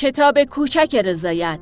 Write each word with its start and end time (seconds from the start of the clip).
کتاب 0.00 0.44
کوچک 0.44 0.94
رضایت 1.04 1.58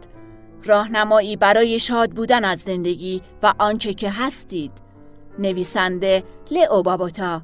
راهنمایی 0.64 1.36
برای 1.36 1.78
شاد 1.78 2.10
بودن 2.10 2.44
از 2.44 2.58
زندگی 2.58 3.22
و 3.42 3.54
آنچه 3.58 3.94
که 3.94 4.10
هستید. 4.10 4.72
نویسنده 5.38 6.22
لئو 6.50 6.82
بابوتا. 6.82 7.42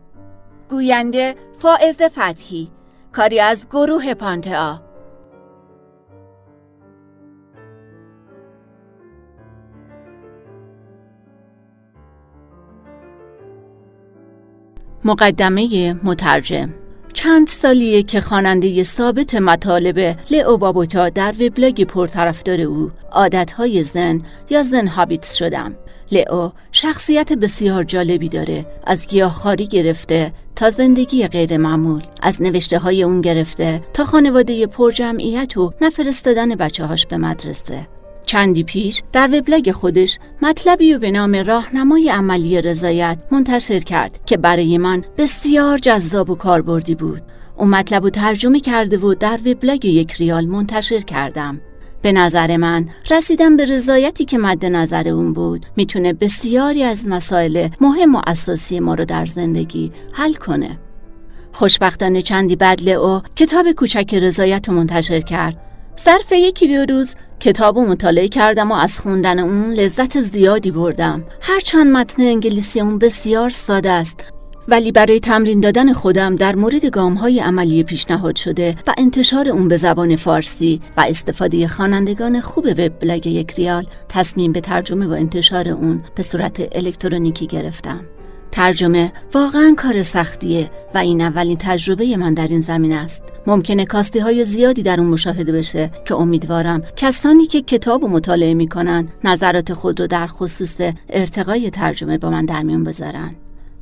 گوینده 0.69 1.35
فائز 1.59 1.97
فتحی. 2.03 2.71
کاری 3.13 3.41
از 3.41 3.67
گروه 3.69 4.15
پانتئا. 4.15 4.83
مقدمه 15.05 15.95
مترجم. 16.05 16.84
چند 17.15 17.49
سالیه 17.49 18.03
که 18.03 18.21
خواننده 18.21 18.83
ثابت 18.83 19.35
مطالب 19.35 20.17
لئو 20.31 20.57
بابوتا 20.57 21.09
در 21.09 21.35
وبلاگ 21.41 21.85
پرطرفدار 21.85 22.61
او 22.61 22.91
عادتهای 23.13 23.85
زن 23.85 24.23
یا 24.51 24.63
زن 24.63 24.87
هابیتس 24.87 25.35
شدم. 25.35 25.75
لئو 26.13 26.51
شخصیت 26.73 27.33
بسیار 27.33 27.85
جالبی 27.85 28.29
داره 28.29 28.67
از 28.87 29.09
گیاهخواری 29.09 29.67
گرفته 29.67 30.33
تا 30.57 30.71
زندگی 30.71 31.29
غیر 31.29 31.57
معمول. 31.57 32.03
از 32.23 32.43
نوشته 32.43 32.79
های 32.79 33.03
اون 33.03 33.21
گرفته 33.21 33.83
تا 33.93 34.05
خانواده 34.05 34.67
پرجمعیت 34.67 35.57
و 35.57 35.73
نفرستادن 35.81 36.55
بچه 36.55 36.87
هاش 36.87 37.07
به 37.07 37.17
مدرسه. 37.17 37.87
چندی 38.27 38.65
پیش 38.65 39.03
در 39.13 39.31
وبلاگ 39.33 39.71
خودش 39.71 40.19
مطلبی 40.43 40.95
و 40.95 40.99
به 40.99 41.11
نام 41.11 41.35
راهنمای 41.35 42.11
عملی 42.11 42.63
رضایت 42.63 43.19
منتشر 43.31 43.81
کرد 43.81 44.19
که 44.27 44.37
برای 44.37 44.79
من 44.79 45.05
بسیار 45.19 45.79
جذاب 45.79 46.31
و 46.31 46.35
کاربردی 46.35 46.95
بود. 46.95 47.23
اون 47.57 47.69
مطلب 47.69 48.05
رو 48.05 48.11
ترجمه 48.11 48.61
کرده 48.61 48.99
و 48.99 49.15
در 49.15 49.39
وبلاگ 49.47 49.85
یک 49.85 50.13
ریال 50.13 50.47
منتشر 50.47 51.01
کردم. 51.01 51.61
به 52.03 52.13
نظر 52.13 52.57
من 52.57 52.89
رسیدن 53.11 53.57
به 53.57 53.65
رضایتی 53.65 54.25
که 54.25 54.39
مد 54.39 54.67
نظر 54.67 55.09
اون 55.09 55.33
بود 55.33 55.67
می‌تونه 55.77 56.13
بسیاری 56.13 56.83
از 56.83 57.07
مسائل 57.09 57.69
مهم 57.81 58.15
و 58.15 58.21
اساسی 58.27 58.81
ما 58.81 58.95
رو 58.95 59.05
در 59.05 59.27
زندگی 59.27 59.93
حل 60.13 60.33
کنه. 60.33 60.79
خوشبختانه 61.53 62.23
چندی 62.23 62.57
بعد 62.57 62.89
او 62.89 63.21
کتاب 63.37 63.73
کوچک 63.73 64.15
رضایت 64.15 64.69
رو 64.69 64.75
منتشر 64.75 65.21
کرد 65.21 65.64
ظرف 66.01 66.33
یکی 66.33 66.69
دو 66.69 66.95
روز 66.95 67.15
کتاب 67.41 67.77
و 67.77 67.87
مطالعه 67.87 68.29
کردم 68.29 68.71
و 68.71 68.75
از 68.75 68.99
خوندن 68.99 69.39
اون 69.39 69.73
لذت 69.73 70.21
زیادی 70.21 70.71
بردم. 70.71 71.25
هرچند 71.41 71.93
متن 71.93 72.23
انگلیسی 72.23 72.81
اون 72.81 72.99
بسیار 72.99 73.51
ساده 73.51 73.91
است. 73.91 74.35
ولی 74.69 74.93
برای 74.93 75.21
تمرین 75.21 75.61
دادن 75.61 75.93
خودم 75.93 76.37
در 76.37 76.55
مورد 76.55 76.87
گام 76.87 77.15
های 77.15 77.41
عملی 77.41 77.83
پیشنهاد 77.83 78.37
شده 78.37 78.75
و 78.87 78.95
انتشار 78.99 79.49
اون 79.49 79.69
به 79.69 79.77
زبان 79.77 80.17
فارسی 80.17 80.81
و 80.97 81.05
استفاده 81.09 81.69
خوانندگان 81.69 82.41
خوب 82.41 82.67
وبلاگ 82.67 83.27
یک 83.27 83.53
ریال 83.53 83.87
تصمیم 84.09 84.53
به 84.53 84.61
ترجمه 84.61 85.07
و 85.07 85.11
انتشار 85.11 85.69
اون 85.69 86.03
به 86.15 86.23
صورت 86.23 86.69
الکترونیکی 86.73 87.47
گرفتم. 87.47 88.01
ترجمه 88.55 89.13
واقعا 89.33 89.75
کار 89.79 90.03
سختیه 90.03 90.71
و 90.95 90.99
این 90.99 91.21
اولین 91.21 91.57
تجربه 91.61 92.17
من 92.17 92.35
در 92.35 92.49
این 92.49 92.61
زمین 92.61 92.93
است. 92.93 93.23
ممکنه 93.47 93.85
کاستی 93.85 94.19
های 94.19 94.45
زیادی 94.45 94.83
در 94.83 95.01
اون 95.01 95.11
مشاهده 95.11 95.53
بشه 95.53 95.91
که 96.05 96.15
امیدوارم 96.15 96.83
کسانی 96.97 97.47
که 97.47 97.63
کتاب 97.63 98.05
و 98.05 98.09
مطالعه 98.09 98.55
می‌کنن 98.55 99.09
نظرات 99.25 99.75
خود 99.75 100.01
رو 100.01 100.07
در 100.07 100.27
خصوص 100.27 100.77
ارتقای 101.09 101.71
ترجمه 101.71 102.19
با 102.19 102.31
من 102.31 102.45
در 102.45 102.63
میون 102.63 102.85
بذارن. 102.85 103.35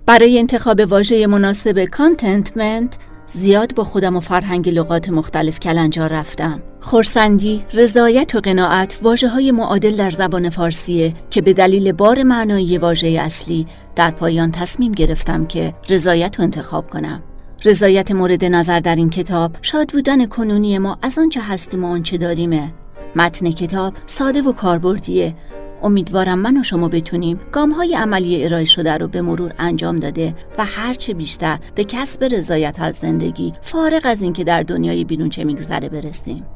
برای 0.06 0.38
انتخاب 0.38 0.80
واژه 0.80 1.26
مناسب 1.26 1.84
کانتنتمنت 1.84 2.96
زیاد 3.32 3.74
با 3.74 3.84
خودم 3.84 4.16
و 4.16 4.20
فرهنگ 4.20 4.68
لغات 4.68 5.08
مختلف 5.08 5.60
کلنجار 5.60 6.08
رفتم 6.08 6.62
خورسندی، 6.80 7.64
رضایت 7.72 8.34
و 8.34 8.40
قناعت 8.40 8.98
واجه 9.02 9.28
های 9.28 9.52
معادل 9.52 9.96
در 9.96 10.10
زبان 10.10 10.50
فارسیه 10.50 11.14
که 11.30 11.40
به 11.42 11.52
دلیل 11.52 11.92
بار 11.92 12.22
معنایی 12.22 12.78
واژه 12.78 13.08
اصلی 13.08 13.66
در 13.96 14.10
پایان 14.10 14.52
تصمیم 14.52 14.92
گرفتم 14.92 15.46
که 15.46 15.74
رضایت 15.88 16.36
رو 16.36 16.44
انتخاب 16.44 16.90
کنم. 16.90 17.22
رضایت 17.64 18.10
مورد 18.10 18.44
نظر 18.44 18.80
در 18.80 18.96
این 18.96 19.10
کتاب 19.10 19.56
شاد 19.62 19.92
بودن 19.92 20.26
کنونی 20.26 20.78
ما 20.78 20.98
از 21.02 21.18
آنچه 21.18 21.40
هستیم 21.42 21.84
و 21.84 21.88
آنچه 21.88 22.16
داریمه. 22.16 22.72
متن 23.16 23.50
کتاب 23.50 23.94
ساده 24.06 24.42
و 24.42 24.52
کاربردیه 24.52 25.34
امیدوارم 25.82 26.38
من 26.38 26.60
و 26.60 26.62
شما 26.62 26.88
بتونیم 26.88 27.40
گام 27.52 27.70
های 27.70 27.94
عملی 27.94 28.44
ارائه 28.44 28.64
شده 28.64 28.96
رو 28.96 29.08
به 29.08 29.22
مرور 29.22 29.54
انجام 29.58 29.98
داده 29.98 30.34
و 30.58 30.64
هرچه 30.64 31.14
بیشتر 31.14 31.58
به 31.74 31.84
کسب 31.84 32.24
رضایت 32.24 32.80
از 32.80 32.94
زندگی 32.94 33.52
فارغ 33.62 34.00
از 34.04 34.22
اینکه 34.22 34.44
در 34.44 34.62
دنیای 34.62 35.04
بیرون 35.04 35.28
چه 35.28 35.44
میگذره 35.44 35.88
برسیم 35.88 36.46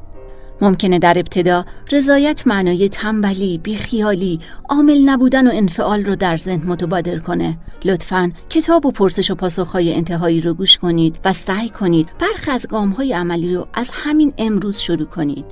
ممکنه 0.61 0.99
در 0.99 1.17
ابتدا 1.17 1.65
رضایت 1.91 2.47
معنای 2.47 2.89
تنبلی، 2.89 3.57
بیخیالی، 3.57 4.39
عامل 4.69 5.09
نبودن 5.09 5.47
و 5.47 5.51
انفعال 5.53 6.05
رو 6.05 6.15
در 6.15 6.37
ذهن 6.37 6.67
متبادر 6.67 7.19
کنه. 7.19 7.57
لطفا 7.85 8.31
کتاب 8.49 8.85
و 8.85 8.91
پرسش 8.91 9.31
و 9.31 9.35
پاسخهای 9.35 9.93
انتهایی 9.93 10.41
رو 10.41 10.53
گوش 10.53 10.77
کنید 10.77 11.19
و 11.25 11.33
سعی 11.33 11.69
کنید 11.69 12.09
برخ 12.19 12.49
از 12.51 12.65
های 12.97 13.13
عملی 13.13 13.55
رو 13.55 13.67
از 13.73 13.89
همین 13.93 14.33
امروز 14.37 14.77
شروع 14.77 15.05
کنید. 15.05 15.45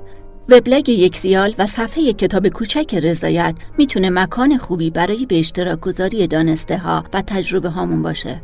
وبلاگ 0.48 0.88
یک 0.88 1.18
ریال 1.18 1.54
و 1.58 1.66
صفحه 1.66 2.12
کتاب 2.12 2.48
کوچک 2.48 2.94
رضایت 2.94 3.54
می‌تونه 3.78 4.10
مکان 4.10 4.58
خوبی 4.58 4.90
برای 4.90 5.26
به 5.26 5.38
اشتراک 5.38 5.80
گذاری 5.80 6.26
دانسته 6.26 6.78
ها 6.78 7.04
و 7.12 7.22
تجربه 7.22 7.68
هامون 7.68 8.02
باشه. 8.02 8.42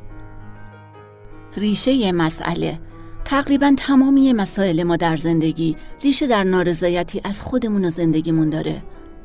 ریشه 1.57 2.13
مسئله 2.13 2.79
تقریبا 3.25 3.75
تمامی 3.77 4.33
مسائل 4.33 4.83
ما 4.83 4.97
در 4.97 5.17
زندگی 5.17 5.77
ریشه 6.05 6.27
در 6.27 6.45
نارضایتی 6.45 7.21
از 7.25 7.43
خودمون 7.43 7.85
و 7.85 7.91
زندگیمون 7.91 8.51
داره. 8.51 8.83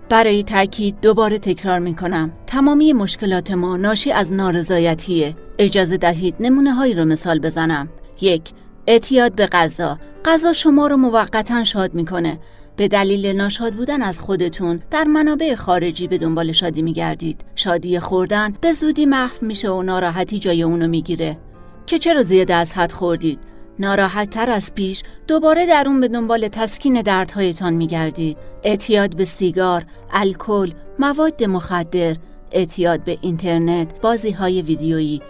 برای 0.10 0.44
تاکید 0.44 1.00
دوباره 1.02 1.40
تکرار 1.40 1.80
می 1.80 1.96
کنم 1.96 2.32
تمامی 2.48 2.94
مشکلات 2.94 3.52
ما 3.52 3.78
ناشی 3.78 4.12
از 4.12 4.34
نارضایتیه. 4.34 5.36
اجازه 5.60 5.98
دهید 5.98 6.36
نمونه 6.40 6.74
هایی 6.74 6.94
رو 6.94 7.06
مثال 7.06 7.40
بزنم. 7.40 7.90
یک 8.22 8.52
اعتیاد 8.88 9.36
به 9.36 9.46
غذا 9.46 10.00
غذا 10.26 10.54
شما 10.54 10.88
رو 10.88 10.98
موقتا 10.98 11.64
شاد 11.64 11.94
می‌کنه 11.94 12.40
به 12.78 12.88
دلیل 12.88 13.26
ناشاد 13.26 13.74
بودن 13.74 14.02
از 14.02 14.20
خودتون 14.20 14.82
در 14.92 15.04
منابع 15.04 15.56
خارجی 15.56 16.08
به 16.08 16.18
دنبال 16.18 16.52
شادی 16.52 16.82
میگردید. 16.82 17.46
شادی 17.56 18.00
خوردن 18.00 18.54
به 18.62 18.74
زودی 18.74 19.06
محو 19.06 19.46
میشه 19.46 19.70
و 19.70 19.82
ناراحتی 19.82 20.40
جای 20.40 20.64
اونو 20.64 20.88
می‌گیره. 20.88 21.38
که 21.86 22.00
چرا 22.00 22.22
زیاده 22.22 22.54
از 22.54 22.72
حد 22.72 22.92
خوردید؟ 22.92 23.40
ناراحت 23.80 24.30
تر 24.30 24.52
از 24.52 24.76
پیش 24.76 25.04
دوباره 25.28 25.66
در 25.66 25.84
اون 25.88 26.00
به 26.00 26.08
دنبال 26.08 26.48
تسکین 26.48 27.02
دردهایتان 27.02 27.74
میگردید. 27.74 28.38
اعتیاد 28.64 29.16
به 29.16 29.26
سیگار، 29.26 29.86
الکل، 30.12 30.72
مواد 31.00 31.44
مخدر، 31.44 32.16
اعتیاد 32.52 33.04
به 33.04 33.18
اینترنت، 33.22 34.02
بازی 34.02 34.32
های 34.32 34.62
ویدیویی. 34.62 35.22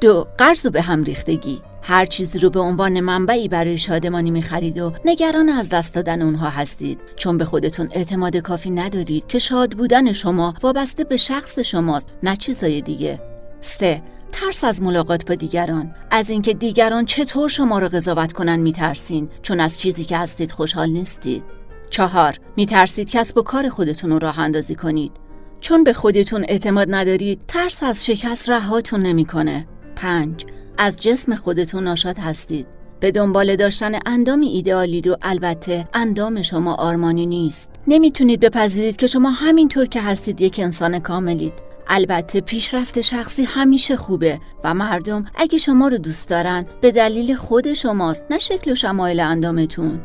دو 0.00 0.26
قرض 0.38 0.66
و 0.66 0.70
به 0.70 0.82
هم 0.82 1.04
ریختگی. 1.04 1.60
هر 1.88 2.06
چیزی 2.06 2.38
رو 2.38 2.50
به 2.50 2.60
عنوان 2.60 3.00
منبعی 3.00 3.48
برای 3.48 3.78
شادمانی 3.78 4.30
می‌خرید 4.30 4.78
و 4.78 4.92
نگران 5.04 5.48
از 5.48 5.68
دست 5.68 5.94
دادن 5.94 6.22
اونها 6.22 6.48
هستید. 6.48 7.00
چون 7.16 7.38
به 7.38 7.44
خودتون 7.44 7.88
اعتماد 7.92 8.36
کافی 8.36 8.70
ندارید 8.70 9.26
که 9.26 9.38
شاد 9.38 9.72
بودن 9.72 10.12
شما 10.12 10.54
وابسته 10.62 11.04
به 11.04 11.16
شخص 11.16 11.58
شماست 11.58 12.08
نه 12.22 12.36
چیزای 12.36 12.80
دیگه. 12.80 13.20
سه 13.60 14.02
ترس 14.32 14.64
از 14.64 14.82
ملاقات 14.82 15.26
با 15.26 15.34
دیگران. 15.34 15.94
از 16.10 16.30
اینکه 16.30 16.54
دیگران 16.54 17.04
چطور 17.04 17.48
شما 17.48 17.78
رو 17.78 17.88
قضاوت 17.88 18.32
کنن 18.32 18.56
میترسین 18.56 19.28
چون 19.42 19.60
از 19.60 19.80
چیزی 19.80 20.04
که 20.04 20.16
هستید 20.16 20.52
خوشحال 20.52 20.90
نیستید. 20.90 21.42
چهار 21.90 22.38
میترسید 22.56 23.10
کسب 23.10 23.38
و 23.38 23.42
کار 23.42 23.68
خودتون 23.68 24.10
رو 24.10 24.18
راه 24.18 24.38
اندازی 24.38 24.74
کنید. 24.74 25.12
چون 25.60 25.84
به 25.84 25.92
خودتون 25.92 26.44
اعتماد 26.48 26.86
ندارید 26.90 27.40
ترس 27.48 27.82
از 27.82 28.06
شکست 28.06 28.50
رهاتون 28.50 29.02
نمی‌کنه. 29.02 29.66
پنج 29.96 30.46
از 30.78 31.02
جسم 31.02 31.34
خودتون 31.34 31.84
ناشاد 31.84 32.18
هستید. 32.18 32.66
به 33.00 33.10
دنبال 33.10 33.56
داشتن 33.56 33.98
اندامی 34.06 34.46
ایدئالید 34.46 35.06
و 35.06 35.16
البته 35.22 35.88
اندام 35.94 36.42
شما 36.42 36.74
آرمانی 36.74 37.26
نیست. 37.26 37.70
نمی‌تونید 37.86 38.40
بپذیرید 38.40 38.96
که 38.96 39.06
شما 39.06 39.30
همینطور 39.30 39.86
که 39.86 40.00
هستید 40.00 40.40
یک 40.40 40.60
انسان 40.62 40.98
کاملید. 40.98 41.52
البته 41.88 42.40
پیشرفت 42.40 43.00
شخصی 43.00 43.44
همیشه 43.44 43.96
خوبه 43.96 44.40
و 44.64 44.74
مردم 44.74 45.24
اگه 45.34 45.58
شما 45.58 45.88
رو 45.88 45.98
دوست 45.98 46.28
دارن 46.28 46.66
به 46.80 46.92
دلیل 46.92 47.34
خود 47.34 47.72
شماست 47.72 48.24
نه 48.30 48.38
شکل 48.38 48.72
و 48.72 48.74
شمایل 48.74 49.20
اندامتون. 49.20 50.00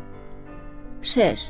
6. 1.02 1.50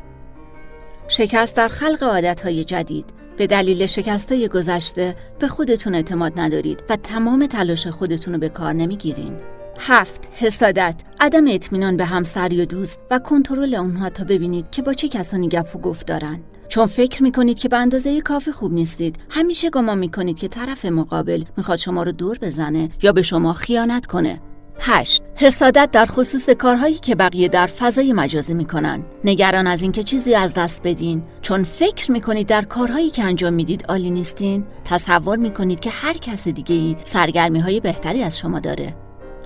شکست 1.07 1.55
در 1.55 1.67
خلق 1.67 2.03
عادتهای 2.03 2.63
جدید. 2.63 3.20
به 3.37 3.47
دلیل 3.47 3.85
شکستای 3.85 4.47
گذشته 4.47 5.15
به 5.39 5.47
خودتون 5.47 5.95
اعتماد 5.95 6.39
ندارید 6.39 6.83
و 6.89 6.95
تمام 6.95 7.45
تلاش 7.45 7.87
خودتون 7.87 8.33
رو 8.33 8.39
به 8.39 8.49
کار 8.49 8.73
نمی‌گیرین. 8.73 9.37
هفت 9.79 10.27
حسادت. 10.31 11.01
عدم 11.19 11.47
اطمینان 11.47 11.97
به 11.97 12.05
همسر 12.05 12.51
یا 12.51 12.65
دوست 12.65 12.99
و 13.11 13.19
کنترل 13.19 13.75
اونها 13.75 14.09
تا 14.09 14.23
ببینید 14.23 14.65
که 14.71 14.81
با 14.81 14.93
چه 14.93 15.07
کسانی 15.07 15.47
گپ 15.47 15.75
و 15.75 15.79
گفت 15.79 16.07
دارند 16.07 16.43
چون 16.69 16.85
فکر 16.85 17.23
می‌کنید 17.23 17.59
که 17.59 17.69
به 17.69 17.77
اندازه 17.77 18.21
کافی 18.21 18.51
خوب 18.51 18.73
نیستید 18.73 19.15
همیشه 19.29 19.69
گمان 19.69 19.97
می‌کنید 19.97 20.39
که 20.39 20.47
طرف 20.47 20.85
مقابل 20.85 21.43
می‌خواد 21.57 21.77
شما 21.77 22.03
رو 22.03 22.11
دور 22.11 22.37
بزنه 22.37 22.89
یا 23.01 23.11
به 23.11 23.21
شما 23.21 23.53
خیانت 23.53 24.05
کنه. 24.05 24.39
8. 24.83 25.23
حسادت 25.35 25.89
در 25.91 26.05
خصوص 26.05 26.49
کارهایی 26.49 26.95
که 26.95 27.15
بقیه 27.15 27.47
در 27.47 27.67
فضای 27.67 28.13
مجازی 28.13 28.53
می‌کنن. 28.53 29.03
نگران 29.23 29.67
از 29.67 29.83
اینکه 29.83 30.03
چیزی 30.03 30.35
از 30.35 30.53
دست 30.53 30.81
بدین 30.83 31.23
چون 31.41 31.63
فکر 31.63 32.11
می‌کنید 32.11 32.47
در 32.47 32.61
کارهایی 32.61 33.09
که 33.09 33.23
انجام 33.23 33.53
می‌دید 33.53 33.85
عالی 33.89 34.09
نیستین 34.09 34.65
تصور 34.85 35.37
می‌کنید 35.37 35.79
که 35.79 35.89
هر 35.89 36.13
کس 36.13 36.47
دیگه 36.47 36.75
ای 36.75 36.95
سرگرمی 37.03 37.59
های 37.59 37.79
بهتری 37.79 38.23
از 38.23 38.37
شما 38.37 38.59
داره. 38.59 38.95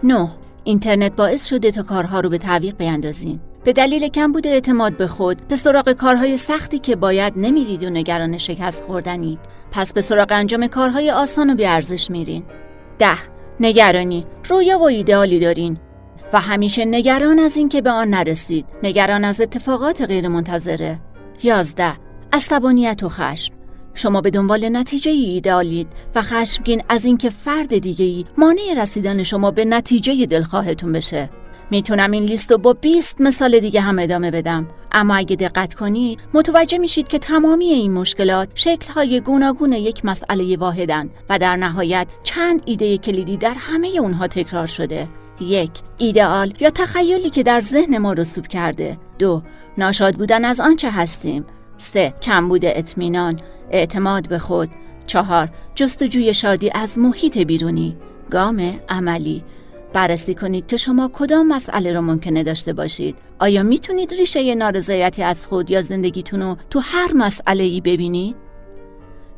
9. 0.04 0.30
اینترنت 0.64 1.16
باعث 1.16 1.48
شده 1.48 1.72
تا 1.72 1.84
کارها 1.84 2.20
رو 2.20 2.30
به 2.30 2.38
تعویق 2.38 2.78
بیندازین. 2.78 3.40
به 3.64 3.74
دلیل 3.74 4.08
کم 4.08 4.32
بوده 4.32 4.50
اعتماد 4.50 4.98
به 4.98 5.08
خود 5.08 5.48
به 5.48 5.56
سراغ 5.56 5.92
کارهای 5.92 6.38
سختی 6.38 6.80
که 6.80 6.96
باید 6.96 7.34
نمیرید 7.36 7.84
و 7.84 7.90
نگران 7.90 8.38
شکست 8.38 8.84
خوردنید 8.84 9.40
پس 9.72 9.94
به 9.94 10.02
سراغ 10.02 10.28
انجام 10.32 10.68
کارهای 10.68 11.12
آسان 11.12 11.50
و 11.50 11.56
بیارزش 11.56 12.12
میرین 12.12 12.44
ده 13.00 13.35
نگرانی 13.60 14.26
رویا 14.50 14.80
و 14.80 14.84
ایدئالی 14.84 15.40
دارین. 15.40 15.78
و 16.34 16.40
همیشه 16.40 16.86
نگران 16.86 17.40
از 17.40 17.58
اینکه 17.58 17.82
به 17.82 17.90
آن 17.90 18.10
نرسید. 18.10 18.66
نگران 18.84 19.24
از 19.24 19.42
اتفاقات 19.42 20.02
غیرمنتظره. 20.02 21.00
یازده 21.44 21.94
عصبانیت 22.34 23.04
و 23.04 23.10
خشم. 23.10 23.54
شما 23.94 24.22
به 24.22 24.30
دنبال 24.30 24.70
نتیجه 24.78 25.12
ایدئالید 25.12 25.88
و 26.16 26.22
خشمگین 26.22 26.84
از 26.90 27.06
اینکه 27.06 27.30
فرد 27.30 27.78
دیگه 27.78 28.06
ای 28.06 28.26
مانع 28.38 28.74
رسیدن 28.78 29.24
شما 29.24 29.52
به 29.52 29.66
نتیجه 29.66 30.26
دلخواهتون 30.26 30.92
بشه. 30.92 31.30
می‌تونم 31.72 32.12
این 32.12 32.24
لیست 32.24 32.52
رو 32.52 32.58
با 32.58 32.74
20 32.74 33.22
مثال 33.22 33.60
دیگه 33.60 33.82
هم 33.82 34.00
ادامه 34.00 34.32
بدم. 34.32 34.68
اما 34.92 35.16
اگه 35.16 35.36
دقت 35.36 35.74
کنید 35.74 36.20
متوجه 36.34 36.78
میشید 36.78 37.08
که 37.08 37.20
تمامی 37.20 37.66
این 37.66 37.94
مشکلات 37.94 38.50
شکلهای 38.56 39.22
گوناگون 39.22 39.74
یک 39.74 40.06
مسئله 40.06 40.58
واحدن 40.58 41.10
و 41.30 41.40
در 41.40 41.56
نهایت 41.56 42.08
چند 42.24 42.62
ایده 42.66 42.98
کلیدی 42.98 43.38
در 43.38 43.54
همه 43.58 43.88
اونها 43.88 44.28
تکرار 44.28 44.68
شده. 44.68 45.08
یک 45.42 45.72
ایدئال 45.98 46.54
یا 46.60 46.70
تخیلی 46.70 47.30
که 47.30 47.44
در 47.44 47.62
ذهن 47.62 47.98
ما 47.98 48.14
رسوب 48.14 48.48
کرده. 48.48 48.98
دو 49.20 49.42
ناشاد 49.78 50.16
بودن 50.16 50.46
از 50.46 50.60
آنچه 50.60 50.92
هستیم. 50.92 51.46
سه 51.78 52.14
کمبود 52.22 52.66
اطمینان 52.66 53.40
اعتماد 53.72 54.30
به 54.30 54.40
خود. 54.40 54.70
چهار 55.08 55.50
جستجوی 55.76 56.34
شادی 56.34 56.72
از 56.74 57.00
محیط 57.00 57.38
بیرونی. 57.38 57.98
گام 58.30 58.80
عملی. 58.90 59.44
بررسی 59.96 60.36
کنید 60.36 60.68
که 60.68 60.78
شما 60.78 61.10
کدام 61.14 61.48
مسئله 61.48 61.94
را 61.94 62.02
ممکنه 62.02 62.44
داشته 62.44 62.74
باشید. 62.74 63.16
آیا 63.40 63.64
می‌تونید 63.64 64.14
ریشه 64.14 64.56
نارضایتی 64.56 65.24
از 65.24 65.46
خود 65.46 65.72
یا 65.72 65.82
زندگیتون 65.82 66.42
رو 66.42 66.58
تو 66.70 66.80
هر 66.80 67.14
مسئله 67.14 67.64
ای 67.64 67.82
ببینید؟ 67.82 68.36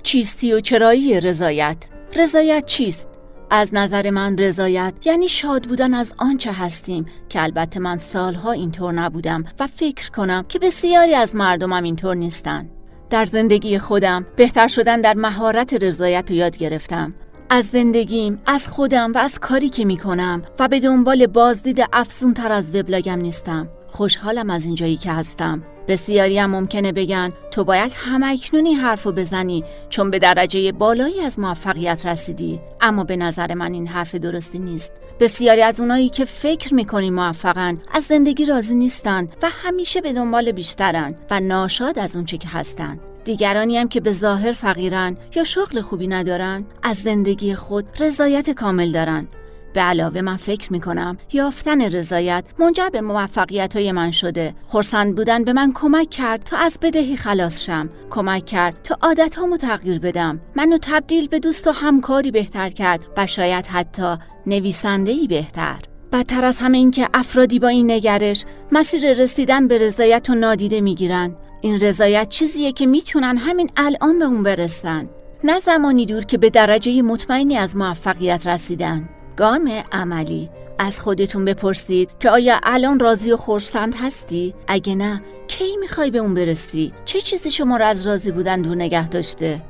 چیستی 0.03 0.53
و 0.53 0.59
چرایی 0.59 1.19
رضایت؟ 1.19 1.77
رضایت 2.15 2.65
چیست؟ 2.65 3.07
از 3.49 3.73
نظر 3.73 4.09
من 4.09 4.37
رضایت 4.37 4.93
یعنی 5.05 5.27
شاد 5.27 5.63
بودن 5.63 5.93
از 5.93 6.13
آنچه 6.17 6.51
هستیم 6.51 7.05
که 7.29 7.43
البته 7.43 7.79
من 7.79 7.97
سالها 7.97 8.51
اینطور 8.51 8.93
نبودم 8.93 9.45
و 9.59 9.67
فکر 9.67 10.11
کنم 10.11 10.45
که 10.49 10.59
بسیاری 10.59 11.15
از 11.15 11.35
مردمم 11.35 11.83
اینطور 11.83 12.15
نیستن. 12.15 12.69
در 13.09 13.25
زندگی 13.25 13.79
خودم 13.79 14.25
بهتر 14.35 14.67
شدن 14.67 15.01
در 15.01 15.13
مهارت 15.13 15.73
رضایت 15.73 16.31
رو 16.31 16.37
یاد 16.37 16.57
گرفتم. 16.57 17.13
از 17.49 17.65
زندگیم، 17.65 18.41
از 18.45 18.67
خودم 18.67 19.13
و 19.13 19.17
از 19.17 19.39
کاری 19.39 19.69
که 19.69 19.85
می‌کنم 19.85 20.41
و 20.59 20.67
به 20.67 20.79
دنبال 20.79 21.27
بازدید 21.27 21.85
افزون 21.93 22.33
تر 22.33 22.51
از 22.51 22.75
وبلاگم 22.75 23.19
نیستم. 23.19 23.69
خوشحالم 23.91 24.49
از 24.49 24.65
اینجایی 24.65 24.97
که 24.97 25.11
هستم. 25.11 25.63
بسیاری 25.87 26.37
هم 26.37 26.49
ممکنه 26.49 26.91
بگن 26.91 27.33
تو 27.51 27.63
باید 27.63 27.91
همکنونی 27.95 28.73
حرفو 28.73 29.11
بزنی 29.11 29.63
چون 29.89 30.11
به 30.11 30.19
درجه 30.19 30.71
بالایی 30.71 31.21
از 31.21 31.39
موفقیت 31.39 32.05
رسیدی 32.05 32.59
اما 32.81 33.03
به 33.03 33.15
نظر 33.15 33.53
من 33.53 33.73
این 33.73 33.87
حرف 33.87 34.15
درستی 34.15 34.59
نیست 34.59 34.91
بسیاری 35.19 35.61
از 35.61 35.79
اونایی 35.79 36.09
که 36.09 36.25
فکر 36.25 36.73
می‌کنی 36.73 37.09
موفقن 37.09 37.81
از 37.93 38.03
زندگی 38.03 38.45
راضی 38.45 38.75
نیستن 38.75 39.27
و 39.41 39.49
همیشه 39.49 40.01
به 40.01 40.13
دنبال 40.13 40.51
بیشترن 40.51 41.15
و 41.31 41.39
ناشاد 41.39 41.99
از 41.99 42.15
اونچه 42.15 42.37
که 42.37 42.47
هستن 42.47 42.99
دیگرانی 43.27 43.77
هم 43.77 43.87
که 43.87 43.99
به 43.99 44.13
ظاهر 44.13 44.51
فقیرن 44.51 45.17
یا 45.35 45.43
شغل 45.43 45.81
خوبی 45.81 46.07
ندارن 46.07 46.65
از 46.83 46.97
زندگی 46.97 47.55
خود 47.55 47.85
رضایت 47.99 48.49
کامل 48.49 48.91
دارن. 48.91 49.27
به 49.73 49.81
علاوه 49.81 50.21
من 50.21 50.37
فکر 50.37 50.73
می 50.73 50.79
کنم 50.79 51.17
یافتن 51.33 51.81
رضایت 51.81 52.45
منجر 52.59 52.89
به 52.89 53.01
موفقیت 53.01 53.75
های 53.75 53.91
من 53.91 54.11
شده. 54.11 54.53
خورسند 54.67 55.15
بودن 55.15 55.43
به 55.43 55.53
من 55.53 55.71
کمک 55.73 56.09
کرد 56.09 56.43
تا 56.43 56.57
از 56.57 56.77
بدهی 56.81 57.17
خلاص 57.17 57.63
شم. 57.63 57.89
کمک 58.09 58.45
کرد 58.45 58.75
تا 58.83 58.97
عادت 59.01 59.35
هامو 59.35 59.57
تغییر 59.57 59.99
بدم. 59.99 60.39
منو 60.55 60.77
تبدیل 60.81 61.27
به 61.27 61.39
دوست 61.39 61.67
و 61.67 61.71
همکاری 61.71 62.31
بهتر 62.31 62.69
کرد 62.69 63.05
و 63.17 63.27
شاید 63.27 63.67
حتی 63.67 64.15
نویسنده 64.45 65.11
ای 65.11 65.27
بهتر. 65.27 65.79
بدتر 66.11 66.45
از 66.45 66.57
همه 66.57 66.77
این 66.77 66.91
که 66.91 67.09
افرادی 67.13 67.59
با 67.59 67.67
این 67.67 67.91
نگرش 67.91 68.45
مسیر 68.71 69.13
رسیدن 69.13 69.67
به 69.67 69.77
رضایت 69.77 70.29
و 70.29 70.35
نادیده 70.35 70.81
می‌گیرن. 70.81 71.35
این 71.61 71.79
رضایت 71.79 72.29
چیزیه 72.29 72.71
که 72.71 72.85
می‌تونن 72.85 73.37
همین 73.37 73.69
الان 73.77 74.19
به 74.19 74.25
اون 74.25 74.43
برسن؟ 74.43 75.09
نه 75.43 75.59
زمانی 75.59 76.05
دور 76.05 76.25
که 76.25 76.37
به 76.37 76.49
درجه 76.49 77.01
مطمئنی 77.01 77.57
از 77.57 77.75
موفقیت 77.75 78.47
رسیدن. 78.47 79.09
گام 79.37 79.71
عملی. 79.91 80.49
از 80.79 80.99
خودتون 80.99 81.45
بپرسید 81.45 82.09
که 82.19 82.29
آیا 82.29 82.59
الان 82.63 82.99
راضی 82.99 83.31
و 83.31 83.37
خورسند 83.37 83.95
هستی؟ 83.95 84.53
اگه 84.67 84.95
نه 84.95 85.21
کی 85.47 85.77
می‌خوای 85.79 86.11
به 86.11 86.17
اون 86.17 86.33
برسی؟ 86.33 86.93
چه 87.05 87.21
چیزی 87.21 87.51
شما 87.51 87.77
را 87.77 87.87
از 87.87 88.07
راضی 88.07 88.31
بودن 88.31 88.61
دور 88.61 88.75
نگه 88.75 89.09
داشته؟ 89.09 89.61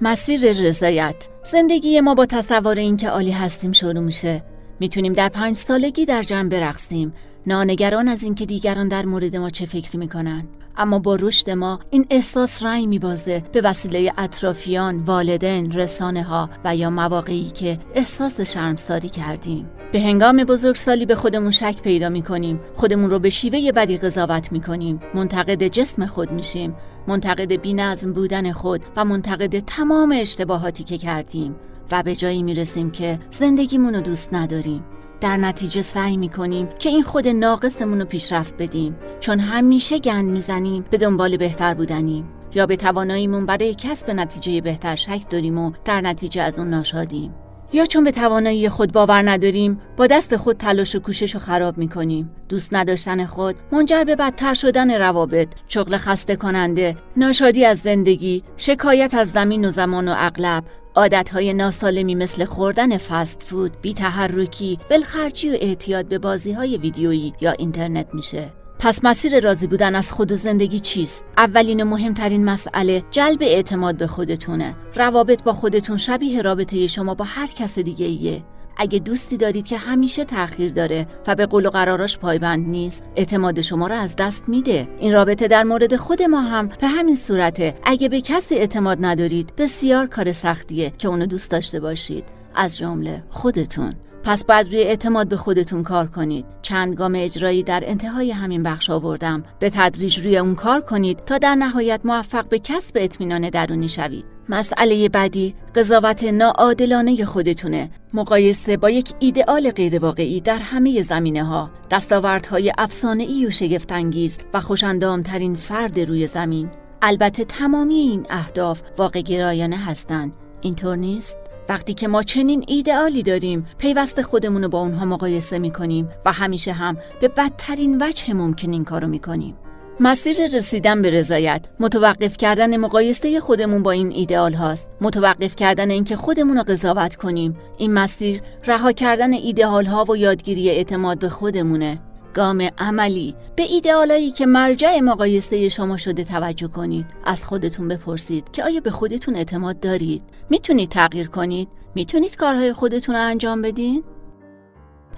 مسیر 0.00 0.52
رضایت. 0.52 1.28
زندگی 1.44 2.00
ما 2.00 2.14
با 2.14 2.26
تصور 2.26 2.78
اینکه 2.78 3.08
عالی 3.08 3.30
هستیم 3.30 3.72
شروع 3.72 4.00
میشه. 4.00 4.42
می‌تونیم 4.80 5.12
در 5.12 5.28
پنج 5.28 5.56
سالگی 5.56 6.04
در 6.04 6.22
جمع 6.22 6.48
برقصیم. 6.48 7.14
نانگران 7.46 8.08
از 8.08 8.24
اینکه 8.24 8.46
دیگران 8.46 8.88
در 8.88 9.06
مورد 9.06 9.36
ما 9.36 9.50
چه 9.50 9.66
فکری 9.66 9.98
می‌کنن 9.98 10.44
اما 10.76 10.98
با 10.98 11.16
رشد 11.16 11.50
ما 11.50 11.78
این 11.90 12.06
احساس 12.10 12.62
رنگ 12.62 12.88
میبازه 12.88 13.42
به 13.52 13.60
وسیله 13.60 14.12
اطرافیان، 14.18 14.98
والدین، 15.00 15.72
رسانه 15.72 16.22
ها 16.22 16.50
و 16.64 16.76
یا 16.76 16.90
مواقعی 16.90 17.50
که 17.50 17.78
احساس 17.94 18.40
شرمساری 18.40 19.08
کردیم. 19.08 19.70
به 19.92 20.00
هنگام 20.00 20.44
بزرگسالی 20.44 21.06
به 21.06 21.14
خودمون 21.14 21.50
شک 21.50 21.82
پیدا 21.82 22.08
می‌کنیم، 22.08 22.60
خودمون 22.76 23.10
رو 23.10 23.18
به 23.18 23.30
شیوه 23.30 23.72
بدی 23.72 23.96
قضاوت 23.96 24.52
می‌کنیم، 24.52 25.00
منتقد 25.14 25.66
جسم 25.66 26.06
خود 26.06 26.32
میشیم، 26.32 26.76
منتقد 27.06 27.52
بینظم 27.52 28.12
بودن 28.12 28.52
خود 28.52 28.82
و 28.96 29.04
منتقد 29.04 29.58
تمام 29.58 30.14
اشتباهاتی 30.16 30.84
که 30.84 30.98
کردیم 30.98 31.54
و 31.92 32.02
به 32.02 32.16
جایی 32.16 32.42
می‌رسیم 32.42 32.90
که 32.90 33.18
زندگیمون 33.30 33.94
رو 33.94 34.00
دوست 34.00 34.34
نداریم. 34.34 34.84
در 35.22 35.36
نتیجه 35.36 35.82
سعی 35.82 36.16
می‌کنیم 36.16 36.68
که 36.78 36.88
این 36.88 37.02
خود 37.02 37.28
ناقصمون 37.28 38.00
رو 38.00 38.04
پیشرفت 38.04 38.54
بدیم. 38.58 38.96
چون 39.20 39.40
همیشه 39.40 39.98
گند 39.98 40.30
می‌زنیم 40.30 40.84
به 40.90 40.98
دنبال 40.98 41.36
بهتر 41.36 41.74
بودنیم. 41.74 42.28
یا 42.54 42.66
به 42.66 42.76
تواناییمون 42.76 43.46
برای 43.46 43.74
کسب 43.74 44.10
نتیجه 44.10 44.60
بهتر 44.60 44.96
شک 44.96 45.20
داریم 45.30 45.58
و 45.58 45.72
در 45.84 46.00
نتیجه 46.00 46.42
از 46.42 46.58
اون 46.58 46.70
ناشادیم. 46.70 47.34
یا 47.72 47.86
چون 47.86 48.04
به 48.04 48.10
توانایی 48.10 48.68
خود 48.68 48.92
باور 48.92 49.30
نداریم 49.30 49.78
با 49.96 50.06
دست 50.06 50.36
خود 50.36 50.56
تلاش 50.56 50.94
و 50.94 51.00
کوشش 51.00 51.34
رو 51.34 51.40
خراب 51.40 51.78
می‌کنیم. 51.78 52.30
دوست 52.48 52.74
نداشتن 52.74 53.26
خود 53.26 53.56
منجر 53.72 54.04
به 54.04 54.16
بدتر 54.16 54.54
شدن 54.54 54.90
روابط 54.90 55.48
شغل 55.68 55.96
خسته 55.96 56.36
کننده 56.36 56.96
ناشادی 57.16 57.64
از 57.64 57.78
زندگی 57.78 58.42
شکایت 58.56 59.14
از 59.14 59.28
زمین 59.28 59.64
و 59.64 59.70
زمان 59.70 60.08
و 60.08 60.14
اغلب. 60.16 60.64
عادتهای 60.94 61.54
ناسالمی 61.54 62.14
مثل 62.14 62.44
خوردن 62.44 62.96
فست 62.96 63.42
فود، 63.42 63.72
بیتحرکی، 63.82 64.78
ولخرجی 64.90 65.50
و 65.50 65.52
اعتیاد 65.60 66.06
به 66.06 66.18
بازی 66.18 66.52
های 66.52 66.76
ویدیویی 66.76 67.32
یا 67.40 67.52
اینترنت 67.52 68.14
میشه. 68.14 68.52
پس 68.78 69.04
مسیر 69.04 69.40
راضی 69.40 69.66
بودن 69.66 69.94
از 69.94 70.12
خود 70.12 70.32
و 70.32 70.34
زندگی 70.34 70.80
چیست؟ 70.80 71.24
اولین 71.38 71.82
و 71.82 71.84
مهمترین 71.84 72.44
مسئله 72.44 73.04
جلب 73.10 73.38
اعتماد 73.42 73.96
به 73.96 74.06
خودتونه. 74.06 74.74
روابط 74.94 75.42
با 75.42 75.52
خودتون 75.52 75.96
شبیه 75.96 76.42
رابطه 76.42 76.86
شما 76.86 77.14
با 77.14 77.24
هر 77.24 77.46
کس 77.46 77.78
دیگه 77.78 78.06
ایه. 78.06 78.42
اگه 78.82 78.98
دوستی 78.98 79.36
دارید 79.36 79.66
که 79.66 79.76
همیشه 79.76 80.24
تأخیر 80.24 80.72
داره 80.72 81.06
و 81.26 81.34
به 81.34 81.46
قول 81.46 81.66
و 81.66 81.70
قراراش 81.70 82.18
پایبند 82.18 82.68
نیست 82.68 83.04
اعتماد 83.16 83.60
شما 83.60 83.86
را 83.86 83.96
از 83.96 84.16
دست 84.16 84.48
میده. 84.48 84.88
این 84.98 85.12
رابطه 85.12 85.48
در 85.48 85.62
مورد 85.62 85.96
خود 85.96 86.22
ما 86.22 86.40
هم 86.40 86.68
به 86.80 86.86
همین 86.86 87.14
صورته. 87.14 87.74
اگه 87.84 88.08
به 88.08 88.20
کسی 88.20 88.54
اعتماد 88.54 88.98
ندارید 89.00 89.52
بسیار 89.58 90.06
کار 90.06 90.32
سختیه 90.32 90.92
که 90.98 91.08
اونو 91.08 91.26
دوست 91.26 91.50
داشته 91.50 91.80
باشید. 91.80 92.24
از 92.54 92.78
جمله 92.78 93.22
خودتون. 93.28 93.94
پس 94.24 94.44
باید 94.44 94.66
روی 94.66 94.82
اعتماد 94.82 95.28
به 95.28 95.36
خودتون 95.36 95.82
کار 95.82 96.06
کنید. 96.06 96.44
چند 96.62 96.94
گام 96.94 97.14
اجرایی 97.16 97.62
در 97.62 97.82
انتهای 97.86 98.30
همین 98.30 98.62
بخش 98.62 98.90
آوردم. 98.90 99.44
به 99.58 99.70
تدریج 99.70 100.18
روی 100.18 100.36
اون 100.38 100.54
کار 100.54 100.80
کنید 100.80 101.24
تا 101.24 101.38
در 101.38 101.54
نهایت 101.54 102.00
موفق 102.04 102.48
به 102.48 102.58
کسب 102.58 102.92
اطمینان 102.94 103.50
درونی 103.50 103.88
شوید. 103.88 104.31
مسئله 104.48 105.08
بعدی 105.08 105.54
قضاوت 105.74 106.24
ناعادلانه 106.24 107.24
خودتونه. 107.24 107.90
مقایسه 108.14 108.76
با 108.76 108.90
یک 108.90 109.12
ایدئال 109.18 109.70
غیرواقعی 109.70 110.40
در 110.40 110.58
همه 110.58 111.02
زمینه 111.02 111.44
ها 111.44 111.70
دستاوردهای 111.90 112.72
افسانه 112.78 113.22
ای 113.22 113.46
و 113.46 113.50
شگفتانگیز 113.50 114.38
و 114.54 114.60
خوشندامترین 114.60 115.54
فرد 115.54 116.00
روی 116.00 116.26
زمین. 116.26 116.70
البته 117.02 117.44
تمامی 117.44 117.94
این 117.94 118.26
اهداف 118.30 118.82
واقع 118.98 119.20
گرایانه 119.20 119.76
هستند. 119.76 120.36
اینطور 120.60 120.96
نیست؟ 120.96 121.36
وقتی 121.68 121.94
که 121.94 122.08
ما 122.08 122.22
چنین 122.22 122.64
ایدئالی 122.68 123.22
داریم 123.22 123.66
پیوست 123.78 124.22
خودمون 124.22 124.62
رو 124.62 124.68
با 124.68 124.80
اونها 124.80 125.04
مقایسه 125.04 125.58
می‌کنیم 125.58 126.08
و 126.24 126.32
همیشه 126.32 126.72
هم 126.72 126.96
به 127.20 127.28
بدترین 127.28 128.02
وجه 128.02 128.34
ممکن 128.34 128.72
این 128.72 128.84
کارو 128.84 129.08
می‌کنیم. 129.08 129.56
مسیر 130.00 130.46
رسیدن 130.46 131.02
به 131.02 131.10
رضایت 131.10 131.66
متوقف 131.80 132.36
کردن 132.36 132.76
مقایسه 132.76 133.40
خودمون 133.40 133.82
با 133.82 133.90
این 133.90 134.12
ایدئال 134.12 134.54
هاست. 134.54 134.90
متوقف 135.00 135.56
کردن 135.56 135.90
اینکه 135.90 136.16
خودمون 136.16 136.56
رو 136.56 136.62
قضاوت 136.62 137.16
کنیم. 137.16 137.56
این 137.78 137.92
مسیر 137.92 138.40
رها 138.66 138.92
کردن 138.92 139.32
ایدئال 139.32 139.86
ها 139.86 140.04
و 140.04 140.16
یادگیری 140.16 140.70
اعتماد 140.70 141.18
به 141.18 141.28
خودمونه. 141.28 142.00
گام 142.34 142.68
عملی. 142.78 143.34
به 143.56 143.62
ایدئالایی 143.62 144.30
که 144.30 144.46
مرجع 144.46 145.00
مقایسه 145.00 145.68
شما 145.68 145.96
شده 145.96 146.24
توجه 146.24 146.68
کنید. 146.68 147.06
از 147.24 147.44
خودتون 147.44 147.88
بپرسید 147.88 148.50
که 148.52 148.64
آیا 148.64 148.80
به 148.80 148.90
خودتون 148.90 149.36
اعتماد 149.36 149.80
دارید؟ 149.80 150.22
می‌تونید 150.50 150.88
تغییر 150.88 151.28
کنید؟ 151.28 151.68
می‌تونید 151.94 152.36
کارهای 152.36 152.72
خودتون 152.72 153.14
رو 153.14 153.20
انجام 153.20 153.62
بدین؟ 153.62 154.02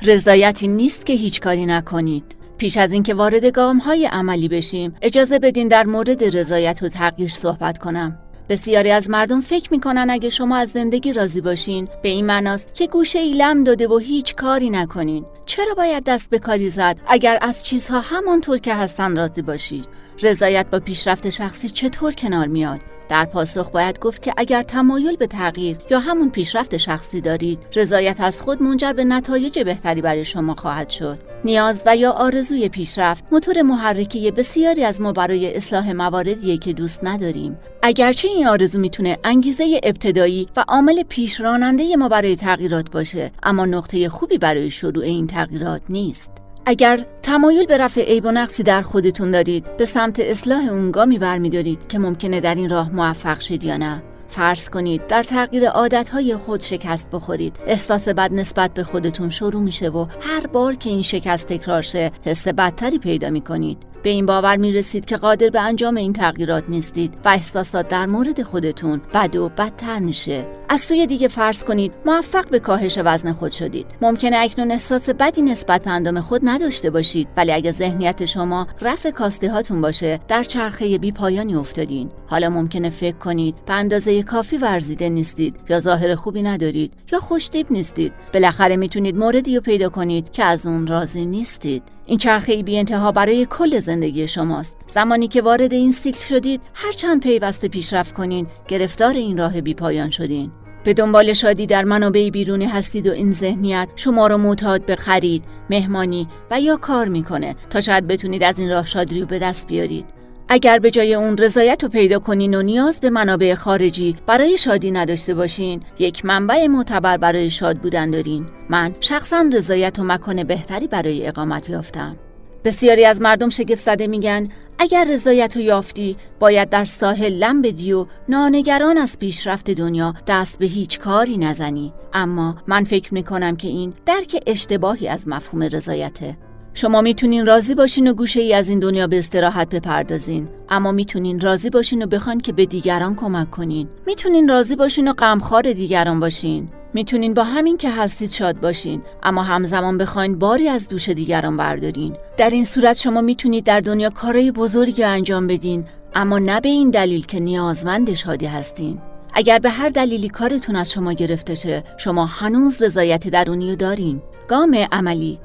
رضایتی 0.03 0.69
نیست 0.69 1.07
که 1.07 1.13
هیچ 1.13 1.41
کاری 1.41 1.67
نکنید. 1.67 2.37
پیش 2.59 2.77
از 2.77 2.93
اینکه 2.93 3.15
وارد 3.15 3.45
گام 3.45 3.79
های 3.79 4.07
عملی 4.07 4.49
بشیم 4.49 4.97
اجازه 5.03 5.39
بدین 5.39 5.69
در 5.69 5.87
مورد 5.87 6.37
رضایت 6.37 6.83
و 6.83 6.89
تغییر 6.89 7.31
صحبت 7.31 7.79
کنم. 7.79 8.19
بسیاری 8.49 8.91
از 8.91 9.11
مردم 9.11 9.41
فکر 9.41 9.73
می‌کنن 9.73 10.07
اگه 10.11 10.31
شما 10.31 10.57
از 10.57 10.69
زندگی 10.69 11.13
راضی 11.13 11.41
باشین 11.41 11.89
به 12.03 12.09
این 12.09 12.27
معناست 12.27 12.75
که 12.75 12.87
گوشه 12.87 13.19
ای 13.19 13.33
لم 13.33 13.65
داده 13.65 13.89
و 13.89 13.99
هیچ 13.99 14.35
کاری 14.35 14.71
نکنین. 14.71 15.25
چرا 15.47 15.75
باید 15.75 16.05
دست 16.05 16.31
به 16.31 16.39
کاری 16.39 16.71
زد 16.71 17.01
اگر 17.07 17.39
از 17.43 17.65
چیزها 17.65 18.01
همانطور 18.01 18.59
که 18.59 18.75
هستن 18.75 19.17
راضی 19.17 19.43
باشید؟ 19.43 19.89
رضایت 20.23 20.67
با 20.73 20.81
پیشرفت 20.81 21.31
شخصی 21.31 21.69
چطور 21.69 22.13
کنار 22.13 22.47
میاد؟ 22.47 22.81
در 23.09 23.25
پاسخ 23.25 23.71
باید 23.71 23.99
گفت 23.99 24.23
که 24.23 24.33
اگر 24.37 24.63
تمایل 24.63 25.17
به 25.17 25.27
تغییر 25.27 25.77
یا 25.91 26.01
همون 26.01 26.31
پیشرفت 26.31 26.77
شخصی 26.77 27.21
دارید 27.21 27.59
رضایت 27.77 28.21
از 28.21 28.41
خود 28.41 28.63
منجر 28.63 28.93
به 28.93 29.05
نتایج 29.05 29.59
بهتری 29.59 30.03
برای 30.03 30.25
شما 30.25 30.55
خواهد 30.55 30.91
شد. 30.91 31.19
نیاز 31.45 31.83
و 31.87 31.97
یا 31.97 32.11
آرزوی 32.11 32.69
پیشرفت 32.69 33.25
موتور 33.33 33.63
محرکه 33.63 34.31
بسیاری 34.31 34.85
از 34.85 35.01
ما 35.01 35.13
برای 35.13 35.57
اصلاح 35.57 35.93
مواردیه 35.93 36.59
که 36.59 36.73
دوست 36.73 37.05
نداریم. 37.05 37.59
اگرچه 37.83 38.29
این 38.29 38.47
آرزو 38.47 38.79
می‌تونه 38.79 39.19
انگیزه 39.25 39.81
ابتدایی 39.83 40.49
و 40.57 40.65
عامل 40.69 41.03
پیشراننده 41.03 41.97
ما 41.97 42.09
برای 42.09 42.37
تغییرات 42.37 42.91
باشه 42.91 43.31
اما 43.43 43.67
نقطه 43.67 44.09
خوبی 44.09 44.39
برای 44.39 44.71
شروع 44.71 45.05
این 45.05 45.27
تغییرات 45.27 45.83
نیست. 45.89 46.44
اگر 46.67 47.05
تمایل 47.23 47.67
به 47.67 47.79
رفع 47.79 48.05
عیب 48.05 48.25
و 48.25 48.31
نقصی 48.31 48.63
در 48.63 48.83
خودتون 48.83 49.31
دارید 49.31 49.77
به 49.77 49.85
سمت 49.85 50.21
اصلاح 50.21 50.69
اون 50.69 50.91
گامی 50.91 51.19
برمیدارید 51.19 51.89
که 51.89 51.99
ممکنه 51.99 52.41
در 52.41 52.55
این 52.55 52.69
راه 52.69 52.93
موفق 52.93 53.41
شید 53.41 53.65
یا 53.65 53.77
نه. 53.77 54.03
فرض 54.29 54.69
کنید 54.69 55.07
در 55.07 55.23
تغییر 55.23 55.69
عادتهای 55.69 56.37
خود 56.37 56.61
شکست 56.61 57.11
بخورید. 57.13 57.57
احساس 57.67 58.09
بد 58.09 58.33
نسبت 58.33 58.75
به 58.75 58.85
خودتون 58.85 59.31
شروع 59.31 59.63
میشه 59.63 59.89
و 59.89 60.07
هر 60.21 60.47
بار 60.47 60.75
که 60.75 60.91
این 60.91 61.03
شکست 61.03 61.47
تکرار 61.47 61.83
شه 61.83 62.11
حس 62.25 62.49
بدتری 62.49 62.99
پیدا 62.99 63.31
می‌کنید. 63.31 63.94
به 64.05 64.11
این 64.11 64.27
باور 64.27 64.57
می 64.57 64.73
رسید 64.73 65.07
که 65.07 65.17
قادر 65.17 65.51
به 65.51 65.61
انجام 65.61 65.97
این 65.97 66.13
تغییرات 66.13 66.65
نیستید 66.69 67.15
و 67.25 67.29
احساسات 67.29 67.89
در 67.89 68.07
مورد 68.07 68.43
خودتون 68.43 69.01
بد 69.15 69.37
و 69.37 69.49
بدتر 69.49 69.99
میشه. 69.99 70.47
از 70.69 70.81
سوی 70.81 71.07
دیگه 71.07 71.29
فرض 71.29 71.65
کنید 71.65 71.93
موفق 72.07 72.49
به 72.49 72.59
کاهش 72.59 72.99
وزن 73.05 73.33
خود 73.33 73.51
شدید. 73.51 73.87
ممکنه 74.01 74.37
اکنون 74.37 74.71
احساس 74.71 75.11
بدی 75.11 75.43
نسبت 75.43 75.85
به 75.85 75.91
اندام 75.91 76.21
خود 76.21 76.41
نداشته 76.45 76.91
باشید 76.91 77.29
ولی 77.37 77.53
اگه 77.53 77.71
ذهنیت 77.71 78.25
شما 78.25 78.67
رفع 78.81 79.11
کاسته 79.11 79.51
هاتون 79.51 79.81
باشه 79.81 80.21
در 80.29 80.45
چرخه 80.45 80.99
بی 80.99 81.13
پایانی 81.13 81.55
افتادین. 81.55 82.11
حالا 82.27 82.51
ممکنه 82.51 82.91
فکر 82.91 83.17
کنید 83.17 83.55
به 83.67 83.73
اندازه 83.73 84.23
کافی 84.23 84.57
ورزیده 84.57 85.09
نیستید 85.09 85.61
یا 85.69 85.81
ظاهر 85.81 86.15
خوبی 86.15 86.43
ندارید 86.43 86.93
یا 87.13 87.21
خوشتیب 87.21 87.67
نیستید. 87.71 88.13
بالاخره 88.35 88.77
می‌تونید 88.77 89.17
موردی 89.17 89.55
رو 89.55 89.61
پیدا 89.61 89.89
کنید 89.89 90.31
که 90.31 90.45
از 90.45 90.67
اون 90.67 90.87
راضی 90.87 91.27
نیستید. 91.27 91.94
این 92.07 92.19
چرخه 92.19 92.63
بی 92.63 92.79
انتها 92.79 93.13
برای 93.13 93.47
کل 93.51 93.79
زندگی 93.79 94.29
شماست 94.29 94.77
زمانی 94.87 95.29
که 95.29 95.43
وارد 95.43 95.73
این 95.73 95.91
سیکل 95.91 96.21
شدید 96.21 96.61
هر 96.75 96.93
چند 96.93 97.23
پیوسته 97.23 97.69
پیشرفت 97.69 98.15
کنین 98.15 98.47
گرفتار 98.69 99.15
این 99.15 99.39
راه 99.39 99.61
بی 99.61 99.75
پایان 99.75 100.11
شدین 100.11 100.51
به 100.85 100.95
دنبال 100.95 101.33
شادی 101.33 101.67
در 101.67 101.85
منابع 101.85 102.31
بیرونی 102.31 102.67
هستید 102.67 103.07
و 103.07 103.13
این 103.13 103.33
ذهنیت 103.33 103.89
شما 103.97 104.27
رو 104.27 104.39
معتاد 104.39 104.87
به 104.87 104.97
خرید، 104.97 105.45
مهمانی 105.71 106.29
و 106.51 106.61
یا 106.61 106.77
کار 106.77 107.09
می‌کنه 107.09 107.57
تا 107.71 107.81
شاید 107.81 108.07
بتونید 108.07 108.43
از 108.43 108.59
این 108.59 108.71
راه 108.71 108.87
شادی 108.87 109.21
رو 109.21 109.27
به 109.27 109.39
دست 109.39 109.67
بیارید. 109.67 110.24
اگر 110.49 110.79
به 110.79 110.91
جای 110.91 111.15
اون 111.15 111.37
رضایت 111.37 111.83
رو 111.83 111.89
پیدا 111.89 112.19
کنین 112.19 112.55
و 112.55 112.63
نیاز 112.63 113.01
به 113.01 113.11
منابع 113.11 113.55
خارجی 113.55 114.17
برای 114.27 114.59
شادی 114.59 114.91
نداشته 114.91 115.35
باشین 115.35 115.83
یک 115.99 116.25
منبع 116.25 116.67
معتبر 116.67 117.17
برای 117.17 117.51
شاد 117.51 117.79
بودن 117.79 118.11
دارین. 118.11 118.47
من 118.69 118.95
شخصا 119.01 119.51
رضایت 119.53 119.99
و 119.99 120.05
مکان 120.05 120.45
بهتری 120.45 120.87
برای 120.87 121.27
اقامت 121.27 121.71
یافتم. 121.71 122.17
بسیاری 122.65 123.05
از 123.05 123.21
مردم 123.21 123.49
شگفت 123.49 123.85
زده 123.85 124.07
میگن 124.07 124.49
اگر 124.79 125.07
رضایت 125.11 125.57
رو 125.57 125.63
یافتی 125.63 126.17
باید 126.41 126.69
در 126.69 126.85
ساحل 126.85 127.33
لم 127.33 127.63
بدی 127.63 127.93
و 127.93 128.07
نانگران 128.29 128.99
از 128.99 129.19
پیشرفت 129.19 129.71
دنیا 129.71 130.15
دست 130.27 130.59
به 130.59 130.67
هیچ 130.67 130.99
کاری 130.99 131.39
نزنی. 131.39 131.93
اما 132.13 132.57
من 132.67 132.85
فکر 132.85 133.15
می‌کنم 133.15 133.57
که 133.57 133.69
این 133.69 133.95
درک 134.07 134.43
اشتباهی 134.47 135.09
از 135.09 135.29
مفهوم 135.29 135.63
رضایته. 135.63 136.37
شما 136.77 137.01
می‌تونین 137.01 137.47
راضی 137.47 137.75
باشین 137.75 138.11
و 138.11 138.15
گوشه 138.15 138.41
ای 138.41 138.55
از 138.55 138.69
این 138.69 138.79
دنیا 138.79 139.07
به 139.07 139.19
استراحت 139.19 139.75
بپردازین. 139.75 140.49
اما 140.69 140.93
می‌تونین 140.93 141.41
راضی 141.41 141.71
باشین 141.71 142.03
و 142.03 142.07
بخواین 142.07 142.41
که 142.41 142.53
به 142.53 142.67
دیگران 142.67 143.15
کمک 143.17 143.51
کنین. 143.51 143.89
می‌تونین 144.07 144.49
راضی 144.49 144.77
باشین 144.77 145.09
و 145.09 145.13
غمخوار 145.13 145.73
دیگران 145.73 146.21
باشین. 146.21 146.69
می‌تونین 146.95 147.35
با 147.35 147.45
همین 147.45 147.77
که 147.77 147.91
هستید 147.91 148.31
شاد 148.31 148.61
باشین. 148.61 149.03
اما 149.23 149.43
همزمان 149.43 149.99
بخواین 149.99 150.39
باری 150.39 150.69
از 150.69 150.89
دوش 150.89 151.09
دیگران 151.09 151.57
بردارین. 151.57 152.17
در 152.37 152.51
این 152.51 152.65
صورت 152.65 152.97
شما 152.97 153.21
می‌تونید 153.21 153.65
در 153.65 153.81
دنیا 153.81 154.11
کارهای 154.11 154.51
بزرگی 154.53 155.03
انجام 155.03 155.47
بدین. 155.47 155.85
اما 156.15 156.39
نه 156.39 156.61
به 156.61 156.69
این 156.69 156.91
دلیل 156.91 157.27
که 157.27 157.41
نیازمند 157.41 158.15
شادی 158.15 158.47
هستین. 158.47 158.99
اگر 159.35 159.59
به 159.59 159.71
هر 159.71 159.89
دلیلی 159.89 160.29
کارتون 160.29 160.77
از 160.77 160.93
شما 160.93 161.13
گرفته 161.13 161.55
شه 161.55 161.85
شما 161.99 162.27
هنوز 162.27 162.83
رضایت 162.83 163.29
درونی 163.29 163.77
دارین. 163.77 164.23
گام 164.49 164.75
عملی. 164.93 165.39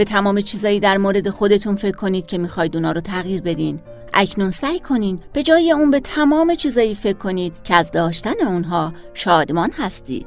به 0.00 0.04
تمام 0.04 0.40
چیزایی 0.40 0.80
در 0.80 0.98
مورد 0.98 1.30
خودتون 1.30 1.76
فکر 1.76 1.96
کنید 1.96 2.26
که 2.26 2.38
می‌خواید 2.38 2.76
اونا 2.76 2.92
رو 2.92 3.00
تغییر 3.00 3.42
بدین. 3.42 3.80
اکنون 4.14 4.50
سعی 4.50 4.78
کنین 4.78 5.20
به 5.32 5.42
جای 5.42 5.72
اون 5.72 5.90
به 5.90 6.00
تمام 6.00 6.54
چیزایی 6.54 6.94
فکر 6.94 7.16
کنید 7.16 7.52
که 7.64 7.74
از 7.74 7.90
داشتن 7.90 8.46
اونها 8.46 8.92
شادمان 9.14 9.70
هستید. 9.70 10.26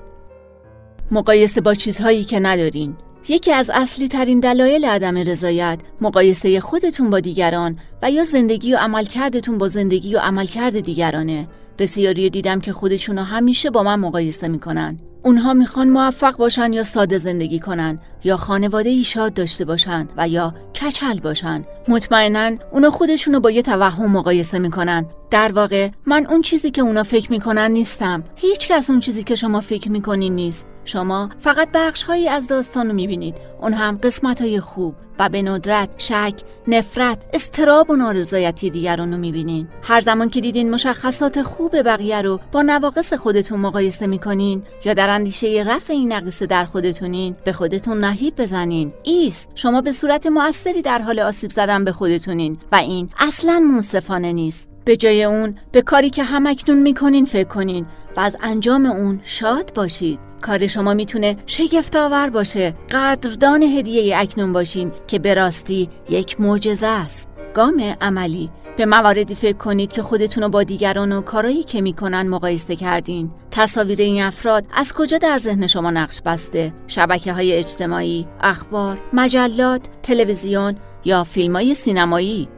مقایسه 1.12 1.62
با 1.62 1.74
چیزهایی 1.74 2.24
که 2.24 2.40
ندارین. 2.40 2.96
یکی 3.30 3.52
از 3.52 3.70
اصلی 3.74 4.08
ترین 4.08 4.40
دلایل 4.40 4.86
عدم 4.86 5.18
رضایت 5.18 5.80
مقایسه 6.02 6.60
خودتون 6.60 7.10
با 7.10 7.20
دیگران 7.20 7.80
و 8.02 8.12
یا 8.12 8.24
زندگی 8.24 8.74
و 8.74 8.78
عملکردتون 8.78 9.58
با 9.58 9.68
زندگی 9.68 10.16
و 10.16 10.20
عملکرد 10.20 10.80
دیگرانه. 10.80 11.48
بسیاری 11.78 12.30
دیدم 12.30 12.60
که 12.60 12.72
خودشون 12.72 13.18
همیشه 13.18 13.70
با 13.70 13.84
من 13.84 14.00
مقایسه 14.00 14.48
می‌کنن. 14.48 15.00
اونها 15.24 15.54
می‌خوان 15.54 15.90
موفق 15.90 16.38
باشن 16.38 16.74
یا 16.74 16.84
ساده 16.84 17.18
زندگی 17.18 17.60
کنن 17.60 18.00
یا 18.24 18.38
خانواده 18.38 18.90
ای 18.90 19.04
شاد 19.04 19.34
داشته 19.34 19.66
باشن 19.66 20.08
و 20.18 20.28
یا 20.28 20.54
کچل 20.76 21.20
باشن. 21.20 21.66
مطمئنا 21.88 22.52
اونا 22.72 22.90
خودشونو 22.90 23.40
با 23.40 23.52
یه 23.52 23.62
توهم 23.62 24.12
مقایسه 24.12 24.60
می‌کنن. 24.60 25.06
در 25.32 25.52
واقع 25.52 25.90
من 26.06 26.26
اون 26.26 26.42
چیزی 26.42 26.72
که 26.72 26.82
اونا 26.82 27.04
فکر 27.04 27.32
می‌کنن 27.32 27.72
نیستم. 27.72 28.24
هیچ 28.36 28.68
کس 28.68 28.90
اون 28.90 29.00
چیزی 29.00 29.24
که 29.24 29.36
شما 29.36 29.60
فکر 29.60 29.92
می‌کنین 29.92 30.36
نیست. 30.36 30.68
شما 30.86 31.30
فقط 31.40 31.70
بخش 31.74 32.04
هایی 32.04 32.28
از 32.28 32.48
داستان 32.48 32.92
می‌بینید. 32.92 33.36
اون 33.62 33.74
هم 33.74 33.98
قسمت 33.98 34.42
های 34.42 34.60
خوب 34.60 34.96
و 35.20 35.30
به 35.30 35.42
ندرت 35.42 35.90
شک 35.98 36.34
نفرت 36.68 37.18
استراب 37.34 37.90
و 37.90 37.96
نارضایتی 37.96 38.70
دیگران 38.70 39.12
رو 39.12 39.18
می‌بینین. 39.18 39.68
هر 39.84 40.02
زمان 40.02 40.30
که 40.30 40.42
دیدین 40.42 40.72
مشخصات 40.72 41.42
خوب 41.42 41.82
بقیه 41.82 42.22
رو 42.22 42.40
با 42.52 42.62
نواقص 42.62 43.14
خودتون 43.14 43.60
مقایسه 43.60 44.08
می‌کنین 44.08 44.64
یا 44.86 44.94
در 44.94 45.10
اندیشه 45.14 45.64
رفع 45.68 45.94
این 45.94 46.14
نقصه 46.14 46.46
در 46.46 46.66
خودتونین 46.66 47.36
به 47.46 47.54
خودتون 47.54 48.04
نهیب 48.04 48.36
بزنین. 48.36 48.94
ایست. 49.04 49.50
شما 49.56 49.82
به 49.82 49.92
صورت 49.92 50.28
موثری 50.28 50.82
در 50.82 51.02
حال 51.02 51.20
آسیب 51.20 51.52
زدن 51.52 51.84
به 51.84 51.92
خودتونین 51.92 52.58
و 52.72 52.76
این 52.76 53.10
اصلا 53.20 53.60
منصفانه 53.60 54.34
نیست. 54.34 54.70
به 54.86 54.98
جای 54.98 55.24
اون 55.24 55.58
به 55.72 55.82
کاری 55.82 56.10
که 56.10 56.24
همکنون 56.24 56.80
می‌کنین 56.80 57.26
فکر 57.26 57.48
کنین 57.48 57.86
و 58.18 58.20
از 58.20 58.38
انجام 58.42 58.86
اون 58.86 59.22
شاد 59.24 59.74
باشید. 59.74 60.20
کار 60.42 60.68
شما 60.68 60.94
می‌تونه 60.94 61.38
شگفت 61.46 61.96
آور 61.96 62.30
باشه. 62.30 62.76
قدردان 62.92 63.64
هدیه 63.64 64.18
اکنون 64.18 64.54
باشین 64.54 64.92
که 65.08 65.20
به 65.20 65.34
راستی 65.34 65.90
یک 66.10 66.42
معجزه 66.42 66.88
است. 66.88 67.28
گام 67.54 67.96
عملی. 68.02 68.50
به 68.78 68.86
مواردی 68.86 69.36
فکر 69.36 69.58
کنید 69.58 69.92
که 69.92 70.04
خودتون 70.04 70.44
رو 70.44 70.50
با 70.50 70.64
دیگران 70.64 71.12
و 71.12 71.22
کارایی 71.22 71.64
که 71.64 71.82
می‌کنن 71.82 72.28
مقایسه 72.28 72.76
کردین. 72.76 73.32
تصاویر 73.52 74.02
این 74.02 74.24
افراد 74.24 74.66
از 74.74 74.94
کجا 74.94 75.18
در 75.18 75.38
ذهن 75.38 75.68
شما 75.68 75.92
نقش 75.92 76.22
بسته؟ 76.22 76.74
شبکه 76.88 77.34
های 77.34 77.54
اجتماعی 77.54 78.28
اخبار 78.42 79.00
مجلات 79.14 79.82
تلویزیون 80.04 80.76
یا 81.06 81.24
فیلم 81.24 81.56
های 81.56 81.76
سینمایی؟ 81.76 82.50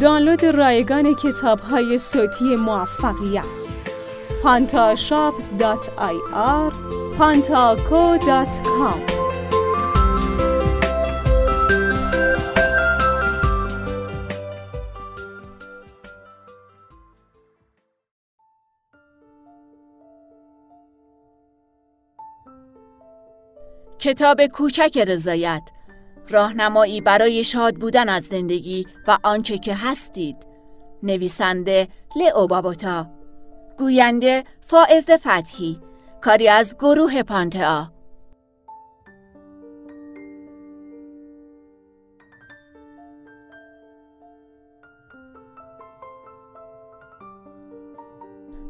دانلود 0.00 0.44
رایگان 0.44 1.14
کتاب 1.14 1.60
های 1.60 1.98
صوتی 1.98 2.56
موفقیت. 2.56 3.44
pantashop.ir 4.42 6.72
pantaco.com 7.18 9.00
کتاب 23.98 24.46
کوچک 24.46 25.04
رضایت 25.08 25.62
راهنمایی 26.30 27.00
برای 27.00 27.44
شاد 27.44 27.74
بودن 27.74 28.08
از 28.08 28.24
زندگی 28.24 28.86
و 29.08 29.18
آنچه 29.22 29.58
که 29.58 29.74
هستید. 29.74 30.36
نویسنده 31.02 31.88
لئو 32.16 32.46
بابوتا. 32.46 33.06
گوینده 33.78 34.44
فائز 34.66 35.04
فتحی. 35.10 35.80
کاری 36.20 36.48
از 36.48 36.74
گروه 36.78 37.22
پانتا 37.22 37.92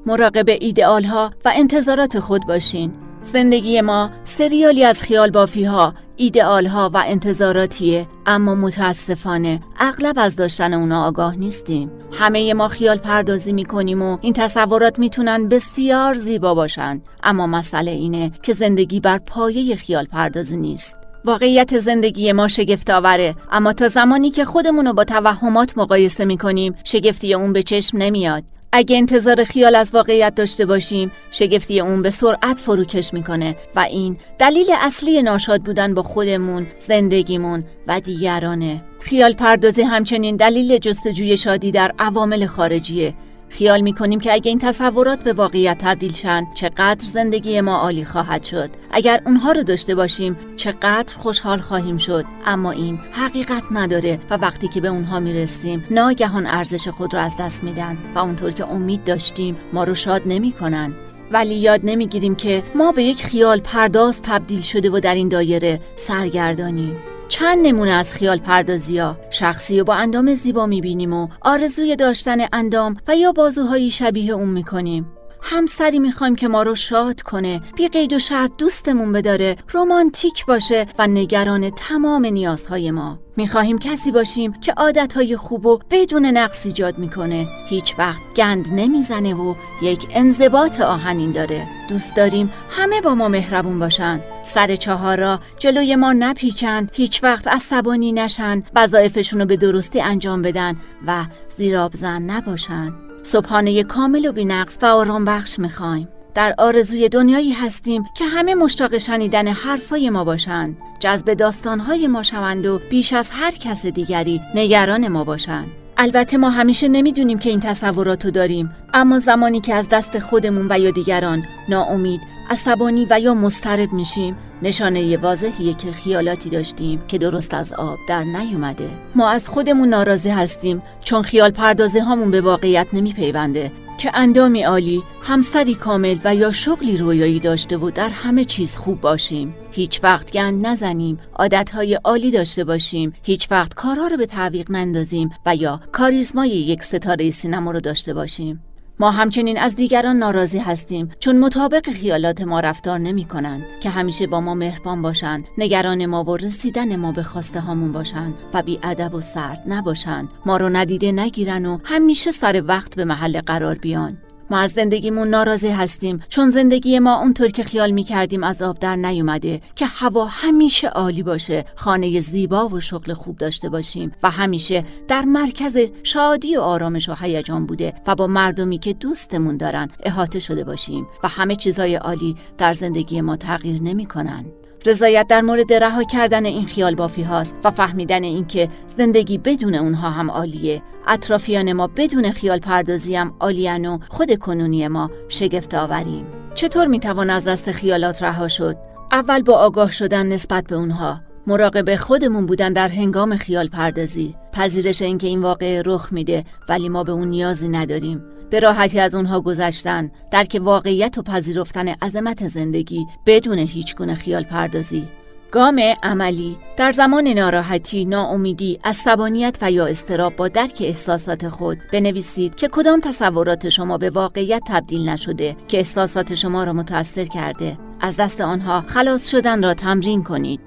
مراقب 0.07 0.49
ایدئال 0.49 1.05
ها 1.05 1.31
و 1.45 1.53
انتظارات 1.55 2.19
خود 2.19 2.47
باشین. 2.47 2.93
زندگی 3.23 3.81
ما 3.81 4.11
سریالی 4.25 4.85
از 4.85 5.03
خیال 5.03 5.31
بافی 5.31 5.65
ها، 5.65 5.95
ایدئال 6.21 6.67
ها 6.67 6.91
و 6.95 7.03
انتظاراتیه 7.07 8.07
اما 8.27 8.55
متاسفانه 8.55 9.61
اغلب 9.79 10.19
از 10.19 10.37
داشتن 10.37 10.75
اونا 10.75 11.05
آگاه 11.05 11.37
نیستیم. 11.37 11.91
همه 12.13 12.55
ما 12.55 12.69
خیال 12.69 12.99
پردازی 12.99 13.53
می‌کنیم 13.53 14.03
و 14.03 14.19
این 14.21 14.33
تصورات 14.33 14.99
می‌تونن 14.99 15.49
بسیار 15.49 16.15
زیبا 16.15 16.55
باشن 16.55 17.01
اما 17.23 17.47
مسئله 17.47 17.91
اینه 17.91 18.33
که 18.43 18.53
زندگی 18.53 19.01
بر 19.01 19.19
پایه 19.19 19.77
خیال 19.77 20.05
پردازی 20.05 20.57
نیست. 20.57 20.97
واقعیت 21.25 21.79
زندگی 21.79 22.33
ما 22.33 22.49
شگفت 22.49 22.91
آوره 22.91 23.35
اما 23.51 23.73
تا 23.73 23.89
زمانی 23.89 24.31
که 24.31 24.45
خودمون 24.45 24.87
رو 24.87 24.93
با 24.93 25.05
توهمات 25.05 25.79
مقایسه 25.79 26.25
می‌کنیم 26.25 26.75
شگفتی 26.85 27.35
اون 27.35 27.53
به 27.53 27.63
چشم 27.63 27.99
نمیاد 27.99 28.45
اگه 28.73 28.97
انتظار 28.97 29.45
خیال 29.45 29.75
از 29.75 29.91
واقعیت 29.95 30.35
داشته 30.35 30.67
باشیم 30.67 31.13
شگفتی 31.31 31.81
اون 31.81 32.03
به 32.03 32.11
سرعت 32.11 32.59
فروکش 32.59 33.15
می‌کنه 33.15 33.57
و 33.77 33.81
این 33.81 34.17
دلیل 34.39 34.67
اصلی 34.81 35.23
ناشاد 35.23 35.63
بودن 35.63 35.95
با 35.95 36.03
خودمون 36.03 36.67
زندگیمون 36.79 37.65
و 37.87 38.01
دیگرانه. 38.01 38.83
خیال 39.01 39.33
پردازی 39.33 39.83
همچنین 39.83 40.37
دلیل 40.37 40.79
جستجوی 40.79 41.37
شادی 41.37 41.71
در 41.71 41.93
عوامل 41.99 42.47
خارجیه. 42.47 43.15
خیال 43.51 43.81
می‌کنیم 43.81 44.21
که 44.21 44.33
اگه 44.33 44.49
این 44.49 44.59
تصورات 44.59 45.25
به 45.25 45.33
واقعیت 45.33 45.79
تبدیل 45.79 46.13
شن 46.13 46.47
چقدر 46.55 47.07
زندگی 47.13 47.61
ما 47.61 47.77
عالی 47.77 48.05
خواهد 48.05 48.43
شد. 48.43 48.71
اگر 48.91 49.23
اونها 49.27 49.53
رو 49.53 49.63
داشته 49.63 49.95
باشیم 49.95 50.37
چقدر 50.57 51.17
خوشحال 51.17 51.61
خواهیم 51.61 51.97
شد. 51.97 52.25
اما 52.47 52.71
این 52.71 52.99
حقیقت 53.13 53.63
نداره 53.71 54.19
و 54.31 54.37
وقتی 54.37 54.69
که 54.69 54.81
به 54.81 54.89
اونها 54.89 55.21
می‌رسیم 55.21 55.85
ناگهان 55.91 56.47
ارزش 56.47 56.89
خود 56.89 57.15
رو 57.15 57.21
از 57.21 57.37
دست 57.37 57.65
میدن 57.65 57.99
و 58.15 58.19
اونطور 58.19 58.51
که 58.51 58.69
امید 58.69 59.05
داشتیم 59.05 59.57
ما 59.73 59.85
رو 59.85 59.95
شاد 59.95 60.23
نمی‌کنن. 60.27 60.95
ولی 61.33 61.55
یاد 61.55 61.81
نمی‌گیریم 61.85 62.35
که 62.35 62.63
ما 62.75 62.93
به 62.93 63.03
یک 63.03 63.25
خیال 63.25 63.61
پرداز 63.61 64.23
تبدیل 64.23 64.61
شده 64.63 64.91
و 64.91 65.01
در 65.01 65.15
این 65.15 65.29
دایره 65.29 65.81
سرگردانیم. 65.97 66.97
چند 67.31 67.67
نمونه 67.67 67.91
از 67.91 68.15
خیال 68.15 68.39
پردازی 68.39 68.99
ها 68.99 69.17
شخصی 69.31 69.81
و 69.81 69.85
با 69.85 69.95
اندام 69.95 70.35
زیبا 70.35 70.67
می‌بینیم 70.67 71.13
و 71.13 71.29
آرزوی 71.41 71.97
داشتن 71.97 72.39
اندام 72.53 72.97
و 73.09 73.17
یا 73.17 73.33
بازوهایی 73.33 73.91
شبیه 73.91 74.33
اون 74.33 74.49
می‌کنیم. 74.49 75.07
همسری 75.43 75.99
می‌خوایم 75.99 76.37
که 76.37 76.49
ما 76.49 76.63
رو 76.63 76.75
شاد 76.75 77.23
کنه. 77.23 77.61
بی 77.77 77.89
قید 77.89 78.13
و 78.13 78.19
شرط 78.19 78.51
دوستمون 78.59 79.13
بداره. 79.13 79.57
رومانتیک 79.73 80.47
باشه 80.47 80.87
و 80.99 81.07
نگران 81.07 81.71
تمام 81.71 82.27
نیازهای 82.27 82.91
ما. 82.91 83.19
می‌خواهیم 83.37 83.79
کسی 83.79 84.13
باشیم 84.13 84.53
که 84.53 84.73
عادتهای 84.73 85.37
خوب 85.37 85.67
و 85.67 85.81
بدون 85.91 86.25
نقص 86.27 86.67
ایجاد 86.67 86.99
می‌کنه. 86.99 87.47
هیچ 87.69 87.95
وقت 87.99 88.23
گند 88.37 88.69
نمی‌زنه 88.73 89.35
و 89.35 89.55
یک 89.83 90.07
انضباط 90.11 90.81
آهنین 90.81 91.33
داره. 91.33 91.67
دوست 91.89 92.17
داریم 92.17 92.53
همه 92.71 93.01
با 93.01 93.15
ما 93.15 93.29
مهربون 93.29 93.79
باشن. 93.79 94.21
سر 94.45 94.77
چهار 94.77 95.21
را 95.21 95.41
جلوی 95.59 95.97
ما 95.97 96.13
نپیچند. 96.13 96.91
هیچ 96.95 97.25
وقت 97.25 97.49
عصبانی 97.49 98.13
نشن. 98.13 98.63
وظایفشون 98.75 99.41
رو 99.41 99.47
به 99.47 99.57
درستی 99.57 100.01
انجام 100.01 100.43
بدن 100.43 100.77
و 101.07 101.25
زیرابزن 101.57 102.23
نباشن. 102.23 103.10
صبحانه 103.23 103.83
کامل 103.83 104.27
و 104.27 104.33
بینقص 104.33 104.79
و 104.83 104.87
آرام 104.87 105.25
بخش 105.25 105.59
می‌خوایم. 105.59 106.09
در 106.35 106.55
آرزوی 106.59 107.09
دنیایی 107.09 107.53
هستیم 107.53 108.05
که 108.17 108.25
همه 108.25 108.55
مشتاق 108.55 108.99
شنیدن 108.99 109.49
حرفای 109.49 110.11
ما 110.11 110.25
باشند 110.25 110.77
جذب 111.01 111.35
داستانهای 111.35 112.07
ما 112.07 112.23
شوند 112.23 112.67
و 112.67 112.81
بیش 112.91 113.13
از 113.13 113.31
هر 113.33 113.51
کس 113.51 113.87
دیگری 113.87 114.41
نگران 114.55 115.09
ما 115.09 115.25
باشند. 115.25 115.69
البته 115.97 116.37
ما 116.37 116.51
همیشه 116.51 116.89
نمی‌دونیم 116.89 117.39
که 117.39 117.51
این 117.51 117.61
تصورات 117.61 118.25
رو 118.25 118.31
داریم 118.31 118.71
اما 118.95 119.19
زمانی 119.19 119.61
که 119.61 119.75
از 119.75 119.89
دست 119.89 120.19
خودمون 120.19 120.67
و 120.71 120.79
یا 120.79 120.91
دیگران 120.91 121.45
ناامید 121.69 122.21
عصبانی 122.51 123.07
و 123.11 123.21
یا 123.21 123.35
مسترب 123.35 123.93
میشیم 123.93 124.37
نشانه 124.63 125.17
واضحیه 125.17 125.75
که 125.75 125.93
خیالاتی 125.93 126.51
داشتیم 126.51 127.03
که 127.09 127.19
درست 127.19 127.55
از 127.55 127.73
آب 127.73 127.99
در 128.09 128.25
نیومده 128.25 128.89
ما 129.15 129.29
از 129.29 129.49
خودمون 129.49 129.89
ناراضی 129.89 130.31
هستیم 130.31 130.83
چون 131.05 131.23
خیال 131.23 131.51
پردازی 131.51 131.99
هامون 131.99 132.31
به 132.31 132.41
واقعیت 132.41 132.87
نمیپیونده 132.93 133.73
که 134.01 134.11
اندامی 134.15 134.63
عالی، 134.63 135.03
همسری 135.23 135.75
کامل 135.75 136.19
و 136.25 136.35
یا 136.35 136.53
شغلی 136.53 136.97
رویایی 136.97 137.41
داشته 137.41 137.77
و 137.77 137.91
در 137.91 138.09
همه 138.09 138.45
چیز 138.45 138.77
خوب 138.77 139.01
باشیم. 139.01 139.55
هیچ 139.71 140.01
وقت 140.03 140.33
گند 140.33 140.67
نزنیم، 140.67 141.19
عادتهای 141.37 141.95
عالی 141.95 142.31
داشته 142.31 142.65
باشیم، 142.65 143.13
هیچ 143.23 143.51
وقت 143.51 143.75
کارها 143.75 144.07
رو 144.07 144.17
به 144.17 144.27
تعویق 144.27 144.71
نندازیم 144.71 145.31
و 145.47 145.57
یا 145.57 145.81
کاریزمای 145.93 146.51
یک 146.51 146.83
ستاره 146.83 147.31
سینما 147.31 147.71
رو 147.71 147.81
داشته 147.81 148.15
باشیم. 148.15 148.63
ما 149.01 149.11
همچنین 149.11 149.59
از 149.59 149.77
دیگران 149.77 150.17
ناراضی 150.17 150.59
هستیم 150.59 151.11
چون 151.21 151.39
مطابق 151.39 151.91
خیالات 151.91 152.41
ما 152.41 152.61
رفتار 152.61 152.99
نمی 152.99 153.25
کنند 153.25 153.65
که 153.83 153.91
همیشه 153.91 154.27
با 154.27 154.41
ما 154.41 154.55
مهربان 154.55 155.03
باشند 155.03 155.49
نگران 155.59 156.07
ما 156.07 156.25
و 156.25 156.37
رسیدن 156.37 156.97
ما 156.97 157.13
به 157.13 157.23
خواسته 157.23 157.61
هامون 157.61 157.93
باشند 157.93 158.35
و 158.55 158.63
بی 158.63 158.79
ادب 158.83 159.15
و 159.15 159.21
سرد 159.21 159.63
نباشند. 159.67 160.29
ما 160.47 160.57
رو 160.57 160.69
ندیده 160.69 161.13
نگیرن 161.13 161.67
و 161.67 161.79
همیشه 161.85 162.31
سر 162.31 162.63
وقت 162.67 162.97
به 162.97 163.05
محل 163.05 163.41
قرار 163.41 163.75
بیان. 163.75 164.19
ما 164.51 164.59
از 164.59 164.71
زندگیمون 164.71 165.29
ناراضی 165.29 165.69
هستیم 165.69 166.23
چون 166.29 166.51
زندگی 166.51 166.99
ما 166.99 167.21
اونطور 167.21 167.49
که 167.49 167.65
خیال 167.65 167.91
می 167.91 168.05
کردیم 168.05 168.45
از 168.45 168.63
آب 168.63 168.79
در 168.79 168.97
نیومده 168.97 169.61
که 169.75 169.87
هوا 169.87 170.27
همیشه 170.27 170.89
عالی 170.89 171.23
باشه 171.23 171.65
خانه 171.77 172.21
زیبا 172.21 172.69
و 172.69 172.81
شغل 172.81 173.15
خوب 173.15 173.39
داشته 173.39 173.69
باشیم 173.69 174.13
و 174.23 174.31
همیشه 174.31 174.85
در 175.09 175.23
مرکز 175.23 175.79
شادی 176.03 176.57
و 176.57 176.61
آرامش 176.61 177.09
و 177.09 177.15
هیجان 177.21 177.67
بوده 177.67 177.95
و 178.07 178.15
با 178.15 178.27
مردمی 178.27 178.79
که 178.79 178.93
دوستمون 178.93 179.57
دارن 179.57 179.89
احاطه 180.03 180.39
شده 180.39 180.65
باشیم 180.65 181.07
و 181.23 181.29
همه 181.29 181.57
چیزای 181.57 181.95
عالی 181.95 182.37
در 182.59 182.73
زندگی 182.73 183.21
ما 183.21 183.37
تغییر 183.37 183.83
نمی‌کنن. 183.83 184.45
رضایت 184.87 185.27
در 185.27 185.41
مورد 185.41 185.73
رها 185.73 186.05
کردن 186.05 186.45
این 186.45 186.67
خیال 186.67 186.95
بافی 186.95 187.23
هاست 187.23 187.57
و 187.65 187.71
فهمیدن 187.71 188.25
اینکه 188.25 188.69
زندگی 188.97 189.39
بدون 189.39 189.75
اونها 189.75 190.11
هم 190.11 190.31
عالیه. 190.31 190.83
اطرافیان 191.09 191.73
ما 191.73 191.87
بدون 191.87 192.31
خیال 192.31 192.59
پردازی 192.59 193.17
هم 193.17 193.35
عالیان 193.41 193.87
و 193.87 193.99
خود 194.09 194.39
کنونی 194.39 194.89
ما 194.89 195.11
شگفت 195.29 195.75
آوریم. 195.75 196.27
چطور 196.55 196.87
می‌توان 196.87 197.31
از 197.31 197.45
دست 197.45 197.73
خیالات 197.73 198.23
رها 198.23 198.49
شد؟ 198.49 198.77
اول 199.13 199.43
با 199.43 199.55
آگاه 199.55 199.93
شدن 199.93 200.27
نسبت 200.27 200.65
به 200.67 200.77
اونها. 200.77 201.21
مراقب 201.47 201.97
خودمون 201.97 202.47
بودن 202.47 202.73
در 202.73 202.89
هنگام 202.89 203.37
خیال 203.37 203.69
پردازی. 203.69 204.35
پذیرش 204.53 205.03
اینکه 205.03 205.27
این 205.27 205.43
واقع 205.43 205.83
رخ 205.87 206.13
میده 206.13 206.45
ولی 206.69 206.89
ما 206.89 207.05
به 207.05 207.13
اون 207.13 207.29
نیازی 207.29 207.69
نداریم. 207.69 208.25
به 208.51 208.61
راحتی 208.61 209.01
از 209.01 209.15
اونها 209.15 209.41
گذشتن 209.41 210.11
درک 210.31 210.61
واقعیت 210.63 211.19
و 211.19 211.23
پذیرفتن 211.23 211.89
عظمت 211.89 212.47
زندگی 212.47 213.07
بدون 213.27 213.59
هیچ 213.59 213.97
گونه 213.97 214.15
خیال 214.15 214.43
پردازی. 214.43 215.09
گام 215.53 215.81
عملی 216.03 216.57
در 216.77 216.93
زمان 216.93 217.29
ناراحتی، 217.29 218.05
ناامیدی، 218.05 218.79
عصبانیت 218.85 219.59
و 219.63 219.73
یا 219.73 219.87
استراب 219.87 220.37
با 220.37 220.49
درک 220.49 220.79
احساسات 220.81 221.49
خود 221.49 221.79
بنویسید 221.93 222.55
که 222.55 222.69
کدام 222.69 223.01
تصورات 223.01 223.69
شما 223.69 223.99
به 223.99 224.11
واقعیت 224.11 224.63
تبدیل 224.67 225.09
نشده 225.09 225.57
که 225.69 225.79
احساسات 225.79 226.35
شما 226.35 226.65
را 226.65 226.73
متاثر 226.73 227.25
کرده. 227.25 227.79
از 228.01 228.17
دست 228.17 228.41
آنها 228.41 228.85
خلاص 228.87 229.31
شدن 229.31 229.63
را 229.63 229.75
تمرین 229.75 230.23
کنید. 230.23 230.61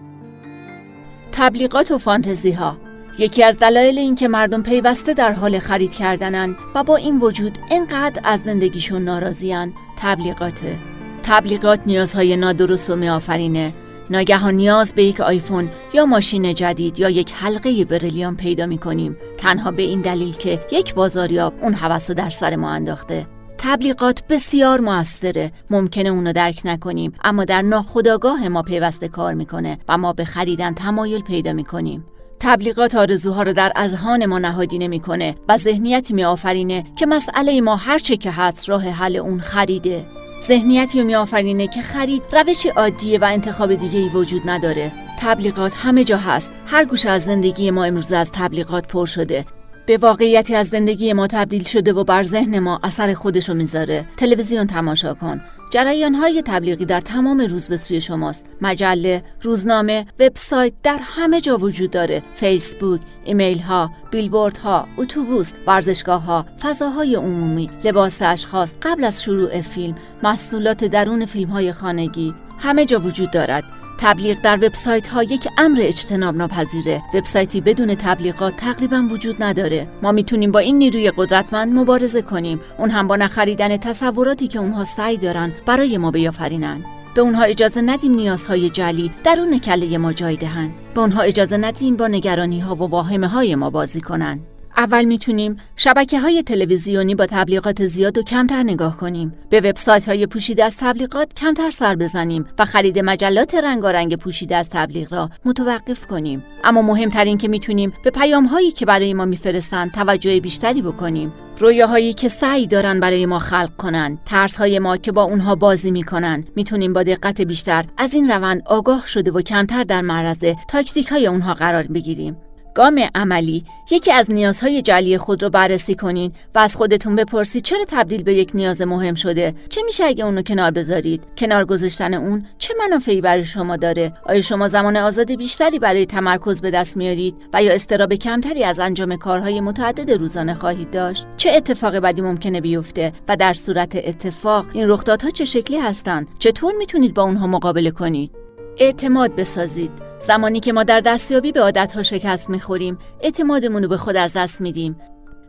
تبلیغات 1.31 1.91
و 1.91 1.97
فانتزی 1.97 2.51
ها 2.51 2.77
یکی 3.19 3.43
از 3.43 3.57
دلایل 3.57 3.97
این 3.97 4.15
که 4.15 4.27
مردم 4.27 4.63
پیوسته 4.63 5.13
در 5.13 5.31
حال 5.31 5.59
خرید 5.59 5.95
کردنن 5.95 6.55
و 6.75 6.83
با 6.83 6.95
این 6.95 7.19
وجود 7.19 7.57
انقدر 7.71 8.21
از 8.23 8.39
زندگیشون 8.39 9.01
ناراضیان 9.01 9.73
تبلیغاته 9.97 10.77
تبلیغات 11.23 11.79
نیازهای 11.85 12.37
نادرست 12.37 12.89
و 12.89 12.95
میآفرینه. 12.95 13.73
ناگهان 14.09 14.53
نیاز 14.53 14.93
به 14.93 15.03
یک 15.03 15.21
آیفون 15.21 15.69
یا 15.93 16.05
ماشین 16.05 16.53
جدید 16.53 16.99
یا 16.99 17.09
یک 17.09 17.33
حلقه 17.33 17.85
بریلیان 17.85 18.37
پیدا 18.37 18.65
می 18.65 18.77
کنیم 18.77 19.17
تنها 19.37 19.71
به 19.71 19.81
این 19.81 20.01
دلیل 20.01 20.33
که 20.33 20.59
یک 20.71 20.93
بازاریاب 20.93 21.53
اون 21.61 21.73
حوث 21.73 22.11
در 22.11 22.29
سر 22.29 22.55
ما 22.55 22.69
انداخته. 22.69 23.27
تبلیغات 23.57 24.23
بسیار 24.29 24.79
موثره. 24.79 25.51
ممکنه 25.69 26.09
اونو 26.09 26.33
درک 26.33 26.61
نکنیم 26.65 27.13
اما 27.23 27.45
در 27.45 27.61
ناخودآگاه 27.61 28.47
ما 28.47 28.61
پیوسته 28.61 29.07
کار 29.07 29.33
می‌کنه 29.33 29.77
و 29.87 29.97
ما 29.97 30.13
به 30.13 30.25
خریدن 30.25 30.73
تمایل 30.73 31.21
پیدا 31.21 31.53
می‌کنیم. 31.53 32.05
تبلیغات 32.43 32.95
آرزوها 32.95 33.43
رو 33.43 33.53
در 33.53 33.71
اذهان 33.75 34.25
ما 34.25 34.39
نهادینه 34.39 34.87
می‌کنه 34.87 35.35
و 35.49 35.57
ذهنیتی 35.57 36.13
میآفرینه 36.13 36.85
که 36.95 37.05
مسئله 37.05 37.61
ما 37.61 37.75
هرچه 37.75 38.17
که 38.17 38.31
هست 38.31 38.69
راه 38.69 38.89
حل 38.89 39.15
اون 39.15 39.39
خریده. 39.39 40.05
ذهنیتی 40.47 40.99
رو 40.99 41.05
میآفرینه 41.05 41.67
که 41.67 41.81
خرید 41.81 42.23
روش 42.31 42.65
عادیه 42.65 43.19
و 43.19 43.23
انتخاب 43.23 43.75
دیگه 43.75 43.99
ای 43.99 44.09
وجود 44.09 44.41
نداره. 44.45 44.91
تبلیغات 45.19 45.73
همه 45.75 46.03
جا 46.03 46.17
هست. 46.17 46.51
هر 46.67 46.85
گوشه 46.85 47.09
از 47.09 47.23
زندگی 47.23 47.71
ما 47.71 47.83
امروز 47.83 48.13
از 48.13 48.31
تبلیغات 48.31 48.87
پر 48.87 49.05
شده. 49.05 49.45
به 49.85 49.97
واقعیتی 49.97 50.55
از 50.55 50.67
زندگی 50.67 51.13
ما 51.13 51.27
تبدیل 51.27 51.63
شده 51.63 51.93
و 51.93 52.03
بر 52.03 52.23
ذهن 52.23 52.59
ما 52.59 52.79
اثر 52.83 53.13
خودشو 53.13 53.53
می‌ذاره. 53.53 54.05
تلویزیون 54.17 54.67
تماشا 54.67 55.13
کن. 55.13 55.41
جریان 55.73 56.15
های 56.15 56.41
تبلیغی 56.41 56.85
در 56.85 57.01
تمام 57.01 57.41
روز 57.41 57.67
به 57.67 57.77
سوی 57.77 58.01
شماست. 58.01 58.45
مجله 58.61 59.23
روزنامه 59.41 60.05
وبسایت 60.19 60.73
در 60.83 60.99
همه 61.01 61.41
جا 61.41 61.57
وجود 61.57 61.91
داره. 61.91 62.23
فیسبوک 62.35 63.01
ایمیل 63.23 63.59
ها 63.59 63.91
بیلبورد 64.11 64.57
ها 64.57 64.87
اتوبوس 64.97 65.53
ورزشگاه 65.67 66.21
ها 66.21 66.45
فضاهای 66.61 67.15
عمومی 67.15 67.69
لباس 67.83 68.21
اشخاص 68.21 68.73
قبل 68.81 69.03
از 69.03 69.23
شروع 69.23 69.61
فیلم 69.61 69.95
محصولات 70.23 70.83
درون 70.83 71.25
فیلم 71.25 71.49
های 71.49 71.71
خانگی 71.71 72.33
همه 72.59 72.85
جا 72.85 72.99
وجود 72.99 73.31
دارد. 73.31 73.63
تبلیغ 74.03 74.41
در 74.41 74.55
وبسایت 74.55 75.07
ها 75.07 75.23
یک 75.23 75.47
امر 75.57 75.77
اجتناب 75.81 76.35
ناپذیره 76.35 77.03
وبسایتی 77.13 77.61
بدون 77.61 77.95
تبلیغات 77.95 78.57
تقریبا 78.57 79.07
وجود 79.11 79.43
نداره. 79.43 79.87
ما 80.01 80.11
می‌تونیم 80.11 80.51
با 80.51 80.59
این 80.59 80.77
نیروی 80.77 81.11
قدرتمند 81.17 81.73
مبارزه 81.73 82.21
کنیم. 82.21 82.59
اون 82.77 82.89
هم 82.89 83.07
با 83.07 83.15
نخریدن 83.15 83.77
تصوراتی 83.77 84.47
که 84.47 84.59
اونها 84.59 84.85
سعی 84.85 85.17
دارن 85.17 85.53
برای 85.65 85.97
ما 85.97 86.11
بیافرینن. 86.11 86.85
به 87.15 87.21
اونها 87.21 87.43
اجازه 87.43 87.81
ندیم 87.81 88.15
نیازهای 88.15 88.69
جلی 88.69 89.11
درون 89.23 89.59
کله 89.59 89.97
ما 89.97 90.13
جای 90.13 90.35
دهند 90.35 90.73
به 90.93 91.01
اونها 91.01 91.21
اجازه 91.21 91.57
ندیم 91.57 91.95
با 91.95 92.07
نگرانی 92.07 92.59
ها 92.59 92.75
و 92.75 92.79
واهمه 92.79 93.27
های 93.27 93.55
ما 93.55 93.69
بازی 93.69 94.01
کنند 94.01 94.52
اول 94.77 95.03
می‌تونیم 95.03 95.57
شبکه 95.75 96.19
های 96.19 96.43
تلویزیونی 96.43 97.15
با 97.15 97.25
تبلیغات 97.25 97.85
زیاد 97.85 98.17
و 98.17 98.23
کمتر 98.23 98.63
نگاه 98.63 98.97
کنیم. 98.97 99.33
به 99.49 99.59
وبسایت 99.59 100.09
های 100.09 100.27
پوشیده 100.27 100.63
از 100.63 100.77
تبلیغات 100.77 101.33
کمتر 101.33 101.71
سر 101.71 101.95
بزنیم 101.95 102.45
و 102.59 102.65
خرید 102.65 102.99
مجلات 102.99 103.55
رنگارنگ 103.55 104.15
پوشیده 104.15 104.55
از 104.55 104.69
تبلیغ 104.69 105.13
را 105.13 105.29
متوقف 105.45 106.07
کنیم. 106.07 106.43
اما 106.63 106.81
مهمترین 106.81 107.37
که 107.37 107.47
می‌تونیم 107.47 107.93
به 108.03 108.09
پیام 108.09 108.45
هایی 108.45 108.71
که 108.71 108.85
برای 108.85 109.13
ما 109.13 109.25
میفرستند 109.25 109.91
توجه 109.91 110.39
بیشتری 110.39 110.81
بکنیم. 110.81 111.33
رویاهایی 111.59 112.13
که 112.13 112.29
سعی 112.29 112.67
دارن 112.67 112.99
برای 112.99 113.25
ما 113.25 113.39
خلق 113.39 113.75
کنند 113.77 114.23
ترس 114.25 114.57
های 114.57 114.79
ما 114.79 114.97
که 114.97 115.11
با 115.11 115.23
اونها 115.23 115.55
بازی 115.55 115.91
می‌کنن. 115.91 116.45
می‌تونیم 116.55 116.93
با 116.93 117.03
دقت 117.03 117.41
بیشتر 117.41 117.85
از 117.97 118.13
این 118.13 118.31
روند 118.31 118.61
آگاه 118.65 119.07
شده 119.07 119.31
و 119.31 119.41
کمتر 119.41 119.83
در 119.83 120.01
معرض 120.01 120.45
تاکتیک 120.69 121.07
های 121.07 121.27
اونها 121.27 121.53
قرار 121.53 121.83
بگیریم. 121.83 122.37
گام 122.75 123.09
عملی 123.15 123.65
یکی 123.91 124.11
از 124.11 124.31
نیازهای 124.31 124.81
جلی 124.81 125.17
خود 125.17 125.43
رو 125.43 125.49
بررسی 125.49 125.95
کنین 125.95 126.31
و 126.55 126.59
از 126.59 126.75
خودتون 126.75 127.15
بپرسید 127.15 127.63
چرا 127.63 127.85
تبدیل 127.87 128.23
به 128.23 128.33
یک 128.33 128.51
نیاز 128.53 128.81
مهم 128.81 129.15
شده. 129.15 129.53
چه 129.69 129.81
میشه 129.85 130.03
اگه 130.03 130.25
اونو 130.25 130.41
کنار 130.41 130.71
بذارید؟ 130.71 131.23
کنار 131.37 131.65
گذاشتن 131.65 132.13
اون 132.13 132.45
چه 132.57 132.73
منافعی 132.79 133.21
برای 133.21 133.45
شما 133.45 133.77
داره؟ 133.77 134.13
آیا 134.25 134.41
شما 134.41 134.67
زمان 134.67 134.97
آزاد 134.97 135.35
بیشتری 135.35 135.79
برای 135.79 136.05
تمرکز 136.05 136.61
به 136.61 136.71
دست 136.71 136.97
میارید 136.97 137.35
و 137.53 137.63
یا 137.63 137.73
استراب 137.73 138.13
کمتری 138.13 138.63
از 138.63 138.79
انجام 138.79 139.15
کارهای 139.15 139.61
متعدد 139.61 140.11
روزانه 140.11 140.53
خواهید 140.53 140.89
داشت؟ 140.91 141.25
چه 141.37 141.51
اتفاق 141.51 141.95
بدی 141.95 142.21
ممکنه 142.21 142.61
بیفته 142.61 143.13
و 143.27 143.35
در 143.35 143.53
صورت 143.53 143.95
اتفاق 143.95 144.65
این 144.73 144.89
رخدادها 144.89 145.29
چه 145.29 145.45
شکلی 145.45 145.77
هستند؟ 145.77 146.27
چطور 146.39 146.73
می‌تونید 146.77 147.13
با 147.13 147.23
اونها 147.23 147.47
مقابله 147.47 147.91
کنید؟ 147.91 148.31
اعتماد 148.77 149.35
بسازید. 149.35 150.12
زمانی 150.27 150.59
که 150.59 150.73
ما 150.73 150.83
در 150.83 150.99
دستیابی 150.99 151.51
به 151.51 151.61
عادتها 151.61 152.03
شکست 152.03 152.49
می‌خوریم 152.49 152.97
اعتمادمون 153.21 153.83
رو 153.83 153.89
به 153.89 153.97
خود 153.97 154.15
از 154.15 154.33
دست 154.33 154.61
میدیم. 154.61 154.97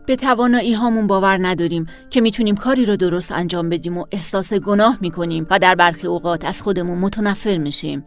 به 0.06 0.16
توانایی 0.16 0.72
هامون 0.72 1.06
باور 1.06 1.46
نداریم 1.46 1.86
که 2.10 2.20
می‌تونیم 2.20 2.56
کاری 2.56 2.86
رو 2.86 2.96
درست 2.96 3.32
انجام 3.32 3.68
بدیم 3.68 3.98
و 3.98 4.04
احساس 4.12 4.52
گناه 4.52 4.98
می‌کنیم 5.00 5.46
و 5.50 5.58
در 5.58 5.74
برخی 5.74 6.06
اوقات 6.06 6.44
از 6.44 6.62
خودمون 6.62 6.98
متنفر 6.98 7.56
میشیم. 7.56 8.06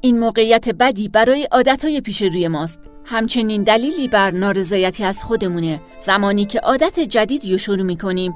این 0.00 0.18
موقعیت 0.18 0.68
بدی 0.68 1.08
برای 1.08 1.48
عادتهای 1.52 2.00
پیش 2.00 2.22
روی 2.22 2.48
ماست. 2.48 2.80
همچنین 3.04 3.62
دلیلی 3.62 4.08
بر 4.08 4.30
نارضایتی 4.30 5.04
از 5.04 5.22
خودمونه. 5.22 5.80
زمانی 6.00 6.44
که 6.44 6.58
عادت 6.60 7.00
جدیدی 7.00 7.52
رو 7.52 7.58
شروع 7.58 7.82
می‌کنیم 7.82 8.34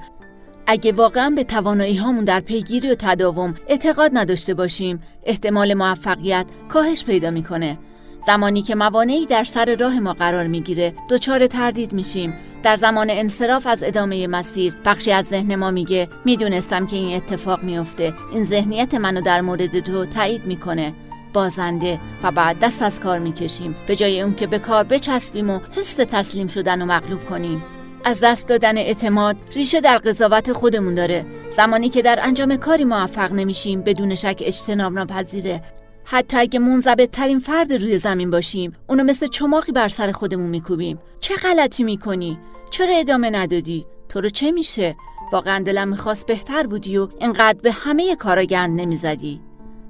اگه 0.66 0.92
واقعا 0.92 1.30
به 1.30 1.44
توانایی 1.44 1.96
هامون 1.96 2.24
در 2.24 2.40
پیگیری 2.40 2.90
و 2.90 2.94
تداوم 2.94 3.54
اعتقاد 3.68 4.10
نداشته 4.14 4.54
باشیم 4.54 5.00
احتمال 5.24 5.74
موفقیت 5.74 6.46
کاهش 6.68 7.04
پیدا 7.04 7.30
می‌کنه. 7.30 7.78
زمانی 8.26 8.62
که 8.62 8.74
موانعی 8.74 9.26
در 9.26 9.44
سر 9.44 9.76
راه 9.80 10.00
ما 10.00 10.12
قرار 10.12 10.46
می‌گیره 10.46 10.94
دچار 11.10 11.46
تردید 11.46 11.92
میشیم. 11.92 12.34
در 12.62 12.76
زمان 12.76 13.10
انصراف 13.10 13.66
از 13.66 13.82
ادامه 13.82 14.26
مسیر 14.26 14.76
بخشی 14.84 15.12
از 15.12 15.26
ذهن 15.26 15.54
ما 15.54 15.70
میگه 15.70 16.08
می‌دونستم 16.24 16.86
که 16.86 16.96
این 16.96 17.16
اتفاق 17.16 17.62
میفته 17.62 18.12
این 18.32 18.44
ذهنیت 18.44 18.94
منو 18.94 19.20
در 19.20 19.40
مورد 19.40 19.80
تو 19.80 20.06
تایید 20.06 20.44
می‌کنه. 20.44 20.92
بازنده. 21.32 22.00
و 22.22 22.30
بعد 22.30 22.58
دست 22.58 22.82
از 22.82 23.00
کار 23.00 23.18
می‌کشیم. 23.18 23.76
به 23.86 23.96
جای 23.96 24.20
اون 24.20 24.34
که 24.34 24.46
به 24.46 24.58
کار 24.58 24.84
بچسبیم 24.84 25.50
و 25.50 25.60
حس 25.76 25.94
تسلیم 25.94 26.46
شدن 26.46 26.82
و 26.82 26.86
مغلوب 26.86 27.24
کنیم. 27.24 27.62
از 28.04 28.20
دست 28.20 28.46
دادن 28.48 28.78
اعتماد 28.78 29.36
ریشه 29.54 29.80
در 29.80 29.98
قضاوت 29.98 30.52
خودمون 30.52 30.94
داره. 30.94 31.26
زمانی 31.50 31.88
که 31.88 32.02
در 32.02 32.18
انجام 32.22 32.56
کاری 32.56 32.84
موفق 32.84 33.32
نمیشیم 33.32 33.82
بدون 33.82 34.14
شک 34.14 34.42
اجتناب 34.46 34.92
ناپذیره. 34.92 35.62
حتی 36.04 36.36
اگه 36.36 36.58
منضبط 36.58 37.10
ترین 37.10 37.38
فرد 37.38 37.72
روی 37.72 37.98
زمین 37.98 38.30
باشیم 38.30 38.72
اونو 38.86 39.04
مثل 39.04 39.26
چماقی 39.26 39.72
بر 39.72 39.88
سر 39.88 40.12
خودمون 40.12 40.50
میکوبیم. 40.50 40.98
چه 41.20 41.34
غلطی 41.36 41.84
می‌کنی؟ 41.84 42.38
چرا 42.70 42.94
ادامه 42.96 43.30
ندادی؟ 43.30 43.86
تو 44.08 44.20
رو 44.20 44.28
چه 44.28 44.50
میشه؟ 44.50 44.96
واقعا 45.32 45.58
دلم 45.58 45.88
می‌خواست 45.88 46.26
بهتر 46.26 46.66
بودی 46.66 46.98
و 46.98 47.08
اینقدر 47.20 47.58
به 47.62 47.72
همه 47.72 48.16
کارا 48.16 48.44
گند 48.44 48.80
نمی‌زدی. 48.80 49.40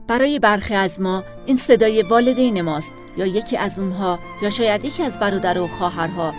برای 0.09 0.39
برخی 0.39 0.75
از 0.75 1.01
ما 1.01 1.25
این 1.47 1.57
صدای 1.57 2.03
والدین 2.03 2.63
ماست 2.63 2.93
یا 3.17 3.27
یکی 3.27 3.57
از 3.57 3.79
اونها 3.79 4.19
یا 4.43 4.51
شاید 4.51 4.85
یکی 4.85 5.03
از 5.03 5.19
برادر 5.19 5.59
و 5.59 5.69
خواهرها. 5.69 6.35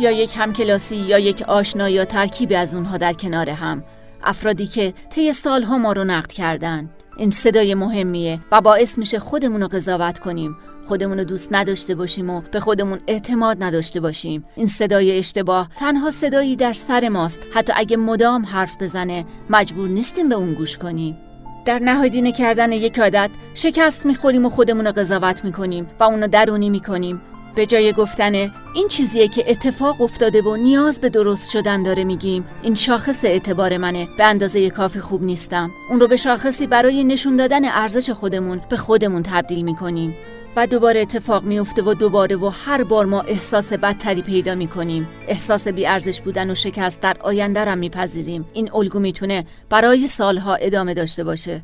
یا 0.00 0.10
یک 0.10 0.32
همکلاسی 0.36 0.96
یا 0.96 1.18
یک 1.18 1.42
آشنا 1.42 1.88
یا 1.88 2.04
ترکیبی 2.04 2.54
از 2.54 2.74
اونها 2.74 2.96
در 2.96 3.12
کنار 3.12 3.50
هم. 3.50 3.84
افرادی 4.22 4.66
که 4.66 4.94
طی 5.10 5.32
سالها 5.32 5.78
ما 5.78 5.92
رو 5.92 6.04
نقد 6.04 6.32
کردن. 6.32 6.90
این 7.16 7.30
صدای 7.30 7.74
مهمیه 7.74 8.40
و 8.52 8.60
باعث 8.60 8.98
میشه 8.98 9.18
خودمون 9.18 9.60
رو 9.60 9.68
قضاوت 9.68 10.18
کنیم. 10.18 10.56
خودمون 10.88 11.18
رو 11.18 11.24
دوست 11.24 11.48
نداشته 11.52 11.94
باشیم 11.94 12.30
و 12.30 12.40
به 12.40 12.60
خودمون 12.60 13.00
اعتماد 13.06 13.62
نداشته 13.62 14.00
باشیم. 14.00 14.44
این 14.56 14.66
صدای 14.66 15.18
اشتباه 15.18 15.68
تنها 15.78 16.10
صدایی 16.10 16.56
در 16.56 16.72
سر 16.72 17.08
ماست. 17.08 17.40
حتی 17.54 17.72
اگه 17.76 17.96
مدام 17.96 18.46
حرف 18.46 18.76
بزنه 18.82 19.24
مجبور 19.50 19.88
نیستیم 19.88 20.28
به 20.28 20.34
اون 20.34 20.54
گوش 20.54 20.78
کنیم. 20.78 21.18
در 21.64 21.78
نهادینه 21.78 22.32
کردن 22.32 22.72
یک 22.72 22.98
عادت 22.98 23.30
شکست 23.54 24.06
می‌خوریم 24.06 24.46
و 24.46 24.50
خودمون 24.50 24.86
رو 24.86 24.92
قضاوت 24.92 25.44
می‌کنیم 25.44 25.86
و 26.00 26.04
اونو 26.04 26.28
درونی 26.28 26.70
می‌کنیم. 26.70 27.22
به 27.54 27.66
جای 27.66 27.92
گفتن 27.92 28.34
این 28.74 28.88
چیزیه 28.88 29.28
که 29.28 29.50
اتفاق 29.50 30.00
افتاده 30.00 30.42
و 30.42 30.56
نیاز 30.56 31.00
به 31.00 31.08
درست 31.08 31.50
شدن 31.50 31.82
داره 31.82 32.04
میگیم 32.04 32.44
این 32.62 32.74
شاخص 32.74 33.24
اعتبار 33.24 33.76
منه. 33.76 34.08
به 34.18 34.24
اندازه 34.24 34.70
کافی 34.70 35.00
خوب 35.00 35.22
نیستم. 35.22 35.70
اون 35.90 36.00
رو 36.00 36.08
به 36.08 36.16
شاخصی 36.16 36.66
برای 36.66 37.04
نشون 37.04 37.36
دادن 37.36 37.64
ارزش 37.64 38.10
خودمون 38.10 38.60
به 38.68 38.76
خودمون 38.76 39.22
تبدیل 39.22 39.62
می‌کنیم. 39.62 40.14
و 40.56 40.66
دوباره 40.66 41.00
اتفاق 41.00 41.42
میفته 41.42 41.82
و 41.82 41.94
دوباره 41.94 42.36
و 42.36 42.50
هر 42.66 42.84
بار 42.84 43.06
ما 43.06 43.20
احساس 43.20 43.72
بدتری 43.72 44.22
پیدا 44.22 44.54
می‌کنیم. 44.54 45.08
احساس 45.28 45.66
ارزش 45.66 46.20
بودن 46.20 46.50
و 46.50 46.54
شکست 46.54 47.00
در 47.00 47.16
آینده 47.20 47.64
را 47.64 47.74
میپذیریم. 47.74 48.44
این 48.52 48.70
الگو 48.74 48.98
می‌تونه 48.98 49.44
برای 49.68 50.08
سالها 50.08 50.54
ادامه 50.54 50.94
داشته 50.94 51.24
باشه. 51.24 51.62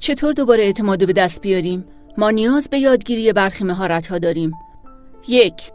چطور 0.00 0.32
دوباره 0.32 0.64
اعتماد 0.64 1.06
به 1.06 1.12
دست 1.12 1.40
بیاریم؟ 1.40 1.84
ما 2.18 2.30
نیاز 2.30 2.68
به 2.68 2.78
یادگیری 2.78 3.32
برخی 3.32 3.64
مهارت 3.64 4.06
ها 4.06 4.18
داریم. 4.18 4.52
یک 5.28 5.72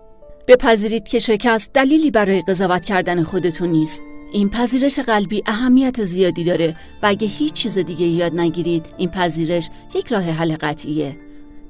بپذیرید 0.48 1.08
که 1.08 1.20
شکست 1.20 1.74
دلیلی 1.74 2.12
برای 2.12 2.42
قضاوت 2.42 2.86
کردن 2.86 3.24
خودتون 3.24 3.70
نیست. 3.70 4.02
این 4.34 4.50
پذیرش 4.50 5.00
قلبی 5.00 5.44
اهمیت 5.46 6.04
زیادی 6.04 6.44
داره 6.44 6.76
و 7.04 7.08
اگه 7.08 7.28
هیچ 7.28 7.54
چیز 7.54 7.78
دیگه 7.78 8.06
یاد 8.06 8.36
نگیرید 8.36 8.86
این 8.98 9.10
پذیرش 9.10 9.70
یک 9.96 10.08
راه 10.08 10.24
حل 10.24 10.56
قطعیه. 10.56 11.18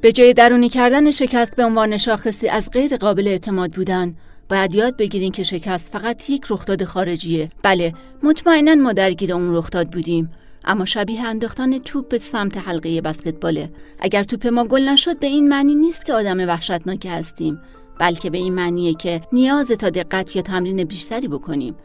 به 0.01 0.11
جای 0.11 0.33
درونی 0.33 0.69
کردن 0.69 1.11
شکست 1.11 1.55
به 1.55 1.65
عنوان 1.65 1.97
شاخصی 1.97 2.47
از 2.47 2.69
غیر 2.71 2.97
قابل 2.97 3.27
اعتماد 3.27 3.71
بودن 3.71 4.15
باید 4.49 4.75
یاد 4.75 4.97
بگیرین 4.97 5.31
که 5.31 5.43
شکست 5.43 5.89
فقط 5.93 6.29
یک 6.29 6.45
رخداد 6.49 6.83
خارجیه. 6.83 7.49
بله 7.63 7.93
مطمئنا 8.23 8.75
ما 8.75 8.93
درگیر 8.93 9.33
اون 9.33 9.55
رخداد 9.55 9.89
بودیم. 9.89 10.29
اما 10.65 10.85
شبیه 10.85 11.23
انداختن 11.23 11.77
توپ 11.77 12.09
به 12.09 12.17
سمت 12.17 12.57
حلقه 12.57 13.01
بسکتباله 13.01 13.69
اگر 13.99 14.23
توپ 14.23 14.47
ما 14.47 14.63
گل 14.63 14.89
نشد 14.89 15.19
به 15.19 15.27
این 15.27 15.49
معنی 15.49 15.75
نیست 15.75 16.05
که 16.05 16.13
آدم 16.13 16.39
وحشتناکی 16.39 17.09
هستیم 17.09 17.61
بلکه 17.99 18.29
به 18.29 18.37
این 18.37 18.53
معنیه 18.53 18.93
که 18.93 19.21
نیاز 19.33 19.67
تا 19.67 19.89
دقت 19.89 20.35
یا 20.35 20.41
تمرین 20.41 20.83
بیشتری 20.83 21.27
بکنیم. 21.27 21.75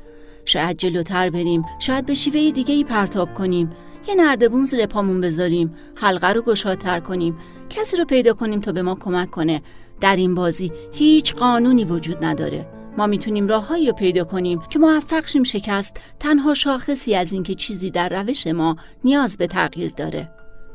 شاید 0.44 0.76
جلوتر 0.76 1.30
بریم 1.30 1.64
شاید 1.78 2.06
به 2.06 2.14
شیوه 2.14 2.50
دیگه 2.50 2.74
ای 2.74 2.84
پرتاب 2.84 3.34
کنیم. 3.34 3.70
یه 4.08 4.14
نردبون 4.14 4.64
زیر 4.64 4.86
پامون 4.86 5.20
بذاریم 5.20 5.74
حلقه 5.94 6.32
رو 6.32 6.42
گشادتر 6.42 7.00
کنیم. 7.00 7.36
کسی 7.70 7.96
رو 7.96 8.04
پیدا 8.04 8.32
کنیم 8.32 8.60
تا 8.60 8.72
به 8.72 8.82
ما 8.82 8.94
کمک 8.94 9.30
کنه. 9.30 9.62
در 10.00 10.16
این 10.16 10.34
بازی 10.34 10.72
هیچ 10.92 11.34
قانونی 11.34 11.84
وجود 11.84 12.24
نداره. 12.24 12.75
ما 12.98 13.06
می‌تونیم 13.06 13.48
راههایی 13.48 13.86
رو 13.86 13.92
پیدا 13.92 14.24
کنیم 14.24 14.60
که 14.70 14.78
موفق 14.78 15.26
شیم 15.26 15.42
شکست 15.42 15.96
تنها 16.20 16.54
شاخصی 16.54 17.14
از 17.14 17.32
اینکه 17.32 17.54
چیزی 17.54 17.90
در 17.90 18.08
روش 18.08 18.46
ما 18.46 18.76
نیاز 19.04 19.36
به 19.36 19.46
تغییر 19.46 19.92
داره. 19.96 20.30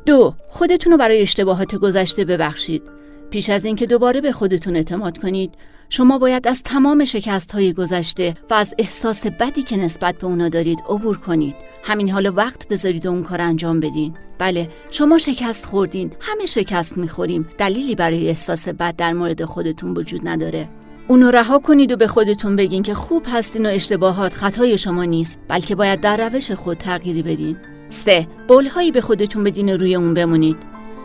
دو 0.06 0.34
خودتون 0.50 0.92
رو 0.92 0.98
برای 0.98 1.22
اشتباهات 1.22 1.76
گذشته 1.76 2.26
ببخشید. 2.26 2.84
پیش 3.30 3.50
از 3.50 3.66
اینکه 3.66 3.86
دوباره 3.86 4.22
به 4.22 4.32
خودتون 4.32 4.76
اعتماد 4.76 5.18
کنید 5.18 5.54
شما 5.90 6.18
باید 6.18 6.48
از 6.48 6.64
تمام 6.64 7.04
شکست 7.06 7.52
های 7.52 7.74
گذشته 7.74 8.36
و 8.50 8.54
از 8.54 8.74
احساس 8.78 9.28
بدی 9.28 9.64
که 9.64 9.78
نسبت 9.78 10.18
به 10.18 10.28
اونا 10.28 10.50
دارید 10.50 10.80
عبور 10.90 11.18
کنید. 11.18 11.56
همین 11.84 12.10
حالا 12.10 12.32
وقت 12.32 12.68
بذارید 12.68 13.06
و 13.06 13.10
اون 13.10 13.24
کار 13.24 13.42
انجام 13.42 13.80
بدین. 13.80 14.14
بله 14.38 14.70
شما 14.92 15.18
شکست 15.18 15.66
خوردین. 15.66 16.14
همه 16.20 16.46
شکست 16.46 16.98
می‌خوریم. 16.98 17.50
دلیلی 17.58 17.96
برای 17.96 18.30
احساس 18.30 18.68
بد 18.68 18.96
در 18.96 19.14
مورد 19.14 19.46
خودتون 19.46 19.94
وجود 19.94 20.28
نداره. 20.28 20.70
اونو 21.12 21.32
رها 21.32 21.60
کنید 21.60 21.92
و 21.92 21.96
به 21.96 22.08
خودتون 22.08 22.56
بگین 22.56 22.84
که 22.84 22.94
خوب 22.94 23.26
هستین 23.34 23.66
و 23.66 23.70
اشتباهات 23.70 24.34
خطای 24.34 24.78
شما 24.78 25.06
نیست 25.06 25.40
بلکه 25.48 25.76
باید 25.76 26.02
در 26.02 26.30
روش 26.30 26.52
خود 26.52 26.78
تغییری 26.78 27.24
بدین. 27.24 27.58
سه 27.90 28.28
قولهایی 28.48 28.92
به 28.92 29.02
خودتون 29.02 29.44
بدین 29.44 29.74
و 29.74 29.78
روی 29.78 29.96
اون 29.96 30.14
بمونید 30.14 30.58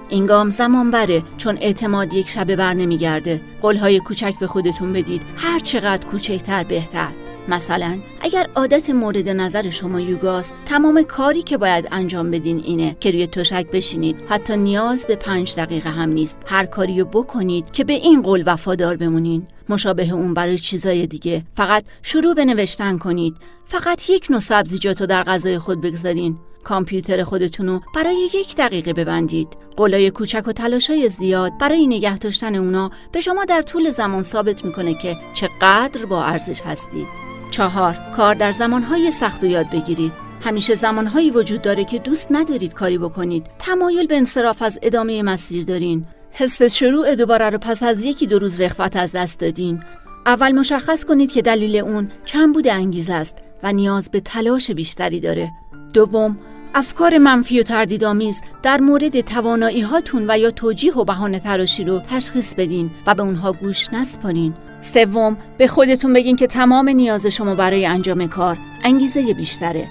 این 0.08 0.26
گام 0.26 0.50
زمان 0.50 0.90
بره 0.90 1.22
چون 1.36 1.58
اعتماد 1.60 2.12
یک 2.12 2.28
شبه 2.28 2.56
بر 2.56 2.74
نمیگرده. 2.74 3.40
قولهای 3.62 4.00
کوچک 4.00 4.34
به 4.40 4.46
خودتون 4.46 4.92
بدید 4.92 5.22
هر 5.36 5.58
چقدر 5.58 6.08
کوچکتر 6.08 6.64
بهتر. 6.64 7.08
مثلا 7.48 7.98
اگر 8.20 8.46
عادت 8.56 8.90
مورد 8.90 9.28
نظر 9.28 9.70
شما 9.70 10.00
یوگاست 10.00 10.52
تمام 10.64 11.02
کاری 11.02 11.42
که 11.42 11.56
باید 11.56 11.88
انجام 11.92 12.30
بدین 12.30 12.62
اینه 12.64 12.96
که 13.00 13.10
روی 13.10 13.26
تشک 13.26 13.66
بشینید. 13.70 14.16
حتی 14.28 14.56
نیاز 14.56 15.06
به 15.06 15.16
پنج 15.16 15.54
دقیقه 15.56 15.90
هم 15.90 16.08
نیست. 16.08 16.38
هر 16.46 16.66
کاری 16.66 17.00
رو 17.00 17.06
بکنید 17.06 17.70
که 17.70 17.84
به 17.84 17.92
این 17.92 18.22
قول 18.22 18.42
وفادار 18.46 18.96
بمونین. 18.96 19.46
مشابه 19.68 20.10
اون 20.10 20.34
برای 20.34 20.58
چیزای 20.58 21.06
دیگه. 21.06 21.44
فقط 21.56 21.84
شروع 22.02 22.34
به 22.34 22.44
نوشتن 22.44 22.98
کنید. 22.98 23.36
فقط 23.66 24.10
یک 24.10 24.26
نوع 24.30 24.40
سبزیجات 24.40 25.00
رو 25.00 25.06
در 25.06 25.22
غذای 25.22 25.58
خود 25.58 25.80
بگذارین. 25.80 26.38
کامپیوتر 26.64 27.24
خودتون 27.24 27.66
رو 27.66 27.80
برای 27.94 28.28
یک 28.34 28.56
دقیقه 28.56 28.92
ببندید. 28.92 29.48
قلای 29.76 30.10
کوچک 30.10 30.42
و 30.46 30.52
تلاشای 30.52 31.08
زیاد 31.08 31.58
برای 31.58 31.86
نگه 31.86 32.18
داشتن 32.18 32.54
اونا 32.54 32.90
به 33.12 33.20
شما 33.20 33.44
در 33.44 33.62
طول 33.62 33.90
زمان 33.90 34.22
ثابت 34.22 34.64
می‌کنه 34.64 34.94
که 34.94 35.16
چقدر 35.34 36.06
با 36.06 36.24
ارزش 36.24 36.60
هستید. 36.60 37.25
چهار 37.50 37.96
کار 38.16 38.34
در 38.34 38.52
زمانهای 38.52 39.10
سخت 39.10 39.44
و 39.44 39.46
یاد 39.46 39.70
بگیرید. 39.70 40.12
همیشه 40.40 40.74
زمانهایی 40.74 41.30
وجود 41.30 41.62
داره 41.62 41.84
که 41.84 41.98
دوست 41.98 42.28
ندارید 42.30 42.74
کاری 42.74 42.98
بکنید. 42.98 43.46
تمایل 43.58 44.06
به 44.06 44.16
انصراف 44.16 44.62
از 44.62 44.78
ادامه 44.82 45.22
مسیر 45.22 45.64
دارین. 45.64 46.06
حس 46.30 46.62
شروع 46.62 47.14
دوباره 47.14 47.50
رو 47.50 47.58
پس 47.58 47.82
از 47.82 48.04
یکی 48.04 48.26
دو 48.26 48.38
روز 48.38 48.60
رخوت 48.60 48.96
از 48.96 49.12
دست 49.12 49.38
دادین. 49.38 49.82
اول 50.26 50.52
مشخص 50.52 51.04
کنید 51.04 51.32
که 51.32 51.42
دلیل 51.42 51.76
اون 51.76 52.10
کم 52.26 52.52
بوده 52.52 52.72
انگیزه 52.72 53.14
است 53.14 53.36
و 53.62 53.72
نیاز 53.72 54.10
به 54.10 54.20
تلاش 54.20 54.70
بیشتری 54.70 55.20
داره. 55.20 55.50
دوم 55.94 56.38
افکار 56.78 57.18
منفی 57.18 57.60
و 57.60 57.62
تردیدآمیز 57.62 58.40
در 58.62 58.80
مورد 58.80 59.20
توانایی 59.20 59.80
هاتون 59.80 60.30
و 60.30 60.38
یا 60.38 60.50
توجیه 60.50 60.94
و 60.94 61.04
بهانه 61.04 61.38
تراشی 61.38 61.84
رو 61.84 62.00
تشخیص 62.10 62.54
بدین 62.54 62.90
و 63.06 63.14
به 63.14 63.22
اونها 63.22 63.52
گوش 63.52 63.92
نسپارین. 63.92 64.54
سوم 64.82 65.36
به 65.58 65.66
خودتون 65.66 66.12
بگین 66.12 66.36
که 66.36 66.46
تمام 66.46 66.88
نیاز 66.88 67.26
شما 67.26 67.54
برای 67.54 67.86
انجام 67.86 68.26
کار 68.26 68.56
انگیزه 68.84 69.34
بیشتره. 69.34 69.88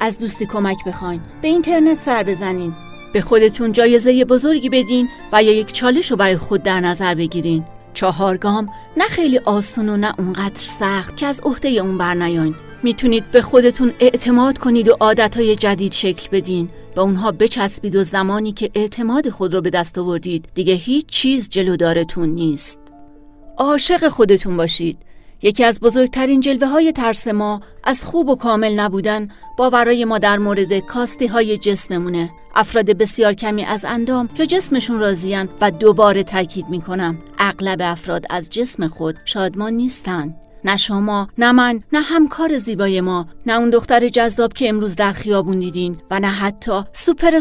از 0.00 0.18
دوستی 0.18 0.46
کمک 0.46 0.76
بخواین، 0.86 1.20
به 1.42 1.48
اینترنت 1.48 1.94
سر 1.94 2.22
بزنین، 2.22 2.72
به 3.12 3.20
خودتون 3.20 3.72
جایزه 3.72 4.24
بزرگی 4.24 4.68
بدین 4.68 5.08
و 5.32 5.42
یا 5.42 5.52
یک 5.52 5.72
چالش 5.72 6.10
رو 6.10 6.16
برای 6.16 6.36
خود 6.36 6.62
در 6.62 6.80
نظر 6.80 7.14
بگیرین. 7.14 7.64
چهارگام 7.94 8.68
نه 8.96 9.04
خیلی 9.04 9.38
آسون 9.38 9.88
و 9.88 9.96
نه 9.96 10.14
اونقدر 10.18 10.60
سخت 10.78 11.16
که 11.16 11.26
از 11.26 11.40
عهده 11.40 11.68
اون 11.68 11.98
برنیاین 11.98 12.54
می‌تونید 12.82 13.30
به 13.30 13.42
خودتون 13.42 13.92
اعتماد 14.00 14.58
کنید 14.58 14.88
و 14.88 14.96
عادتهای 15.00 15.56
جدید 15.56 15.92
شکل 15.92 16.28
بدین 16.32 16.68
و 16.96 17.00
اونها 17.00 17.32
بچسبید 17.32 17.96
و 17.96 18.02
زمانی 18.04 18.52
که 18.52 18.70
اعتماد 18.74 19.28
خود 19.30 19.54
رو 19.54 19.60
به 19.60 19.70
دست 19.70 19.98
آوردید 19.98 20.48
دیگه 20.54 20.74
هیچ 20.74 21.06
چیز 21.06 21.48
جلودارتون 21.48 22.28
نیست. 22.28 22.78
عاشق 23.58 24.08
خودتون 24.08 24.56
باشید. 24.56 24.98
یکی 25.42 25.64
از 25.64 25.80
بزرگترین 25.80 26.40
جلوه 26.40 26.68
های 26.68 26.92
ترس 26.92 27.28
ما 27.28 27.60
از 27.84 28.04
خوب 28.04 28.28
و 28.28 28.36
کامل 28.36 28.74
نبودن 28.74 29.28
باورای 29.58 30.04
ما 30.04 30.18
در 30.18 30.38
مورد 30.38 30.78
کاستی 30.78 31.26
های 31.26 31.58
جسممونه. 31.58 32.30
افراد 32.54 32.86
بسیار 32.86 33.32
کمی 33.32 33.64
از 33.64 33.84
اندام 33.84 34.28
یا 34.38 34.44
جسمشون 34.44 34.98
راضیان 34.98 35.48
و 35.60 35.70
دوباره 35.70 36.22
تاکید 36.22 36.68
می‌کنم 36.68 37.18
اغلب 37.38 37.78
افراد 37.82 38.26
از 38.30 38.50
جسم 38.50 38.88
خود 38.88 39.16
شادمان 39.24 39.72
نیستند 39.72 40.36
نه 40.64 40.76
شما 40.76 41.28
نه 41.38 41.52
من 41.52 41.82
نه 41.92 42.00
همکار 42.00 42.58
زیبای 42.58 43.00
ما 43.00 43.26
نه 43.46 43.58
اون 43.58 43.70
دختر 43.70 44.08
جذاب 44.08 44.52
که 44.52 44.68
امروز 44.68 44.94
در 44.96 45.12
خیابون 45.12 45.58
دیدین 45.58 45.96
و 46.10 46.20
نه 46.20 46.28
حتی 46.30 46.82
سوپر 46.92 47.40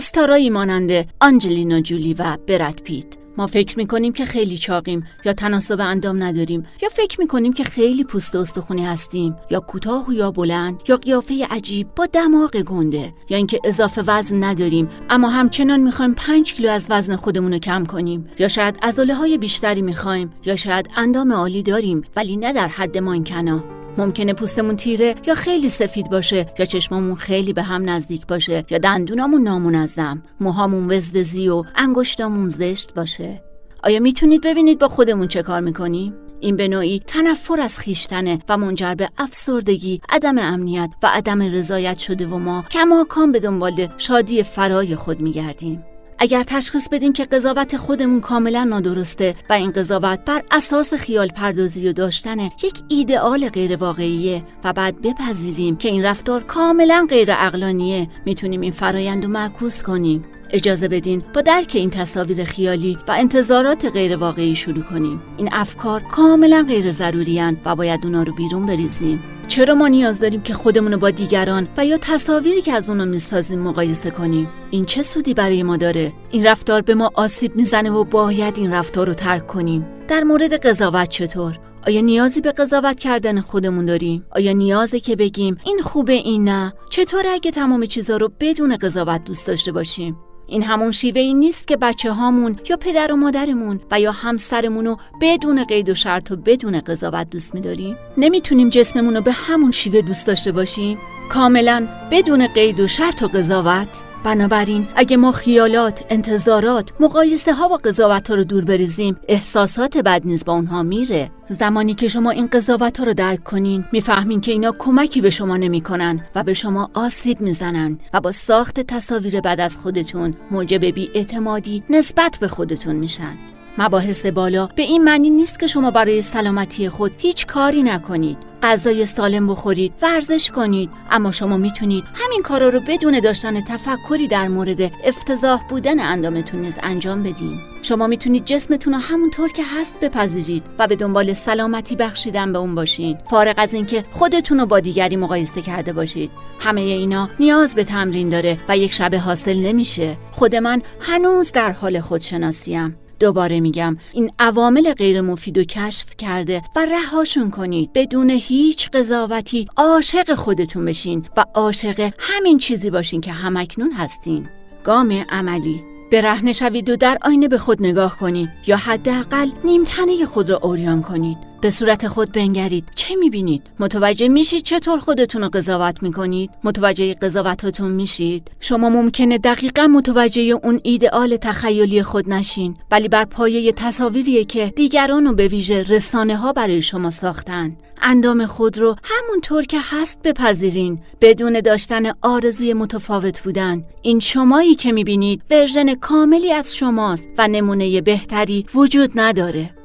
ماننده 0.50 1.08
آنجلینا 1.22 1.82
جولی 1.82 2.14
و 2.14 2.38
برد 2.48 2.82
پیت. 2.84 3.21
ما 3.42 3.48
فکر 3.48 3.78
می‌کنیم 3.78 4.14
که 4.14 4.26
خیلی 4.26 4.58
چاقیم 4.58 5.08
یا 5.26 5.34
تناسب 5.34 5.80
اندام 5.80 6.24
نداریم 6.24 6.66
یا 6.82 6.90
فکر 6.90 7.22
می‌کنیم 7.22 7.54
که 7.54 7.64
خیلی 7.64 8.04
پوست 8.04 8.36
استخونی 8.36 8.86
هستیم 8.86 9.36
یا 9.50 9.60
کوتاه 9.60 10.08
و 10.08 10.14
یا 10.14 10.32
بلند 10.32 10.82
یا 10.88 10.98
قیافه 10.98 11.48
عجیب 11.52 11.88
با 11.96 12.06
دماغ 12.06 12.58
گنده 12.58 13.14
یا 13.30 13.38
اینکه 13.38 13.60
اضافه 13.64 14.02
وزن 14.08 14.44
نداریم 14.44 14.90
اما 15.10 15.30
همچنان 15.30 15.80
می‌خوایم 15.80 16.14
5 16.14 16.54
کیلو 16.54 16.70
از 16.70 16.86
وزن 16.90 17.16
خودمون 17.16 17.54
رو 17.54 17.60
کم 17.60 17.86
کنیم 17.86 18.30
یا 18.40 18.48
شاید 18.48 18.78
عضله 18.84 19.16
های 19.16 19.38
بیشتری 19.38 19.82
می‌خوایم 19.82 20.34
یا 20.46 20.56
شاید 20.56 20.90
اندام 20.96 21.34
عالی 21.34 21.64
داریم 21.64 22.02
ولی 22.16 22.38
نه 22.38 22.54
در 22.54 22.68
حد 22.68 22.98
مانکنا. 22.98 23.81
ممکنه 23.98 24.34
پوستمون 24.34 24.78
تیره 24.78 25.16
یا 25.28 25.36
خیلی 25.36 25.70
سفید 25.70 26.10
باشه 26.10 26.46
یا 26.60 26.66
چشممون 26.66 27.16
خیلی 27.16 27.54
به 27.54 27.64
هم 27.64 27.90
نزدیک 27.90 28.28
باشه 28.28 28.66
یا 28.70 28.78
دندونامون 28.78 29.44
نامنظم 29.44 30.24
موهامون 30.40 30.92
وزوزی 30.92 31.50
و 31.50 31.64
انگشتامون 31.76 32.50
زشت 32.50 32.94
باشه 32.94 33.44
آیا 33.84 34.00
می‌تونید 34.00 34.42
ببینید 34.42 34.80
با 34.80 34.88
خودمون 34.88 35.28
چه 35.28 35.44
کار 35.44 35.62
می‌کنیم؟ 35.62 36.14
این 36.40 36.56
به 36.56 36.68
نوعی 36.68 37.02
تنفر 37.08 37.60
از 37.60 37.80
خیشتنه 37.80 38.40
و 38.50 38.58
منجر 38.58 38.96
به 38.96 39.10
افسردگی، 39.18 40.02
عدم 40.10 40.38
امنیت 40.38 40.90
و 41.04 41.08
عدم 41.14 41.42
رضایت 41.42 42.00
شده 42.00 42.28
و 42.28 42.38
ما 42.38 42.66
کماکان 42.72 43.32
به 43.32 43.40
دنبال 43.40 43.88
شادی 43.98 44.44
فرای 44.44 44.96
خود 44.96 45.20
میگردیم. 45.20 45.84
اگر 46.24 46.44
تشخیص 46.44 46.90
بدیم 46.90 47.14
که 47.14 47.26
قضاوت 47.26 47.78
خودمون 47.78 48.22
کاملا 48.22 48.64
نادرسته 48.64 49.36
و 49.50 49.54
این 49.54 49.72
قضاوت 49.72 50.20
بر 50.26 50.44
اساس 50.52 50.94
خیال 50.94 51.28
پردازی 51.28 51.90
و 51.90 51.94
داشتن 51.94 52.40
یک 52.40 52.82
ایدئال 52.88 53.50
غیر 53.50 53.76
واقعیه 53.76 54.44
و 54.64 54.74
بعد 54.74 55.02
بپذیریم 55.02 55.76
که 55.76 55.90
این 55.90 56.06
رفتار 56.06 56.44
کاملا 56.44 57.08
غیر 57.10 57.32
اقلانیه 57.32 58.08
می‌تونیم 58.26 58.62
این 58.62 58.72
فرایند 58.72 59.24
رو 59.24 59.30
معکوس 59.30 59.84
کنیم. 59.84 60.26
اجازه 60.52 60.88
بدین 60.88 61.24
با 61.34 61.42
درک 61.42 61.72
این 61.74 61.90
تصاویر 61.90 62.44
خیالی 62.44 62.98
و 63.08 63.12
انتظارات 63.18 63.86
غیر 63.86 64.18
واقعی 64.18 64.56
شروع 64.56 64.84
کنیم 64.84 65.22
این 65.38 65.50
افکار 65.52 66.02
کاملا 66.02 66.66
غیر 66.68 66.92
ضروری 66.92 67.42
و 67.66 67.76
باید 67.76 68.00
اونا 68.04 68.24
رو 68.24 68.34
بیرون 68.34 68.66
بریزیم 68.66 69.24
چرا 69.48 69.76
ما 69.76 69.88
نیاز 69.88 70.20
داریم 70.20 70.42
که 70.42 70.54
خودمون 70.54 70.92
رو 70.92 70.98
با 70.98 71.10
دیگران 71.10 71.68
و 71.78 71.86
یا 71.86 71.98
تصاویری 71.98 72.62
که 72.62 72.74
از 72.74 72.90
اونو 72.90 73.06
می‌سازیم 73.06 73.60
مقایسه 73.60 74.12
کنیم 74.12 74.50
این 74.72 74.86
چه 74.86 75.02
سودی 75.02 75.34
برای 75.34 75.64
ما 75.64 75.78
داره 75.78 76.14
این 76.32 76.48
رفتار 76.48 76.82
به 76.82 76.96
ما 76.96 77.12
آسیب 77.14 77.56
می‌زنه 77.56 77.92
و 77.92 78.04
باید 78.04 78.58
این 78.58 78.74
رفتار 78.74 79.08
رو 79.08 79.14
ترک 79.14 79.48
کنیم 79.48 79.86
در 80.08 80.24
مورد 80.24 80.54
قضاوت 80.66 81.10
چطور 81.10 81.60
آیا 81.88 82.02
نیازی 82.02 82.42
به 82.42 82.52
قضاوت 82.52 83.00
کردن 83.00 83.42
خودمون 83.42 83.86
داریم؟ 83.86 84.26
آیا 84.32 84.52
نیازه 84.52 85.00
که 85.00 85.16
بگیم 85.16 85.58
این 85.66 85.80
خوبه 85.80 86.14
این 86.14 86.44
نه؟ 86.44 86.74
چطور 86.90 87.24
اگه 87.28 87.52
تمام 87.52 87.86
چیزا 87.86 88.18
رو 88.18 88.32
بدون 88.40 88.78
قضاوت 88.78 89.24
دوست 89.24 89.48
داشته 89.48 89.72
باشیم؟ 89.72 90.18
این 90.52 90.64
همون 90.64 90.92
شیوه 90.92 91.22
ای 91.22 91.34
نیست 91.34 91.68
که 91.68 91.78
بچه 91.78 92.12
هامون 92.12 92.60
یا 92.70 92.78
پدر 92.78 93.12
و 93.12 93.16
مادرمون 93.16 93.80
و 93.92 94.00
یا 94.00 94.12
همسرمون 94.12 94.86
رو 94.86 94.98
بدون 95.22 95.64
قید 95.64 95.90
و 95.90 95.96
شرط 95.96 96.32
و 96.32 96.36
بدون 96.36 96.80
قضاوت 96.80 97.30
دوست 97.30 97.56
میداریم؟ 97.56 97.98
نمی‌تونیم 98.18 98.70
جسممون 98.70 99.16
رو 99.16 99.22
به 99.22 99.32
همون 99.32 99.72
شیوه 99.72 100.02
دوست 100.02 100.28
داشته 100.28 100.52
باشیم؟ 100.52 100.98
کاملا 101.30 101.88
بدون 102.12 102.48
قید 102.48 102.80
و 102.80 102.88
شرط 102.88 103.24
و 103.24 103.28
قضاوت؟ 103.28 104.11
بنابراین 104.24 104.88
اگه 104.96 105.18
ما 105.18 105.32
خیالات، 105.32 106.06
انتظارات، 106.10 106.92
مقایسه 107.00 107.54
ها 107.54 107.70
و 107.70 107.78
قضاوت 107.78 108.30
ها 108.30 108.36
رو 108.36 108.44
دور 108.44 108.66
بریزیم 108.66 109.16
احساسات 109.28 109.98
بد 109.98 110.22
نیز 110.26 110.46
با 110.46 110.54
اونها 110.54 110.84
میره. 110.84 111.32
زمانی 111.50 111.94
که 111.94 112.08
شما 112.08 112.30
این 112.30 112.48
قضاوت 112.48 113.00
ها 113.00 113.04
رو 113.04 113.14
درک 113.14 113.44
کنین 113.44 113.86
می‌فهمین 113.92 114.42
که 114.42 114.52
اینا 114.52 114.76
کمکی 114.80 115.22
به 115.22 115.30
شما 115.30 115.58
نمی‌کنن 115.58 116.26
و 116.36 116.44
به 116.44 116.54
شما 116.54 116.90
آسیب 116.94 117.42
می‌زنن 117.42 117.98
و 118.14 118.22
با 118.22 118.32
ساخت 118.32 118.80
تصاویر 118.80 119.42
بد 119.42 119.60
از 119.60 119.78
خودتون 119.78 120.34
موجب 120.52 120.84
اعتمادی 121.14 121.84
نسبت 121.90 122.38
به 122.42 122.48
خودتون 122.48 122.96
میشن. 122.96 123.51
مباحث 123.78 124.26
بالا 124.26 124.70
به 124.76 124.84
این 124.84 125.04
معنی 125.04 125.30
نیست 125.30 125.60
که 125.60 125.68
شما 125.68 125.92
برای 125.92 126.22
سلامتی 126.22 126.90
خود 126.90 127.12
هیچ 127.18 127.46
کاری 127.46 127.84
نکنید. 127.84 128.38
غذای 128.64 129.06
سالم 129.06 129.48
بخورید 129.48 129.94
ورزش 130.02 130.52
کنید. 130.52 130.90
اما 131.12 131.32
شما 131.32 131.58
می‌تونید 131.58 132.04
همین 132.14 132.42
کارا 132.42 132.70
رو 132.70 132.80
بدون 132.88 133.20
داشتن 133.20 133.62
تفکری 133.62 134.28
در 134.28 134.48
مورد 134.48 134.82
افتضاح 135.06 135.68
بودن 135.70 136.00
اندامتون 136.00 136.62
نیز 136.62 136.78
انجام 136.84 137.24
بدین. 137.24 137.58
شما 137.82 138.08
می‌تونید 138.08 138.46
جسمتون 138.46 138.94
رو 138.94 139.00
همونطور 139.00 139.52
که 139.52 139.64
هست 139.80 139.96
بپذیرید 140.02 140.64
و 140.80 140.88
به 140.88 140.96
دنبال 140.96 141.34
سلامتی 141.34 141.96
بخشیدن 141.96 142.54
به 142.54 142.60
اون 142.60 142.76
باشین. 142.76 143.18
فارغ 143.30 143.56
از 143.58 143.74
اینکه 143.74 144.06
خودتون 144.12 144.60
رو 144.60 144.66
با 144.66 144.80
دیگری 144.80 145.16
مقایسه 145.16 145.62
کرده 145.62 145.94
باشید. 145.94 146.32
همه 146.60 146.82
اینا 146.82 147.30
نیاز 147.40 147.76
به 147.76 147.84
تمرین 147.84 148.30
داره 148.30 148.58
و 148.70 148.78
یک 148.78 148.94
شب 148.94 149.16
حاصل 149.16 149.58
نمیشه. 149.58 150.18
خود 150.32 150.56
من 150.56 150.82
هنوز 151.00 151.52
در 151.52 151.72
حال 151.72 152.00
خودشناسیم. 152.00 153.01
دوباره 153.22 153.60
میگم 153.60 153.98
این 154.14 154.32
عوامل 154.40 154.94
غیر 154.94 155.22
مفید 155.22 155.58
و 155.58 155.64
کشف 155.64 156.16
کرده 156.18 156.62
و 156.76 156.86
رهاشون 156.86 157.52
کنید. 157.52 157.94
بدون 157.94 158.30
هیچ 158.30 158.90
قضاوتی 158.90 159.68
عاشق 159.78 160.34
خودتون 160.34 160.86
بشین 160.86 161.26
و 161.38 161.46
عاشق 161.54 162.14
همین 162.20 162.58
چیزی 162.58 162.90
باشین 162.90 163.22
که 163.22 163.32
همکنون 163.32 163.92
هستین. 163.92 164.50
گام 164.84 165.12
عملی. 165.30 165.84
به 166.12 166.22
رهنه 166.22 166.54
شوید 166.54 166.90
و 166.90 166.96
در 166.96 167.18
آینه 167.22 167.48
به 167.48 167.58
خود 167.58 167.82
نگاه 167.82 168.18
کنید 168.18 168.50
یا 168.68 168.78
حداقل 168.78 169.50
نیمتنه 169.64 170.26
خود 170.26 170.50
را 170.50 170.60
اوریان 170.64 171.02
کنید. 171.02 171.51
به 171.62 171.70
صورت 171.70 172.08
خود 172.08 172.32
بنگرید. 172.32 172.86
چه 172.96 173.16
می‌بینید؟ 173.16 173.62
متوجه 173.80 174.28
میشید 174.28 174.64
چطور 174.64 175.00
خودتون 175.00 175.42
رو 175.42 175.50
قضاوت 175.50 176.04
می‌کنید؟ 176.04 176.50
متوجه 176.64 177.14
قضاوتاتون 177.14 177.92
میشید؟ 177.92 178.52
شما 178.60 178.90
ممکنه 178.90 179.38
دقیقا 179.38 179.88
متوجه 179.88 180.42
اون 180.42 180.80
ایدئال 180.84 181.36
تخیلی 181.36 182.04
خود 182.04 182.30
نشین 182.30 182.78
ولی 182.92 183.08
بر 183.08 183.26
پایه 183.26 183.72
تصاویریه 183.72 184.44
که 184.44 184.74
دیگران 184.76 185.26
رو 185.26 185.34
به 185.34 185.48
ویژه 185.48 185.84
رسانه 185.84 186.38
ها 186.38 186.54
برای 186.54 186.82
شما 186.82 187.12
ساختن. 187.12 187.78
اندام 188.02 188.46
خود 188.46 188.78
رو 188.78 188.96
همونطور 189.04 189.64
که 189.64 189.78
هست 189.82 190.18
بپذیرین. 190.24 191.00
بدون 191.22 191.60
داشتن 191.60 192.04
آرزوی 192.22 192.74
متفاوت 192.74 193.42
بودن. 193.42 193.84
این 194.02 194.20
شمایی 194.20 194.76
که 194.76 194.92
می‌بینید 194.92 195.42
ورژن 195.52 195.96
کاملی 195.96 196.54
از 196.54 196.76
شماست 196.76 197.28
و 197.38 197.48
نمونه 197.48 198.02
بهتری 198.02 198.66
وجود 198.76 199.12
نداره. 199.16 199.81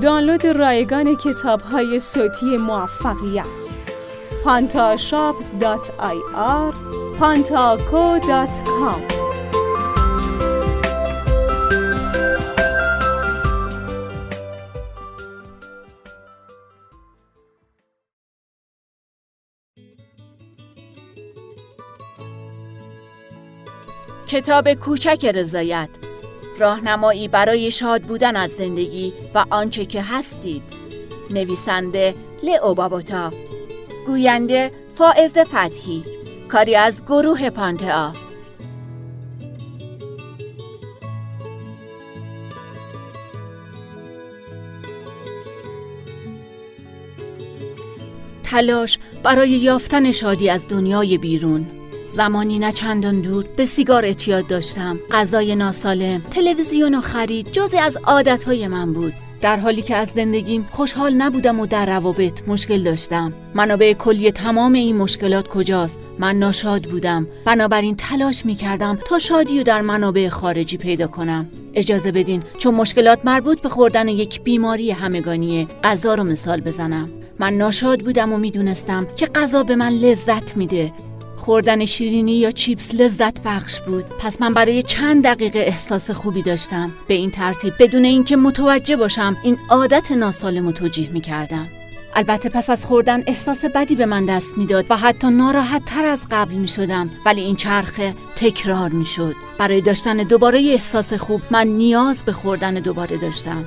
دانلود 0.00 0.46
رایگان 0.46 1.16
کتاب 1.16 1.60
های 1.60 1.98
صوتی 1.98 2.56
موفقیت. 2.56 3.66
pantashop.ir 4.46 6.72
pantaco.com 7.18 9.00
کتاب 24.26 24.74
کوچک 24.74 25.30
رضایت. 25.34 26.05
راهنمایی 26.58 27.28
برای 27.28 27.70
شاد 27.70 28.02
بودن 28.02 28.36
از 28.36 28.50
زندگی 28.50 29.12
و 29.34 29.44
آنچه 29.50 29.84
که 29.84 30.02
هستید. 30.02 30.62
نویسنده 31.30 32.14
لئو 32.42 32.74
بابوتا. 32.74 33.30
گوینده 34.06 34.70
فائز 34.94 35.32
فتحی. 35.32 36.04
کاری 36.48 36.76
از 36.76 37.04
گروه 37.04 37.50
پانتا 37.50 38.12
تلاش 48.42 48.98
برای 49.22 49.50
یافتن 49.50 50.12
شادی 50.12 50.50
از 50.50 50.68
دنیای 50.68 51.18
بیرون. 51.18 51.75
زمانی 52.16 52.58
نه 52.58 52.72
چندان 52.72 53.20
دور 53.20 53.44
به 53.56 53.64
سیگار 53.64 54.04
اعتیاد 54.04 54.46
داشتم. 54.46 54.98
غذای 55.10 55.56
ناسالم 55.56 56.22
تلویزیون 56.30 56.94
و 56.94 57.00
خرید 57.00 57.52
جزی 57.52 57.78
از 57.78 57.96
عادتهای 57.96 58.68
من 58.68 58.92
بود. 58.92 59.12
در 59.40 59.56
حالی 59.56 59.82
که 59.82 59.96
از 59.96 60.08
زندگیم 60.08 60.68
خوشحال 60.70 61.14
نبودم 61.14 61.60
و 61.60 61.66
در 61.66 61.86
روابط 61.86 62.48
مشکل 62.48 62.82
داشتم. 62.82 63.32
منابع 63.54 63.92
کلی 63.92 64.30
تمام 64.30 64.72
این 64.72 64.96
مشکلات 64.96 65.48
کجاست؟ 65.48 66.00
من 66.18 66.38
ناشاد 66.38 66.84
بودم. 66.84 67.26
بنابراین 67.44 67.96
تلاش 67.96 68.46
می 68.46 68.54
کردم 68.54 68.98
تا 69.08 69.18
شادی 69.18 69.60
و 69.60 69.62
در 69.62 69.80
منابع 69.80 70.28
خارجی 70.28 70.76
پیدا 70.76 71.06
کنم. 71.06 71.48
اجازه 71.74 72.12
بدین 72.12 72.42
چون 72.58 72.74
مشکلات 72.74 73.18
مربوط 73.24 73.60
به 73.60 73.68
خوردن 73.68 74.08
یک 74.08 74.42
بیماری 74.42 74.90
همگانیه 74.90 75.66
غذا 75.84 76.14
رو 76.14 76.24
مثال 76.24 76.60
بزنم. 76.60 77.10
من 77.38 77.52
ناشاد 77.52 78.00
بودم 78.00 78.32
و 78.32 78.38
می‌دونستم 78.38 79.06
که 79.16 79.26
غذا 79.26 79.62
به 79.62 79.76
من 79.76 79.92
لذت 79.92 80.56
میده. 80.56 80.92
خوردن 81.46 81.84
شیرینی 81.84 82.32
یا 82.32 82.50
چیپس 82.50 82.94
لذت 82.94 83.40
بخش 83.44 83.80
بود. 83.80 84.04
پس 84.04 84.40
من 84.40 84.54
برای 84.54 84.82
چند 84.82 85.24
دقیقه 85.24 85.58
احساس 85.58 86.10
خوبی 86.10 86.42
داشتم. 86.42 86.92
به 87.08 87.14
این 87.14 87.30
ترتیب 87.30 87.72
بدون 87.80 88.04
اینکه 88.04 88.36
متوجه 88.36 88.96
باشم 88.96 89.36
این 89.42 89.58
عادت 89.70 90.12
ناسالم 90.12 90.66
و 90.66 90.72
توجیه 90.72 91.10
می 91.10 91.20
کردم 91.20 91.68
البته 92.14 92.48
پس 92.48 92.70
از 92.70 92.86
خوردن 92.86 93.22
احساس 93.26 93.64
بدی 93.64 93.94
به 93.94 94.06
من 94.06 94.24
دست 94.24 94.58
می‌داد 94.58 94.86
و 94.90 94.96
حتی 94.96 95.30
ناراحت 95.30 95.84
تر 95.84 96.04
از 96.04 96.20
قبل 96.30 96.54
می 96.54 96.68
شدم 96.68 97.10
ولی 97.26 97.40
این 97.40 97.56
چرخه 97.56 98.14
تکرار 98.36 98.90
می 98.90 99.04
شد 99.04 99.34
برای 99.58 99.80
داشتن 99.80 100.16
دوباره 100.16 100.58
احساس 100.58 101.12
خوب 101.12 101.42
من 101.50 101.66
نیاز 101.66 102.22
به 102.22 102.32
خوردن 102.32 102.74
دوباره 102.74 103.16
داشتم. 103.16 103.64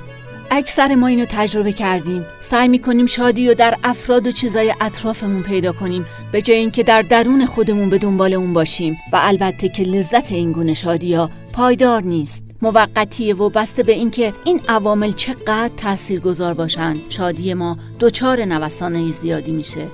اکثر 0.52 0.94
ما 0.94 1.06
اینو 1.06 1.26
تجربه 1.28 1.72
کردیم. 1.72 2.26
سعی 2.40 2.68
می‌کنیم 2.68 3.06
شادی 3.06 3.48
و 3.48 3.54
در 3.54 3.76
افراد 3.84 4.26
و 4.26 4.32
چیزای 4.32 4.74
اطرافمون 4.80 5.42
پیدا 5.42 5.72
کنیم. 5.72 6.06
به 6.32 6.42
جای 6.42 6.56
اینکه 6.56 6.82
در 6.82 7.02
درون 7.02 7.46
خودمون 7.46 7.90
به 7.90 7.98
دنبال 7.98 8.34
اون 8.34 8.52
باشیم. 8.52 8.96
و 9.12 9.18
البته 9.22 9.68
که 9.68 9.82
لذت 9.82 10.32
این 10.32 10.52
گونه 10.52 10.74
شادی 10.74 11.14
ها 11.14 11.30
پایدار 11.52 12.02
نیست. 12.02 12.44
موقتیه 12.62 13.34
و 13.34 13.48
بسته 13.48 13.82
به 13.82 13.92
اینکه 13.92 14.34
این 14.44 14.60
عوامل 14.68 15.12
چقدر 15.12 15.70
تأثیر 15.76 16.20
گذار 16.20 16.54
باشند 16.54 17.00
شادی 17.08 17.54
ما 17.54 17.76
دچار 18.00 18.44
نوسانه 18.44 19.10
زیادی 19.10 19.52
میشه. 19.52 19.86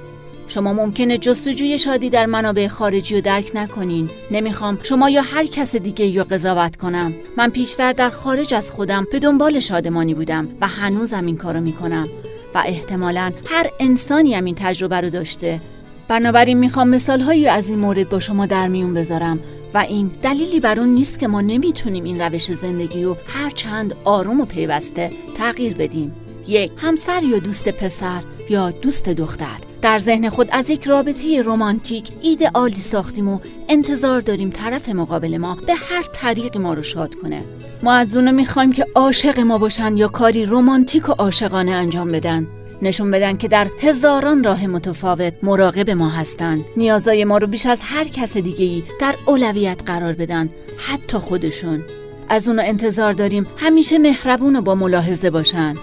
شما 0.49 0.73
ممکنه 0.73 1.19
جستجوی 1.19 1.79
شادی 1.79 2.11
در 2.11 2.27
منابع 2.27 2.69
خارجی 2.69 3.15
رو 3.15 3.21
درک 3.21 3.51
نکنین. 3.55 4.11
نمی‌خوام 4.31 4.79
شما 4.83 5.11
یا 5.11 5.23
هر 5.23 5.47
کس 5.47 5.77
دیگه 5.77 6.07
یا 6.07 6.25
قضاوت 6.25 6.77
کنم. 6.77 7.15
من 7.37 7.51
پیشتر 7.51 7.93
در 7.93 8.11
خارج 8.11 8.55
از 8.55 8.71
خودم 8.71 9.07
به 9.13 9.19
دنبال 9.19 9.61
شادمانی 9.61 10.15
بودم 10.15 10.49
و 10.61 10.69
هنوزم 10.69 11.27
این 11.27 11.37
کارو 11.37 11.61
می‌کنم. 11.61 12.09
و 12.55 12.63
احتمالا 12.67 13.33
هر 13.47 13.71
انسانی 13.81 14.35
هم 14.35 14.45
این 14.45 14.55
تجربه 14.59 15.01
رو 15.01 15.11
داشته. 15.11 15.61
بنابراین 16.09 16.59
می‌خوام 16.59 16.89
مثال 16.89 17.21
هایی 17.21 17.49
از 17.49 17.71
این 17.71 17.79
مورد 17.79 18.09
با 18.09 18.21
شما 18.21 18.47
در 18.47 18.69
میون 18.69 18.95
بذارم. 18.95 19.41
و 19.75 19.79
این 19.79 20.11
دلیلی 20.23 20.61
بر 20.61 20.81
اون 20.81 20.89
نیست 20.89 21.19
که 21.19 21.29
ما 21.29 21.41
نمی‌تونیم 21.41 22.05
این 22.05 22.21
روش 22.21 22.53
زندگی 22.53 23.05
رو 23.05 23.17
هر 23.27 23.51
چند 23.51 23.95
آروم 24.05 24.41
و 24.41 24.45
پیوسته 24.45 25.11
تغییر 25.35 25.75
بدیم. 25.75 26.15
یک 26.49 26.71
همسر 26.77 27.23
یا 27.23 27.39
دوست 27.39 27.69
پسر 27.69 28.23
یا 28.51 28.71
دوست 28.71 29.09
دختر. 29.09 29.57
در 29.83 29.99
ذهن 29.99 30.29
خود 30.29 30.49
از 30.53 30.71
یک 30.71 30.85
رابطه 30.85 31.43
رمانتیک 31.43 32.09
ایدئالی 32.21 32.81
ساختیم 32.81 33.29
و 33.29 33.39
انتظار 33.69 34.21
داریم 34.21 34.51
طرف 34.51 34.89
مقابل 34.89 35.37
ما 35.37 35.55
به 35.67 35.75
هر 35.75 36.03
طریقی 36.13 36.59
ما 36.59 36.75
رو 36.75 36.83
شاد 36.83 37.15
کنه. 37.15 37.45
ما 37.83 37.93
از 37.93 38.17
اونو 38.17 38.33
می‌خوایم 38.33 38.73
که 38.73 38.87
عاشق 38.95 39.41
ما 39.41 39.59
باشن 39.59 39.97
یا 39.97 40.09
کاری 40.09 40.47
رمانتیک 40.47 41.09
و 41.09 41.13
عاشقانه 41.13 41.73
انجام 41.73 42.09
بدن. 42.13 42.47
نشون 42.83 43.11
بدن 43.11 43.37
که 43.37 43.49
در 43.49 43.67
هزاران 43.81 44.45
راه 44.45 44.67
متفاوت 44.67 45.33
مراقب 45.43 45.91
ما 45.91 46.09
هستند 46.09 46.65
نیازای 46.77 47.25
ما 47.25 47.39
رو 47.39 47.47
بیش 47.47 47.67
از 47.67 47.79
هر 47.83 48.05
کس 48.05 48.37
دیگه 48.37 48.65
ای 48.65 48.83
در 49.01 49.15
اولویت 49.27 49.81
قرار 49.87 50.13
بدن 50.13 50.51
حتی 50.77 51.19
خودشون. 51.19 51.85
از 52.29 52.49
اونو 52.49 52.63
انتظار 52.65 53.13
داریم 53.13 53.47
همیشه 53.57 53.99
مهربون 53.99 54.57
و 54.57 54.61
با 54.61 54.75
ملاحظه 54.75 55.31
باشن. 55.31 55.75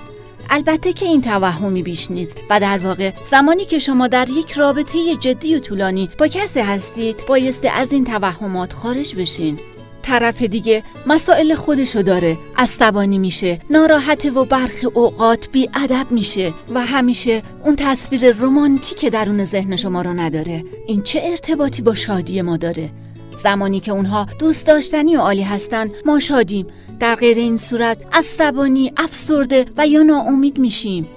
البته 0.50 0.94
که 0.94 1.06
این 1.06 1.22
توهمی 1.22 1.84
بیش 1.84 2.12
نیست 2.12 2.38
و 2.50 2.60
در 2.60 2.78
واقع 2.78 3.12
زمانی 3.32 3.66
که 3.66 3.80
شما 3.80 4.08
در 4.08 4.30
یک 4.30 4.52
رابطه 4.52 5.16
جدی 5.16 5.56
و 5.56 5.60
طولانی 5.60 6.10
با 6.18 6.28
کسی 6.28 6.60
هستید 6.60 7.26
بایسته 7.28 7.70
از 7.70 7.94
این 7.94 8.06
توهمات 8.06 8.74
خارج 8.74 9.16
بشین. 9.16 9.60
طرف 10.04 10.42
دیگه 10.42 10.84
مسائل 11.08 11.56
خودشو 11.56 12.02
داره 12.02 12.38
عصبانی 12.58 13.18
میشه 13.18 13.60
ناراحت 13.70 14.26
و 14.26 14.46
برخی 14.46 14.86
اوقات 14.86 15.50
بی 15.52 15.70
ادب 15.74 16.12
میشه 16.12 16.54
و 16.70 16.86
همیشه 16.86 17.44
اون 17.66 17.76
تصویر 17.76 18.36
رمانتیک 18.36 19.06
درون 19.06 19.44
ذهن 19.44 19.76
شما 19.76 20.02
رو 20.02 20.14
نداره. 20.14 20.64
این 20.88 21.02
چه 21.02 21.22
ارتباطی 21.24 21.82
با 21.82 21.96
شادی 21.96 22.42
ما 22.42 22.58
داره؟ 22.58 22.90
زمانی 23.38 23.80
که 23.80 23.92
اونها 23.92 24.28
دوست 24.40 24.68
داشتنی 24.68 25.16
و 25.16 25.20
عالی 25.20 25.42
هستن 25.42 25.92
ما 26.06 26.20
شادیم. 26.20 26.68
در 27.00 27.16
غیر 27.16 27.38
این 27.38 27.58
صورت 27.58 27.98
عصبانی 28.14 28.94
افسرده 28.98 29.66
و 29.78 29.88
یا 29.88 30.04
ناامید 30.04 30.58
میشیم. 30.58 31.08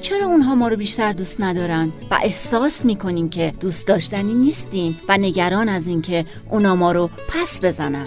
چرا 0.00 0.26
اونها 0.26 0.54
ما 0.54 0.68
رو 0.68 0.76
بیشتر 0.76 1.12
دوست 1.12 1.40
ندارن؟ 1.40 1.92
و 2.10 2.18
احساس 2.22 2.84
می‌کنیم 2.84 3.28
که 3.28 3.54
دوست 3.60 3.86
داشتنی 3.86 4.34
نیستیم 4.34 5.00
و 5.08 5.18
نگران 5.18 5.68
از 5.68 5.88
اینکه 5.88 6.24
اونا 6.50 6.76
ما 6.76 6.92
رو 6.92 7.10
پس 7.28 7.60
بزنن. 7.64 8.06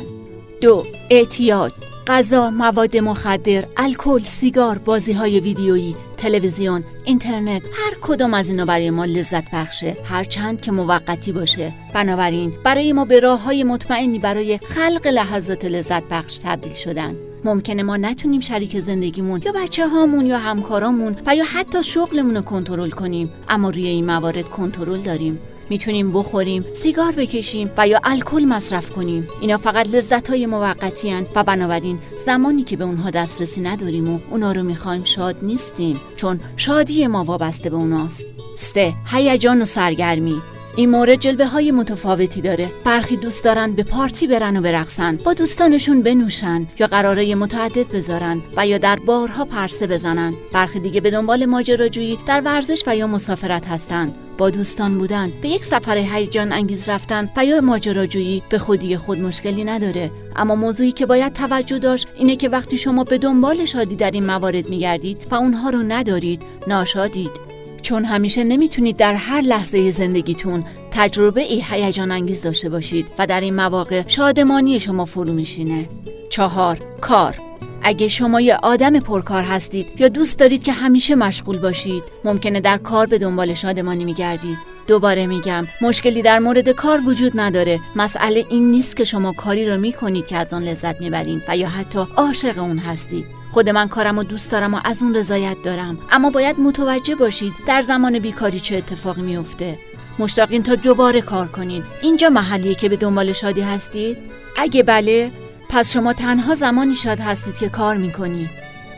دو 0.61 0.83
اعتیاد. 1.09 1.73
غذا، 2.12 2.49
مواد 2.49 2.97
مخدر، 2.97 3.66
الکل، 3.78 4.20
سیگار، 4.20 4.78
بازی 4.78 5.14
های 5.14 5.39
ویدیویی، 5.39 5.95
تلویزیون، 6.18 6.84
اینترنت 7.03 7.62
هر 7.62 7.93
کدام 8.01 8.34
از 8.34 8.49
اینا 8.49 8.66
برای 8.66 8.89
ما 8.89 9.05
لذت 9.05 9.51
بخشه. 9.53 9.97
هر 10.05 10.24
چند 10.24 10.62
که 10.62 10.72
موقتی 10.72 11.32
باشه. 11.32 11.74
بنابراین 11.93 12.53
برای 12.64 12.93
ما 12.93 13.05
به 13.05 13.20
راه 13.20 13.43
های 13.43 13.64
مطمئنی 13.64 14.20
برای 14.20 14.59
خلق 14.70 15.07
لحظات 15.07 15.66
لذت 15.66 16.03
بخش 16.03 16.38
تبدیل 16.38 16.74
شدن. 16.74 17.16
ممکنه 17.43 17.84
ما 17.84 17.97
نتونیم 17.97 18.39
شریک 18.39 18.80
زندگیمون 18.80 19.41
یا 19.45 19.51
بچه 19.51 19.88
هامون 19.88 20.26
یا 20.26 20.38
همکارامون 20.38 21.16
و 21.26 21.36
یا 21.36 21.45
حتی 21.45 21.84
شغلمون 21.84 22.36
رو 22.36 22.41
کنترل 22.41 22.89
کنیم. 22.89 23.32
اما 23.49 23.70
روی 23.70 23.88
این 23.88 24.05
موارد 24.05 24.49
کنترل 24.49 25.01
داریم. 25.01 25.39
می‌تونیم 25.72 26.11
بخوریم 26.11 26.65
سیگار 26.74 27.11
بکشیم 27.11 27.72
و 27.78 27.88
یا 27.88 27.99
الکل 28.03 28.45
مصرف 28.45 28.89
کنیم. 28.89 29.28
اینا 29.41 29.57
فقط 29.57 29.88
لذت 29.88 30.30
های 30.30 30.45
موقتی 30.45 31.13
و 31.36 31.43
بنابراین 31.43 31.99
زمانی 32.26 32.63
که 32.63 32.78
به 32.78 32.84
اونها 32.84 33.09
دسترسی 33.09 33.61
نداریم 33.61 34.15
و 34.15 34.19
اونا 34.32 34.51
رو 34.51 34.63
می‌خوایم 34.63 35.03
شاد 35.03 35.36
نیستیم 35.41 36.01
چون 36.15 36.39
شادی 36.57 37.07
ما 37.07 37.24
وابسته 37.24 37.69
به 37.69 37.76
اوناست. 37.76 38.26
سه 38.55 38.93
هیجان 39.11 39.61
و 39.61 39.65
سرگرمی. 39.65 40.41
این 40.76 40.89
مورد 40.89 41.15
جلوه 41.15 41.45
های 41.45 41.72
متفاوتی 41.72 42.41
داره. 42.41 42.72
برخی 42.84 43.17
دوست 43.17 43.43
دارن 43.43 43.72
به 43.72 43.84
پارتی 43.84 44.28
برن 44.28 44.57
و 44.57 44.61
برقصن. 44.61 45.15
با 45.15 45.34
دوستانشون 45.34 46.01
بنوشن 46.01 46.67
یا 46.80 46.88
قراره 46.88 47.36
متعدد 47.36 47.95
بذارن 47.95 48.41
و 48.57 48.67
یا 48.67 48.78
در 48.78 48.99
بارها 49.05 49.45
پرسه 49.45 49.88
بزنن. 49.88 50.34
برخی 50.53 50.80
دیگه 50.80 51.01
به 51.01 51.11
دنبال 51.11 51.45
ماجراجویی 51.45 52.19
در 52.28 52.41
ورزش 52.41 52.84
و 52.88 52.95
یا 52.95 53.07
مسافرت 53.07 53.67
هستند 53.67 54.15
با 54.38 54.49
دوستان 54.49 54.97
بودن 54.97 55.32
به 55.41 55.49
یک 55.49 55.65
سفر 55.65 55.97
هیجان 55.97 56.51
انگیز 56.51 56.89
رفتن 56.89 57.30
و 57.38 57.45
یا 57.45 57.61
ماجراجویی 57.61 58.43
به 58.49 58.57
خودی 58.57 58.97
خود 58.97 59.19
مشکلی 59.19 59.63
نداره. 59.63 60.11
اما 60.36 60.55
موضوعی 60.55 60.91
که 60.91 61.05
باید 61.05 61.34
توجه 61.34 61.80
داشت 61.80 62.07
اینه 62.15 62.36
که 62.36 62.49
وقتی 62.49 62.78
شما 62.78 63.03
به 63.03 63.17
دنبال 63.17 63.65
شادی 63.65 63.95
در 63.95 64.11
این 64.11 64.26
موارد 64.26 64.69
میگردید 64.69 65.28
و 65.32 65.36
اونها 65.36 65.69
رو 65.69 65.84
ندارید 65.84 66.41
ناشادید. 66.67 67.61
چون 67.82 68.05
همیشه 68.05 68.43
نمی‌تونید 68.43 68.97
در 68.97 69.13
هر 69.13 69.41
لحظه 69.41 69.91
زندگیتون 69.91 70.63
تجربه 70.91 71.41
ای 71.41 71.63
هیجان 71.69 72.11
انگیز 72.11 72.41
داشته 72.41 72.69
باشید 72.69 73.05
و 73.19 73.27
در 73.27 73.41
این 73.41 73.55
مواقع 73.55 74.03
شادمانی 74.07 74.79
شما 74.79 75.05
فرو 75.05 75.34
میشینه. 75.34 75.89
چهار 76.29 76.79
کار. 77.01 77.38
اگه 77.84 78.07
شما 78.07 78.41
یه 78.41 78.55
آدم 78.55 78.99
پرکار 78.99 79.43
هستید 79.43 79.88
یا 79.99 80.07
دوست 80.07 80.39
دارید 80.39 80.63
که 80.63 80.71
همیشه 80.71 81.15
مشغول 81.15 81.57
باشید 81.57 82.03
ممکنه 82.23 82.59
در 82.59 82.77
کار 82.77 83.05
به 83.05 83.17
دنبال 83.17 83.53
شادمانی 83.53 84.05
میگردید. 84.05 84.57
دوباره 84.88 85.27
میگم 85.27 85.67
مشکلی 85.82 86.21
در 86.21 86.39
مورد 86.39 86.69
کار 86.69 87.01
وجود 87.05 87.32
نداره. 87.36 87.79
مسئله 87.95 88.45
این 88.49 88.71
نیست 88.71 88.95
که 88.95 89.03
شما 89.03 89.34
کاری 89.34 89.69
رو 89.69 89.77
می‌کنید 89.77 90.27
که 90.27 90.38
از 90.38 90.53
آن 90.53 90.63
لذت 90.63 91.01
می‌برید 91.01 91.43
و 91.47 91.57
یا 91.57 91.69
حتی 91.69 91.99
عاشق 92.17 92.57
اون 92.59 92.77
هستید. 92.77 93.40
خود 93.51 93.69
من 93.69 93.87
کارم 93.87 94.17
و 94.17 94.23
دوست 94.23 94.51
دارم 94.51 94.73
و 94.73 94.79
از 94.83 95.01
اون 95.01 95.15
رضایت 95.15 95.57
دارم. 95.63 95.97
اما 96.11 96.29
باید 96.29 96.59
متوجه 96.59 97.15
باشید 97.15 97.53
در 97.67 97.81
زمان 97.81 98.19
بیکاری 98.19 98.59
چه 98.59 98.77
اتفاقی 98.77 99.21
میفته 99.21 99.77
مشتاقین 100.19 100.63
تا 100.63 100.75
دوباره 100.75 101.21
کار 101.21 101.47
کنید 101.47 101.83
اینجا 102.01 102.29
محلیه 102.29 102.75
که 102.75 102.89
به 102.89 102.95
دنبال 102.95 103.33
شادی 103.33 103.61
هستید؟ 103.61 104.17
اگه 104.57 104.83
بله 104.83 105.31
پس 105.69 105.93
شما 105.93 106.13
تنها 106.13 106.55
زمانی 106.55 106.95
شاد 106.95 107.19
هستید 107.19 107.57
که 107.57 107.69
کار 107.69 107.97
می‌کنید 107.97 108.49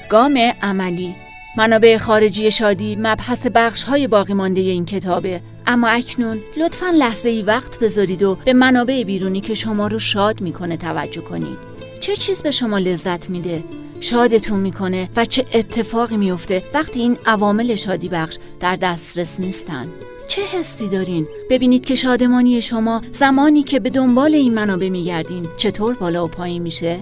گام 0.10 0.38
عملی. 0.62 1.16
منابع 1.58 1.98
خارجی 1.98 2.52
شادی 2.52 2.96
مبحث 2.96 3.48
بخش 3.56 3.84
های 3.84 4.08
باقی 4.08 4.34
مانده 4.34 4.62
این 4.62 4.86
کتابه. 4.86 5.42
اما 5.68 5.88
اکنون 5.88 6.40
لطفا 6.58 6.90
لحظه 6.90 7.30
ای 7.30 7.42
وقت 7.42 7.80
بذارید 7.80 8.24
و 8.24 8.38
به 8.46 8.54
منابع 8.54 9.04
بیرونی 9.04 9.42
که 9.42 9.54
شما 9.54 9.88
رو 9.88 10.00
شاد 10.00 10.42
می‌کنه 10.42 10.78
توجه 10.78 11.22
کنید. 11.22 11.58
چه 12.00 12.16
چیز 12.16 12.42
به 12.42 12.52
شما 12.52 12.78
لذت 12.78 13.30
میده؟ 13.30 13.64
شادتون 14.04 14.60
می‌کنه 14.60 15.10
و 15.16 15.26
چه 15.26 15.46
اتفاقی 15.54 16.18
میفته 16.18 16.64
وقتی 16.74 17.00
این 17.00 17.18
عوامل 17.26 17.76
شادی 17.76 18.10
بخش 18.10 18.38
در 18.60 18.76
دسترس 18.76 19.40
نیستن 19.40 19.88
چه 20.28 20.42
حسی 20.42 20.88
دارین؟ 20.88 21.28
ببینید 21.50 21.86
که 21.86 21.96
شادمانی 21.96 22.62
شما 22.62 23.02
زمانی 23.12 23.64
که 23.64 23.80
به 23.80 23.90
دنبال 23.90 24.34
این 24.34 24.54
منابع 24.54 24.90
میگردین 24.90 25.48
چطور 25.58 25.94
بالا 25.94 26.26
و 26.26 26.28
پایین 26.28 26.62
میشه؟ 26.62 27.00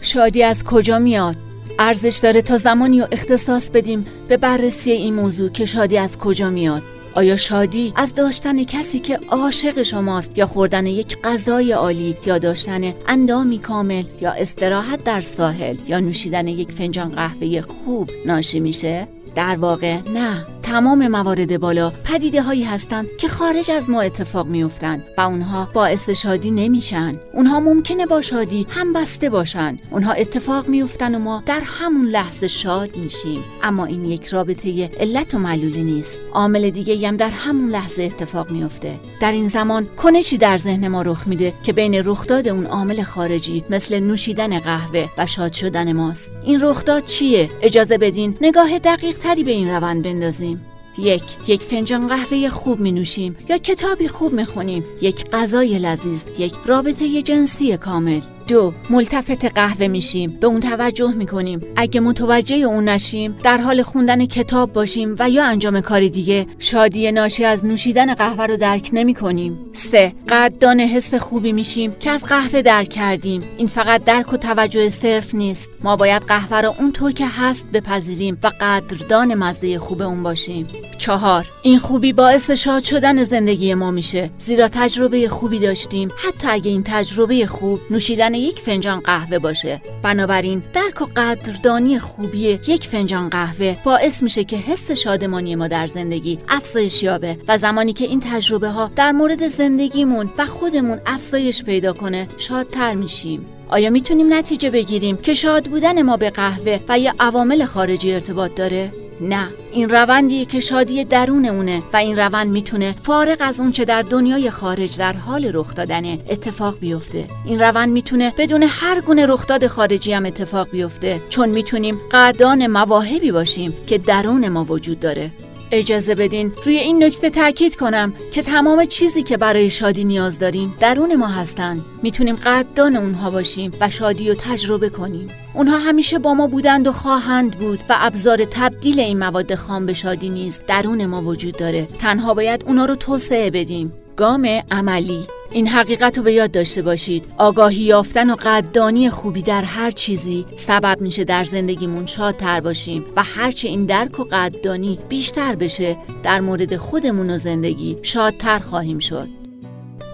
شادی 0.00 0.42
از 0.42 0.64
کجا 0.64 0.98
میاد؟ 0.98 1.36
ارزش 1.78 2.16
داره 2.22 2.42
تا 2.42 2.58
زمانی 2.58 3.00
رو 3.00 3.06
اختصاص 3.12 3.70
بدیم 3.70 4.06
به 4.28 4.36
بررسی 4.36 4.92
این 4.92 5.14
موضوع 5.14 5.48
که 5.48 5.64
شادی 5.64 5.98
از 5.98 6.18
کجا 6.18 6.50
میاد 6.50 6.82
آیا 7.16 7.36
شادی 7.36 7.92
از 7.96 8.14
داشتن 8.14 8.64
کسی 8.64 8.98
که 8.98 9.20
عاشق 9.28 9.82
شماست 9.82 10.38
یا 10.38 10.46
خوردن 10.46 10.86
یک 10.86 11.18
غذای 11.24 11.72
عالی 11.72 12.16
یا 12.26 12.38
داشتن 12.38 12.94
اندامی 13.08 13.58
کامل 13.58 14.04
یا 14.20 14.30
استراحت 14.30 15.04
در 15.04 15.20
ساحل 15.20 15.76
یا 15.86 16.00
نوشیدن 16.00 16.48
یک 16.48 16.72
فنجان 16.72 17.08
قهوه 17.08 17.60
خوب 17.60 18.10
ناشی 18.26 18.60
میشه؟ 18.60 19.08
در 19.36 19.56
واقع 19.56 20.00
نه. 20.14 20.46
تمام 20.66 21.08
موارد 21.08 21.60
بالا 21.60 21.92
پدیده 22.04 22.42
هایی 22.42 22.64
هستند 22.64 23.08
که 23.18 23.28
خارج 23.28 23.70
از 23.70 23.90
ما 23.90 24.00
اتفاق 24.00 24.46
میافتند 24.46 25.04
و 25.18 25.20
اونها 25.20 25.68
باعث 25.74 26.10
شادی 26.10 26.50
نمیشن. 26.50 27.20
اونها 27.32 27.60
ممکنه 27.60 28.06
با 28.06 28.20
شادی 28.20 28.66
هم 28.70 28.92
بسته 28.92 29.30
باشند 29.30 29.82
اونها 29.90 30.12
اتفاق 30.12 30.68
میافتن 30.68 31.14
و 31.14 31.18
ما 31.18 31.42
در 31.46 31.60
همون 31.64 32.06
لحظه 32.06 32.48
شاد 32.48 32.96
میشیم. 32.96 33.44
اما 33.62 33.84
این 33.84 34.04
یک 34.04 34.26
رابطه 34.26 34.90
علت 35.00 35.34
و 35.34 35.38
معلولی 35.38 35.82
نیست. 35.82 36.20
عامل 36.32 36.70
دیگه 36.70 37.08
هم 37.08 37.16
در 37.16 37.30
همون 37.30 37.70
لحظه 37.70 38.02
اتفاق 38.02 38.50
میافته. 38.50 38.94
در 39.20 39.32
این 39.32 39.48
زمان 39.48 39.86
کنشی 39.96 40.38
در 40.38 40.58
ذهن 40.58 40.88
ما 40.88 41.02
رخ 41.02 41.28
میده 41.28 41.54
که 41.62 41.72
بین 41.72 41.94
رخداد 41.94 42.48
اون 42.48 42.66
عامل 42.66 43.02
خارجی 43.02 43.64
مثل 43.70 44.00
نوشیدن 44.00 44.58
قهوه 44.58 45.08
و 45.18 45.26
شاد 45.26 45.52
شدن 45.52 45.92
ماست. 45.92 46.30
این 46.44 46.60
رخداد 46.62 47.04
چیه؟ 47.04 47.50
اجازه 47.62 47.98
بدین 47.98 48.36
نگاه 48.40 48.78
دقیق 48.78 49.18
تری 49.26 49.44
به 49.44 49.50
این 49.50 49.68
روند 49.68 50.02
بندازیم. 50.04 50.64
یک 50.98 51.22
یک 51.46 51.62
فنجان 51.62 52.08
قهوه 52.08 52.48
خوب 52.48 52.80
می 52.80 52.92
نوشیم 52.92 53.36
یا 53.48 53.58
کتابی 53.58 54.08
خوب 54.08 54.32
می 54.32 54.44
خونیم 54.44 54.84
یک 55.02 55.24
غذای 55.30 55.78
لذیذ 55.78 56.24
یک 56.38 56.54
رابطه 56.64 57.22
جنسی 57.22 57.76
کامل. 57.76 58.20
دو 58.46 58.72
ملتفت 58.90 59.44
قهوه 59.44 59.86
میشیم. 59.88 60.30
به 60.40 60.46
اون 60.46 60.60
توجه 60.60 61.12
می‌کنیم. 61.12 61.60
اگه 61.76 62.00
متوجه 62.00 62.56
اون 62.56 62.88
نشیم 62.88 63.36
در 63.42 63.58
حال 63.58 63.82
خوندن 63.82 64.26
کتاب 64.26 64.72
باشیم 64.72 65.16
و 65.18 65.30
یا 65.30 65.44
انجام 65.44 65.80
کاری 65.80 66.10
دیگه 66.10 66.46
شادی 66.58 67.12
ناشی 67.12 67.44
از 67.44 67.64
نوشیدن 67.64 68.14
قهوه 68.14 68.46
رو 68.46 68.56
درک 68.56 68.90
نمی 68.92 69.14
کنیم 69.14 69.58
سه 69.72 70.12
قدردان 70.28 70.80
حس 70.80 71.14
خوبی 71.14 71.52
میشیم 71.52 71.92
که 72.00 72.10
از 72.10 72.24
قهوه 72.24 72.62
درک 72.62 72.88
کردیم. 72.88 73.42
این 73.56 73.68
فقط 73.68 74.04
درک 74.04 74.32
و 74.32 74.36
توجه 74.36 74.88
صرف 74.88 75.34
نیست. 75.34 75.68
ما 75.82 75.96
باید 75.96 76.22
قهوه 76.22 76.60
رو 76.60 76.74
اونطور 76.78 77.12
که 77.12 77.26
هست 77.26 77.64
بپذیریم 77.72 78.38
و 78.42 78.50
قدردان 78.60 79.34
مزه 79.34 79.78
خوب 79.78 80.02
اون 80.02 80.22
باشیم. 80.22 80.66
چهار 80.98 81.46
این 81.62 81.78
خوبی 81.78 82.12
باعث 82.12 82.50
شاد 82.50 82.82
شدن 82.82 83.22
زندگی 83.22 83.74
ما 83.74 83.90
میشه. 83.90 84.30
زیرا 84.38 84.68
تجربه 84.68 85.28
خوبی 85.28 85.58
داشتیم. 85.58 86.08
حتی 86.16 86.48
اگه 86.48 86.70
این 86.70 86.82
تجربه 86.86 87.46
خوب 87.46 87.80
نوشیدن 87.90 88.34
یک 88.38 88.60
فنجان 88.60 89.00
قهوه 89.00 89.38
باشه 89.38 89.80
بنابراین 90.02 90.62
درک 90.72 91.02
و 91.02 91.06
قدردانی 91.16 91.98
خوبی 91.98 92.38
یک 92.38 92.88
فنجان 92.88 93.28
قهوه 93.28 93.76
باعث 93.84 94.22
میشه 94.22 94.44
که 94.44 94.56
حس 94.56 94.90
شادمانی 94.90 95.54
ما 95.54 95.68
در 95.68 95.86
زندگی 95.86 96.38
افزایش 96.48 97.02
یابه 97.02 97.38
و 97.48 97.58
زمانی 97.58 97.92
که 97.92 98.04
این 98.04 98.20
تجربه 98.20 98.70
ها 98.70 98.90
در 98.96 99.12
مورد 99.12 99.48
زندگیمون 99.48 100.30
و 100.38 100.46
خودمون 100.46 101.00
افزایش 101.06 101.64
پیدا 101.64 101.92
کنه 101.92 102.28
شادتر 102.38 102.94
میشیم 102.94 103.46
آیا 103.68 103.90
می‌تونیم 103.90 104.34
نتیجه 104.34 104.70
بگیریم 104.70 105.16
که 105.16 105.34
شاد 105.34 105.66
بودن 105.66 106.02
ما 106.02 106.16
به 106.16 106.30
قهوه 106.30 106.80
و 106.88 106.98
یا 106.98 107.12
عوامل 107.20 107.64
خارجی 107.64 108.14
ارتباط 108.14 108.54
داره؟ 108.54 109.05
نه 109.20 109.48
این 109.72 109.88
روندیه 109.88 110.44
که 110.44 110.60
شادی 110.60 111.04
درون 111.04 111.44
اونه 111.44 111.82
و 111.92 111.96
این 111.96 112.18
روند 112.18 112.50
می‌تونه 112.50 112.94
فارغ 113.02 113.36
از 113.40 113.60
اونچه 113.60 113.84
در 113.84 114.02
دنیای 114.02 114.50
خارج 114.50 114.98
در 114.98 115.12
حال 115.12 115.50
رخ 115.54 115.74
دادنه 115.74 116.18
اتفاق 116.28 116.78
بیفته. 116.78 117.24
این 117.44 117.58
روند 117.58 117.88
می‌تونه 117.88 118.34
بدون 118.38 118.62
هر 118.62 119.00
گونه 119.00 119.26
رخداد 119.26 119.66
خارجی 119.66 120.12
هم 120.12 120.26
اتفاق 120.26 120.70
بیفته 120.70 121.20
چون 121.28 121.48
می‌تونیم 121.48 122.00
قدردان 122.12 122.66
مواهبی 122.66 123.32
باشیم 123.32 123.74
که 123.86 123.98
درون 123.98 124.48
ما 124.48 124.64
وجود 124.64 125.00
داره. 125.00 125.30
اجازه 125.70 126.14
بدین 126.14 126.52
روی 126.64 126.76
این 126.76 127.04
نکته 127.04 127.30
تاکید 127.30 127.76
کنم 127.76 128.12
که 128.32 128.42
تمام 128.42 128.84
چیزی 128.84 129.22
که 129.22 129.36
برای 129.36 129.70
شادی 129.70 130.04
نیاز 130.04 130.38
داریم 130.38 130.74
درون 130.80 131.16
ما 131.16 131.26
هستند 131.26 131.84
می‌تونیم 132.02 132.36
قدردان 132.36 132.96
اونها 132.96 133.30
باشیم 133.30 133.72
و 133.80 133.90
شادی 133.90 134.28
رو 134.28 134.34
تجربه 134.34 134.88
کنیم. 134.88 135.28
اونها 135.54 135.78
همیشه 135.78 136.18
با 136.18 136.34
ما 136.34 136.46
بودند 136.46 136.86
و 136.86 136.92
خواهند 136.92 137.58
بود 137.58 137.80
و 137.88 137.96
ابزار 137.98 138.44
تبدیل 138.44 139.00
این 139.00 139.18
مواد 139.18 139.54
خام 139.54 139.86
به 139.86 139.92
شادی 139.92 140.28
نیز 140.28 140.60
درون 140.66 141.06
ما 141.06 141.22
وجود 141.22 141.56
داره. 141.56 141.88
تنها 141.98 142.34
باید 142.34 142.64
اونا 142.66 142.84
رو 142.84 142.94
توسعه 142.94 143.50
بدیم. 143.50 143.92
گام 144.16 144.48
عملی. 144.70 145.26
این 145.50 145.68
حقیقت 145.68 146.18
رو 146.18 146.24
به 146.24 146.32
یاد 146.32 146.50
داشته 146.50 146.82
باشید. 146.82 147.24
آگاهی 147.38 147.82
یافتن 147.82 148.30
و 148.30 148.34
قدردانی 148.34 149.10
خوبی 149.10 149.42
در 149.42 149.62
هر 149.62 149.90
چیزی 149.90 150.46
سبب 150.56 151.00
میشه 151.00 151.24
در 151.24 151.44
زندگیمون 151.44 152.06
شادتر 152.06 152.60
باشیم 152.60 153.04
و 153.16 153.22
هرچه 153.22 153.68
این 153.68 153.86
درک 153.86 154.20
و 154.20 154.24
قدردانی 154.24 154.98
بیشتر 155.08 155.54
بشه 155.54 155.96
در 156.22 156.40
مورد 156.40 156.76
خودمون 156.76 157.30
و 157.30 157.38
زندگی 157.38 157.96
شادتر 158.02 158.58
خواهیم 158.58 158.98
شد. 158.98 159.28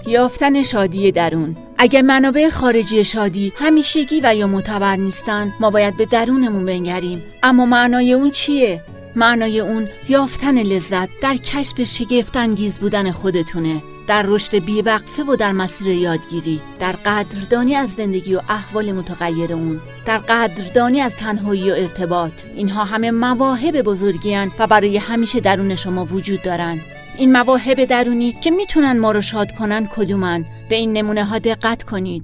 یافتن 0.06 0.62
شادی 0.62 1.12
درون. 1.12 1.56
اگر 1.78 2.02
منابع 2.02 2.48
خارجی 2.48 3.04
شادی 3.04 3.52
همیشگی 3.56 4.20
و 4.24 4.34
یا 4.34 4.46
معتبر 4.46 4.96
نیستن 4.96 5.52
ما 5.60 5.70
باید 5.70 5.96
به 5.96 6.04
درونمون 6.04 6.66
بنگریم. 6.66 7.22
اما 7.42 7.66
معنای 7.66 8.12
اون 8.12 8.30
چیه؟ 8.30 8.80
معنای 9.16 9.60
اون 9.60 9.88
یافتن 10.08 10.58
لذت 10.62 11.08
در 11.22 11.36
کشف 11.36 11.84
شگفت 11.84 12.36
انگیز 12.36 12.74
بودن 12.74 13.10
خودتونه. 13.10 13.82
در 14.06 14.24
رشد 14.26 14.54
بیوقفه 14.54 15.22
و 15.22 15.36
در 15.36 15.52
مسیر 15.52 15.88
یادگیری 15.88 16.60
در 16.80 16.92
قدردانی 16.92 17.74
از 17.74 17.90
زندگی 17.90 18.34
و 18.34 18.40
احوال 18.48 18.92
متغیر 18.92 19.52
اون 19.52 19.80
در 20.06 20.18
قدردانی 20.18 21.00
از 21.00 21.16
تنهایی 21.16 21.70
و 21.70 21.74
ارتباط 21.74 22.32
اینها 22.56 22.84
همه 22.84 23.10
مواهب 23.10 23.82
بزرگی 23.82 24.36
و 24.58 24.66
برای 24.66 24.96
همیشه 24.96 25.40
درون 25.40 25.74
شما 25.74 26.04
وجود 26.04 26.42
دارن 26.42 26.80
این 27.16 27.32
مواهب 27.32 27.84
درونی 27.84 28.32
که 28.32 28.50
می‌تونن 28.50 28.98
ما 28.98 29.12
رو 29.12 29.20
شاد 29.20 29.52
کنن 29.52 29.88
کدومن 29.96 30.44
به 30.68 30.76
این 30.76 30.92
نمونه 30.92 31.24
ها 31.24 31.38
دقت 31.38 31.82
کنید 31.82 32.22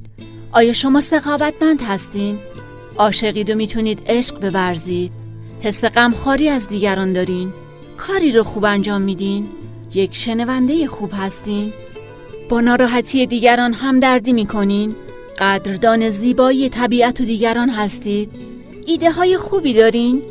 آیا 0.52 0.72
شما 0.72 1.00
سخاوتمند 1.00 1.82
هستین؟ 1.82 2.38
عاشقید 2.96 3.50
و 3.50 3.54
می‌تونید 3.54 4.02
عشق 4.06 4.50
بورزید؟ 4.50 5.12
حس 5.60 5.84
غمخواری 5.84 6.48
از 6.48 6.68
دیگران 6.68 7.12
دارین؟ 7.12 7.52
کاری 7.96 8.32
رو 8.32 8.42
خوب 8.42 8.64
انجام 8.64 9.02
میدین؟ 9.02 9.48
یک 9.94 10.16
شنونده 10.16 10.86
خوب 10.86 11.10
هستین؟ 11.14 11.72
با 12.48 12.60
ناراحتی 12.60 13.26
دیگران 13.26 13.72
همدردی 13.72 14.32
می‌کنین؟ 14.32 14.96
قدردان 15.38 16.10
زیبایی 16.10 16.68
طبیعت 16.68 17.20
و 17.20 17.24
دیگران 17.24 17.70
هستید؟ 17.70 18.30
ایده 18.86 19.10
های 19.10 19.36
خوبی 19.36 19.74
دارین؟ 19.74 20.22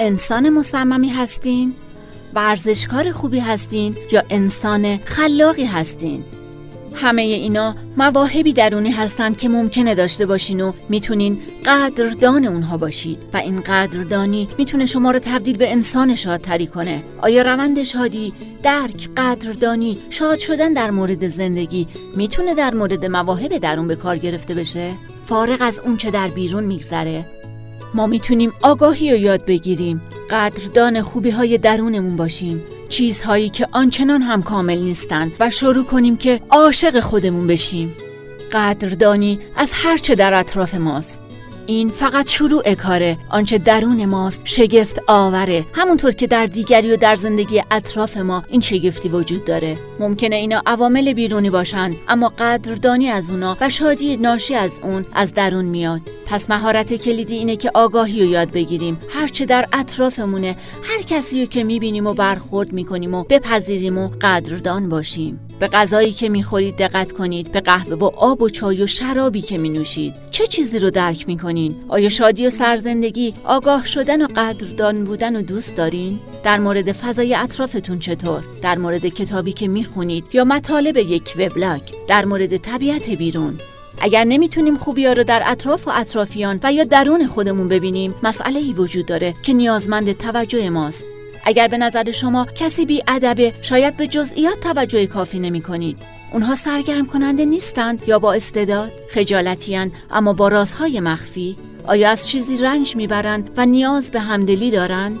انسان 0.00 0.50
مصممی 0.50 1.08
هستین؟ 1.08 1.74
ورزشکار 2.34 3.12
خوبی 3.12 3.38
هستین 3.38 3.96
یا 4.12 4.22
انسان 4.30 4.96
خلاقی 5.04 5.64
هستین؟ 5.64 6.24
همه 6.94 7.22
اینا 7.22 7.74
مواهبی 7.96 8.52
درونی 8.52 8.90
هستند 8.90 9.36
که 9.36 9.48
ممکنه 9.48 9.94
داشته 9.94 10.26
باشین 10.26 10.60
و 10.60 10.72
می‌تونین 10.88 11.38
قدردان 11.66 12.44
اونها 12.44 12.76
باشید. 12.76 13.18
و 13.32 13.36
این 13.36 13.60
قدردانی 13.60 14.48
می‌تونه 14.58 14.86
شما 14.86 15.10
رو 15.10 15.18
تبدیل 15.18 15.56
به 15.56 15.72
انسان 15.72 16.14
شادتری 16.14 16.66
کنه. 16.66 17.02
آیا 17.20 17.42
روند 17.42 17.82
شادی 17.82 18.32
درک 18.62 19.08
قدردانی 19.16 19.98
شاد 20.10 20.38
شدن 20.38 20.72
در 20.72 20.90
مورد 20.90 21.28
زندگی 21.28 21.86
می‌تونه 22.16 22.54
در 22.54 22.74
مورد 22.74 23.06
مواهب 23.06 23.58
درون 23.58 23.88
به 23.88 23.96
کار 23.96 24.18
گرفته 24.18 24.54
بشه؟ 24.54 24.92
فارغ 25.26 25.58
از 25.60 25.78
اون 25.78 25.96
چه 25.96 26.10
در 26.10 26.28
بیرون 26.28 26.64
میگذره؟ 26.64 27.26
ما 27.94 28.06
می‌تونیم 28.06 28.52
آگاهی 28.62 29.10
رو 29.10 29.16
یاد 29.16 29.44
بگیریم. 29.44 30.02
قدردان 30.30 31.02
خوبی 31.02 31.30
های 31.30 31.58
درونمون 31.58 32.16
باشیم. 32.16 32.62
چیزهایی 32.90 33.48
که 33.48 33.68
آنچنان 33.72 34.22
هم 34.22 34.42
کامل 34.42 34.78
نیستند 34.78 35.32
و 35.40 35.50
شروع 35.50 35.84
کنیم 35.84 36.16
که 36.16 36.40
عاشق 36.50 37.00
خودمون 37.00 37.46
بشیم. 37.46 37.96
قدردانی 38.52 39.38
از 39.56 39.70
هرچه 39.74 40.14
در 40.14 40.34
اطراف 40.34 40.74
ماست. 40.74 41.29
این 41.70 41.90
فقط 41.90 42.28
شروع 42.28 42.74
کاره. 42.74 43.18
آنچه 43.28 43.58
درون 43.58 44.04
ماست 44.04 44.40
شگفت 44.44 45.02
آوره. 45.06 45.64
همونطور 45.74 46.12
که 46.12 46.26
در 46.26 46.46
دیگری 46.46 46.92
و 46.92 46.96
در 46.96 47.16
زندگی 47.16 47.62
اطراف 47.70 48.16
ما 48.16 48.44
این 48.48 48.60
شگفتی 48.60 49.08
وجود 49.08 49.44
داره. 49.44 49.78
ممکنه 50.00 50.36
اینا 50.36 50.62
عوامل 50.66 51.12
بیرونی 51.12 51.50
باشند 51.50 51.96
اما 52.08 52.32
قدردانی 52.38 53.08
از 53.08 53.30
اونا 53.30 53.56
و 53.60 53.68
شادی 53.68 54.16
ناشی 54.16 54.54
از 54.54 54.78
اون 54.82 55.06
از 55.12 55.34
درون 55.34 55.64
میاد. 55.64 56.00
پس 56.26 56.50
مهارت 56.50 56.94
کلیدی 56.94 57.34
اینه 57.34 57.56
که 57.56 57.70
آگاهی 57.74 58.20
رو 58.20 58.30
یاد 58.30 58.50
بگیریم. 58.50 58.98
هرچه 59.10 59.44
در 59.44 59.68
اطرافمونه 59.72 60.56
هر 60.82 61.02
کسی 61.02 61.40
رو 61.40 61.46
که 61.46 61.64
می‌بینیم 61.64 62.06
و 62.06 62.14
برخورد 62.14 62.72
می‌کنیم 62.72 63.14
و 63.14 63.24
بپذیریم 63.24 63.98
و 63.98 64.10
قدردان 64.20 64.88
باشیم. 64.88 65.40
به 65.60 65.68
غذایی 65.68 66.12
که 66.12 66.28
می‌خورید 66.28 66.76
دقت 66.76 67.12
کنید 67.12 67.52
به 67.52 67.60
قهوه 67.60 67.94
و 67.94 68.04
آب 68.04 68.42
و 68.42 68.48
چای 68.48 68.82
و 68.82 68.86
شرابی 68.86 69.42
که 69.42 69.58
مینوشید. 69.58 70.14
چه 70.30 70.46
چیزی 70.46 70.78
رو 70.78 70.90
درک 70.90 71.28
می‌کنین؟ 71.28 71.76
آیا 71.88 72.08
شادی 72.08 72.46
و 72.46 72.50
سرزندگی 72.50 73.34
آگاه 73.44 73.86
شدن 73.86 74.22
و 74.22 74.26
قدردان 74.36 75.04
بودن 75.04 75.36
و 75.36 75.42
دوست 75.42 75.74
دارین؟ 75.74 76.20
در 76.44 76.58
مورد 76.58 76.92
فضای 76.92 77.34
اطرافتون 77.34 77.98
چطور؟ 77.98 78.44
در 78.62 78.78
مورد 78.78 79.06
کتابی 79.06 79.52
که 79.52 79.68
می‌خونید 79.68 80.24
یا 80.32 80.44
مطالب 80.44 80.96
یک 80.96 81.34
وبلاگ؟ 81.38 81.82
در 82.08 82.24
مورد 82.24 82.56
طبیعت 82.56 83.10
بیرون؟ 83.10 83.58
اگر 84.02 84.24
نمی‌تونیم 84.24 84.76
خوبی 84.76 85.06
ها 85.06 85.12
رو 85.12 85.24
در 85.24 85.42
اطراف 85.46 85.88
و 85.88 85.90
اطرافیان 85.94 86.60
و 86.62 86.72
یا 86.72 86.84
درون 86.84 87.26
خودمون 87.26 87.68
ببینیم 87.68 88.14
مسئله 88.22 88.60
ای 88.60 88.72
وجود 88.72 89.06
داره 89.06 89.34
که 89.42 89.52
نیازمند 89.52 90.12
توجه 90.12 90.70
ماست. 90.70 91.04
اگر 91.44 91.68
به 91.68 91.78
نظر 91.78 92.10
شما 92.10 92.46
کسی 92.54 92.86
بی 92.86 93.02
ادبه 93.08 93.54
شاید 93.62 93.96
به 93.96 94.06
جزئیات 94.06 94.60
توجه 94.60 95.06
کافی 95.06 95.40
نمی 95.40 95.60
کنید. 95.60 95.98
اونها 96.32 96.54
سرگرم 96.54 97.06
کننده 97.06 97.44
نیستند 97.44 98.02
یا 98.08 98.18
با 98.18 98.32
استعداد 98.32 98.92
خجالتیان 99.10 99.92
اما 100.10 100.32
با 100.32 100.48
رازهای 100.48 101.00
مخفی. 101.00 101.56
آیا 101.86 102.10
از 102.10 102.28
چیزی 102.28 102.56
رنج 102.56 102.96
می‌برند 102.96 103.50
و 103.56 103.66
نیاز 103.66 104.10
به 104.10 104.20
همدلی 104.20 104.70
دارند؟ 104.70 105.18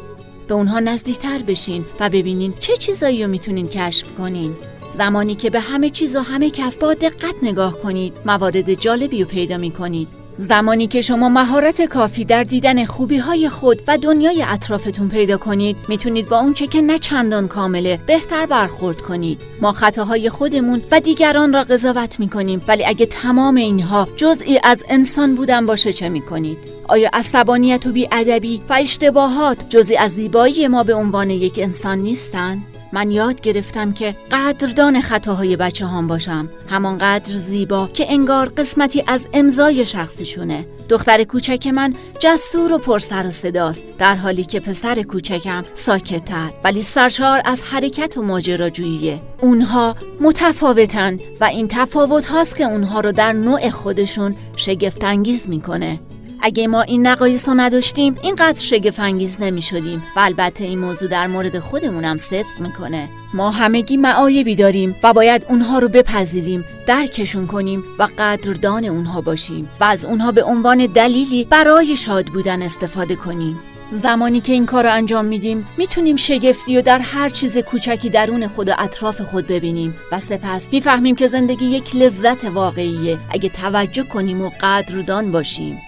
به 0.48 0.54
اونها 0.54 0.80
نزدیکتر 0.80 1.38
بشین 1.38 1.84
و 2.00 2.08
ببینین 2.08 2.54
چه 2.60 2.76
چیزایی 2.76 3.24
رو 3.24 3.30
می‌تونین 3.30 3.68
کشف 3.68 4.12
کنین. 4.12 4.56
زمانی 4.94 5.34
که 5.34 5.50
به 5.50 5.60
همه 5.60 5.90
چیز 5.90 6.16
و 6.16 6.20
همه 6.20 6.50
کس 6.50 6.76
با 6.76 6.94
دقت 6.94 7.34
نگاه 7.42 7.78
کنید 7.78 8.12
موارد 8.26 8.74
جالبی 8.74 9.22
رو 9.22 9.28
پیدا 9.28 9.56
می‌کنید 9.56 10.19
زمانی 10.40 10.86
که 10.86 11.02
شما 11.02 11.28
مهارت 11.28 11.82
کافی 11.82 12.24
در 12.24 12.44
دیدن 12.44 12.84
خوبی 12.84 13.18
های 13.18 13.48
خود 13.48 13.82
و 13.88 13.98
دنیای 13.98 14.44
اطرافتون 14.48 15.08
پیدا 15.08 15.36
کنید 15.36 15.76
می‌تونید 15.88 16.28
با 16.28 16.38
اونچه 16.38 16.66
که 16.66 16.80
نه 16.80 16.98
چندان 16.98 17.48
کامله 17.48 18.00
بهتر 18.06 18.46
برخورد 18.46 19.00
کنید. 19.00 19.42
ما 19.60 19.72
خطاهای 19.72 20.30
خودمون 20.30 20.82
و 20.90 21.00
دیگران 21.00 21.52
را 21.52 21.64
قضاوت 21.64 22.20
می‌کنیم 22.20 22.60
ولی 22.68 22.84
اگه 22.84 23.06
تمام 23.06 23.54
اینها 23.54 24.08
جزئی 24.16 24.60
از 24.64 24.84
انسان 24.88 25.34
بودن 25.34 25.66
باشه 25.66 25.92
چه 25.92 26.08
می‌کنید؟ 26.08 26.58
آیا 26.88 27.10
عصبانیت 27.12 27.86
و 27.86 27.92
بیادبی 27.92 28.62
و 28.68 28.72
اشتباهات 28.72 29.68
جزی 29.68 29.96
از 29.96 30.10
زیبایی 30.10 30.68
ما 30.68 30.82
به 30.82 30.94
عنوان 30.94 31.30
یک 31.30 31.58
انسان 31.62 31.98
نیستند 31.98 32.64
من 32.92 33.10
یاد 33.10 33.40
گرفتم 33.40 33.92
که 33.92 34.16
قدردان 34.30 35.00
خطاهای 35.00 35.56
بچه 35.56 35.86
هم 35.86 36.06
باشم. 36.06 36.48
همانقدر 36.68 37.34
زیبا 37.34 37.88
که 37.94 38.12
انگار 38.12 38.48
قسمتی 38.48 39.04
از 39.06 39.26
امضای 39.32 39.84
شخصیشونه. 39.84 40.66
دختر 40.88 41.24
کوچک 41.24 41.66
من 41.66 41.94
جسور 42.18 42.72
و 42.72 42.78
پرسر 42.78 43.26
و 43.26 43.30
صداست. 43.30 43.84
در 43.98 44.16
حالی 44.16 44.44
که 44.44 44.60
پسر 44.60 45.02
کوچکم 45.02 45.64
ساکتتر 45.74 46.50
ولی 46.64 46.82
سرشار 46.82 47.42
از 47.44 47.62
حرکت 47.62 48.18
و 48.18 48.22
ماجراجوییه. 48.22 49.22
اونها 49.40 49.96
متفاوتن 50.20 51.18
و 51.40 51.44
این 51.44 51.68
تفاوت 51.68 52.26
هاست 52.26 52.56
که 52.56 52.64
اونها 52.64 53.00
رو 53.00 53.12
در 53.12 53.32
نوع 53.32 53.70
خودشون 53.70 54.36
شگفتانگیز 54.56 55.48
می‌کنه. 55.48 56.00
اگه 56.42 56.66
ما 56.66 56.82
این 56.82 57.06
نقایص 57.06 57.48
رو 57.48 57.54
نداشتیم 57.54 58.16
اینقدر 58.22 58.60
شگفت 58.60 59.00
انگیز 59.00 59.40
نمی 59.40 59.62
شدیم 59.62 60.02
و 60.16 60.20
البته 60.20 60.64
این 60.64 60.78
موضوع 60.78 61.08
در 61.08 61.26
مورد 61.26 61.58
خودمونم 61.58 62.16
صدق 62.16 62.60
می‌کنه. 62.60 63.08
ما 63.34 63.50
همگی 63.50 63.96
معایبی 63.96 64.54
داریم 64.54 64.96
و 65.02 65.12
باید 65.12 65.46
اونها 65.48 65.78
رو 65.78 65.88
بپذیریم 65.88 66.64
درکشون 66.86 67.46
کنیم 67.46 67.84
و 67.98 68.08
قدردان 68.18 68.84
اونها 68.84 69.20
باشیم 69.20 69.68
و 69.80 69.84
از 69.84 70.04
اونها 70.04 70.32
به 70.32 70.42
عنوان 70.42 70.86
دلیلی 70.86 71.44
برای 71.44 71.96
شاد 71.96 72.26
بودن 72.26 72.62
استفاده 72.62 73.16
کنیم. 73.16 73.60
زمانی 73.92 74.40
که 74.40 74.52
این 74.52 74.66
کار 74.66 74.84
رو 74.84 74.92
انجام 74.92 75.24
میدیم 75.24 75.66
می‌تونیم 75.76 76.16
شگفتی 76.16 76.76
و 76.76 76.82
در 76.82 76.98
هر 76.98 77.28
چیز 77.28 77.58
کوچکی 77.58 78.10
درون 78.10 78.46
خود 78.48 78.68
و 78.68 78.72
اطراف 78.78 79.20
خود 79.20 79.46
ببینیم. 79.46 79.96
و 80.12 80.20
سپس 80.20 80.68
می‌فهمیم 80.72 81.16
که 81.16 81.26
زندگی 81.26 81.66
یک 81.66 81.96
لذت 81.96 82.44
واقعیه. 82.44 83.18
اگه 83.30 83.48
توجه 83.48 84.02
کنیم 84.02 84.42
و 84.42 84.50
قدردان 84.60 85.32
باشیم. 85.32 85.78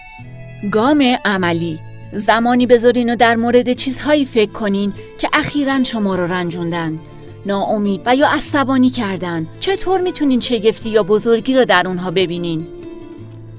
گام 0.71 1.17
عملی. 1.25 1.79
زمانی 2.13 2.67
بذارین 2.67 3.13
و 3.13 3.15
در 3.15 3.35
مورد 3.35 3.73
چیزهایی 3.73 4.25
فکر 4.25 4.51
کنین 4.51 4.93
که 5.19 5.29
اخیرا 5.33 5.83
شما 5.83 6.15
رو 6.15 6.27
رنجوندن. 6.27 6.99
ناامید 7.45 8.01
و 8.05 8.15
یا 8.15 8.27
عصبانی 8.27 8.89
کردن. 8.89 9.47
چطور 9.59 10.01
می‌تونین 10.01 10.39
شگفتی 10.39 10.89
یا 10.89 11.03
بزرگی 11.03 11.55
رو 11.55 11.65
در 11.65 11.87
اونها 11.87 12.11
ببینین؟ 12.11 12.67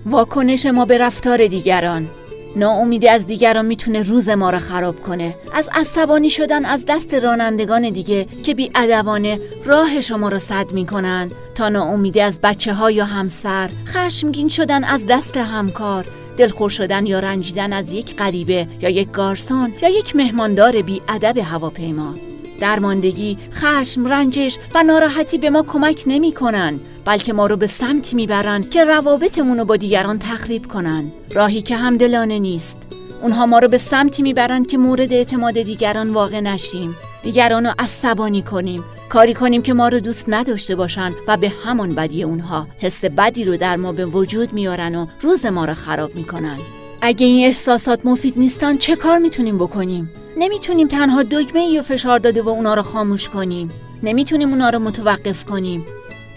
واکنش 0.06 0.66
ما 0.66 0.84
به 0.84 0.98
رفتار 0.98 1.46
دیگران. 1.46 2.08
ناامیدی 2.56 3.08
از 3.08 3.26
دیگران 3.26 3.66
می‌تونه 3.66 4.02
روز 4.02 4.28
ما 4.28 4.50
رو 4.50 4.58
خراب 4.58 5.02
کنه. 5.02 5.34
از 5.54 5.70
عصبانی 5.72 6.30
شدن 6.30 6.64
از 6.64 6.84
دست 6.88 7.14
رانندگان 7.14 7.90
دیگه 7.90 8.26
که 8.42 8.54
بی 8.54 8.70
ادبانه 8.74 9.40
راه 9.64 10.00
شما 10.00 10.28
رو 10.28 10.38
صد 10.38 10.72
می‌کنن. 10.72 11.30
تا 11.54 11.68
ناامیدی 11.68 12.20
از 12.20 12.38
بچه 12.42 12.74
ها 12.74 12.90
یا 12.90 13.04
همسر 13.04 13.70
خشمگین 13.86 14.48
شدن 14.48 14.84
از 14.84 15.06
دست 15.06 15.36
همکار 15.36 16.06
دلخور 16.36 16.70
شدن 16.70 17.06
یا 17.06 17.20
رنجیدن 17.20 17.72
از 17.72 17.92
یک 17.92 18.16
غریبه 18.16 18.66
یا 18.80 18.88
یک 18.88 19.10
گارسون 19.10 19.72
یا 19.82 19.88
یک 19.88 20.16
مهماندار 20.16 20.82
بی 20.82 21.02
ادب 21.08 21.38
هواپیما. 21.38 22.14
درماندگی، 22.60 23.38
خشم، 23.52 24.06
رنجش 24.06 24.58
و 24.74 24.82
ناراحتی 24.82 25.38
به 25.38 25.50
ما 25.50 25.62
کمک 25.62 26.02
نمی 26.06 26.32
کنن 26.32 26.80
بلکه 27.04 27.32
ما 27.32 27.46
رو 27.46 27.56
به 27.56 27.66
سمتی 27.66 28.16
می‌برن 28.16 28.62
که 28.62 28.84
روابطمون 28.84 29.58
رو 29.58 29.64
با 29.64 29.76
دیگران 29.76 30.18
تخریب 30.18 30.66
کنن. 30.66 31.12
راهی 31.30 31.62
که 31.62 31.76
همدلانه 31.76 32.38
نیست. 32.38 32.78
اونها 33.22 33.46
ما 33.46 33.58
رو 33.58 33.68
به 33.68 33.78
سمتی 33.78 34.22
می‌برن 34.22 34.64
که 34.64 34.78
مورد 34.78 35.12
اعتماد 35.12 35.62
دیگران 35.62 36.10
واقع 36.10 36.40
نشیم. 36.40 36.96
دیگران 37.24 37.66
رو 37.66 37.72
عصبانی 37.78 38.42
کنیم. 38.42 38.84
کاری 39.08 39.34
کنیم 39.34 39.62
که 39.62 39.74
ما 39.74 39.88
رو 39.88 40.00
دوست 40.00 40.24
نداشته 40.28 40.76
باشن 40.76 41.12
و 41.28 41.36
به 41.36 41.52
همان 41.64 41.94
بدی 41.94 42.22
اونها. 42.22 42.66
حس 42.78 43.04
بدی 43.04 43.44
رو 43.44 43.56
در 43.56 43.76
ما 43.76 43.92
به 43.92 44.06
وجود 44.06 44.52
میارن 44.52 44.94
و 44.94 45.06
روز 45.20 45.46
ما 45.46 45.64
رو 45.64 45.74
خراب 45.74 46.14
می‌کنن. 46.14 46.58
اگه 47.00 47.26
این 47.26 47.46
احساسات 47.46 48.06
مفید 48.06 48.34
نیستن 48.38 48.76
چه 48.76 48.96
کار 48.96 49.18
می‌تونیم 49.18 49.58
بکنیم؟ 49.58 50.10
نمی‌تونیم 50.36 50.88
تنها 50.88 51.22
دگمه 51.22 51.80
و 51.80 51.82
فشار 51.82 52.18
داده 52.18 52.42
و 52.42 52.48
اونا 52.48 52.74
رو 52.74 52.82
خاموش 52.82 53.28
کنیم. 53.28 53.70
نمی‌تونیم 54.02 54.48
اونا 54.48 54.70
رو 54.70 54.78
متوقف 54.78 55.44
کنیم. 55.44 55.86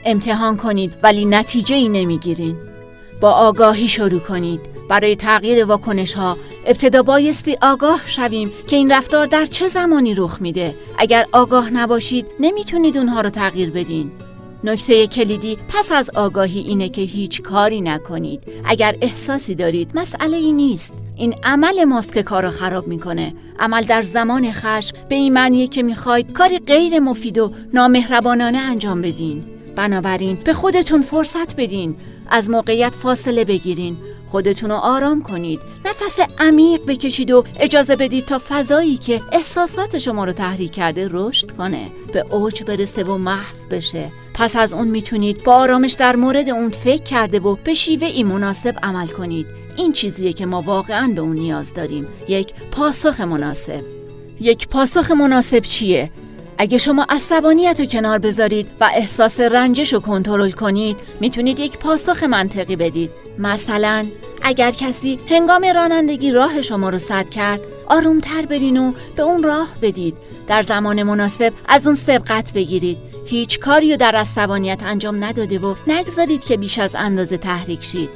امتحان 0.06 0.58
کنید 0.58 0.94
ولی 1.04 1.26
نتیجه 1.26 1.76
ای 1.76 1.90
نمی‌گیرین. 1.90 2.56
با 3.22 3.32
آگاهی 3.32 3.88
شروع 3.88 4.20
کنید. 4.20 4.62
برای 4.90 5.16
تغییر 5.16 5.66
واکنش 5.66 6.14
ها 6.14 6.38
ابتدا 6.66 7.04
بایستی 7.04 7.58
آگاه 7.62 8.02
شویم 8.06 8.52
که 8.68 8.76
این 8.76 8.92
رفتار 8.92 9.26
در 9.26 9.46
چه 9.46 9.68
زمانی 9.68 10.16
رخ 10.16 10.42
میده. 10.42 10.76
اگر 10.98 11.26
آگاه 11.32 11.70
نباشید 11.70 12.26
نمی‌تونید 12.40 12.98
اونها 12.98 13.22
رو 13.22 13.30
تغییر 13.30 13.70
بدین. 13.70 14.12
نکته 14.64 15.08
کلیدی 15.08 15.58
پس 15.70 15.92
از 15.92 16.10
آگاهی 16.10 16.60
اینه 16.60 16.90
که 16.90 17.02
هیچ 17.02 17.42
کاری 17.42 17.82
نکنید. 17.82 18.44
اگر 18.66 18.96
احساسی 19.02 19.56
دارید 19.56 19.92
مسئله 19.96 20.38
ای 20.38 20.52
نیست. 20.52 20.94
این 21.16 21.36
عمل 21.44 21.84
ماست 21.84 22.14
که 22.14 22.24
کار 22.24 22.50
خراب 22.50 22.88
می‌کنه. 22.88 23.34
عمل 23.60 23.84
در 23.84 24.02
زمان 24.02 24.52
خشم 24.52 24.98
به 25.10 25.16
این 25.16 25.34
معنیه 25.34 25.68
که 25.68 25.84
می‌خواید 25.84 26.32
کاری 26.32 26.60
غیر 26.60 27.00
مفید 27.00 27.38
و 27.38 27.52
نامهربانانه 27.74 28.58
انجام 28.58 29.02
بدین. 29.02 29.44
بنابراین 29.76 30.38
به 30.44 30.54
خودتون 30.54 31.02
فرصت 31.02 31.56
بدین. 31.56 31.96
از 32.30 32.50
موقعیت 32.50 32.96
فاصله 32.96 33.46
بگیرین. 33.46 33.98
خودتون 34.28 34.70
رو 34.70 34.76
آرام 34.76 35.24
کنید. 35.24 35.60
نفس 35.86 36.20
عمیق 36.40 36.86
بکشید 36.86 37.32
و 37.32 37.44
اجازه 37.60 37.96
بدید 37.96 38.26
تا 38.26 38.42
فضایی 38.50 38.98
که 38.98 39.22
احساسات 39.32 39.98
شما 39.98 40.26
رو 40.26 40.32
تحریک 40.32 40.72
کرده 40.72 41.08
رشد 41.12 41.52
کنه. 41.52 41.88
به 42.14 42.26
اوج 42.30 42.64
برسه 42.64 43.04
و 43.04 43.18
محو 43.18 43.56
بشه. 43.72 44.12
پس 44.34 44.56
از 44.56 44.74
اون 44.74 44.88
می‌تونید 44.88 45.44
با 45.44 45.54
آرامش 45.54 45.94
در 45.94 46.16
مورد 46.16 46.50
اون 46.50 46.70
فکر 46.70 47.04
کرده 47.04 47.40
و 47.40 47.56
به 47.64 47.74
شیوه 47.74 48.08
ای 48.08 48.24
مناسب 48.24 48.76
عمل 48.84 49.08
کنید. 49.08 49.48
این 49.78 49.94
چیزیه 49.94 50.34
که 50.34 50.46
ما 50.46 50.62
واقعا 50.62 51.14
به 51.16 51.22
اون 51.22 51.36
نیاز 51.36 51.74
داریم. 51.74 52.08
یک 52.28 52.54
پاسخ 52.72 53.22
مناسب. 53.22 53.82
یک 54.40 54.68
پاسخ 54.68 55.12
مناسب 55.12 55.60
چیه؟ 55.60 56.10
اگه 56.58 56.78
شما 56.78 57.06
عصبانیت 57.10 57.80
رو 57.80 57.86
کنار 57.86 58.18
بذارید 58.20 58.68
و 58.80 58.90
احساس 58.94 59.40
رنجش 59.40 59.94
رو 59.94 60.00
کنترل 60.00 60.52
کنید 60.52 60.98
می‌تونید 61.20 61.60
یک 61.60 61.78
پاسخ 61.78 62.24
منطقی 62.24 62.76
بدید. 62.76 63.12
مثلا 63.38 64.08
اگر 64.42 64.72
کسی 64.72 65.20
هنگام 65.30 65.66
رانندگی 65.76 66.32
راه 66.32 66.62
شما 66.62 66.90
رو 66.90 66.98
صد 66.98 67.30
کرد 67.30 67.62
آرومتر 67.88 68.46
برین 68.46 68.78
و 68.78 68.94
به 69.16 69.24
اون 69.24 69.44
راه 69.44 69.68
بدید. 69.82 70.16
در 70.48 70.64
زمان 70.64 71.04
مناسب 71.04 71.54
از 71.68 71.86
اون 71.88 71.96
سبقت 71.96 72.54
بگیرید. 72.54 72.98
هیچ 73.26 73.60
کاری 73.60 73.92
رو 73.92 73.98
در 73.98 74.16
عصبانیت 74.16 74.84
انجام 74.84 75.24
نداده 75.24 75.60
و 75.60 75.76
نگذارید 75.88 76.46
که 76.46 76.58
بیش 76.58 76.80
از 76.80 76.96
اندازه 76.96 77.38
تحریک 77.38 77.84
شید. 77.84 78.10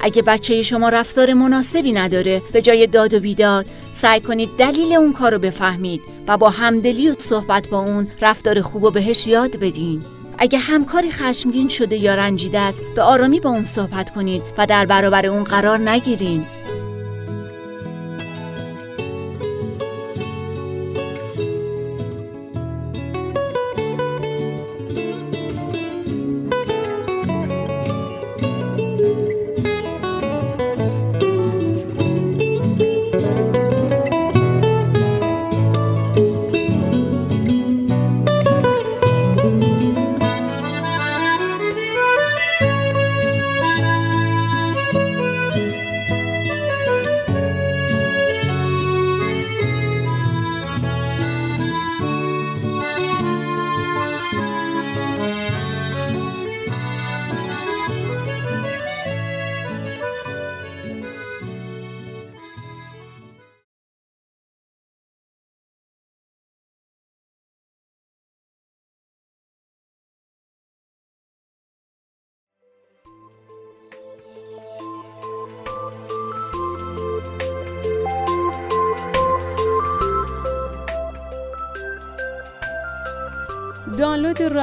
اگه 0.00 0.22
بچه 0.22 0.62
شما 0.62 0.88
رفتار 0.88 1.32
مناسبی 1.32 1.92
نداره 1.92 2.42
به 2.52 2.62
جای 2.62 2.86
داد 2.86 3.14
و 3.14 3.20
بیداد 3.20 3.66
سعی 3.94 4.20
کنید 4.20 4.50
دلیل 4.58 4.92
اون 4.92 5.12
کار 5.12 5.32
رو 5.32 5.38
بفهمید 5.38 6.00
و 6.28 6.36
با 6.36 6.50
همدلی 6.50 7.10
و 7.10 7.14
صحبت 7.18 7.68
با 7.68 7.80
اون 7.80 8.08
رفتار 8.20 8.60
خوب 8.60 8.84
و 8.84 8.90
بهش 8.90 9.26
یاد 9.26 9.56
بدین. 9.56 10.02
اگه 10.38 10.58
همکاری 10.58 11.10
خشمگین 11.10 11.68
شده 11.68 11.96
یا 11.96 12.14
رنجیده 12.14 12.58
است 12.58 12.80
به 12.94 13.02
آرامی 13.02 13.40
با 13.40 13.50
اون 13.50 13.64
صحبت 13.64 14.14
کنید 14.14 14.42
و 14.58 14.66
در 14.66 14.86
برابر 14.86 15.26
اون 15.26 15.44
قرار 15.44 15.78
نگیرین. 15.78 16.46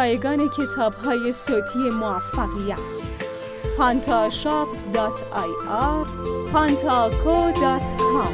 رایگان 0.06 0.50
کتاب 0.50 0.94
های 0.94 1.32
صوتی 1.32 1.90
موفقیت. 1.90 2.80
pantashop.ir 3.78 6.06
pantaco.com 6.54 8.34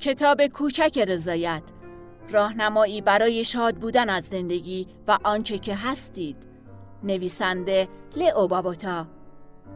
کتاب 0.00 0.46
کوچک 0.46 1.04
رضایت 1.08 1.62
راهنمایی 2.30 3.00
برای 3.00 3.44
شاد 3.44 3.76
بودن 3.76 4.10
از 4.10 4.24
زندگی 4.24 4.86
و 5.06 5.18
آنچه 5.24 5.58
که 5.58 5.74
هستید. 5.74 6.47
نویسنده 7.02 7.88
لئو 8.16 8.48
بابوتا. 8.48 9.06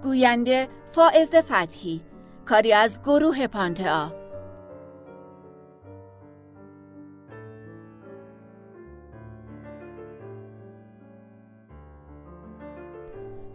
گوینده 0.03 0.69
فائز 0.93 1.31
فتحی. 1.35 2.01
کاری 2.47 2.73
از 2.73 3.03
گروه 3.03 3.47
پانتا 3.47 4.13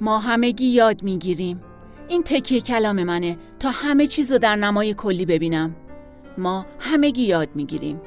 ما 0.02 0.20
همگی 0.20 0.66
یاد 0.66 1.04
می‌گیریم. 1.04 1.64
این 2.08 2.24
تکیه 2.24 2.62
کلام 2.62 3.04
منه 3.04 3.38
تا 3.60 3.70
همه 3.70 4.08
چیز 4.08 4.32
رو 4.32 4.38
در 4.38 4.56
نمای 4.56 4.94
کلی 4.94 5.26
ببینم. 5.26 5.76
ما 6.38 6.66
همگی 6.80 7.24
یاد 7.24 7.50
می‌گیریم. 7.56 8.02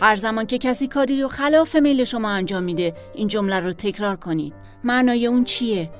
هر 0.00 0.16
زمان 0.16 0.46
که 0.46 0.58
کسی 0.58 0.86
کاری 0.86 1.22
رو 1.22 1.28
خلاف 1.28 1.76
میل 1.76 2.04
شما 2.04 2.28
انجام 2.28 2.62
میده 2.62 2.94
این 3.14 3.28
جمله 3.28 3.60
رو 3.60 3.72
تکرار 3.72 4.16
کنید. 4.16 4.54
معنای 4.84 5.26
اون 5.26 5.44
چیه؟ 5.44 5.90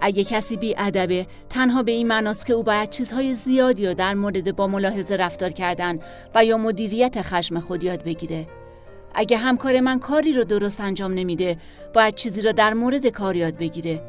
اگه 0.00 0.24
کسی 0.24 0.56
بی 0.56 0.74
ادبه 0.78 1.26
تنها 1.48 1.82
به 1.82 1.92
این 1.92 2.06
معناست 2.06 2.46
که 2.46 2.52
او 2.52 2.62
باید 2.62 2.90
چیزهای 2.90 3.34
زیادی 3.34 3.86
رو 3.86 3.94
در 3.94 4.14
مورد 4.14 4.56
با 4.56 4.66
ملاحظه 4.66 5.16
رفتار 5.16 5.50
کردن 5.50 5.98
و 6.34 6.44
یا 6.44 6.58
مدیریت 6.58 7.22
خشم 7.22 7.60
خود 7.60 7.84
یاد 7.84 8.04
بگیره. 8.04 8.46
اگه 9.14 9.36
همکار 9.36 9.80
من 9.80 9.98
کاری 9.98 10.32
رو 10.32 10.44
درست 10.44 10.80
انجام 10.80 11.14
نمیده 11.14 11.56
باید 11.94 12.14
چیزی 12.14 12.42
رو 12.42 12.52
در 12.52 12.74
مورد 12.74 13.06
کار 13.06 13.36
یاد 13.36 13.56
بگیره. 13.56 14.02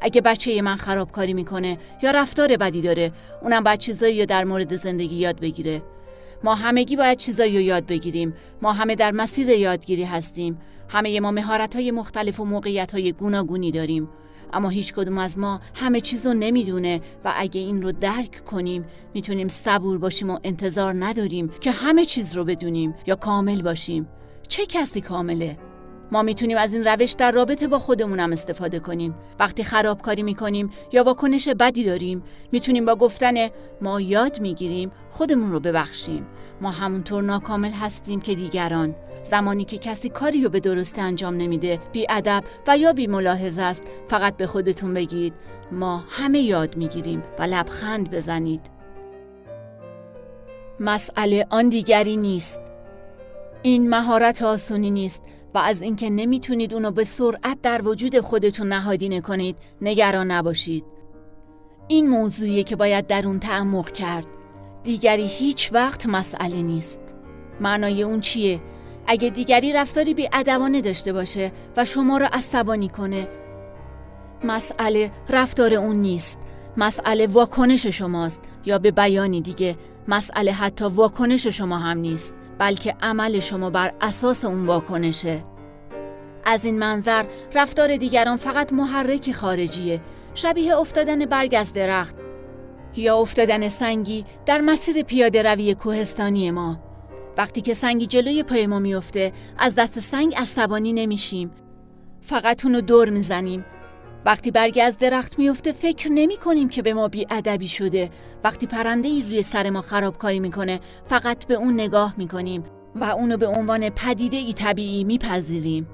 اگه 0.00 0.20
بچه 0.20 0.62
من 0.62 0.76
خرابکاری 0.76 1.32
می‌کنه 1.34 1.78
یا 2.02 2.10
رفتار 2.10 2.56
بدی 2.56 2.80
داره 2.80 3.12
اونم 3.42 3.64
باید 3.64 3.78
چیزایی 3.78 4.20
رو 4.20 4.26
در 4.26 4.44
مورد 4.44 4.76
زندگی 4.76 5.16
یاد 5.16 5.40
بگیره. 5.40 5.82
ما 6.46 6.54
همگی 6.54 6.96
باید 6.96 7.18
چیزایی 7.18 7.56
رو 7.56 7.60
یاد 7.60 7.86
بگیریم. 7.86 8.34
ما 8.62 8.72
همه 8.72 8.94
در 8.94 9.10
مسیر 9.10 9.48
یادگیری 9.48 10.04
هستیم. 10.04 10.58
همه 10.88 11.20
ما 11.20 11.30
مهارت 11.30 11.74
های 11.74 11.90
مختلف 11.90 12.40
و 12.40 12.44
موقعیت 12.44 12.92
های 12.92 13.12
گوناگونی 13.12 13.70
داریم. 13.70 14.08
اما 14.52 14.68
هیچ 14.68 14.94
کدوم 14.94 15.18
از 15.18 15.38
ما 15.38 15.60
همه 15.74 16.00
چیز 16.00 16.26
رو 16.26 16.34
نمی‌دونه 16.34 17.00
و 17.24 17.32
اگه 17.36 17.60
این 17.60 17.82
رو 17.82 17.92
درک 17.92 18.44
کنیم 18.44 18.84
می‌تونیم 19.14 19.48
صبور 19.48 19.98
باشیم 19.98 20.30
و 20.30 20.38
انتظار 20.44 20.94
نداریم 21.04 21.48
که 21.60 21.70
همه 21.70 22.04
چیز 22.04 22.36
رو 22.36 22.44
بدونیم 22.44 22.94
یا 23.06 23.14
کامل 23.14 23.62
باشیم. 23.62 24.08
چه 24.48 24.66
کسی 24.66 25.00
کامله؟ 25.00 25.58
ما 26.12 26.22
می‌تونیم 26.22 26.56
از 26.56 26.74
این 26.74 26.84
روش 26.84 27.12
در 27.12 27.32
رابطه 27.32 27.68
با 27.68 27.78
خودمونم 27.78 28.32
استفاده 28.32 28.78
کنیم. 28.78 29.14
وقتی 29.38 29.64
خرابکاری 29.64 30.22
می‌کنیم 30.22 30.70
یا 30.92 31.04
واکنش 31.04 31.48
بدی 31.48 31.84
داریم 31.84 32.22
می‌تونیم 32.52 32.84
با 32.84 32.94
گفتن 32.94 33.48
ما 33.80 34.00
یاد 34.00 34.40
می‌گیریم 34.40 34.90
خودمون 35.10 35.52
رو 35.52 35.60
ببخشیم. 35.60 36.26
ما 36.60 36.70
همونطور 36.70 37.22
ناکامل 37.22 37.70
هستیم 37.70 38.20
که 38.20 38.34
دیگران. 38.34 38.94
زمانی 39.24 39.64
که 39.64 39.78
کسی 39.78 40.08
کاری 40.08 40.42
رو 40.42 40.50
به 40.50 40.60
درستی 40.60 41.00
انجام 41.00 41.36
نمیده 41.36 41.80
بی 41.92 42.06
ادب 42.10 42.44
و 42.66 42.78
یا 42.78 42.92
بی 42.92 43.06
ملاحظه 43.06 43.62
است 43.62 43.90
فقط 44.08 44.36
به 44.36 44.46
خودتون 44.46 44.94
بگید. 44.94 45.34
ما 45.72 46.04
همه 46.08 46.40
یاد 46.40 46.76
می‌گیریم 46.76 47.22
و 47.38 47.42
لبخند 47.42 48.10
بزنید. 48.10 48.60
مسئله 50.80 51.46
آن 51.50 51.68
دیگری 51.68 52.16
نیست. 52.16 52.60
این 53.62 53.88
مهارت 53.90 54.42
آسونی 54.42 54.90
نیست. 54.90 55.22
و 55.56 55.58
از 55.58 55.82
اینکه 55.82 56.10
نمی‌تونید 56.10 56.74
اونو 56.74 56.90
به 56.90 57.04
سرعت 57.04 57.62
در 57.62 57.88
وجود 57.88 58.20
خودتون 58.20 58.68
نهادینه 58.68 59.20
کنید 59.20 59.58
نگران 59.80 60.30
نباشید. 60.30 60.84
این 61.88 62.08
موضوعیه 62.08 62.62
که 62.64 62.76
باید 62.76 63.06
در 63.06 63.26
اون 63.26 63.40
تعمق 63.40 63.90
کرد. 63.90 64.26
دیگری 64.84 65.26
هیچ 65.26 65.70
وقت 65.72 66.06
مسئله 66.06 66.62
نیست. 66.62 67.00
معنای 67.60 68.02
اون 68.02 68.20
چیه؟ 68.20 68.60
اگه 69.06 69.30
دیگری 69.30 69.72
رفتاری 69.72 70.14
بی 70.14 70.28
ادبانه 70.32 70.80
داشته 70.80 71.12
باشه 71.12 71.52
و 71.76 71.84
شما 71.84 72.18
رو 72.18 72.26
عصبانی 72.32 72.88
کنه 72.88 73.28
مسئله 74.44 75.10
رفتار 75.28 75.74
اون 75.74 75.96
نیست. 75.96 76.38
مسئله 76.76 77.26
واکنش 77.26 77.86
شماست. 77.86 78.42
یا 78.64 78.78
به 78.78 78.90
بیانی 78.90 79.40
دیگه 79.40 79.76
مسئله 80.08 80.52
حتی 80.52 80.84
واکنش 80.84 81.46
شما 81.46 81.78
هم 81.78 81.98
نیست. 81.98 82.34
بلکه 82.58 82.94
عمل 83.02 83.40
شما 83.40 83.70
بر 83.70 83.92
اساس 84.00 84.44
اون 84.44 84.66
واکنشه. 84.66 85.44
از 86.44 86.64
این 86.64 86.78
منظر 86.78 87.24
رفتار 87.54 87.96
دیگران 87.96 88.36
فقط 88.36 88.72
محرک 88.72 89.32
خارجیه. 89.32 90.00
شبیه 90.34 90.76
افتادن 90.76 91.26
برگ 91.26 91.54
از 91.58 91.72
درخت 91.72 92.16
یا 92.96 93.16
افتادن 93.18 93.68
سنگی 93.68 94.24
در 94.46 94.60
مسیر 94.60 95.02
پیاده 95.02 95.42
روی 95.42 95.74
کوهستانی 95.74 96.50
ما. 96.50 96.78
وقتی 97.38 97.60
که 97.60 97.74
سنگی 97.74 98.06
جلوی 98.06 98.42
پای 98.42 98.66
ما 98.66 98.78
میفته 98.78 99.32
از 99.58 99.74
دست 99.74 99.98
سنگ 99.98 100.34
عصبانی 100.36 100.92
نمیشیم. 100.92 101.50
فقط 102.20 102.64
اونو 102.64 102.80
دور 102.80 103.10
می‌زنیم. 103.10 103.64
وقتی 104.26 104.50
برگی 104.50 104.80
از 104.80 104.98
درخت 104.98 105.38
میفته 105.38 105.72
فکر 105.72 106.12
نمی 106.12 106.36
کنیم 106.36 106.68
که 106.68 106.82
به 106.82 106.94
ما 106.94 107.08
بی 107.08 107.26
ادبی 107.30 107.68
شده. 107.68 108.10
وقتی 108.44 108.66
پرنده 108.66 109.08
ای 109.08 109.22
روی 109.22 109.42
سر 109.42 109.70
ما 109.70 109.82
خرابکاری 109.82 110.40
می‌کنه 110.40 110.80
فقط 111.08 111.46
به 111.46 111.54
اون 111.54 111.74
نگاه 111.74 112.14
می‌کنیم 112.16 112.64
و 112.94 113.04
اونو 113.04 113.36
به 113.36 113.46
عنوان 113.46 113.90
پدیده 113.90 114.36
ای 114.36 114.52
طبیعی 114.52 115.04
میپذیریم. 115.04 115.88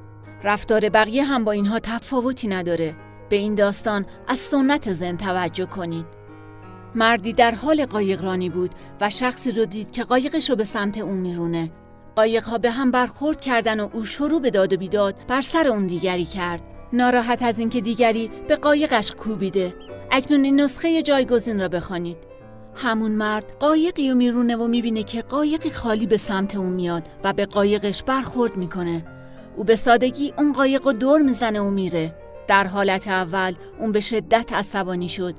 رفتار 0.44 0.88
بقیه 0.88 1.24
هم 1.24 1.44
با 1.44 1.52
اینها 1.52 1.78
تفاوتی 1.78 2.48
نداره. 2.48 2.94
به 3.28 3.36
این 3.36 3.54
داستان 3.54 4.06
از 4.28 4.38
سنت 4.38 4.92
زن 4.92 5.16
توجه 5.16 5.66
کنید. 5.66 6.06
مردی 6.94 7.32
در 7.32 7.54
حال 7.54 7.86
قایقرانی 7.86 8.50
بود 8.50 8.70
و 9.00 9.10
شخصی 9.10 9.52
رو 9.52 9.64
دید 9.64 9.90
که 9.90 10.04
قایقش 10.04 10.50
رو 10.50 10.56
به 10.56 10.64
سمت 10.64 10.98
اون 10.98 11.16
میرونه. 11.16 11.70
قایق 12.16 12.44
ها 12.44 12.58
به 12.58 12.70
هم 12.70 12.90
برخورد 12.90 13.40
کردن 13.40 13.80
و 13.80 13.88
او 13.92 14.04
شروع 14.04 14.40
به 14.40 14.50
داد 14.50 14.72
و 14.72 14.76
بیداد 14.76 15.14
بر 15.28 15.40
سر 15.40 15.68
اون 15.68 15.86
دیگری 15.86 16.24
کرد. 16.24 16.71
ناراحت 16.92 17.42
از 17.42 17.58
اینکه 17.58 17.80
دیگری 17.80 18.30
به 18.48 18.56
قایقش 18.56 19.12
کوبیده. 19.12 19.74
اکنون 20.10 20.40
نسخه 20.40 21.02
جایگزین 21.02 21.60
را 21.60 21.68
بخوانید. 21.68 22.18
همون 22.74 23.10
مرد 23.10 23.56
قایقی 23.60 24.10
رو 24.10 24.16
میرونه 24.16 24.56
و 24.56 24.66
می‌بینه 24.66 25.02
که 25.02 25.22
قایقی 25.22 25.70
خالی 25.70 26.06
به 26.06 26.16
سمت 26.16 26.56
اون 26.56 26.72
میاد 26.72 27.08
و 27.24 27.32
به 27.32 27.46
قایقش 27.46 28.02
برخورد 28.02 28.56
می‌کنه. 28.56 29.04
او 29.56 29.64
به 29.64 29.76
سادگی 29.76 30.34
اون 30.38 30.52
قایق 30.52 30.86
رو 30.86 30.92
دور 30.92 31.22
می‌زنه 31.22 31.60
و 31.60 31.70
میره. 31.70 32.14
در 32.48 32.66
حالت 32.66 33.08
اول 33.08 33.54
اون 33.80 33.92
به 33.92 34.00
شدت 34.00 34.52
عصبانی 34.52 35.08
شد 35.08 35.34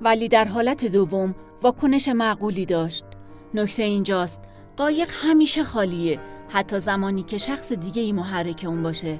ولی 0.00 0.28
در 0.28 0.44
حالت 0.44 0.84
دوم 0.84 1.34
واکنش 1.62 2.08
معقولی 2.08 2.66
داشت. 2.66 3.04
نکته 3.54 3.82
اینجاست 3.82 4.40
قایق 4.76 5.10
همیشه 5.12 5.64
خالیه 5.64 6.20
حتی 6.48 6.80
زمانی 6.80 7.22
که 7.22 7.38
شخص 7.38 7.72
دیگه 7.72 8.02
ای 8.02 8.12
محرک 8.12 8.64
اون 8.68 8.82
باشه. 8.82 9.18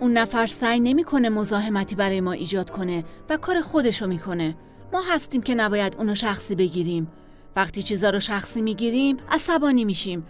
اون 0.00 0.12
نفر 0.12 0.46
سعی 0.46 0.80
نمی‌کنه 0.80 1.28
مزاحمتی 1.28 1.94
برای 1.94 2.20
ما 2.20 2.32
ایجاد 2.32 2.70
کنه 2.70 3.04
و 3.30 3.36
کار 3.36 3.60
خودشو 3.60 4.06
می‌کنه. 4.06 4.56
ما 4.92 5.02
هستیم 5.02 5.42
که 5.42 5.54
نباید 5.54 5.96
اونو 5.98 6.14
شخصی 6.14 6.54
بگیریم. 6.54 7.08
وقتی 7.56 7.82
چیزا 7.82 8.10
رو 8.10 8.20
شخصی 8.20 8.62
می‌گیریم 8.62 9.16
عصبانی 9.30 9.84
میشیم. 9.84 10.26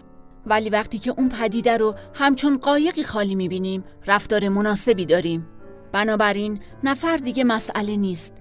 ولی 0.46 0.70
وقتی 0.70 0.98
که 0.98 1.14
اون 1.16 1.28
پدیده 1.28 1.76
رو 1.76 1.94
همچون 2.14 2.58
قایقی 2.58 3.02
خالی 3.02 3.34
می‌بینیم 3.34 3.84
رفتار 4.06 4.48
مناسبی 4.48 5.06
داریم. 5.06 5.46
بنابراین 5.92 6.60
نفر 6.84 7.16
دیگه 7.16 7.44
مسئله 7.44 7.96
نیست. 7.96 8.32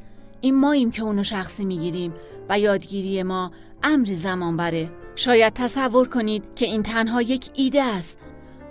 این 0.41 0.55
ماییم 0.55 0.91
که 0.91 1.03
اونو 1.03 1.23
شخصی 1.23 1.65
می‌گیریم 1.65 2.13
و 2.49 2.59
یادگیری 2.59 3.23
ما 3.23 3.51
امری 3.83 4.15
زمان 4.15 4.57
بره. 4.57 4.89
شاید 5.15 5.53
تصور 5.53 6.07
کنید 6.07 6.43
که 6.55 6.65
این 6.65 6.83
تنها 6.83 7.21
یک 7.21 7.49
ایده 7.53 7.83
است. 7.83 8.17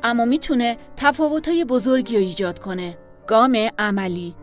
اما 0.02 0.24
می‌تونه 0.24 0.76
تفاوتهای 0.96 1.64
بزرگی 1.64 2.16
رو 2.16 2.22
ایجاد 2.22 2.58
کنه. 2.58 2.98
گام 3.26 3.68
عملی. 3.78 4.34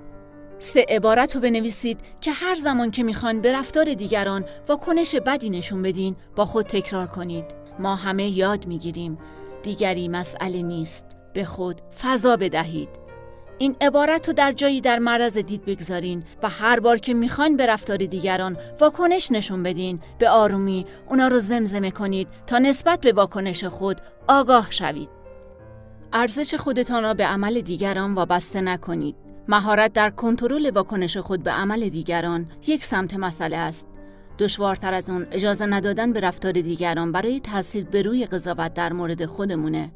سه 0.60 0.86
عبارت 0.90 1.36
رو 1.36 1.42
بنویسید 1.42 2.00
که 2.22 2.32
هر 2.32 2.56
زمان 2.56 2.92
که 2.92 3.04
می‌خوان 3.04 3.42
به 3.42 3.54
رفتار 3.54 3.94
دیگران 3.94 4.46
واکنش 4.68 5.16
بدی 5.16 5.50
نشون 5.50 5.82
بدین 5.82 6.16
با 6.36 6.46
خود 6.46 6.66
تکرار 6.66 7.08
کنید. 7.08 7.46
ما 7.80 7.96
همه 7.96 8.28
یاد 8.28 8.68
می‌گیریم. 8.68 9.18
دیگری 9.64 10.08
مسئله 10.08 10.62
نیست. 10.62 11.06
به 11.34 11.46
خود 11.46 11.82
فضا 12.02 12.38
بدهید. 12.38 12.90
این 13.58 13.76
عبارت 13.82 14.28
رو 14.28 14.34
در 14.34 14.52
جایی 14.52 14.82
در 14.82 15.00
معرض 15.00 15.38
دید 15.38 15.66
بگذارین 15.66 16.24
و 16.44 16.50
هر 16.50 16.80
بار 16.80 16.98
که 16.98 17.14
می‌خواین 17.14 17.58
به 17.58 17.66
رفتار 17.66 17.98
دیگران 17.98 18.58
واکنش 18.80 19.32
نشون 19.32 19.64
بدین. 19.64 20.00
به 20.20 20.30
آرومی 20.30 20.86
اونا 21.10 21.28
رو 21.28 21.40
زمزمه 21.40 21.92
کنید 21.92 22.28
تا 22.48 22.58
نسبت 22.58 23.02
به 23.02 23.12
واکنش 23.12 23.64
خود 23.64 24.02
آگاه 24.28 24.68
شوید. 24.70 25.15
ارزش 26.18 26.56
خودتان 26.56 27.04
را 27.04 27.14
به 27.14 27.26
عمل 27.26 27.62
دیگران 27.62 28.14
وابسته 28.14 28.62
نکنید. 28.62 29.16
مهارت 29.48 29.94
در 29.94 30.10
کنترل 30.10 30.70
واکنش 30.70 31.18
خود 31.18 31.44
به 31.44 31.52
عمل 31.52 31.90
دیگران 31.90 32.48
یک 32.68 32.84
سمت 32.84 33.14
مسئله 33.14 33.58
است. 33.58 33.88
دشوارتر 34.40 34.94
از 34.94 35.10
اون 35.10 35.28
اجازه 35.32 35.66
ندادن 35.66 36.14
به 36.14 36.20
رفتار 36.20 36.52
دیگران 36.52 37.12
برای 37.12 37.40
تاثیر 37.40 37.84
به 37.84 38.02
روی 38.02 38.26
قضاوت 38.26 38.74
در 38.74 38.94
مورد 38.94 39.26
خودمونه. 39.26 39.92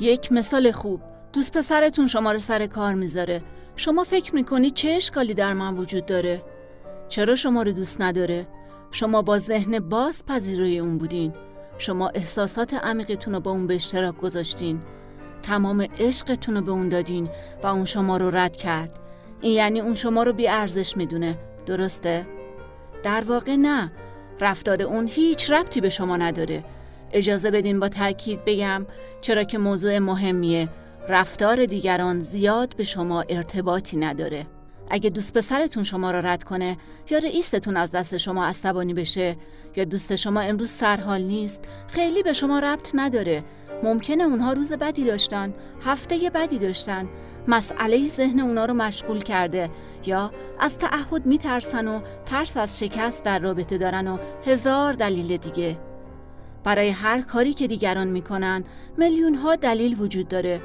یک 0.00 0.32
مثال 0.32 0.72
خوب 0.72 1.00
دوست 1.32 1.56
پسرتون 1.56 2.06
شما 2.06 2.32
رو 2.32 2.38
سر 2.38 2.66
کار 2.66 2.94
می‌ذاره. 2.94 3.42
شما 3.76 4.04
فکر 4.04 4.34
می‌کنید 4.34 4.74
چه 4.74 4.88
اشکالی 4.88 5.34
در 5.34 5.52
من 5.52 5.76
وجود 5.76 6.06
داره؟ 6.06 6.42
چرا 7.08 7.34
شما 7.34 7.62
رو 7.62 7.72
دوست 7.72 8.00
نداره؟ 8.00 8.46
شما 8.90 9.22
با 9.22 9.38
ذهن 9.38 9.78
باز 9.78 10.26
پذیرای 10.26 10.78
اون 10.78 10.98
بودین. 10.98 11.32
شما 11.78 12.08
احساسات 12.08 12.74
عمیقتون 12.74 13.34
رو 13.34 13.40
با 13.40 13.50
اون 13.50 13.66
به 13.66 13.74
اشتراک 13.74 14.16
گذاشتین. 14.16 14.80
تمام 15.42 15.86
عشقتون 15.98 16.54
رو 16.54 16.60
به 16.60 16.70
اون 16.70 16.88
دادین 16.88 17.28
و 17.62 17.66
اون 17.66 17.84
شما 17.84 18.16
رو 18.16 18.30
رد 18.30 18.56
کرد. 18.56 18.98
این 19.40 19.52
یعنی 19.52 19.80
اون 19.80 19.94
شما 19.94 20.22
رو 20.22 20.32
بی 20.32 20.48
ارزش 20.48 20.96
می‌دونه. 20.96 21.38
درسته؟ 21.66 22.26
در 23.02 23.24
واقع 23.24 23.56
نه. 23.56 23.92
رفتار 24.40 24.82
اون 24.82 25.06
هیچ 25.06 25.50
ربطی 25.50 25.80
به 25.80 25.88
شما 25.88 26.16
نداره. 26.16 26.64
اجازه 27.12 27.50
بدین 27.50 27.80
با 27.80 27.88
تاکید 27.88 28.44
بگم 28.44 28.86
چرا 29.20 29.44
که 29.44 29.58
موضوع 29.58 29.98
مهمیه. 29.98 30.68
رفتار 31.08 31.66
دیگران 31.66 32.20
زیاد 32.20 32.76
به 32.76 32.84
شما 32.84 33.24
ارتباطی 33.28 33.96
نداره. 33.96 34.46
اگه 34.90 35.10
دوست 35.10 35.34
پسرتون 35.34 35.82
شما 35.82 36.10
را 36.10 36.20
رد 36.20 36.44
کنه 36.44 36.76
یا 37.10 37.18
رئیستون 37.18 37.76
از 37.76 37.90
دست 37.90 38.16
شما 38.16 38.46
عصبانی 38.46 38.94
بشه 38.94 39.36
یا 39.76 39.84
دوست 39.84 40.16
شما 40.16 40.40
امروز 40.40 40.70
سرحال 40.70 41.22
نیست 41.22 41.64
خیلی 41.88 42.22
به 42.22 42.32
شما 42.32 42.58
ربط 42.58 42.90
نداره. 42.94 43.44
ممکنه 43.82 44.24
اونها 44.24 44.52
روز 44.52 44.72
بدی 44.72 45.04
داشتن 45.04 45.54
هفته 45.82 46.30
بدی 46.34 46.58
داشتن. 46.58 47.08
مسئله 47.48 48.04
ذهن 48.04 48.40
اونها 48.40 48.64
رو 48.64 48.74
مشغول 48.74 49.18
کرده. 49.18 49.70
یا 50.06 50.30
از 50.60 50.78
تعهد 50.78 51.26
میترسن 51.26 51.88
و 51.88 52.00
ترس 52.26 52.56
از 52.56 52.78
شکست 52.78 53.24
در 53.24 53.38
رابطه 53.38 53.78
دارن 53.78 54.08
و 54.08 54.18
هزار 54.46 54.92
دلیل 54.92 55.36
دیگه. 55.36 55.76
برای 56.64 56.90
هر 56.90 57.20
کاری 57.20 57.54
که 57.54 57.66
دیگران 57.66 58.08
می‌کنن 58.08 58.64
میلیون 58.96 59.34
ها 59.34 59.56
دلیل 59.56 60.00
وجود 60.00 60.28
داره. 60.28 60.60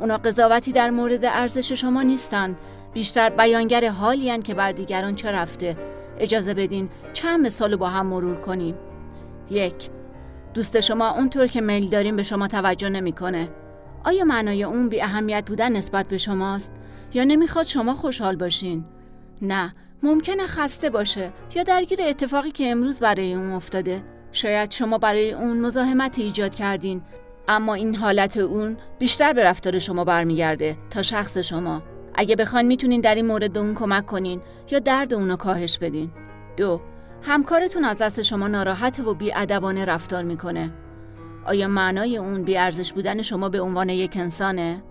اونا 0.00 0.16
قضاوتی 0.16 0.72
در 0.72 0.90
مورد 0.90 1.24
ارزش 1.24 1.72
شما 1.72 2.02
نیستند 2.02 2.56
بیشتر 2.94 3.30
بیانگر 3.30 3.88
حالی 3.88 4.38
که 4.38 4.54
بر 4.54 4.72
دیگران 4.72 5.14
چه 5.14 5.30
رفته. 5.30 5.76
اجازه 6.18 6.54
بدین 6.54 6.88
چند 7.12 7.46
مثال 7.46 7.76
با 7.76 7.88
هم 7.88 8.06
مرور 8.06 8.36
کنیم. 8.36 8.74
یک 9.50 9.90
دوست 10.54 10.80
شما 10.80 11.10
اونطور 11.10 11.46
که 11.46 11.60
میل 11.60 11.88
داریم 11.88 12.16
به 12.16 12.22
شما 12.22 12.48
توجه 12.48 12.88
نمی‌کنه. 12.88 13.48
آیا 14.04 14.24
معنای 14.24 14.64
اون 14.64 14.88
بی 14.88 15.02
اهمیت 15.02 15.44
بودن 15.46 15.72
نسبت 15.72 16.08
به 16.08 16.18
شماست 16.18 16.72
یا 17.14 17.24
نمی‌خواد 17.24 17.66
شما 17.66 17.94
خوشحال 17.94 18.36
باشین؟ 18.36 18.84
نه، 19.42 19.74
ممکنه 20.02 20.46
خسته 20.46 20.90
باشه 20.90 21.32
یا 21.54 21.62
درگیر 21.62 21.98
اتفاقی 22.02 22.50
که 22.50 22.70
امروز 22.70 22.98
برای 22.98 23.34
اون 23.34 23.52
افتاده. 23.52 24.02
شاید 24.32 24.70
شما 24.70 24.98
برای 24.98 25.32
اون 25.32 25.60
مزاحمت 25.60 26.18
ایجاد 26.18 26.54
کردین 26.54 27.02
اما 27.48 27.74
این 27.74 27.94
حالت 27.94 28.36
اون 28.36 28.76
بیشتر 28.98 29.32
به 29.32 29.44
رفتار 29.44 29.78
شما 29.78 30.04
برمیگرده 30.04 30.76
تا 30.90 31.02
شخص 31.02 31.38
شما. 31.38 31.82
اگه 32.14 32.36
بخواین 32.36 32.66
می‌تونین 32.66 33.00
در 33.00 33.14
این 33.14 33.26
مورد 33.26 33.52
به 33.52 33.60
اون 33.60 33.74
کمک 33.74 34.06
کنین 34.06 34.40
یا 34.70 34.78
درد 34.78 35.14
اونو 35.14 35.36
کاهش 35.36 35.78
بدین. 35.78 36.10
دو 36.56 36.80
همکارتون 37.24 37.84
از 37.84 37.98
دست 37.98 38.22
شما 38.22 38.48
ناراحت 38.48 39.00
و 39.00 39.14
بیادبانه 39.14 39.84
رفتار 39.84 40.24
می‌کنه. 40.24 40.70
آیا 41.46 41.68
معنای 41.68 42.16
اون 42.16 42.42
بیارزش 42.42 42.92
بودن 42.92 43.22
شما 43.22 43.48
به 43.48 43.60
عنوان 43.60 43.88
یک 43.88 44.16
انسانه؟ 44.16 44.82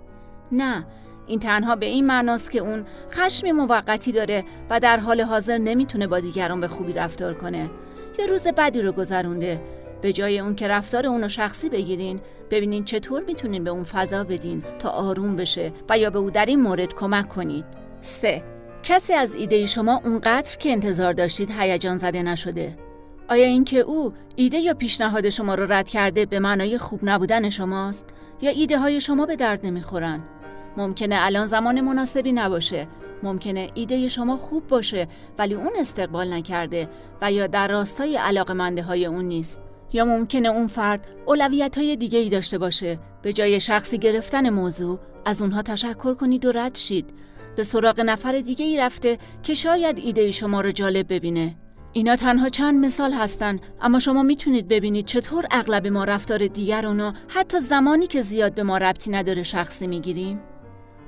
نه 0.51 0.86
این 1.27 1.39
تنها 1.39 1.75
به 1.75 1.86
این 1.86 2.05
معناست 2.05 2.51
که 2.51 2.59
اون 2.59 2.86
خشم 3.11 3.51
موقتی 3.51 4.11
داره 4.11 4.43
و 4.69 4.79
در 4.79 4.99
حال 4.99 5.21
حاضر 5.21 5.57
نمی‌تونه 5.57 6.07
با 6.07 6.19
دیگران 6.19 6.61
به 6.61 6.67
خوبی 6.67 6.93
رفتار 6.93 7.34
کنه. 7.34 7.69
یا 8.19 8.25
روز 8.25 8.43
بدی 8.43 8.82
رو 8.82 8.91
گذرونده. 8.91 9.61
به 10.01 10.13
جای 10.13 10.39
اون 10.39 10.55
که 10.55 10.67
رفتار 10.67 11.05
اونو 11.05 11.29
شخصی 11.29 11.69
بگیرین 11.69 12.19
ببینین 12.51 12.84
چطور 12.84 13.23
می‌تونین 13.27 13.63
به 13.63 13.69
اون 13.69 13.84
فضا 13.84 14.23
بدین 14.23 14.63
تا 14.79 14.89
آروم 14.89 15.36
بشه 15.36 15.73
و 15.89 15.97
یا 15.97 16.09
به 16.09 16.19
او 16.19 16.32
در 16.32 16.45
این 16.45 16.61
مورد 16.61 16.93
کمک 16.93 17.29
کنید. 17.29 17.65
سه. 18.01 18.41
کسی 18.84 19.13
از 19.13 19.36
ایده 19.36 19.65
شما 19.65 20.01
اونقدر 20.03 20.57
که 20.57 20.71
انتظار 20.71 21.13
داشتید 21.13 21.51
هیجان 21.59 21.97
زده 21.97 22.23
نشده؟ 22.23 22.77
آیا 23.29 23.45
اینکه 23.45 23.79
او 23.79 24.13
ایده 24.36 24.57
یا 24.57 24.73
پیشنهاد 24.73 25.29
شما 25.29 25.55
رو 25.55 25.71
رد 25.71 25.89
کرده 25.89 26.25
به 26.25 26.39
معنای 26.39 26.77
خوب 26.77 26.99
نبودن 27.03 27.49
شماست؟ 27.49 28.05
یا 28.41 28.51
ایده 28.51 28.79
های 28.79 29.01
شما 29.01 29.25
به 29.25 29.36
درد 29.36 29.65
نمی‌خورن؟ 29.65 30.21
ممکنه 30.77 31.15
الان 31.19 31.45
زمان 31.45 31.82
مناسبی 31.82 32.34
نباشه. 32.34 32.88
ممکنه 33.23 33.69
ایده 33.73 34.07
شما 34.07 34.38
خوب 34.38 34.67
باشه 34.67 35.07
ولی 35.38 35.53
اون 35.53 35.71
استقبال 35.79 36.34
نکرده 36.34 36.89
و 37.21 37.32
یا 37.32 37.47
در 37.47 37.67
راستای 37.67 38.17
علاقمنده 38.17 38.84
های 38.84 39.05
اون 39.05 39.25
نیست. 39.25 39.61
یا 39.93 40.05
ممکنه 40.05 40.49
اون 40.49 40.67
فرد 40.67 41.07
اولویت 41.25 41.77
های 41.77 41.95
دیگه 41.95 42.19
ای 42.19 42.29
داشته 42.29 42.57
باشه. 42.57 42.99
به 43.21 43.34
جای 43.34 43.59
شخصی 43.59 43.97
گرفتن 43.97 44.49
موضوع 44.49 44.99
از 45.25 45.41
اونها 45.41 45.61
تشکر 45.61 46.13
کنید 46.13 46.45
و 46.45 46.51
رد 46.51 46.75
شید. 46.75 47.13
به 47.56 47.64
سراغ 47.64 47.99
نفر 47.99 48.32
دیگه 48.39 48.66
ای 48.66 48.78
رفته 48.78 49.18
که 49.43 49.54
شاید 49.54 49.97
ایده 49.97 50.32
شما 50.32 50.62
رو 50.62 50.72
جالب 50.72 51.14
ببینه. 51.14 51.56
اینا 51.93 52.16
تنها 52.16 52.49
چند 52.49 52.86
مثال 52.86 53.14
هستن 53.14 53.60
اما 53.82 53.99
شما 53.99 54.24
می‌تونید 54.24 54.68
ببینید 54.68 55.06
چطور 55.06 55.45
اغلب 55.52 55.88
ما 55.88 56.04
رفتار 56.04 56.47
دیگرانو 56.47 57.12
حتی 57.28 57.60
زمانی 57.60 58.08
که 58.08 58.22
زیاد 58.22 58.54
به 58.54 58.64
ما 58.64 58.78
ربطی 58.78 59.12
نداره 59.12 59.43
شخصی 59.43 59.88
می‌گیریم. 59.88 60.39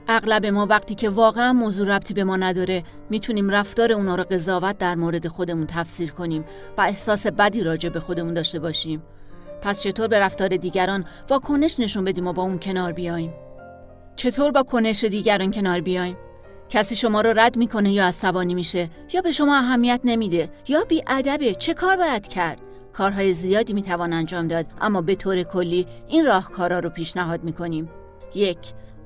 اغلب 0.07 0.45
ما 0.45 0.65
وقتی 0.65 0.95
که 0.95 1.09
واقعا 1.09 1.53
موضوع 1.53 1.87
ربطی 1.87 2.13
به 2.13 2.23
ما 2.23 2.35
نداره 2.35 2.83
می‌تونیم 3.09 3.49
رفتار 3.49 3.91
اونا 3.91 4.15
رو 4.15 4.23
قضاوت 4.23 4.77
در 4.77 4.95
مورد 4.95 5.27
خودمون 5.27 5.67
تفسیر 5.67 6.11
کنیم 6.11 6.45
و 6.77 6.81
احساس 6.81 7.27
بدی 7.27 7.63
راجع 7.63 7.89
به 7.89 7.99
خودمون 7.99 8.33
داشته 8.33 8.59
باشیم. 8.59 9.03
پس 9.61 9.81
چطور 9.81 10.07
به 10.07 10.19
رفتار 10.19 10.47
دیگران 10.47 11.05
واکنش 11.29 11.79
نشون 11.79 12.03
بدیم 12.03 12.27
و 12.27 12.33
با 12.33 12.43
اون 12.43 12.59
کنار 12.59 12.93
بیایم؟ 12.93 13.33
چطور 14.15 14.51
با 14.51 14.63
کنش 14.63 15.03
دیگران 15.03 15.51
کنار 15.51 15.81
بیایم؟ 15.81 16.17
کسی 16.73 16.95
شما 16.95 17.21
رو 17.21 17.39
رد 17.39 17.55
می‌کنه 17.57 17.91
یا 17.91 18.07
عصبانی 18.07 18.53
میشه؟ 18.53 18.89
یا 19.13 19.21
به 19.21 19.31
شما 19.31 19.57
اهمیت 19.57 20.01
نمیده؟ 20.03 20.49
یا 20.67 20.83
بی 20.83 21.03
ادبه 21.07 21.53
چه 21.53 21.73
کار 21.73 21.97
باید 21.97 22.27
کرد؟ 22.27 22.61
کارهای 22.93 23.33
زیادی 23.33 23.73
می‌توان 23.73 24.13
انجام 24.13 24.47
داد 24.47 24.65
اما 24.81 25.01
به 25.01 25.15
طور 25.15 25.43
کلی 25.43 25.87
این 26.07 26.25
راهکارا 26.25 26.79
رو 26.79 26.89
پیشنهاد 26.89 27.43
می‌کنیم. 27.43 27.89
یک 28.35 28.57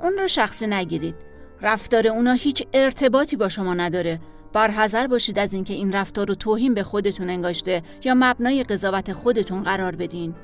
اون 0.03 0.13
رو 0.13 0.28
شخصی 0.28 0.68
نگیرید. 0.68 1.15
رفتار 1.61 2.07
اونا 2.07 2.34
هیچ 2.34 2.63
ارتباطی 2.74 3.36
با 3.36 3.49
شما 3.49 3.74
نداره. 3.74 4.20
برحذر 4.53 5.07
باشید 5.07 5.39
از 5.39 5.53
اینکه 5.53 5.74
این 5.74 5.91
رفتار 5.91 6.28
رو 6.28 6.36
توهین 6.36 6.74
به 6.74 6.84
خودتون 6.84 7.30
انگاشته 7.30 7.84
یا 8.03 8.13
مبنای 8.18 8.63
قضاوت 8.63 9.13
خودتون 9.13 9.63
قرار 9.63 9.95
بدین. 9.95 10.36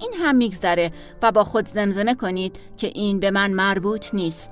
این 0.00 0.12
هم 0.22 0.36
میگذره 0.36 0.90
و 1.22 1.32
با 1.32 1.44
خود 1.44 1.68
زمزمه 1.68 2.14
کنید 2.14 2.56
که 2.76 2.86
این 2.86 3.20
به 3.20 3.30
من 3.30 3.50
مربوط 3.50 4.14
نیست. 4.14 4.50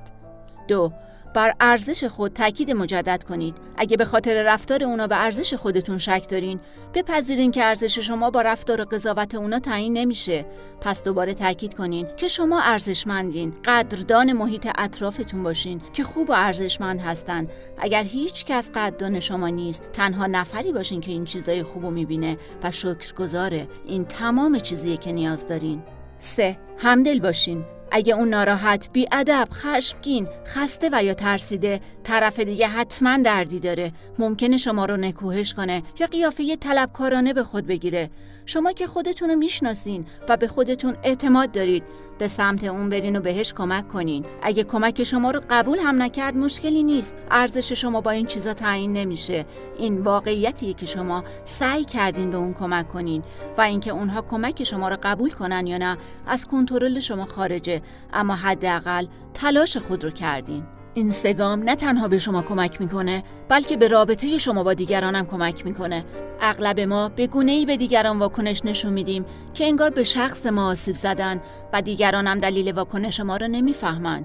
دو 0.69 0.93
بر 1.35 1.55
ارزش 1.61 2.05
خود 2.05 2.33
تاکید 2.33 2.71
مجدد 2.71 3.25
کنید. 3.29 3.57
اگه 3.77 3.97
به 3.97 4.05
خاطر 4.05 4.43
رفتار 4.43 4.85
اونا 4.85 5.07
به 5.07 5.17
ارزش 5.25 5.55
خودتون 5.55 5.99
شک 5.99 6.27
دارین 6.29 6.61
بپذیرین 6.95 7.51
که 7.51 7.65
ارزش 7.65 7.99
شما 7.99 8.31
با 8.31 8.43
رفتار 8.43 8.81
و 8.81 8.85
قضاوت 8.85 9.35
اونا 9.35 9.59
تعیین 9.59 9.93
نمیشه. 9.93 10.47
پس 10.81 11.03
دوباره 11.03 11.35
تاکید 11.35 11.75
کنین 11.75 12.07
که 12.17 12.29
شما 12.29 12.61
ارزشمندین. 12.61 13.55
قدردان 13.65 14.33
محیط 14.33 14.69
اطرافتون 14.79 15.43
باشین 15.43 15.81
که 15.93 16.05
خوب 16.05 16.31
و 16.31 16.33
ارزشمند 16.33 17.01
هستن. 17.01 17.49
اگر 17.79 18.03
هیچ 18.03 18.45
کس 18.45 18.71
قدردان 18.75 19.21
شما 19.21 19.49
نیست 19.49 19.83
تنها 19.93 20.27
نفری 20.27 20.73
باشین 20.73 21.01
که 21.01 21.11
این 21.11 21.25
چیزای 21.25 21.63
خوبو 21.63 21.91
می‌بینه 21.91 22.37
و 22.63 22.71
شکرگزاره. 22.71 23.69
این 23.87 24.05
تمام 24.05 24.59
چیزیه 24.59 24.97
که 24.97 25.13
نیاز 25.13 25.47
دارین. 25.47 25.83
سه 26.19 26.59
همدل 26.79 27.21
باشین. 27.21 27.65
اگه 27.93 28.15
اون 28.15 28.29
ناراحت، 28.29 28.89
ادب، 29.13 29.49
خشمگین، 29.53 30.29
خسته 30.47 30.89
و 30.93 31.05
یا 31.05 31.15
ترسیده، 31.15 31.81
طرف 32.05 32.41
دیگه 32.41 32.69
حتما 32.69 33.19
دردی 33.19 33.61
داره. 33.61 33.93
ممکنه 34.19 34.57
شما 34.57 34.85
رو 34.85 34.97
نکوهش 34.97 35.55
کنه 35.55 35.83
یا 36.01 36.07
قیافه 36.07 36.57
طلبکارانه 36.57 37.33
به 37.33 37.45
خود 37.45 37.67
بگیره. 37.67 38.11
شما 38.47 38.73
که 38.73 38.87
خودتون 38.87 39.31
رو 39.31 39.37
می‌شناسین 39.37 40.07
و 40.29 40.37
به 40.37 40.49
خودتون 40.49 40.97
اعتماد 41.03 41.53
دارید 41.53 41.83
به 42.21 42.29
سمت 42.29 42.65
اون 42.65 42.89
برین 42.89 43.17
و 43.17 43.21
بهش 43.21 43.53
کمک 43.53 43.89
کنین. 43.89 44.25
اگه 44.43 44.65
کمک 44.65 45.05
شما 45.05 45.31
رو 45.31 45.41
قبول 45.51 45.79
هم 45.79 46.03
نکرد 46.03 46.37
مشکلی 46.37 46.83
نیست. 46.83 47.15
ارزش 47.31 47.73
شما 47.73 48.01
با 48.01 48.11
این 48.11 48.27
چیزا 48.27 48.55
تعیین 48.55 48.93
نمیشه. 48.93 49.47
این 49.79 50.01
واقعیتیه 50.01 50.75
که 50.75 50.87
شما 50.87 51.25
سعی 51.45 51.85
کردین 51.85 52.31
به 52.31 52.37
اون 52.37 52.55
کمک 52.55 52.89
کنین 52.89 53.23
و 53.59 53.61
اینکه 53.61 53.91
اونها 53.91 54.23
کمک 54.23 54.65
شما 54.65 54.89
رو 54.89 54.97
قبول 55.03 55.31
کنن 55.31 55.67
یا 55.67 55.79
نه 55.79 55.99
از 56.27 56.45
کنترل 56.45 57.01
شما 57.01 57.25
خارجه. 57.25 57.83
اما 58.13 58.35
حداقل 58.35 59.07
تلاش 59.35 59.77
خود 59.77 60.05
رو 60.05 60.11
کردین. 60.11 60.80
اینستاگرام 60.95 61.63
نه 61.63 61.77
تنها 61.77 62.09
به 62.09 62.19
شما 62.19 62.43
کمک 62.43 62.81
می‌کنه 62.81 63.23
بلکه 63.49 63.77
به 63.77 63.89
رابطه 63.89 64.39
شما 64.39 64.63
با 64.63 64.75
دیگرانم 64.75 65.27
کمک 65.27 65.67
می‌کنه. 65.67 66.05
اغلب 66.41 66.81
ما 66.81 67.09
به 67.09 67.27
گونه 67.27 67.53
ای 67.53 67.67
به 67.67 67.77
دیگران 67.77 68.19
واکنش 68.19 68.65
نشون 68.65 68.93
میدیم 68.93 69.25
که 69.55 69.65
انگار 69.65 69.91
به 69.91 70.05
شخص 70.05 70.47
ما 70.47 70.67
آسیب 70.67 70.95
زدن 70.95 71.41
و 71.73 71.83
دیگرانم 71.83 72.39
دلیل 72.39 72.73
واکنش 72.73 73.21
ما 73.21 73.37
رو 73.37 73.49
نمی‌فهمند. 73.49 74.25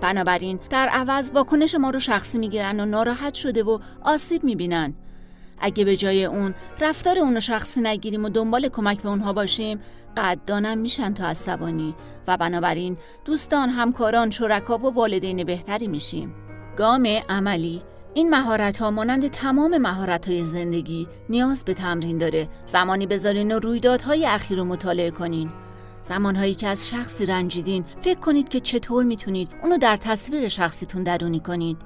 بنابراین 0.00 0.60
در 0.70 0.88
عوض 0.88 1.30
واکنش 1.34 1.74
ما 1.74 1.90
رو 1.90 2.00
شخصی 2.00 2.38
می‌گیرن 2.38 2.80
و 2.80 2.86
ناراحت 2.86 3.34
شده 3.34 3.62
و 3.62 3.78
آسیب 4.02 4.44
می‌بینن. 4.44 4.94
اگه 5.58 5.84
به 5.84 5.96
جای 5.96 6.24
اون 6.24 6.54
رفتار 6.80 7.18
اونو 7.18 7.40
شخصی 7.40 7.80
نگیریم 7.80 8.24
و 8.24 8.28
دنبال 8.28 8.68
کمک 8.68 9.02
به 9.02 9.08
اونها 9.08 9.32
باشیم 9.32 9.80
قدردانم 10.16 10.78
میشن 10.78 11.14
تا 11.14 11.26
عصبانی 11.26 11.94
و 12.28 12.36
بنابراین 12.36 12.96
دوستان 13.24 13.68
همکاران 13.68 14.30
شرکا 14.30 14.78
و 14.78 14.94
والدین 14.94 15.44
بهتری 15.44 15.88
میشیم. 15.88 16.34
گام 16.76 17.06
عملی 17.28 17.82
این 18.14 18.30
مهارت 18.30 18.78
ها 18.78 18.90
مانند 18.90 19.28
تمام 19.28 19.78
مهارت 19.78 20.28
های 20.28 20.44
زندگی 20.44 21.08
نیاز 21.28 21.64
به 21.64 21.74
تمرین 21.74 22.18
داره. 22.18 22.48
زمانی 22.66 23.06
بذارین 23.06 23.52
و 23.52 23.58
رویدادهای 23.58 24.26
اخیر 24.26 24.58
رو 24.58 24.64
مطالعه 24.64 25.10
کنین. 25.10 25.50
زمانهایی 26.02 26.54
که 26.54 26.68
از 26.68 26.88
شخصی 26.88 27.26
رنجیدین 27.26 27.84
فکر 28.02 28.18
کنید 28.20 28.48
که 28.48 28.60
چطور 28.60 29.04
می‌تونید 29.04 29.50
اونو 29.62 29.78
در 29.78 29.96
تصویر 29.96 30.48
شخصیتون 30.48 31.02
درونی 31.02 31.40
کنید. 31.40 31.76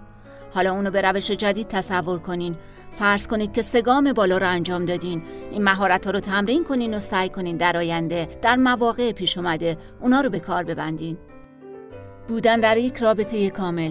حالا 0.54 0.72
اونو 0.72 0.90
به 0.90 1.00
روش 1.02 1.30
جدید 1.30 1.68
تصور 1.68 2.18
کنین. 2.18 2.56
فرض 2.92 3.26
کنید 3.26 3.52
که 3.52 3.62
سگام 3.62 4.12
بالا 4.12 4.38
رو 4.38 4.48
انجام 4.48 4.84
دادین. 4.84 5.22
این 5.50 5.64
مهارت 5.64 6.04
ها 6.04 6.10
رو 6.10 6.20
تمرین 6.20 6.64
کنین 6.64 6.94
و 6.94 7.00
سعی 7.00 7.28
کنین 7.28 7.56
در 7.56 7.76
آینده 7.76 8.28
در 8.42 8.56
مواقع 8.56 9.12
پیش 9.12 9.38
اومده 9.38 9.76
اونا 10.00 10.20
رو 10.20 10.30
به 10.30 10.40
کار 10.40 10.64
ببندین. 10.64 11.18
بودن 12.28 12.60
در 12.60 12.76
یک 12.76 12.96
رابطه 12.96 13.50
کامل. 13.50 13.90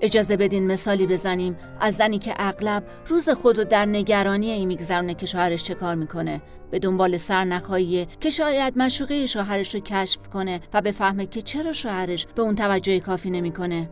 اجازه 0.00 0.36
بدین 0.36 0.66
مثالی 0.66 1.06
بزنیم 1.06 1.56
از 1.80 1.94
زنی 1.94 2.18
که 2.18 2.34
اغلب 2.36 2.84
روز 3.06 3.28
خود 3.28 3.58
رو 3.58 3.64
در 3.64 3.86
نگرانی 3.86 4.50
این 4.50 4.68
میگذرونه 4.68 5.14
که 5.14 5.26
شوهرش 5.26 5.62
چه 5.62 5.74
کار 5.74 5.94
می‌کنه. 5.94 6.42
به 6.70 6.78
دنبال 6.78 7.16
سرنخهاییه 7.16 8.06
که 8.20 8.30
شاید 8.30 8.78
مشوقه 8.78 9.26
شوهرش 9.26 9.74
رو 9.74 9.80
کشف 9.80 10.28
کنه 10.28 10.60
و 10.74 10.80
بفهمه 10.80 11.26
که 11.26 11.42
چرا 11.42 11.72
شوهرش 11.72 12.26
به 12.34 12.42
اون 12.42 12.54
توجه 12.54 13.00
کافی 13.00 13.30
نمی‌کنه. 13.30 13.90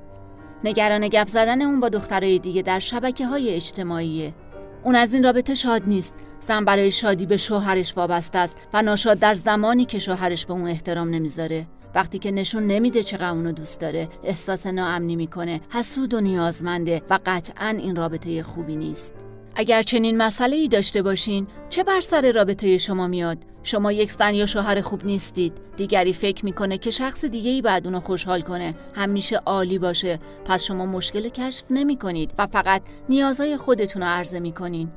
نگران 0.64 1.08
گپ 1.08 1.28
زدن 1.28 1.62
اون 1.62 1.80
با 1.80 1.88
دخترای 1.88 2.38
دیگه 2.38 2.62
در 2.62 2.78
شبکه 2.78 3.26
های 3.26 3.54
اجتماعیه. 3.54 4.34
اون 4.82 4.94
از 4.94 5.14
این 5.14 5.24
رابطه 5.24 5.54
شاد 5.54 5.82
نیست. 5.86 6.14
زن 6.40 6.64
برای 6.64 6.92
شادی 6.92 7.26
به 7.26 7.36
شوهرش 7.36 7.96
وابسته 7.96 8.38
است 8.38 8.58
و 8.72 8.82
ناشاد 8.82 9.18
در 9.18 9.34
زمانی 9.34 9.84
که 9.84 9.98
شوهرش 9.98 10.46
به 10.46 10.52
اون 10.52 10.66
احترام 10.66 11.10
نمی‌ذاره. 11.10 11.66
وقتی 11.94 12.18
که 12.18 12.30
نشون 12.30 12.66
نمیده 12.66 13.02
چقدر 13.02 13.30
اونو 13.30 13.52
دوست 13.52 13.80
داره 13.80 14.08
احساس 14.24 14.66
ناامنی 14.66 15.16
می‌کنه 15.16 15.60
حسود 15.72 16.14
و 16.14 16.20
نیازمنده 16.20 17.02
و 17.10 17.18
قطعا 17.26 17.68
این 17.68 17.96
رابطه 17.96 18.42
خوبی 18.42 18.76
نیست. 18.76 19.14
اگر 19.54 19.82
چنین 19.82 20.16
مسئله 20.16 20.56
ای 20.56 20.68
داشته 20.68 21.02
باشین 21.02 21.46
چه 21.70 21.84
بر 21.84 22.00
سر 22.00 22.32
رابطه 22.32 22.78
شما 22.78 23.06
میاد؟ 23.06 23.38
شما 23.68 23.92
یک 23.92 24.10
زن 24.10 24.34
یا 24.34 24.46
شوهر 24.46 24.80
خوب 24.80 25.04
نیستید. 25.04 25.52
دیگری 25.76 26.12
فکر 26.12 26.44
می‌کنه 26.44 26.78
که 26.78 26.90
شخص 26.90 27.24
دیگه 27.24 27.50
ای 27.50 27.62
بعد 27.62 27.86
اونو 27.86 28.00
خوشحال 28.00 28.40
کنه. 28.40 28.74
همیشه 28.94 29.36
عالی 29.36 29.78
باشه. 29.78 30.18
پس 30.44 30.62
شما 30.62 30.86
مشکل 30.86 31.28
کشف 31.28 31.64
نمی 31.70 31.96
کنید 31.96 32.34
و 32.38 32.46
فقط 32.46 32.82
نیازهای 33.08 33.56
خودتون 33.56 34.02
رو 34.02 34.08
عرضه 34.08 34.40
می‌کنین. 34.40 34.90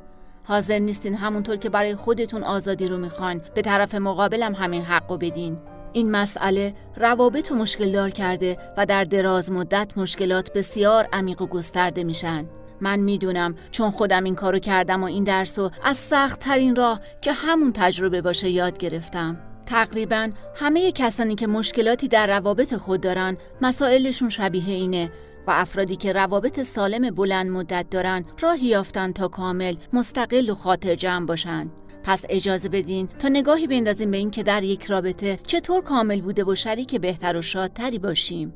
حاضر 0.43 0.79
نیستین 0.79 1.15
همونطور 1.15 1.55
که 1.55 1.69
برای 1.69 1.95
خودتون 1.95 2.43
آزادی 2.43 2.87
رو 2.87 2.97
می‌خوان 2.97 3.41
به 3.55 3.61
طرف 3.61 3.95
مقابلم 3.95 4.55
همین 4.55 4.81
حق 4.81 5.17
بدین. 5.19 5.57
این 5.93 6.11
مسئله 6.11 6.73
روابط 6.97 7.51
و 7.51 7.55
مشکل 7.55 7.91
دار 7.91 8.09
کرده 8.09 8.57
و 8.77 8.85
در 8.85 9.03
دراز 9.03 9.51
مدت 9.51 9.97
مشکلات 9.97 10.53
بسیار 10.53 11.07
عمیق 11.13 11.41
و 11.41 11.47
گسترده 11.47 12.03
میشن. 12.03 12.45
من 12.81 12.99
می‌دونم 12.99 13.55
چون 13.71 13.91
خودم 13.91 14.23
این 14.23 14.35
کارو 14.35 14.59
کردم 14.59 15.01
و 15.01 15.05
این 15.05 15.23
درس 15.23 15.59
رو 15.59 15.71
از 15.83 15.97
سخت 15.97 16.39
ترین 16.39 16.75
راه 16.75 16.99
که 17.21 17.33
همون 17.33 17.71
تجربه 17.73 18.21
باشه 18.21 18.49
یاد 18.49 18.77
گرفتم. 18.77 19.37
تقریبا 19.65 20.31
همه 20.55 20.91
کسانی 20.91 21.35
که 21.35 21.47
مشکلاتی 21.47 22.07
در 22.07 22.27
روابط 22.27 22.75
خود 22.75 23.01
دارن 23.01 23.37
مسائلشون 23.61 24.29
شبیه 24.29 24.69
اینه 24.69 25.11
و 25.47 25.51
افرادی 25.51 25.95
که 25.95 26.13
روابط 26.13 26.63
سالم 26.63 27.15
بلند 27.15 27.51
مدت 27.51 27.85
دارن 27.89 28.25
راهی 28.39 28.67
یافتن 28.67 29.11
تا 29.11 29.27
کامل 29.27 29.75
مستقل 29.93 30.49
و 30.49 30.55
خاطر 30.55 30.95
جمع 30.95 31.25
باشن. 31.25 31.71
پس 32.03 32.25
اجازه 32.29 32.69
بدین 32.69 33.07
تا 33.07 33.27
نگاهی 33.27 33.67
بندازیم 33.67 34.11
به 34.11 34.17
این 34.17 34.29
که 34.31 34.43
در 34.43 34.63
یک 34.63 34.85
رابطه 34.85 35.39
چطور 35.47 35.83
کامل 35.83 36.21
بوده 36.21 36.43
و 36.43 36.55
شریک 36.55 36.95
بهتر 36.95 37.37
و 37.37 37.41
شادتری 37.41 37.99
باشیم. 37.99 38.53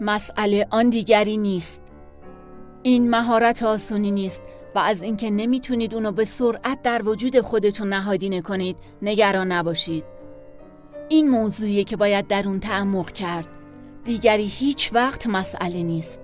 مسئله 0.00 0.66
آن 0.70 0.90
دیگری 0.90 1.36
نیست. 1.36 1.91
این 2.82 3.10
مهارت 3.10 3.62
آسونی 3.62 4.10
نیست 4.10 4.42
و 4.74 4.78
از 4.78 5.02
اینکه 5.02 5.30
نمی‌تونید 5.30 5.94
اونو 5.94 6.12
به 6.12 6.24
سرعت 6.24 6.82
در 6.82 7.02
وجود 7.08 7.40
خودتون 7.40 7.88
نهادینه 7.88 8.40
کنید 8.40 8.76
نگران 9.02 9.52
نباشید. 9.52 10.04
این 11.08 11.30
موضوعیه 11.30 11.84
که 11.84 11.96
باید 11.96 12.26
در 12.26 12.48
اون 12.48 12.60
تعمق 12.60 13.10
کرد. 13.10 13.48
دیگری 14.04 14.46
هیچ 14.46 14.90
وقت 14.92 15.26
مسئله 15.26 15.82
نیست. 15.82 16.20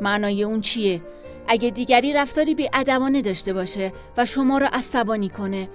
معنای 0.00 0.42
اون 0.42 0.60
چیه؟ 0.60 1.02
اگه 1.48 1.70
دیگری 1.70 2.12
رفتاری 2.12 2.54
بی 2.54 2.68
ادبانه 2.72 3.22
داشته 3.22 3.52
باشه 3.52 3.92
و 4.16 4.24
شما 4.24 4.58
را 4.58 4.68
عصبانی 4.72 5.28
کنه 5.28 5.68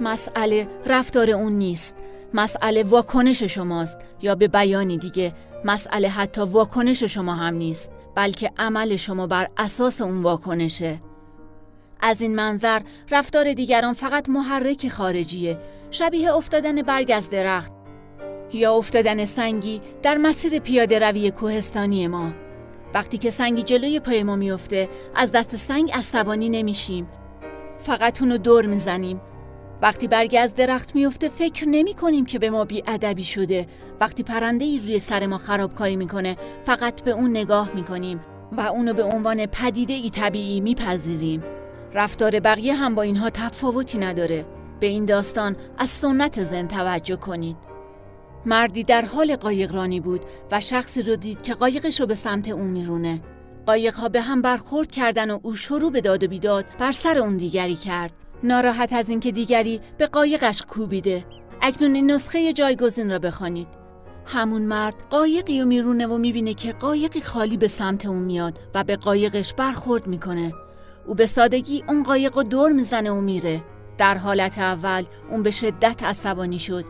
مسئله 0.00 0.68
رفتار 0.86 1.30
اون 1.30 1.52
نیست 1.52 1.94
مسئله 2.34 2.82
واکنش 2.82 3.42
شماست 3.42 3.98
یا 4.22 4.34
به 4.34 4.48
بیانی 4.48 4.98
دیگه 4.98 5.34
مسئله 5.64 6.08
حتی 6.08 6.40
واکنش 6.40 7.02
شما 7.02 7.34
هم 7.34 7.54
نیست 7.54 7.92
بلکه 8.18 8.50
عمل 8.58 8.96
شما 8.96 9.26
بر 9.26 9.48
اساس 9.56 10.00
اون 10.00 10.22
واکنشه. 10.22 10.98
از 12.00 12.22
این 12.22 12.34
منظر 12.34 12.80
رفتار 13.10 13.52
دیگران 13.52 13.94
فقط 13.94 14.28
محرک 14.28 14.88
خارجیه. 14.88 15.58
شبیه 15.90 16.34
افتادن 16.34 16.82
برگ 16.82 17.12
از 17.14 17.30
درخت 17.30 17.72
یا 18.52 18.74
افتادن 18.74 19.24
سنگی 19.24 19.80
در 20.02 20.16
مسیر 20.16 20.58
پیاده 20.58 20.98
روی 20.98 21.30
کوهستانی 21.30 22.06
ما. 22.08 22.32
وقتی 22.94 23.18
که 23.18 23.30
سنگی 23.30 23.62
جلوی 23.62 24.00
پای 24.00 24.22
ما 24.22 24.36
میفته 24.36 24.88
از 25.14 25.32
دست 25.32 25.56
سنگ 25.56 25.92
عصبانی 25.92 26.48
نمیشیم. 26.48 27.08
فقط 27.80 28.22
اونو 28.22 28.38
دور 28.38 28.66
می‌زنیم. 28.66 29.20
وقتی 29.82 30.08
برگی 30.08 30.38
از 30.38 30.54
درخت 30.54 30.94
میفته 30.94 31.28
فکر 31.28 31.68
نمی 31.68 31.94
کنیم 31.94 32.24
که 32.24 32.38
به 32.38 32.50
ما 32.50 32.64
بی 32.64 32.82
ادبی 32.86 33.24
شده 33.24 33.66
وقتی 34.00 34.22
پرنده 34.22 34.64
ای 34.64 34.78
روی 34.78 34.98
سر 34.98 35.26
ما 35.26 35.38
خرابکاری 35.38 35.96
می‌کنه 35.96 36.36
فقط 36.64 37.02
به 37.02 37.10
اون 37.10 37.30
نگاه 37.30 37.70
می‌کنیم 37.74 38.20
و 38.52 38.60
اونو 38.60 38.92
به 38.92 39.02
عنوان 39.02 39.46
پدیده 39.46 39.92
ای 39.92 40.10
طبیعی 40.10 40.60
میپذیریم 40.60 41.42
رفتار 41.94 42.40
بقیه 42.40 42.74
هم 42.74 42.94
با 42.94 43.02
اینها 43.02 43.30
تفاوتی 43.30 43.98
نداره 43.98 44.46
به 44.80 44.86
این 44.86 45.04
داستان 45.04 45.56
از 45.78 45.88
سنت 45.88 46.42
زن 46.42 46.68
توجه 46.68 47.16
کنید 47.16 47.56
مردی 48.46 48.84
در 48.84 49.04
حال 49.04 49.36
قایقرانی 49.36 50.00
بود 50.00 50.20
و 50.52 50.60
شخصی 50.60 51.02
رو 51.02 51.16
دید 51.16 51.42
که 51.42 51.54
قایقش 51.54 52.00
رو 52.00 52.06
به 52.06 52.14
سمت 52.14 52.48
اون 52.48 52.66
میرونه. 52.66 53.20
قایقها 53.66 54.08
به 54.08 54.20
هم 54.20 54.42
برخورد 54.42 54.90
کردن 54.90 55.30
و 55.30 55.38
او 55.42 55.54
شروع 55.54 55.92
به 55.92 56.00
داد 56.00 56.24
و 56.24 56.28
بیداد 56.28 56.64
بر 56.78 56.92
سر 56.92 57.18
اون 57.18 57.36
دیگری 57.36 57.74
کرد. 57.74 58.12
ناراحت 58.42 58.92
از 58.92 59.10
اینکه 59.10 59.32
دیگری 59.32 59.80
به 59.98 60.06
قایقش 60.06 60.62
کوبیده. 60.62 61.24
اکنون 61.62 61.96
نسخه 61.96 62.52
جایگزین 62.52 63.10
را 63.10 63.18
بخوانید. 63.18 63.68
همون 64.26 64.62
مرد 64.62 64.94
قایقی 65.10 65.60
رو 65.60 65.66
میرونه 65.66 66.06
و 66.06 66.18
می‌بینه 66.18 66.54
که 66.54 66.72
قایقی 66.72 67.20
خالی 67.20 67.56
به 67.56 67.68
سمت 67.68 68.06
اون 68.06 68.22
میاد 68.22 68.58
و 68.74 68.84
به 68.84 68.96
قایقش 68.96 69.54
برخورد 69.54 70.06
می‌کنه. 70.06 70.52
او 71.06 71.14
به 71.14 71.26
سادگی 71.26 71.84
اون 71.88 72.02
قایق 72.02 72.36
رو 72.36 72.42
دور 72.42 72.72
می‌زنه 72.72 73.10
و 73.10 73.20
میره. 73.20 73.62
در 73.98 74.18
حالت 74.18 74.58
اول 74.58 75.04
اون 75.30 75.42
به 75.42 75.50
شدت 75.50 76.02
عصبانی 76.02 76.58
شد 76.58 76.84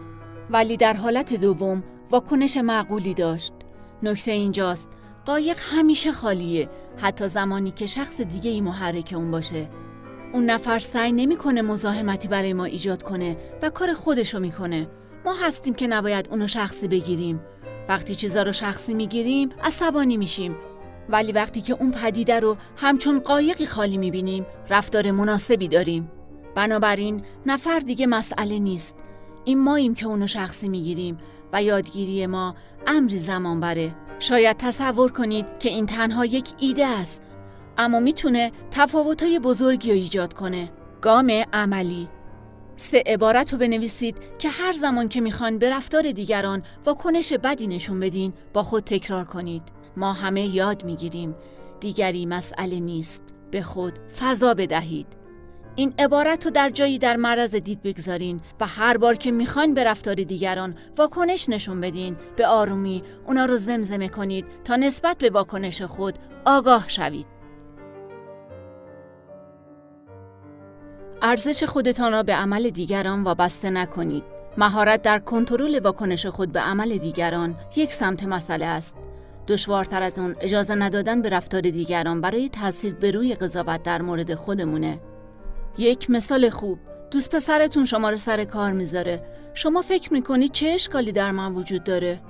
ولی 0.50 0.76
در 0.76 0.96
حالت 0.96 1.34
دوم 1.34 1.82
واکنش 2.10 2.56
معقولی 2.56 3.14
داشت. 3.14 3.52
نکته 4.02 4.30
اینجاست 4.30 4.88
قایق 5.26 5.58
همیشه 5.60 6.12
خالیه 6.12 6.68
حتی 6.96 7.28
زمانی 7.28 7.70
که 7.70 7.86
شخص 7.86 8.20
دیگه 8.20 8.50
ای 8.50 8.60
محرک 8.60 9.12
اون 9.16 9.30
باشه. 9.30 9.68
اون 10.32 10.44
نفر 10.44 10.78
سعی 10.78 11.12
نمی‌کنه 11.12 11.62
مزاحمتی 11.62 12.28
برای 12.28 12.52
ما 12.52 12.64
ایجاد 12.64 13.02
کنه 13.02 13.36
و 13.62 13.70
کار 13.70 13.94
خودشو 13.94 14.40
می‌کنه. 14.40 14.88
ما 15.24 15.34
هستیم 15.34 15.74
که 15.74 15.86
نباید 15.86 16.28
اونو 16.30 16.46
شخصی 16.46 16.88
بگیریم. 16.88 17.40
وقتی 17.88 18.14
چیزا 18.14 18.42
رو 18.42 18.52
شخصی 18.52 18.94
می‌گیریم 18.94 19.48
عصبانی 19.64 20.16
میشیم 20.16 20.56
ولی 21.08 21.32
وقتی 21.32 21.60
که 21.60 21.72
اون 21.72 21.90
پدیده 21.90 22.40
رو 22.40 22.56
همچون 22.76 23.20
قایقی 23.20 23.66
خالی 23.66 23.98
می‌بینیم 23.98 24.46
رفتار 24.70 25.10
مناسبی 25.10 25.68
داریم. 25.68 26.10
بنابراین 26.54 27.22
نفر 27.46 27.78
دیگه 27.78 28.06
مسئله 28.06 28.58
نیست 28.58 28.96
این 29.44 29.58
ماییم 29.58 29.94
که 29.94 30.06
اونو 30.06 30.26
شخصی 30.26 30.68
می‌گیریم 30.68 31.18
و 31.52 31.62
یادگیری 31.62 32.26
ما 32.26 32.54
امری 32.86 33.18
زمان 33.18 33.60
بره 33.60 33.94
شاید 34.18 34.56
تصور 34.56 35.12
کنید 35.12 35.46
که 35.58 35.68
این 35.68 35.86
تنها 35.86 36.24
یک 36.24 36.48
ایده 36.58 36.86
است 36.86 37.22
اما 37.78 38.00
می‌تونه 38.00 38.52
تفاوتهای 38.70 39.38
بزرگی 39.38 39.90
رو 39.90 39.96
ایجاد 39.96 40.34
کنه. 40.34 40.70
گام 41.00 41.44
عملی. 41.52 42.08
سه 42.76 43.02
عبارت 43.06 43.52
رو 43.52 43.58
بنویسید 43.58 44.16
که 44.38 44.48
هر 44.48 44.72
زمان 44.72 45.08
که 45.08 45.20
می‌خوان 45.20 45.58
به 45.58 45.70
رفتار 45.70 46.12
دیگران 46.12 46.62
واکنش 46.86 47.32
بدی 47.32 47.66
نشون 47.66 48.00
بدین 48.00 48.32
با 48.52 48.62
خود 48.62 48.84
تکرار 48.84 49.24
کنید. 49.24 49.62
ما 49.96 50.12
همه 50.12 50.46
یاد 50.46 50.84
می‌گیریم. 50.84 51.34
دیگری 51.80 52.26
مسئله 52.26 52.80
نیست. 52.80 53.22
به 53.50 53.62
خود 53.62 53.98
فضا 54.20 54.54
بدهید. 54.54 55.06
این 55.76 55.94
عبارت 55.98 56.44
رو 56.44 56.50
در 56.50 56.70
جایی 56.70 56.98
در 56.98 57.16
معرض 57.16 57.54
دید 57.54 57.82
بگذارین 57.82 58.40
و 58.60 58.66
هر 58.66 58.96
بار 58.96 59.14
که 59.14 59.30
می‌خواین 59.30 59.74
به 59.74 59.84
رفتار 59.84 60.14
دیگران 60.14 60.76
واکنش 60.96 61.48
نشون 61.48 61.80
بدین. 61.80 62.16
به 62.36 62.46
آرومی 62.46 63.02
اونا 63.26 63.44
رو 63.44 63.56
زمزمه 63.56 64.08
کنید 64.08 64.46
تا 64.64 64.76
نسبت 64.76 65.18
به 65.18 65.30
واکنش 65.30 65.82
خود 65.82 66.14
آگاه 66.44 66.84
شوید. 66.88 67.37
ارزش 71.22 71.64
خودتان 71.64 72.12
را 72.12 72.22
به 72.22 72.34
عمل 72.34 72.70
دیگران 72.70 73.24
وابسته 73.24 73.70
نکنید. 73.70 74.24
مهارت 74.58 75.02
در 75.02 75.18
کنترل 75.18 75.80
واکنش 75.84 76.26
خود 76.26 76.52
به 76.52 76.60
عمل 76.60 76.98
دیگران 76.98 77.56
یک 77.76 77.92
سمت 77.92 78.24
مسئله 78.24 78.64
است. 78.64 78.96
دشوارتر 79.48 80.02
از 80.02 80.18
اون 80.18 80.36
اجازه 80.40 80.74
ندادن 80.74 81.22
به 81.22 81.28
رفتار 81.28 81.60
دیگران 81.60 82.20
برای 82.20 82.48
تاثیر 82.48 82.94
به 82.94 83.10
روی 83.10 83.34
قضاوت 83.34 83.82
در 83.82 84.02
مورد 84.02 84.34
خودمونه. 84.34 85.00
یک 85.78 86.10
مثال 86.10 86.50
خوب 86.50 86.78
دوست 87.10 87.34
پسرتون 87.34 87.84
شما 87.84 88.10
رو 88.10 88.16
سر 88.16 88.44
کار 88.44 88.72
می‌ذاره 88.72 89.22
شما 89.54 89.82
فکر 89.82 90.12
می‌کنید 90.12 90.52
چه 90.52 90.66
اشکالی 90.66 91.12
در 91.12 91.30
من 91.30 91.52
وجود 91.52 91.84
داره 91.84 92.20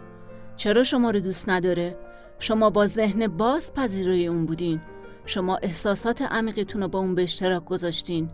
چرا 0.56 0.84
شما 0.84 1.10
رو 1.10 1.20
دوست 1.20 1.48
نداره 1.48 1.96
شما 2.38 2.70
با 2.70 2.86
ذهن 2.86 3.26
باز 3.26 3.74
پذیرای 3.74 4.26
اون 4.26 4.46
بودین 4.46 4.80
شما 5.26 5.56
احساسات 5.56 6.22
عمیقتون 6.22 6.82
رو 6.82 6.88
با 6.88 6.98
اون 6.98 7.14
به 7.14 7.22
اشتراک 7.22 7.64
گذاشتین 7.64 8.30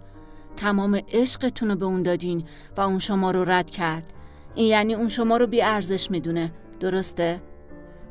تمام 0.57 1.01
عشقتون 1.13 1.69
رو 1.69 1.77
به 1.77 1.85
اون 1.85 2.03
دادین 2.03 2.45
و 2.77 2.81
اون 2.81 2.99
شما 2.99 3.31
رو 3.31 3.45
رد 3.45 3.71
کرد. 3.71 4.13
این 4.55 4.67
یعنی 4.67 4.95
اون 4.95 5.09
شما 5.09 5.37
رو 5.37 5.47
بی 5.47 5.63
ارزش 5.63 6.11
می‌دونه. 6.11 6.53
درسته؟ 6.81 7.41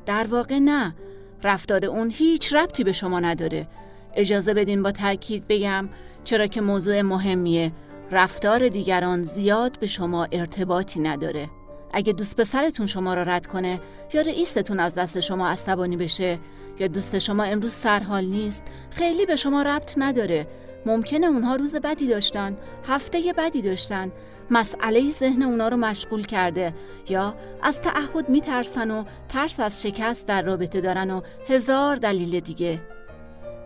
در 0.05 0.27
واقع 0.27 0.59
نه. 0.59 0.95
رفتار 1.43 1.85
اون 1.85 2.09
هیچ 2.09 2.53
ربطی 2.53 2.83
به 2.83 2.91
شما 2.91 3.19
نداره. 3.19 3.67
اجازه 4.15 4.53
بدین 4.53 4.83
با 4.83 4.91
تاکید 4.91 5.47
بگم 5.47 5.89
چرا 6.23 6.47
که 6.47 6.61
موضوع 6.61 7.01
مهمیه. 7.01 7.71
رفتار 8.11 8.69
دیگران 8.69 9.23
زیاد 9.23 9.79
به 9.79 9.87
شما 9.87 10.27
ارتباطی 10.31 10.99
نداره. 10.99 11.49
اگه 11.93 12.13
دوست 12.13 12.35
پسرتون 12.35 12.85
شما 12.85 13.13
را 13.13 13.23
رد 13.23 13.45
کنه 13.45 13.79
یا 14.13 14.21
رئیستون 14.21 14.79
از 14.79 14.95
دست 14.95 15.19
شما 15.19 15.47
عصبانی 15.47 15.97
بشه 15.97 16.39
یا 16.79 16.87
دوست 16.87 17.19
شما 17.19 17.43
امروز 17.43 17.73
سرحال 17.73 18.25
نیست 18.25 18.63
خیلی 18.89 19.25
به 19.25 19.35
شما 19.35 19.61
ربط 19.61 19.93
نداره. 19.97 20.47
ممکنه 20.85 21.27
اونها 21.27 21.55
روز 21.55 21.75
بدی 21.75 22.07
داشتن 22.07 22.57
هفته 22.87 23.33
بدی 23.37 23.61
داشتن. 23.61 24.11
مسئله 24.51 25.07
ذهن 25.07 25.41
اونا 25.41 25.67
رو 25.67 25.77
مشغول 25.77 26.23
کرده. 26.23 26.73
یا 27.09 27.35
از 27.61 27.81
تعهد 27.81 28.29
میترسن 28.29 28.91
و 28.91 29.03
ترس 29.29 29.59
از 29.59 29.81
شکست 29.81 30.27
در 30.27 30.41
رابطه 30.41 30.81
دارن 30.81 31.11
و 31.11 31.21
هزار 31.47 31.95
دلیل 31.95 32.39
دیگه. 32.39 32.79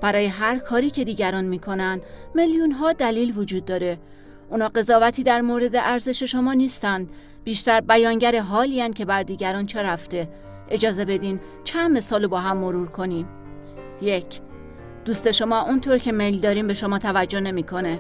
برای 0.02 0.26
هر 0.26 0.60
کاری 0.60 0.90
که 0.90 1.04
دیگران 1.04 1.46
می‌کنن 1.46 2.02
میلیون 2.36 2.72
ها 2.72 2.94
دلیل 2.94 3.38
وجود 3.38 3.66
داره. 3.66 3.98
اونا 4.50 4.68
قضاوتی 4.68 5.24
در 5.24 5.42
مورد 5.42 5.76
ارزش 5.76 6.24
شما 6.24 6.54
نیستند 6.54 7.10
بیشتر 7.44 7.82
بیانگر 7.82 8.40
حالی 8.40 8.90
که 8.94 9.06
بر 9.06 9.24
دیگران 9.24 9.66
چه 9.66 9.82
رفته. 9.82 10.30
اجازه 10.70 11.06
بدین 11.06 11.40
چند 11.64 11.98
مثال 11.98 12.28
با 12.28 12.40
هم 12.40 12.58
مرور 12.58 12.88
کنیم. 12.88 13.28
یک 14.02 14.40
دوست 15.08 15.32
شما 15.32 15.62
اونطور 15.62 15.98
که 15.98 16.12
میل 16.12 16.40
داریم 16.40 16.68
به 16.68 16.74
شما 16.74 17.00
توجه 17.00 17.40
نمی‌کنه. 17.40 18.00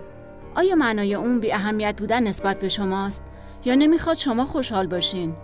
آیا 0.55 0.75
معنای 0.75 1.15
اون 1.15 1.39
بی 1.39 1.51
اهمیت 1.51 1.95
بودن 1.99 2.23
نسبت 2.23 2.59
به 2.59 2.69
شماست؟ 2.69 3.23
یا 3.65 3.75
نمی‌خواد 3.75 4.17
شما 4.17 4.45
خوشحال 4.45 4.87
باشین؟ 4.87 5.35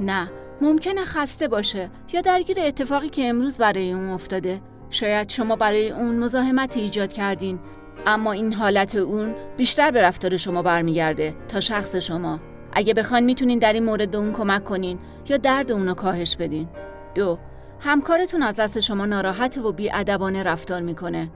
نه 0.00 0.30
ممکنه 0.60 1.04
خسته 1.04 1.48
باشه 1.48 1.90
یا 2.12 2.20
درگیر 2.20 2.56
اتفاقی 2.60 3.08
که 3.08 3.28
امروز 3.28 3.56
برای 3.56 3.92
اون 3.92 4.10
افتاده. 4.10 4.60
شاید 4.90 5.28
شما 5.28 5.56
برای 5.56 5.90
اون 5.90 6.18
مزاحمت 6.18 6.76
ایجاد 6.76 7.12
کردین 7.12 7.58
اما 8.06 8.32
این 8.32 8.52
حالت 8.52 8.94
اون 8.94 9.34
بیشتر 9.56 9.90
به 9.90 10.02
رفتار 10.02 10.36
شما 10.36 10.62
برمیگرده 10.62 11.34
تا 11.48 11.60
شخص 11.60 11.96
شما. 11.96 12.40
اگه 12.72 12.94
بخواین 12.94 13.24
می‌تونین 13.24 13.58
در 13.58 13.72
این 13.72 13.84
مورد 13.84 14.10
به 14.10 14.18
اون 14.18 14.32
کمک 14.32 14.64
کنین 14.64 14.98
یا 15.28 15.36
درد 15.36 15.72
اونو 15.72 15.94
کاهش 15.94 16.36
بدین. 16.36 16.68
دو 17.14 17.38
همکارتون 17.80 18.42
از 18.42 18.54
دست 18.54 18.80
شما 18.80 19.06
ناراحت 19.06 19.58
و 19.58 19.72
بیادبانه 19.72 20.42
رفتار 20.42 20.82
می‌کنه 20.82 21.30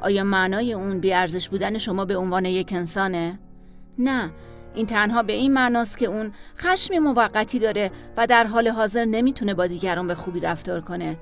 آیا 0.00 0.24
معنای 0.24 0.72
اون 0.72 1.00
بیارزش 1.00 1.48
بودن 1.48 1.78
شما 1.78 2.04
به 2.04 2.16
عنوان 2.16 2.44
یک 2.44 2.72
انسانه؟ 2.72 3.38
نه 3.98 4.30
این 4.74 4.86
تنها 4.86 5.22
به 5.22 5.32
این 5.32 5.52
معناست 5.52 5.98
که 5.98 6.06
اون 6.06 6.32
خشمی 6.58 6.98
موقتی 6.98 7.58
داره 7.58 7.90
و 8.16 8.26
در 8.26 8.46
حال 8.46 8.68
حاضر 8.68 9.04
نمی‌تونه 9.04 9.54
با 9.54 9.66
دیگران 9.66 10.06
به 10.06 10.14
خوبی 10.14 10.40
رفتار 10.40 10.80
کنه 10.80 11.16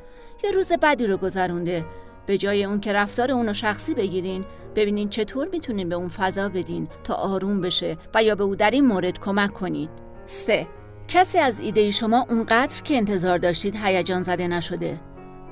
یا 0.45 0.51
روز 0.51 0.69
بدی 0.83 1.07
رو 1.07 1.17
گذرونده 1.17 1.85
به 2.27 2.39
جای 2.39 2.65
اون 2.65 2.81
که 2.81 2.93
رفتار 2.93 3.31
اونو 3.31 3.55
شخصی 3.55 3.95
بگیرین 3.95 4.45
ببینین 4.77 5.09
چطور 5.09 5.49
می‌تونین 5.53 5.89
به 5.89 5.95
اون 5.95 6.09
فضا 6.09 6.49
بدین 6.49 6.89
تا 7.05 7.15
آروم 7.15 7.61
بشه 7.61 7.97
و 8.15 8.23
یا 8.23 8.35
به 8.35 8.45
او 8.45 8.57
در 8.57 8.71
این 8.71 8.87
مورد 8.87 9.21
کمک 9.21 9.53
کنید 9.53 9.91
3. 10.27 10.67
کسی 11.11 11.39
از 11.39 11.61
ایده 11.61 11.91
شما 11.91 12.27
اونقدر 12.29 12.83
که 12.83 12.97
انتظار 12.97 13.39
داشتید 13.39 13.77
هیجان 13.77 14.23
زده 14.23 14.49
نشده؟ 14.49 15.01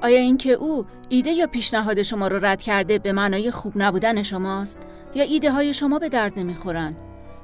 آیا 0.02 0.18
اینکه 0.18 0.52
او 0.52 0.86
ایده 1.09 1.30
یا 1.30 1.46
پیشنهاد 1.46 2.02
شما 2.02 2.28
رو 2.28 2.44
رد 2.44 2.62
کرده 2.62 2.98
به 2.98 3.12
معنای 3.12 3.50
خوب 3.50 3.72
نبودن 3.76 4.22
شماست؟ 4.22 4.78
یا 5.14 5.24
ایده 5.24 5.50
های 5.52 5.74
شما 5.74 5.98
به 5.98 6.09
درد 6.09 6.38
نمی‌خورن؟ 6.38 6.96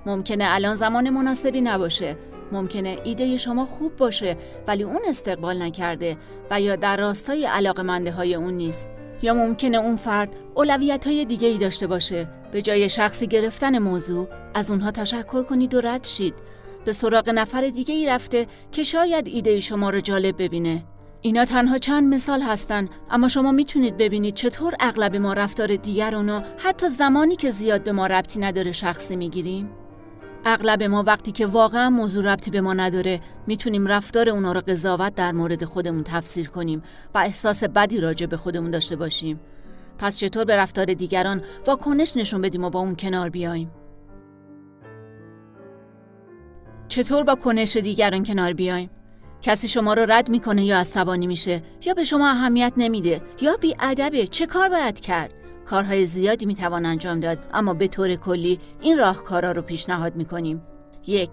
ممکنه 0.06 0.44
الان 0.48 0.74
زمان 0.74 1.10
مناسبی 1.10 1.60
نباشه. 1.60 2.16
ممکنه 2.52 2.98
ایده 3.04 3.36
شما 3.36 3.64
خوب 3.66 3.96
باشه 3.96 4.36
ولی 4.66 4.82
اون 4.82 5.00
استقبال 5.08 5.62
نکرده 5.62 6.16
و 6.50 6.60
یا 6.60 6.76
در 6.76 6.96
راستای 6.96 7.46
علاقمنده 7.46 8.12
های 8.12 8.34
اون 8.34 8.54
نیست. 8.54 8.88
یا 9.22 9.34
ممکنه 9.34 9.78
اون 9.78 9.96
فرد 9.96 10.36
اولویت 10.54 11.06
های 11.06 11.24
دیگه 11.24 11.48
ای 11.48 11.58
داشته 11.58 11.86
باشه. 11.86 12.28
به 12.52 12.62
جای 12.62 12.88
شخصی 12.88 13.26
گرفتن 13.26 13.78
موضوع 13.78 14.28
از 14.54 14.70
اونها 14.70 14.90
تشکر 14.90 15.42
کنید 15.42 15.74
و 15.74 15.80
رد 15.80 16.04
شید. 16.04 16.34
به 16.84 16.92
سراغ 16.92 17.28
نفر 17.28 17.60
دیگه 17.60 17.94
ای 17.94 18.06
رفته 18.06 18.46
که 18.72 18.82
شاید 18.82 19.28
ایده 19.28 19.60
شما 19.60 19.90
رو 19.90 20.00
جالب 20.00 20.42
ببینه. 20.42 20.84
اینا 21.20 21.44
تنها 21.44 21.78
چند 21.78 22.14
مثال 22.14 22.42
هستن 22.42 22.88
اما 23.10 23.28
شما 23.28 23.52
می‌تونید 23.52 23.96
ببینید 23.96 24.34
چطور 24.34 24.74
اغلب 24.80 25.16
ما 25.16 25.32
رفتار 25.32 25.76
دیگرانو 25.76 26.40
حتی 26.58 26.88
زمانی 26.88 27.36
که 27.36 27.50
زیاد 27.50 27.82
به 27.82 27.92
ما 27.92 28.06
ربطی 28.06 28.38
نداره 28.38 28.72
شخصی 28.72 29.16
می‌گیریم. 29.16 29.70
اغلب 30.44 30.82
ما 30.82 31.02
وقتی 31.06 31.32
که 31.32 31.46
واقعا 31.46 31.90
موضوع 31.90 32.32
ربطی 32.32 32.50
به 32.50 32.60
ما 32.60 32.74
نداره 32.74 33.20
می‌تونیم 33.46 33.86
رفتار 33.86 34.28
اونا 34.28 34.52
رو 34.52 34.60
قضاوت 34.60 35.14
در 35.14 35.32
مورد 35.32 35.64
خودمون 35.64 36.02
تفسیر 36.02 36.48
کنیم 36.48 36.82
و 37.14 37.18
احساس 37.18 37.64
بدی 37.64 38.00
راجع 38.00 38.26
به 38.26 38.36
خودمون 38.36 38.70
داشته 38.70 38.96
باشیم. 38.96 39.40
پس 39.98 40.16
چطور 40.16 40.44
به 40.44 40.56
رفتار 40.56 40.94
دیگران 40.94 41.42
واکنش 41.66 42.16
نشون 42.16 42.40
بدیم 42.40 42.64
و 42.64 42.70
با 42.70 42.80
اون 42.80 42.96
کنار 42.96 43.28
بیایم؟ 43.28 43.70
چطور 46.94 47.24
با 47.24 47.34
کنش 47.34 47.76
دیگران 47.76 48.22
کنار 48.24 48.52
بیایم؟ 48.52 48.90
کسی 49.42 49.68
شما 49.68 49.94
رو 49.94 50.06
رد 50.12 50.28
می‌کنه 50.28 50.64
یا 50.64 50.78
عصبانی 50.78 51.26
میشه؟ 51.26 51.62
یا 51.84 51.94
به 51.94 52.04
شما 52.04 52.30
اهمیت 52.30 52.72
نمیده؟ 52.76 53.20
یا 53.40 53.56
بی 53.56 53.74
ادبه 53.80 54.26
چه 54.26 54.46
کار 54.46 54.68
باید 54.68 55.00
کرد؟ 55.00 55.34
کارهای 55.66 56.06
زیادی 56.06 56.46
می‌توان 56.46 56.86
انجام 56.86 57.20
داد 57.20 57.38
اما 57.52 57.74
به 57.74 57.88
طور 57.88 58.14
کلی 58.14 58.60
این 58.80 58.98
راهکارا 58.98 59.52
رو 59.52 59.62
پیشنهاد 59.62 60.16
می‌کنیم. 60.16 60.62
یک 61.06 61.30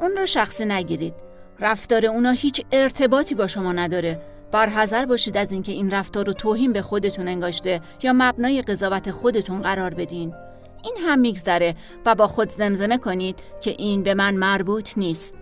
اون 0.00 0.10
رو 0.10 0.26
شخصی 0.26 0.64
نگیرید. 0.64 1.14
رفتار 1.60 2.06
اونا 2.06 2.30
هیچ 2.30 2.62
ارتباطی 2.72 3.34
با 3.34 3.46
شما 3.46 3.72
نداره. 3.72 4.20
برحذر 4.52 5.04
باشید 5.04 5.36
از 5.36 5.52
اینکه 5.52 5.72
این 5.72 5.90
رفتار 5.90 6.26
رو 6.26 6.32
توهین 6.32 6.72
به 6.72 6.82
خودتون 6.82 7.28
انگاشته 7.28 7.80
یا 8.02 8.12
مبنای 8.14 8.62
قضاوت 8.62 9.10
خودتون 9.10 9.62
قرار 9.62 9.94
بدین. 9.94 10.34
این 10.84 10.94
هم 11.06 11.18
میگذره 11.18 11.74
و 12.06 12.14
با 12.14 12.26
خود 12.26 12.50
زمزمه 12.50 12.98
کنید 12.98 13.38
که 13.60 13.70
این 13.70 14.02
به 14.02 14.14
من 14.14 14.34
مربوط 14.34 14.98
نیست. 14.98 15.34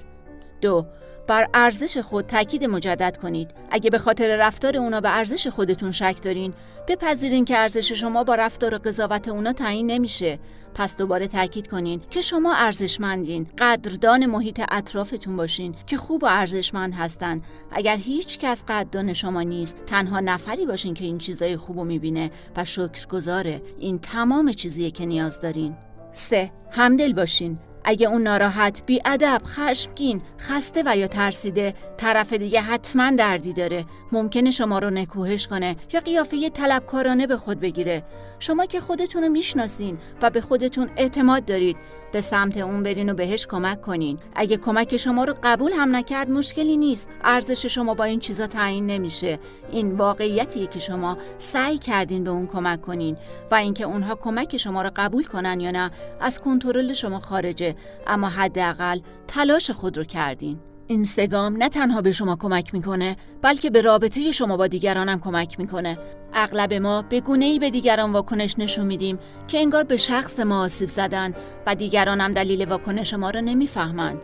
دو 0.60 0.86
بر 1.28 1.48
ارزش 1.54 1.98
خود 1.98 2.26
تاکید 2.26 2.64
مجدد 2.64 3.16
کنید. 3.16 3.50
اگه 3.70 3.90
به 3.90 3.98
خاطر 3.98 4.36
رفتار 4.36 4.76
اونا 4.76 5.00
به 5.00 5.16
ارزش 5.16 5.46
خودتون 5.46 5.92
شک 5.92 6.16
دارین 6.22 6.54
بپذیرین 6.88 7.44
که 7.44 7.58
ارزش 7.58 7.92
شما 7.92 8.24
با 8.24 8.34
رفتار 8.34 8.74
و 8.74 8.78
قضاوت 8.78 9.28
اونا 9.28 9.52
تعیین 9.52 9.86
نمیشه. 9.86 10.38
پس 10.74 10.96
دوباره 10.96 11.28
تاکید 11.28 11.66
کنین 11.66 12.00
که 12.10 12.20
شما 12.20 12.54
ارزشمندین. 12.54 13.46
قدردان 13.58 14.26
محیط 14.26 14.62
اطرافتون 14.70 15.36
باشین 15.36 15.74
که 15.86 15.96
خوب 15.96 16.22
و 16.22 16.26
ارزشمند 16.26 16.94
هستن. 16.94 17.42
اگر 17.70 17.96
هیچ 17.96 18.38
کس 18.38 18.64
قدردان 18.68 19.12
شما 19.12 19.42
نیست 19.42 19.76
تنها 19.86 20.20
نفری 20.20 20.66
باشین 20.66 20.94
که 20.94 21.04
این 21.04 21.18
چیزای 21.18 21.56
خوبو 21.56 21.84
می‌بینه 21.84 22.30
و 22.56 22.64
شکرگزاره. 22.64 23.62
این 23.78 23.98
تمام 23.98 24.52
چیزیه 24.52 24.90
که 24.90 25.06
نیاز 25.06 25.40
دارین. 25.40 25.76
سه 26.12 26.52
همدل 26.70 27.12
باشین. 27.12 27.58
اگه 27.84 28.08
اون 28.08 28.22
ناراحت، 28.22 28.82
ادب، 29.04 29.42
خشمگین، 29.46 30.22
خسته 30.38 30.82
و 30.86 30.96
یا 30.96 31.06
ترسیده، 31.06 31.74
طرف 31.96 32.32
دیگه 32.32 32.60
حتما 32.60 33.10
دردی 33.10 33.52
داره. 33.52 33.84
ممکنه 34.12 34.50
شما 34.50 34.78
رو 34.78 34.90
نکوهش 34.90 35.46
کنه 35.46 35.76
یا 35.92 36.00
قیافه 36.00 36.50
طلبکارانه 36.50 37.26
به 37.26 37.36
خود 37.36 37.60
بگیره. 37.60 38.02
شما 38.38 38.66
که 38.66 38.80
خودتون 38.80 39.22
رو 39.22 39.28
می‌شناسین 39.28 39.98
و 40.22 40.30
به 40.30 40.40
خودتون 40.40 40.90
اعتماد 40.96 41.44
دارید، 41.44 41.76
به 42.12 42.20
سمت 42.20 42.56
اون 42.56 42.82
برین 42.82 43.10
و 43.10 43.14
بهش 43.14 43.46
کمک 43.46 43.82
کنین. 43.82 44.18
اگه 44.34 44.56
کمک 44.56 44.96
شما 44.96 45.24
رو 45.24 45.36
قبول 45.42 45.72
هم 45.72 45.96
نکرد 45.96 46.30
مشکلی 46.30 46.76
نیست. 46.76 47.08
ارزش 47.24 47.66
شما 47.66 47.94
با 47.94 48.04
این 48.04 48.20
چیزا 48.20 48.46
تعیین 48.46 48.86
نمیشه. 48.86 49.38
این 49.70 49.92
واقعیتیه 49.92 50.66
که 50.66 50.80
شما 50.80 51.18
سعی 51.38 51.78
کردین 51.78 52.24
به 52.24 52.30
اون 52.30 52.46
کمک 52.46 52.82
کنین 52.82 53.16
و 53.50 53.54
اینکه 53.54 53.84
اونها 53.84 54.14
کمک 54.14 54.56
شما 54.56 54.82
رو 54.82 54.90
قبول 54.96 55.24
کنن 55.24 55.60
یا 55.60 55.70
نه 55.70 55.90
از 56.20 56.40
کنترل 56.40 56.92
شما 56.92 57.20
خارجه 57.20 57.71
اما 58.06 58.28
حداقل 58.28 59.00
تلاش 59.28 59.70
خود 59.70 59.96
رو 59.96 60.04
کردین. 60.04 60.58
این 60.86 61.04
سگام 61.04 61.56
نه 61.56 61.68
تنها 61.68 62.02
به 62.02 62.12
شما 62.12 62.36
کمک 62.36 62.74
می‌کنه 62.74 63.16
بلکه 63.42 63.70
به 63.70 63.80
رابطه 63.80 64.32
شما 64.32 64.56
با 64.56 64.66
دیگرانم 64.66 65.20
کمک 65.20 65.60
می‌کنه. 65.60 65.98
اغلب 66.34 66.74
ما 66.74 67.02
به 67.02 67.20
گونه 67.20 67.44
ای 67.44 67.58
به 67.58 67.70
دیگران 67.70 68.12
واکنش 68.12 68.54
نشون 68.58 68.86
میدیم 68.86 69.18
که 69.48 69.58
انگار 69.58 69.84
به 69.84 69.96
شخص 69.96 70.40
ما 70.40 70.60
آسیب 70.60 70.88
زدن 70.88 71.34
و 71.66 71.74
دیگران 71.74 72.20
هم 72.20 72.32
دلیل 72.32 72.64
واکنش 72.68 73.14
ما 73.14 73.30
رو 73.30 73.40
نمی‌فهمند. 73.40 74.18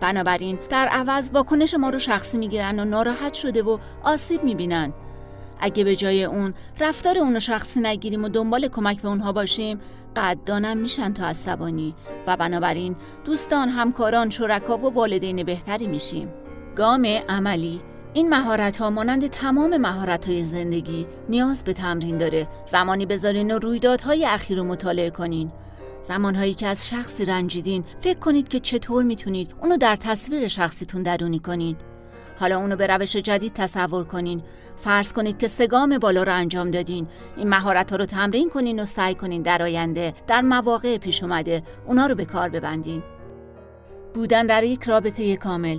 بنابراین 0.00 0.58
در 0.70 0.88
عوض 0.88 1.30
واکنش 1.32 1.74
ما 1.74 1.90
رو 1.90 1.98
شخصی 1.98 2.38
می‌گیرن 2.38 2.80
و 2.80 2.84
ناراحت 2.84 3.34
شده 3.34 3.62
و 3.62 3.78
آسیب 4.02 4.44
می‌بینن. 4.44 4.92
اگه 5.60 5.84
به 5.84 5.96
جای 5.96 6.24
اون 6.24 6.54
رفتار 6.80 7.18
اونو 7.18 7.40
شخصی 7.40 7.80
نگیریم 7.80 8.24
و 8.24 8.28
دنبال 8.28 8.68
کمک 8.68 9.02
به 9.02 9.08
اونها 9.08 9.32
باشیم 9.32 9.78
قدردانم 10.16 10.76
میشن 10.76 11.12
تا 11.12 11.26
عصبانی 11.26 11.94
و 12.26 12.36
بنابراین 12.36 12.96
دوستان 13.24 13.68
همکاران 13.68 14.30
شرکا 14.30 14.76
و 14.78 14.94
والدین 14.94 15.42
بهتری 15.42 15.86
میشیم. 15.86 16.28
گام 16.76 17.06
عملی. 17.28 17.80
این 18.14 18.28
مهارت 18.28 18.76
ها 18.76 18.90
مانند 18.90 19.26
تمام 19.26 19.76
مهارت 19.76 20.28
های 20.28 20.44
زندگی 20.44 21.06
نیاز 21.28 21.64
به 21.64 21.72
تمرین 21.72 22.18
داره. 22.18 22.48
زمانی 22.66 23.06
بذارین 23.06 23.50
و 23.50 23.58
رویدادهای 23.58 24.26
اخیر 24.26 24.58
رو 24.58 24.64
مطالعه 24.64 25.10
کنین. 25.10 25.52
زمانهایی 26.00 26.54
که 26.54 26.66
از 26.66 26.88
شخصی 26.88 27.24
رنجیدین 27.24 27.84
فکر 28.00 28.18
کنید 28.18 28.48
که 28.48 28.60
چطور 28.60 29.02
می‌تونید 29.02 29.54
اونو 29.62 29.76
در 29.76 29.96
تصویر 29.96 30.48
شخصیتون 30.48 31.02
درونی 31.02 31.38
کنید 31.38 31.76
حالا 32.40 32.58
اونو 32.58 32.76
به 32.76 32.86
روش 32.86 33.16
جدید 33.16 33.52
تصور 33.52 34.04
کنین. 34.04 34.42
فرض 34.84 35.12
کنید 35.12 35.38
که 35.38 35.48
سگام 35.48 35.98
بالا 35.98 36.22
رو 36.22 36.32
انجام 36.32 36.70
دادین. 36.70 37.06
این 37.36 37.48
مهارت 37.48 37.90
ها 37.90 37.96
رو 37.96 38.06
تمرین 38.06 38.50
کنین 38.50 38.80
و 38.80 38.84
سعی 38.84 39.14
کنین 39.14 39.42
در 39.42 39.62
آینده 39.62 40.14
در 40.26 40.40
مواقع 40.40 40.98
پیش 40.98 41.22
اومده 41.22 41.62
اونا 41.86 42.06
رو 42.06 42.14
به 42.14 42.24
کار 42.24 42.48
ببندین. 42.48 43.02
بودن 44.14 44.46
در 44.46 44.64
یک 44.64 44.82
رابطه 44.82 45.36
کامل. 45.36 45.78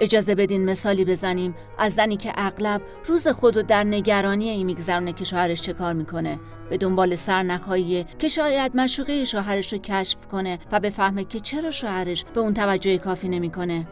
اجازه 0.00 0.34
بدین 0.34 0.64
مثالی 0.64 1.04
بزنیم 1.04 1.54
از 1.78 1.92
زنی 1.92 2.16
که 2.16 2.32
اغلب 2.34 2.82
روز 3.06 3.28
خود 3.28 3.56
رو 3.56 3.62
در 3.62 3.84
نگرانی 3.84 4.48
این 4.48 4.66
میگذرونه 4.66 5.12
که 5.12 5.24
شوهرش 5.24 5.62
چه 5.62 5.72
کار 5.72 5.92
می‌کنه. 5.92 6.38
به 6.70 6.76
دنبال 6.76 7.14
سرنخهایی 7.14 8.06
که 8.18 8.28
شاید 8.28 8.76
مشوقه 8.76 9.24
شوهرش 9.24 9.72
رو 9.72 9.78
کشف 9.78 10.26
کنه 10.26 10.58
و 10.72 10.80
بفهمه 10.80 11.24
که 11.24 11.40
چرا 11.40 11.70
شوهرش 11.70 12.24
به 12.34 12.40
اون 12.40 12.54
توجه 12.54 12.98
کافی 12.98 13.28
نمی‌کنه. 13.28 13.88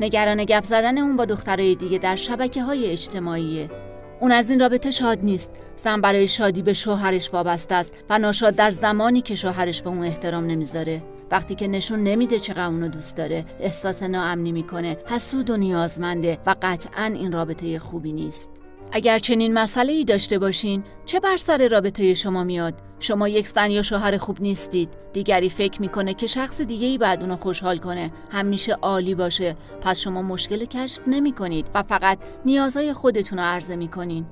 نگران 0.00 0.44
گپ 0.44 0.64
زدن 0.64 0.98
اون 0.98 1.16
با 1.16 1.24
دخترای 1.24 1.74
دیگه 1.74 1.98
در 1.98 2.16
شبکه 2.16 2.62
های 2.62 2.86
اجتماعیه. 2.86 3.81
اون 4.22 4.32
از 4.32 4.50
این 4.50 4.60
رابطه 4.60 4.90
شاد 4.90 5.18
نیست. 5.22 5.50
زن 5.76 6.00
برای 6.00 6.28
شادی 6.28 6.62
به 6.62 6.72
شوهرش 6.72 7.34
وابسته 7.34 7.74
است 7.74 8.04
و 8.10 8.18
ناشاد 8.18 8.54
در 8.54 8.70
زمانی 8.70 9.22
که 9.22 9.34
شوهرش 9.34 9.82
به 9.82 9.88
اون 9.90 10.02
احترام 10.02 10.46
نمی‌ذاره. 10.46 11.02
وقتی 11.30 11.54
که 11.54 11.68
نشون 11.68 12.02
نمیده 12.02 12.38
چقدر 12.38 12.66
اونو 12.66 12.88
دوست 12.88 13.16
داره 13.16 13.44
احساس 13.60 14.02
ناامنی 14.02 14.52
می‌کنه. 14.52 14.96
حسود 15.06 15.50
و 15.50 15.56
نیازمنده 15.56 16.38
و 16.46 16.54
قطعا 16.62 17.04
این 17.04 17.32
رابطه 17.32 17.78
خوبی 17.78 18.12
نیست. 18.12 18.50
اگر 18.94 19.18
چنین 19.18 19.54
مسئله 19.54 19.92
ای 19.92 20.04
داشته 20.04 20.38
باشین 20.38 20.84
چه 21.04 21.20
بر 21.20 21.36
سر 21.36 21.68
رابطه 21.68 22.14
شما 22.14 22.44
میاد؟ 22.44 22.74
شما 23.00 23.28
یک 23.28 23.48
زن 23.48 23.70
یا 23.70 23.82
شوهر 23.82 24.16
خوب 24.16 24.42
نیستید. 24.42 24.88
دیگری 25.12 25.48
فکر 25.48 25.80
می‌کنه 25.80 26.14
که 26.14 26.26
شخص 26.26 26.60
دیگه 26.60 26.86
ای 26.86 26.98
بعد 26.98 27.20
اونو 27.20 27.36
خوشحال 27.36 27.78
کنه. 27.78 28.12
همیشه 28.30 28.72
عالی 28.72 29.14
باشه. 29.14 29.56
پس 29.80 29.98
شما 30.00 30.22
مشکل 30.22 30.64
کشف 30.64 31.00
نمی 31.06 31.32
کنید 31.32 31.70
و 31.74 31.82
فقط 31.82 32.18
نیازهای 32.44 32.92
خودتون 32.92 33.38
رو 33.38 33.44
عرضه 33.44 33.76
می‌کنین. 33.76 34.26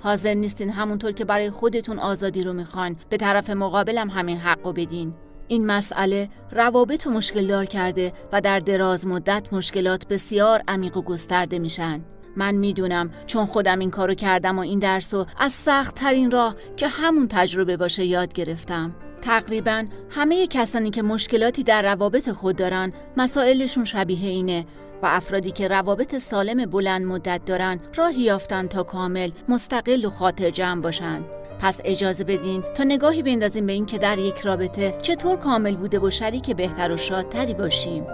حاضر 0.00 0.34
نیستین 0.34 0.70
همونطور 0.70 1.12
که 1.12 1.24
برای 1.24 1.50
خودتون 1.50 1.98
آزادی 1.98 2.42
رو 2.42 2.52
می‌خوان 2.52 2.96
به 3.08 3.16
طرف 3.16 3.50
مقابلم 3.50 4.10
همین 4.10 4.38
حق 4.38 4.74
بدین. 4.74 5.14
این 5.48 5.66
مسئله 5.66 6.28
روابط 6.50 7.06
و 7.06 7.10
مشکل 7.10 7.46
دار 7.46 7.64
کرده 7.64 8.12
و 8.32 8.40
در 8.40 8.58
دراز 8.58 9.06
مدت 9.06 9.52
مشکلات 9.52 10.08
بسیار 10.08 10.62
عمیق 10.68 10.96
و 10.96 11.02
گسترده 11.02 11.58
میشن. 11.58 12.00
من 12.36 12.54
می‌دونم 12.54 13.10
چون 13.26 13.46
خودم 13.46 13.78
این 13.78 13.90
کارو 13.90 14.14
کردم 14.14 14.58
و 14.58 14.60
این 14.60 14.78
درس 14.78 15.14
رو 15.14 15.26
از 15.38 15.52
سخت 15.52 15.94
ترین 15.94 16.30
راه 16.30 16.54
که 16.76 16.88
همون 16.88 17.28
تجربه 17.28 17.76
باشه 17.76 18.04
یاد 18.04 18.32
گرفتم. 18.32 18.94
تقریبا 19.22 19.84
همه 20.10 20.46
کسانی 20.46 20.90
که 20.90 21.02
مشکلاتی 21.02 21.62
در 21.62 21.82
روابط 21.82 22.30
خود 22.30 22.56
دارن 22.56 22.92
مسائلشون 23.16 23.84
شبیه 23.84 24.28
اینه 24.28 24.66
و 25.02 25.06
افرادی 25.06 25.50
که 25.50 25.68
روابط 25.68 26.18
سالم 26.18 26.70
بلند 26.70 27.06
مدت 27.06 27.40
دارن 27.46 27.80
راهی 27.96 28.22
یافتن 28.22 28.66
تا 28.66 28.82
کامل 28.82 29.30
مستقل 29.48 30.04
و 30.04 30.10
خاطر 30.10 30.50
جمع 30.50 30.80
باشن. 30.80 31.24
پس 31.60 31.80
اجازه 31.84 32.24
بدین 32.24 32.62
تا 32.74 32.84
نگاهی 32.84 33.22
بندازیم 33.22 33.66
به 33.66 33.72
این 33.72 33.86
که 33.86 33.98
در 33.98 34.18
یک 34.18 34.38
رابطه 34.38 34.98
چطور 35.02 35.36
کامل 35.36 35.76
بوده 35.76 35.98
و 35.98 36.10
شریک 36.10 36.50
بهتر 36.50 36.92
و 36.92 36.96
شادتری 36.96 37.54
باشیم. 37.54 38.06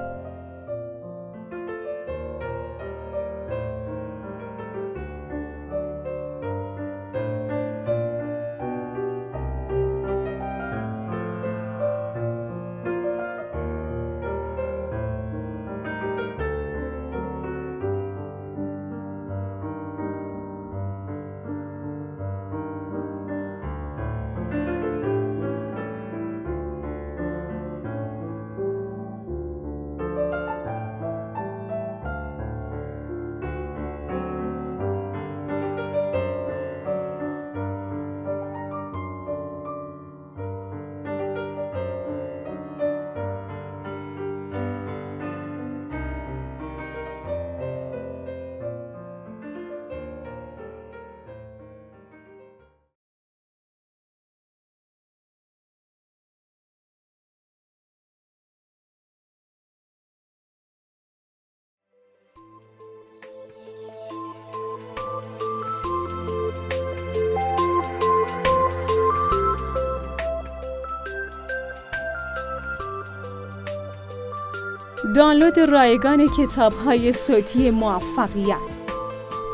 دانلود 75.51 75.73
رایگان 75.73 76.29
کتاب 76.29 76.73
های 76.73 77.13
صوتی 77.13 77.71
موفقیت. 77.71 78.57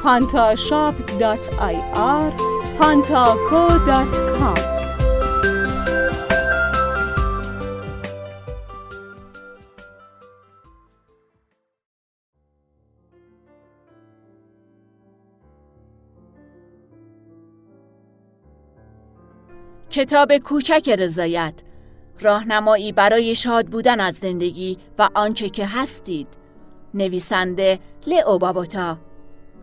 pantashop.ir 0.03 2.33
pantaco.com 2.79 4.59
کتاب 19.91 20.39
کوچک 20.39 20.89
رضایت. 20.99 21.66
راهنمایی 22.21 22.93
برای 22.93 23.35
شاد 23.35 23.67
بودن 23.67 24.01
از 24.01 24.15
زندگی 24.15 24.79
و 24.99 25.09
آنچه 25.15 25.49
که 25.49 25.67
هستید. 25.67 26.29
نویسنده 26.95 27.79
لئو 28.07 28.39
بابوتا. 28.39 28.99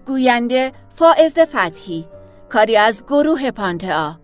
گوینده 0.05 0.71
فائز 0.95 1.33
فتحی. 1.39 2.05
کاری 2.49 2.77
از 2.77 3.03
گروه 3.05 3.51
پانتا 3.51 4.19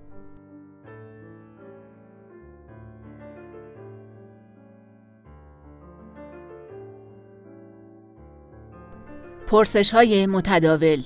پرسش 9.47 9.91
های 9.93 10.27
متداول. 10.27 11.01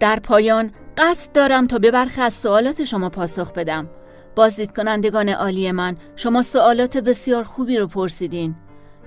در 0.00 0.20
پایان 0.20 0.70
قصد 0.98 1.32
دارم 1.32 1.66
تا 1.66 1.78
به 1.78 1.90
برخی 1.90 2.20
از 2.20 2.34
سوالات 2.34 2.84
شما 2.84 3.08
پاسخ 3.08 3.52
بدم. 3.52 3.88
بازدید 4.34 4.76
کنندگان 4.76 5.28
عالی 5.28 5.72
من 5.72 5.96
شما 6.16 6.42
سوالات 6.42 6.96
بسیار 6.96 7.44
خوبی 7.44 7.76
رو 7.76 7.86
پرسیدین. 7.86 8.54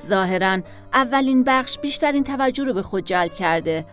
ظاهرا 0.06 0.60
اولین 0.94 1.44
بخش 1.44 1.80
بیشترین 1.80 2.24
توجه 2.24 2.64
رو 2.64 2.74
به 2.74 2.82
خود 2.82 3.06
جلب 3.06 3.34
کرده. 3.34 3.86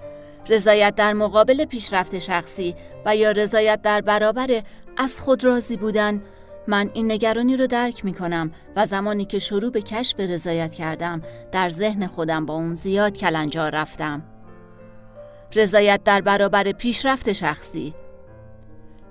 رضایت 0.48 0.94
در 0.94 1.12
مقابل 1.12 1.64
پیشرفت 1.64 2.18
شخصی 2.18 2.74
و 3.06 3.16
یا 3.16 3.30
رضایت 3.30 3.82
در 3.82 4.00
برابر 4.00 4.62
از 4.96 5.20
خود 5.20 5.44
راضی 5.44 5.76
بودن 5.76 6.22
من 6.68 6.90
این 6.94 7.12
نگرانی 7.12 7.56
رو 7.56 7.66
درک 7.66 8.04
می 8.04 8.14
کنم 8.14 8.50
و 8.76 8.86
زمانی 8.86 9.24
که 9.24 9.38
شروع 9.38 9.70
به 9.70 9.82
کشف 9.82 10.20
رضایت 10.20 10.74
کردم 10.74 11.22
در 11.52 11.68
ذهن 11.68 12.06
خودم 12.06 12.46
با 12.46 12.54
اون 12.54 12.74
زیاد 12.74 13.16
کلنجار 13.16 13.70
رفتم. 13.70 14.22
رضایت 15.54 16.04
در 16.04 16.20
برابر 16.20 16.72
پیشرفت 16.72 17.32
شخصی. 17.32 17.94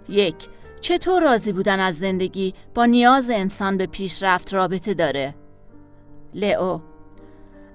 یک 0.09 0.35
چطور 0.83 1.21
راضی 1.21 1.53
بودن 1.53 1.79
از 1.79 1.97
زندگی؟ 1.97 2.53
با 2.75 2.85
نیاز 2.85 3.29
انسان 3.29 3.77
به 3.77 3.85
پیشرفت 3.85 4.53
رابطه 4.53 4.93
داره؟ 4.93 5.35
لئو 6.33 6.79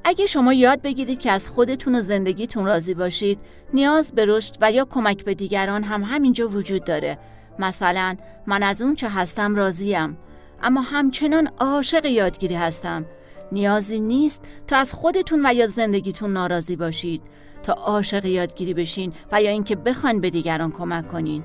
اگه 0.05 0.26
شما 0.26 0.52
یاد 0.52 0.82
بگیرید 0.82 1.18
که 1.18 1.30
از 1.30 1.48
خودتون 1.48 1.94
و 1.94 2.01
زندگیتون 2.01 2.64
راضی 2.64 2.94
باشید 2.94 3.39
نیاز 3.74 4.12
به 4.12 4.26
رشد 4.26 4.56
و 4.60 4.72
یا 4.72 4.85
کمک 4.85 5.24
به 5.24 5.35
دیگران 5.35 5.85
هم 5.85 6.02
همینجا 6.02 6.48
وجود 6.48 6.85
داره. 6.85 7.18
مثلا 7.59 8.16
من 8.47 8.62
از 8.62 8.82
اون 8.82 8.94
چه 8.94 9.09
هستم 9.09 9.56
راضیم 9.56 10.18
اما 10.62 10.80
همچنان 10.80 11.51
عاشق 11.59 12.05
یادگیری 12.05 12.55
هستم. 12.55 13.05
نیازی 13.52 14.01
نیست 14.01 14.40
تا 14.66 14.76
از 14.76 14.93
خودتون 14.93 15.47
و 15.47 15.55
یا 15.55 15.66
زندگیتون 15.66 16.32
ناراضی 16.32 16.76
باشید. 16.76 17.22
تا 17.62 17.72
عاشق 17.72 18.24
یادگیری 18.24 18.74
بشین 18.74 19.12
و 19.32 19.43
یا 19.43 19.51
اینکه 19.51 19.76
بخواین 19.76 20.20
به 20.20 20.30
دیگران 20.30 20.72
کمک 20.72 21.09
کنین. 21.09 21.44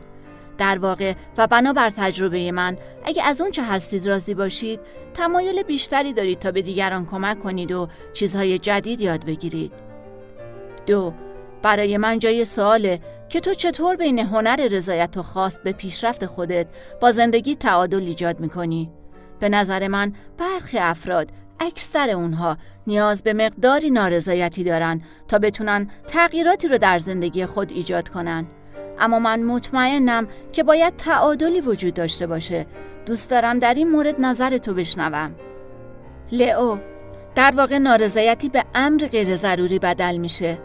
در 0.57 0.77
واقع. 0.77 1.13
و 1.37 1.47
بنابر 1.47 1.89
تجربه 1.89 2.51
من. 2.51 2.77
اگه 3.05 3.23
از 3.23 3.41
اون 3.41 3.51
چه 3.51 3.63
هستید 3.63 4.07
راضی 4.07 4.33
باشید 4.33 4.79
تمایل 5.13 5.63
بیشتری 5.63 6.13
دارید 6.13 6.39
تا 6.39 6.51
به 6.51 6.61
دیگران 6.61 7.05
کمک 7.05 7.39
کنید 7.39 7.71
و 7.71 7.87
چیزهای 8.13 8.59
جدید 8.59 9.01
یاد 9.01 9.25
بگیرید. 9.25 9.71
دو 10.85 11.13
برای 11.61 11.97
من 11.97 12.19
جای 12.19 12.45
سواله 12.45 12.99
که 13.29 13.39
تو 13.39 13.53
چطور 13.53 13.95
بین 13.95 14.19
هنر 14.19 14.67
رضایت 14.71 15.17
و 15.17 15.23
خواست 15.23 15.63
به 15.63 15.71
پیشرفت 15.71 16.25
خودت 16.25 16.67
با 17.01 17.11
زندگی 17.11 17.55
تعادل 17.55 18.03
ایجاد 18.03 18.39
می‌کنی؟ 18.39 18.91
به 19.39 19.49
نظر 19.49 19.87
من 19.87 20.13
برخی 20.37 20.77
افراد 20.77 21.29
اکثر 21.59 22.09
اونها 22.09 22.57
نیاز 22.87 23.23
به 23.23 23.33
مقداری 23.33 23.91
نارضایتی 23.91 24.63
دارن 24.63 25.01
تا 25.27 25.39
بتونن 25.39 25.89
تغییراتی 26.07 26.67
رو 26.67 26.77
در 26.77 26.99
زندگی 26.99 27.45
خود 27.45 27.71
ایجاد 27.71 28.09
کنن. 28.09 28.45
اما 28.99 29.19
من 29.19 29.43
مطمئنم 29.43 30.27
که 30.51 30.63
باید 30.63 30.95
تعادلی 30.95 31.61
وجود 31.61 31.93
داشته 31.93 32.27
باشه. 32.27 32.65
دوست 33.05 33.29
دارم 33.29 33.59
در 33.59 33.73
این 33.73 33.89
مورد 33.89 34.15
نظر 34.21 34.57
تو 34.57 34.73
بشنوم. 34.73 35.35
لئو 36.31 36.77
در 37.35 37.53
واقع 37.57 37.77
نارضایتی 37.77 38.49
به 38.49 38.65
امر 38.75 39.07
غیر 39.07 39.35
ضروری 39.35 39.79
بدل 39.79 40.17
میشه. 40.17 40.57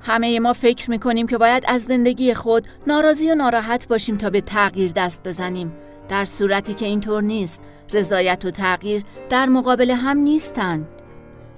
همه 0.00 0.40
ما 0.40 0.52
فکر 0.52 0.90
می‌کنیم 0.90 1.26
که 1.26 1.38
باید 1.38 1.64
از 1.68 1.82
زندگی 1.82 2.34
خود 2.34 2.68
ناراضی 2.86 3.30
و 3.30 3.34
ناراحت 3.34 3.88
باشیم 3.88 4.16
تا 4.16 4.30
به 4.30 4.40
تغییر 4.40 4.92
دست 4.92 5.22
بزنیم. 5.24 5.72
در 6.08 6.24
صورتی 6.24 6.74
که 6.74 6.86
اینطور 6.86 7.22
نیست. 7.22 7.62
رضایت 7.92 8.44
و 8.44 8.50
تغییر 8.50 9.04
در 9.30 9.46
مقابل 9.46 9.90
هم 9.90 10.16
نیستند. 10.16 10.88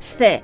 سه 0.01 0.43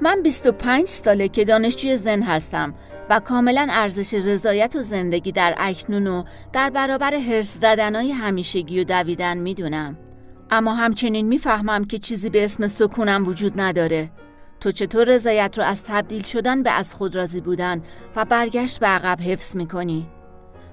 من 0.00 0.22
25 0.22 0.86
ساله 0.88 1.28
که 1.28 1.44
دانشجوی 1.44 1.96
زن 1.96 2.22
هستم 2.22 2.74
و 3.10 3.20
کاملا 3.20 3.66
ارزش 3.70 4.14
رضایت 4.14 4.76
و 4.76 4.82
زندگی 4.82 5.32
در 5.32 5.54
اکنون 5.58 6.06
و 6.06 6.24
در 6.52 6.70
برابر 6.70 7.14
هرس 7.14 7.54
زدنهای 7.54 8.12
همیشگی 8.12 8.80
و 8.80 8.84
دویدن 8.84 9.38
می‌دونم. 9.38 9.98
اما 10.50 10.74
همچنین 10.74 11.26
می‌فهمم 11.26 11.84
که 11.84 11.98
چیزی 11.98 12.30
به 12.30 12.44
اسم 12.44 12.66
سکونم 12.66 13.26
وجود 13.26 13.60
نداره. 13.60 14.10
تو 14.60 14.72
چطور 14.72 15.04
رضایت 15.04 15.58
رو 15.58 15.64
از 15.64 15.82
تبدیل 15.82 16.22
شدن 16.22 16.62
به 16.62 16.70
از 16.70 16.94
خود 16.94 17.16
راضی 17.16 17.40
بودن 17.40 17.82
و 18.16 18.24
برگشت 18.24 18.80
به 18.80 18.86
عقب 18.86 19.20
حفظ 19.20 19.56
می‌کنی؟ 19.56 20.06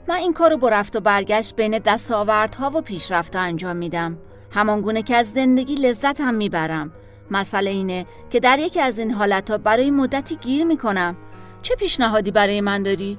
من 0.08 0.16
این 0.16 0.34
کارو 0.34 0.58
با 0.58 0.70
رفت 0.70 0.96
و 0.96 1.00
برگشت 1.00 1.56
بین 1.56 1.80
دستاوردها 1.80 2.72
و 2.76 2.82
پیشرفت 2.82 3.36
انجام 3.36 3.76
میدم. 3.76 4.18
همانگونه 4.52 5.02
که 5.02 5.16
از 5.16 5.30
زندگی 5.30 5.76
لذت 5.76 6.22
هم 6.22 6.34
می‌برم. 6.34 6.92
مسئله 7.32 7.70
اینه 7.70 8.06
که 8.30 8.40
در 8.40 8.60
یکی 8.60 8.80
از 8.80 9.00
این 9.00 9.12
حالتها 9.12 9.58
برای 9.58 9.92
مدتی 9.92 10.36
گیر 10.36 10.64
می‌کنم. 10.64 11.16
چه 11.62 11.76
پیشنهادی 11.76 12.32
برای 12.32 12.62
من 12.62 12.84
داری؟ 12.84 13.18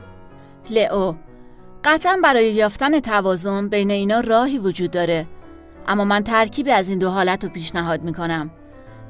لئو 0.71 1.15
قطعا 1.85 2.19
برای 2.23 2.53
یافتن 2.53 3.01
توازن 3.01 3.69
بین 3.69 3.91
اینا 3.91 4.21
راهی 4.21 4.59
وجود 4.59 4.91
داره. 4.91 5.27
اما 5.89 6.05
من 6.05 6.23
ترکیبی 6.23 6.71
از 6.71 6.89
این 6.89 6.99
دو 6.99 7.11
حالت 7.11 7.45
رو 7.45 7.51
پیشنهاد 7.51 8.03
می‌کنم. 8.03 8.51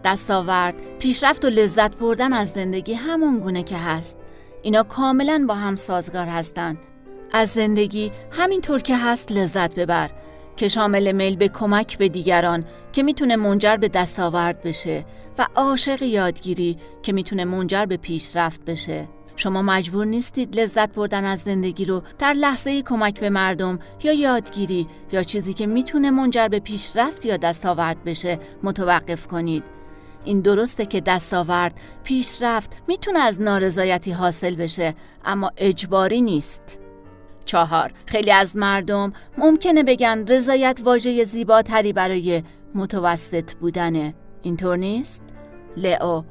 دستاورد، 0.04 0.74
پیشرفت 0.98 1.44
و 1.44 1.48
لذت 1.48 1.96
بردن 1.96 2.32
از 2.32 2.48
زندگی 2.48 2.94
همون 2.94 3.38
گونه 3.38 3.62
که 3.62 3.76
هست. 3.76 4.18
اینا 4.62 4.82
کاملا 4.82 5.44
با 5.48 5.54
هم 5.54 5.76
سازگار 5.76 6.26
هستند 6.26 6.78
از 7.32 7.48
زندگی 7.48 8.12
همینطور 8.30 8.80
که 8.80 8.96
هست 8.96 9.32
لذت 9.32 9.74
ببر. 9.74 10.10
که 10.56 10.68
شامل 10.68 11.12
میل 11.12 11.36
به 11.36 11.48
کمک 11.48 11.98
به 11.98 12.08
دیگران 12.08 12.64
که 12.92 13.02
می‌تونه 13.02 13.36
منجر 13.36 13.76
به 13.76 13.88
دستاورد 13.88 14.62
بشه 14.62 15.04
و 15.38 15.46
عاشق 15.54 16.02
یادگیری 16.02 16.76
که 17.02 17.12
می‌تونه 17.12 17.44
منجر 17.44 17.86
به 17.86 17.96
پیشرفت 17.96 18.64
بشه. 18.64 19.08
شما 19.36 19.62
مجبور 19.62 20.06
نیستید 20.06 20.60
لذت 20.60 20.94
بردن 20.94 21.24
از 21.24 21.40
زندگی 21.40 21.84
رو 21.84 22.02
در 22.18 22.32
لحظه 22.32 22.82
کمک 22.82 23.20
به 23.20 23.30
مردم 23.30 23.78
یا 24.02 24.12
یادگیری 24.12 24.86
یا 25.12 25.22
چیزی 25.22 25.54
که 25.54 25.66
می‌تونه 25.66 26.10
منجر 26.10 26.48
به 26.48 26.58
پیشرفت 26.58 27.24
یا 27.24 27.36
دستاورد 27.36 28.04
بشه 28.04 28.38
متوقف 28.62 29.26
کنید. 29.26 29.64
این 30.24 30.40
درسته 30.40 30.86
که 30.86 31.00
دستاورد 31.00 31.80
پیشرفت 32.04 32.72
می‌تونه 32.88 33.18
از 33.18 33.40
نارضایتی 33.40 34.12
حاصل 34.12 34.54
بشه 34.54 34.94
اما 35.24 35.50
اجباری 35.56 36.20
نیست. 36.20 36.78
چهار. 37.44 37.92
خیلی 38.06 38.30
از 38.30 38.56
مردم 38.56 39.12
ممکنه 39.38 39.82
بگن 39.82 40.26
رضایت 40.28 40.80
واژه 40.84 41.24
زیباتری 41.24 41.92
برای 41.92 42.42
متوسط 42.74 43.52
بودنه. 43.52 44.14
اینطور 44.42 44.76
نیست؟ 44.76 45.22
لئو. 45.76 46.22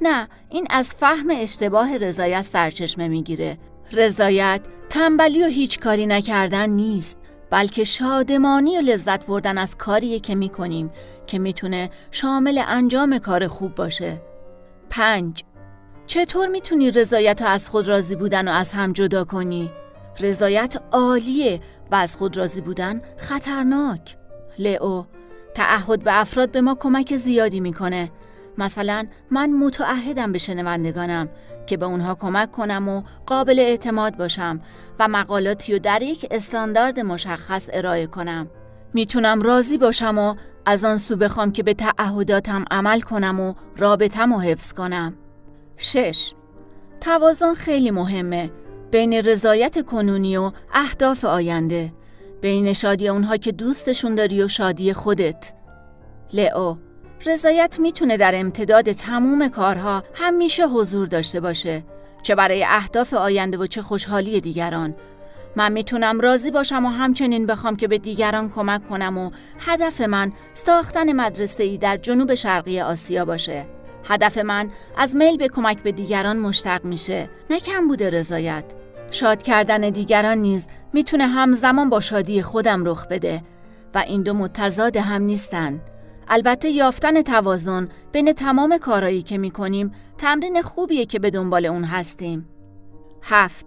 نه 0.00 0.28
این 0.48 0.66
از 0.70 0.88
فهم 0.88 1.26
اشتباه 1.30 1.96
رضایت 1.96 2.42
سرچشمه 2.42 3.08
می‌گیره. 3.08 3.58
رضایت 3.92 4.60
تنبلی 4.90 5.44
و 5.44 5.46
هیچ 5.46 5.78
کاری 5.78 6.06
نکردن 6.06 6.70
نیست 6.70 7.18
بلکه 7.50 7.84
شادمانی 7.84 8.78
و 8.78 8.80
لذت 8.80 9.26
بردن 9.26 9.58
از 9.58 9.76
کاریه 9.76 10.20
که 10.20 10.34
می‌کنیم 10.34 10.90
که 11.26 11.38
می‌تونه 11.38 11.90
شامل 12.10 12.62
انجام 12.66 13.18
کار 13.18 13.48
خوب 13.48 13.74
باشه. 13.74 14.22
پنج. 14.90 15.44
چطور 16.06 16.48
می‌تونی 16.48 16.90
رضایت 16.90 17.42
و 17.42 17.44
از 17.44 17.68
خود 17.68 17.88
راضی 17.88 18.16
بودن 18.16 18.48
و 18.48 18.50
از 18.50 18.70
هم 18.70 18.92
جدا 18.92 19.24
کنی؟ 19.24 19.70
رضایت 20.20 20.76
عالیه 20.92 21.60
و 21.90 21.94
از 21.94 22.16
خود 22.16 22.36
راضی 22.36 22.60
بودن 22.60 23.02
خطرناک. 23.16 24.16
لئو 24.58 25.02
تعهد 25.54 26.02
به 26.02 26.20
افراد 26.20 26.50
به 26.50 26.60
ما 26.60 26.74
کمک 26.74 27.16
زیادی 27.16 27.60
می‌کنه. 27.60 28.10
مثلا 28.58 29.06
من 29.30 29.52
متعهدم 29.52 30.32
به 30.32 30.38
شنوندگانم 30.38 31.28
که 31.66 31.76
به 31.76 31.86
اونها 31.86 32.14
کمک 32.14 32.52
کنم 32.52 32.88
و 32.88 33.02
قابل 33.26 33.58
اعتماد 33.58 34.16
باشم 34.16 34.60
و 34.98 35.08
مقالاتی 35.08 35.72
رو 35.72 35.78
در 35.78 36.02
یک 36.02 36.26
استاندارد 36.30 37.00
مشخص 37.00 37.68
ارائه 37.72 38.06
کنم. 38.06 38.50
می‌تونم 38.94 39.42
راضی 39.42 39.78
باشم 39.78 40.18
و 40.18 40.34
از 40.66 40.84
آن 40.84 40.98
سو 40.98 41.16
بخوام 41.16 41.52
که 41.52 41.62
به 41.62 41.74
تعهداتم 41.74 42.64
عمل 42.70 43.00
کنم 43.00 43.40
و 43.40 43.54
رابطم 43.76 44.32
و 44.32 44.38
حفظ 44.38 44.72
کنم. 44.72 45.14
شش 45.76 46.32
توازن 47.00 47.54
خیلی 47.54 47.90
مهمه. 47.90 48.50
بین 48.90 49.12
رضایت 49.12 49.86
کنونی 49.86 50.36
و 50.36 50.52
اهداف 50.74 51.24
آینده. 51.24 51.92
بین 52.40 52.72
شادی 52.72 53.08
اونها 53.08 53.36
که 53.36 53.52
دوستشون 53.52 54.14
داری 54.14 54.42
و 54.42 54.48
شادی 54.48 54.92
خودت. 54.92 55.52
لئو 56.32 56.74
رضایت 57.26 57.78
می‌تونه 57.78 58.16
در 58.16 58.32
امتداد 58.34 58.92
تموم 58.92 59.48
کارها 59.48 60.04
همیشه 60.14 60.66
حضور 60.66 61.06
داشته 61.06 61.40
باشه. 61.40 61.84
چه 62.22 62.34
برای 62.34 62.64
اهداف 62.64 63.14
آینده 63.14 63.58
و 63.58 63.66
چه 63.66 63.82
خوشحالی 63.82 64.40
دیگران. 64.40 64.94
من 65.56 65.72
می‌تونم 65.72 66.20
راضی 66.20 66.50
باشم 66.50 66.86
و 66.86 66.88
همچنین 66.88 67.46
بخوام 67.46 67.76
که 67.76 67.88
به 67.88 67.98
دیگران 67.98 68.50
کمک 68.50 68.88
کنم 68.88 69.18
و 69.18 69.30
هدف 69.58 70.00
من 70.00 70.32
ساختن 70.54 71.12
مدرسه 71.12 71.64
ای 71.64 71.78
در 71.78 71.96
جنوب 71.96 72.34
شرقی 72.34 72.80
آسیا 72.80 73.24
باشه. 73.24 73.66
هدف 74.04 74.38
من 74.38 74.70
از 74.96 75.16
میل 75.16 75.36
به 75.36 75.48
کمک 75.48 75.82
به 75.82 75.92
دیگران 75.92 76.38
مشتق 76.38 76.84
میشه 76.84 77.30
نه 77.50 77.60
کم 77.60 77.88
بوده 77.88 78.10
رضایت. 78.10 78.64
شاد 79.10 79.42
کردن 79.42 79.90
دیگران 79.90 80.38
نیز 80.38 80.66
می‌تونه 80.92 81.26
همزمان 81.26 81.90
با 81.90 82.00
شادی 82.00 82.42
خودم 82.42 82.84
رخ 82.84 83.06
بده 83.06 83.42
و 83.94 83.98
این 83.98 84.22
دو 84.22 84.34
متضاد 84.34 84.96
هم 84.96 85.22
نیستند 85.22 85.80
البته 86.28 86.70
یافتن 86.70 87.22
توازن 87.22 87.88
بین 88.12 88.32
تمام 88.32 88.78
کارایی 88.78 89.22
که 89.22 89.38
می‌کنیم 89.38 89.92
تمرین 90.18 90.62
خوبیه 90.62 91.06
که 91.06 91.18
به 91.18 91.30
دنبال 91.30 91.66
اون 91.66 91.84
هستیم. 91.84 92.48
هفت 93.22 93.66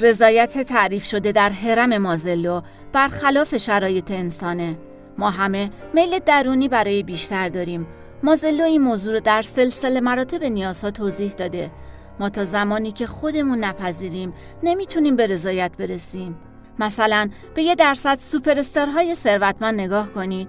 رضایت 0.00 0.62
تعریف 0.62 1.04
شده 1.04 1.32
در 1.32 1.50
حرم 1.50 1.98
مازلو 1.98 2.60
برخلاف 2.92 3.56
شرایط 3.56 4.10
انسانه. 4.10 4.78
ما 5.18 5.30
همه 5.30 5.70
میل 5.94 6.18
درونی 6.18 6.68
برای 6.68 7.02
بیشتر 7.02 7.48
داریم. 7.48 7.86
مازلو 8.22 8.64
این 8.64 8.82
موضوع 8.82 9.12
رو 9.12 9.20
در 9.20 9.42
سلسله 9.42 10.00
مراتب 10.00 10.44
نیازها 10.44 10.90
توضیح 10.90 11.32
داده. 11.32 11.70
ما 12.20 12.28
تا 12.28 12.44
زمانی 12.44 12.92
که 12.92 13.06
خودمون 13.06 13.64
نپذیریم 13.64 14.32
نمی‌تونیم 14.62 15.16
به 15.16 15.26
رضایت 15.26 15.76
برسیم. 15.78 16.36
مثلا 16.78 17.30
به 17.54 17.62
یه 17.62 17.74
درصد 17.74 18.18
سوپرستارهای 18.18 19.14
ثروتمند 19.14 19.80
نگاه 19.80 20.08
کنید. 20.12 20.48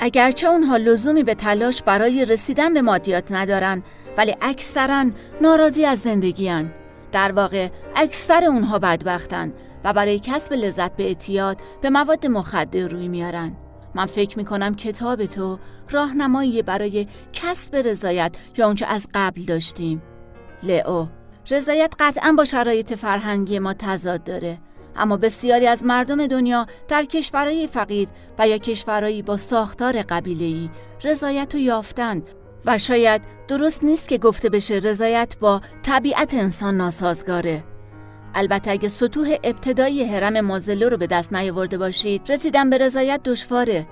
اگرچه 0.00 0.46
اونها 0.46 0.76
لزومی 0.76 1.22
به 1.22 1.34
تلاش 1.34 1.82
برای 1.82 2.24
رسیدن 2.24 2.74
به 2.74 2.82
مادیات 2.82 3.32
ندارن 3.32 3.82
ولی 4.16 4.36
اکثرا 4.40 5.04
ناراضی 5.40 5.84
از 5.84 5.98
زندگیان 5.98 6.72
در 7.12 7.32
واقع 7.32 7.68
اکثر 7.96 8.44
اونها 8.44 8.78
بدبختن 8.78 9.52
و 9.84 9.92
برای 9.92 10.18
کسب 10.18 10.52
لذت 10.52 10.96
به 10.96 11.04
اعتیاد 11.04 11.60
به 11.80 11.90
مواد 11.90 12.26
مخدر 12.26 12.88
روی 12.88 13.08
میارن. 13.08 13.56
من 13.94 14.06
فکر 14.06 14.38
می‌کنم 14.38 14.74
کتاب 14.74 15.26
تو 15.26 15.58
راهنمایی 15.90 16.62
برای 16.62 17.06
کسب 17.32 17.76
رضایت 17.76 18.36
یا 18.56 18.66
اونچه 18.66 18.86
از 18.86 19.06
قبل 19.14 19.42
داشتیم. 19.42 20.02
لئو. 20.62 21.06
رضایت 21.50 21.94
قطعا 21.98 22.32
با 22.32 22.44
شرایط 22.44 22.94
فرهنگی 22.94 23.58
ما 23.58 23.74
تضاد 23.74 24.24
داره. 24.24 24.58
اما 24.96 25.16
بسیاری 25.16 25.66
از 25.66 25.84
مردم 25.84 26.26
دنیا 26.26 26.66
در 26.88 27.04
کشورهای 27.04 27.66
فقیر 27.66 28.08
و 28.38 28.48
یا 28.48 28.58
کشورهایی 28.58 29.22
با 29.22 29.36
ساختار 29.36 30.02
قبیله‌ای 30.02 30.70
رضایت 31.04 31.54
رو 31.54 31.60
یافتند 31.60 32.22
و 32.64 32.78
شاید 32.78 33.22
درست 33.48 33.84
نیست 33.84 34.08
که 34.08 34.18
گفته 34.18 34.48
بشه 34.48 34.74
رضایت 34.74 35.36
با 35.40 35.60
طبیعت 35.82 36.34
انسان 36.34 36.76
ناسازگاره. 36.76 37.64
البته 38.34 38.70
اگه 38.70 38.88
سطوح 38.88 39.36
ابتدایی 39.44 40.04
حرم 40.04 40.40
مازلو 40.40 40.88
رو 40.88 40.96
به 40.96 41.06
دست 41.06 41.32
نیاورده 41.32 41.78
باشید 41.78 42.22
رسیدن 42.28 42.70
به 42.70 42.78
رضایت 42.78 43.20
دشواره. 43.24 43.86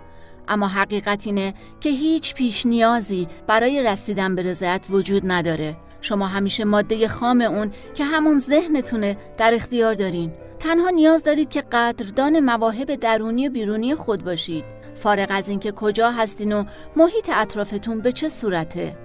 اما 0.49 0.69
حقیقت 0.69 1.27
اینه 1.27 1.55
که 1.81 1.89
هیچ 1.89 2.35
پیش 2.35 2.67
نیازی 2.67 3.29
برای 3.47 3.83
رسیدن 3.83 4.35
به 4.35 4.43
رضایت 4.43 4.87
وجود 4.91 5.23
نداره. 5.25 5.77
شما 6.07 6.27
همیشه 6.27 6.65
ماده 6.65 7.09
خام 7.09 7.41
اون 7.41 7.73
که 7.95 8.05
همون 8.05 8.39
ذهنتونه 8.39 9.17
در 9.37 9.55
اختیار 9.55 9.95
دارین. 9.95 10.33
تنها 10.59 10.91
نیاز 10.91 11.23
دارید 11.23 11.51
که 11.51 11.61
قدردان 11.61 12.41
مواهب 12.41 12.95
درونی 12.95 13.49
و 13.49 13.51
بیرونی 13.51 13.95
خود 13.95 14.25
باشید. 14.25 14.65
فارغ 14.95 15.27
از 15.31 15.49
اینکه 15.49 15.73
کجا 15.73 16.11
هستین 16.11 16.53
و 16.53 16.65
محیط 16.97 17.31
اطرافتون 17.35 18.01
به 18.01 18.13
چه 18.13 18.29
صورته. 18.29 18.97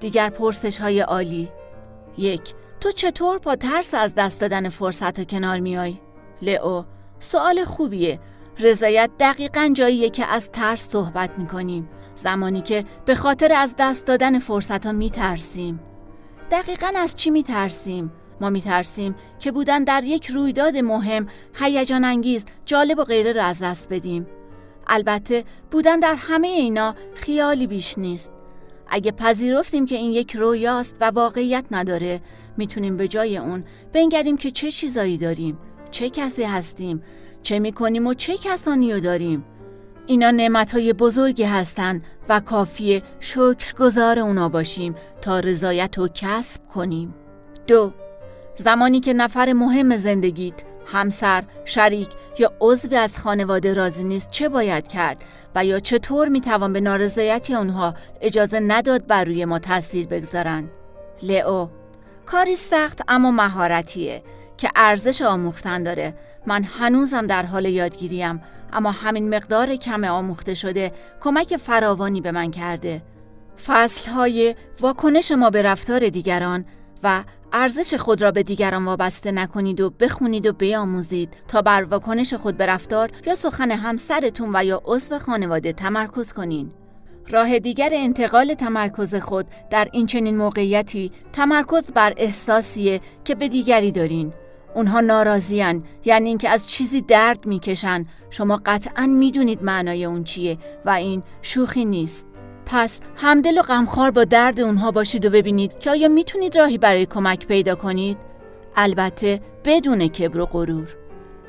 دیگر 0.00 0.30
پرسش 0.30 0.78
های 0.78 1.00
عالی. 1.00 1.48
یک 2.18 2.54
تو 2.80 2.92
چطور 2.92 3.38
با 3.38 3.56
ترس 3.56 3.94
از 3.94 4.14
دست 4.14 4.40
دادن 4.40 4.68
فرصت 4.68 5.30
کنار 5.30 5.60
میای؟ 5.60 5.96
لئو 6.42 6.82
سوال 7.20 7.64
خوبیه. 7.64 8.20
رضایت 8.58 9.10
دقیقا 9.20 9.70
جاییه 9.74 10.10
که 10.10 10.26
از 10.26 10.50
ترس 10.50 10.88
صحبت 10.90 11.38
می‌کنیم. 11.38 11.88
زمانی 12.14 12.60
که 12.60 12.84
به 13.04 13.14
خاطر 13.14 13.52
از 13.52 13.74
دست 13.78 14.06
دادن 14.06 14.38
فرصت 14.38 14.86
ها 14.86 14.92
میترسیم. 14.92 15.80
دقیقا 16.50 16.92
از 16.96 17.14
چی 17.14 17.30
میترسیم؟ 17.30 18.12
ما 18.40 18.50
میترسیم 18.50 19.14
که 19.38 19.52
بودن 19.52 19.84
در 19.84 20.04
یک 20.04 20.26
رویداد 20.26 20.76
مهم 20.76 21.26
هیجان 21.54 22.04
انگیز 22.04 22.44
جالب 22.64 22.98
و 22.98 23.04
غیره 23.04 23.32
را 23.32 23.44
از 23.44 23.62
دست 23.62 23.88
بدیم. 23.88 24.26
البته 24.86 25.44
بودن 25.70 26.00
در 26.00 26.14
همه 26.14 26.48
اینا 26.48 26.94
خیالی 27.14 27.66
بیش 27.66 27.98
نیست. 27.98 28.30
اگه 28.88 29.10
پذیرفتیم 29.10 29.86
که 29.86 29.96
این 29.96 30.12
یک 30.12 30.36
رویاست 30.36 30.96
و 31.00 31.04
واقعیت 31.04 31.64
نداره 31.70 32.20
می‌تونیم 32.56 32.96
به 32.96 33.08
جای 33.08 33.36
اون 33.36 33.64
بنگریم 33.92 34.36
که 34.36 34.50
چه 34.50 34.70
چیزایی 34.70 35.18
داریم 35.18 35.58
چه 35.90 36.10
کسی 36.10 36.42
هستیم 36.42 37.02
چه 37.42 37.58
می‌کنیم 37.58 38.06
و 38.06 38.14
چه 38.14 38.36
کسانی 38.36 38.92
رو 38.92 39.00
داریم. 39.00 39.44
اینا 40.06 40.30
نعمتهای 40.30 40.92
بزرگی 40.92 41.44
هستند 41.44 42.04
و 42.28 42.40
کافیه 42.40 43.02
شکرگزار 43.20 44.18
اونا 44.18 44.48
باشیم 44.48 44.94
تا 45.20 45.40
رضایت 45.40 45.98
و 45.98 46.08
کسب 46.14 46.60
کنیم. 46.74 47.14
دو 47.66 47.92
زمانی 48.56 49.00
که 49.00 49.12
نفر 49.12 49.52
مهم 49.52 49.96
زندگیت 49.96 50.54
همسر، 50.86 51.44
شریک 51.64 52.08
یا 52.38 52.52
عضو 52.60 52.96
از 52.96 53.16
خانواده 53.16 53.74
راضی 53.74 54.04
نیست 54.04 54.30
چه 54.30 54.48
باید 54.48 54.88
کرد؟ 54.88 55.24
و 55.54 55.64
یا 55.64 55.78
چطور 55.78 56.28
می‌توان 56.28 56.72
به 56.72 56.80
نارضایتی 56.80 57.54
آنها 57.54 57.94
اجازه 58.20 58.60
نداد 58.60 59.06
بر 59.06 59.24
روی 59.24 59.44
ما 59.44 59.58
تاثیر 59.58 60.06
بگذارند 60.06 60.70
لئو 61.22 61.66
کاری 62.26 62.54
سخت 62.54 63.00
اما 63.08 63.30
مهارتیه. 63.30 64.22
که 64.58 64.70
ارزش 64.76 65.22
آموختن 65.22 65.82
داره 65.82 66.14
من 66.46 66.64
هنوزم 66.64 67.26
در 67.26 67.46
حال 67.46 67.64
یادگیریم 67.64 68.42
اما 68.72 68.90
همین 68.90 69.34
مقدار 69.34 69.76
کم 69.76 70.04
آموخته 70.04 70.54
شده 70.54 70.92
کمک 71.20 71.56
فراوانی 71.56 72.20
به 72.20 72.32
من 72.32 72.50
کرده 72.50 73.02
فصلهای 73.66 74.54
واکنش 74.80 75.32
ما 75.32 75.50
به 75.50 75.62
رفتار 75.62 76.08
دیگران 76.08 76.64
و 77.02 77.24
ارزش 77.52 77.94
خود 77.94 78.22
را 78.22 78.30
به 78.30 78.42
دیگران 78.42 78.84
وابسته 78.84 79.32
نکنید 79.32 79.80
و 79.80 79.90
بخونید 79.90 80.46
و 80.46 80.52
بیاموزید 80.52 81.36
تا 81.48 81.62
بر 81.62 81.84
واکنش 81.84 82.34
خود 82.34 82.56
به 82.56 82.66
رفتار 82.66 83.10
یا 83.26 83.34
سخن 83.34 83.70
همسرتون 83.70 84.50
و 84.56 84.64
یا 84.64 84.82
عضو 84.84 85.18
خانواده 85.18 85.72
تمرکز 85.72 86.32
کنید. 86.32 86.72
راه 87.28 87.58
دیگر 87.58 87.90
انتقال 87.92 88.54
تمرکز 88.54 89.14
خود 89.14 89.46
در 89.70 89.88
این 89.92 90.06
چنین 90.06 90.36
موقعیتی 90.36 91.12
تمرکز 91.32 91.92
بر 91.92 92.14
احساسیه 92.16 93.00
که 93.24 93.34
به 93.34 93.48
دیگری 93.48 93.92
دارین. 93.92 94.32
اونها 94.76 95.00
ناراضیان 95.00 95.84
یعنی 96.04 96.28
اینکه 96.28 96.48
از 96.48 96.68
چیزی 96.68 97.00
درد 97.00 97.46
می‌کشن 97.46 98.06
شما 98.30 98.60
قطعا 98.66 99.06
می‌دونید 99.06 99.62
معنای 99.62 100.04
اون 100.04 100.24
چیه 100.24 100.58
و 100.84 100.90
این 100.90 101.22
شوخی 101.42 101.84
نیست. 101.84 102.26
پس 102.66 103.00
همدل 103.16 103.58
و 103.58 103.62
غمخوار 103.62 104.10
با 104.10 104.24
درد 104.24 104.60
اونها 104.60 104.90
باشید 104.90 105.24
و 105.24 105.30
ببینید 105.30 105.78
که 105.78 105.90
آیا 105.90 106.08
می‌تونید 106.08 106.58
راهی 106.58 106.78
برای 106.78 107.06
کمک 107.06 107.46
پیدا 107.46 107.74
کنید؟ 107.74 108.18
البته 108.76 109.40
بدون 109.64 110.08
کبر 110.08 110.40
و 110.40 110.46
غرور. 110.46 110.96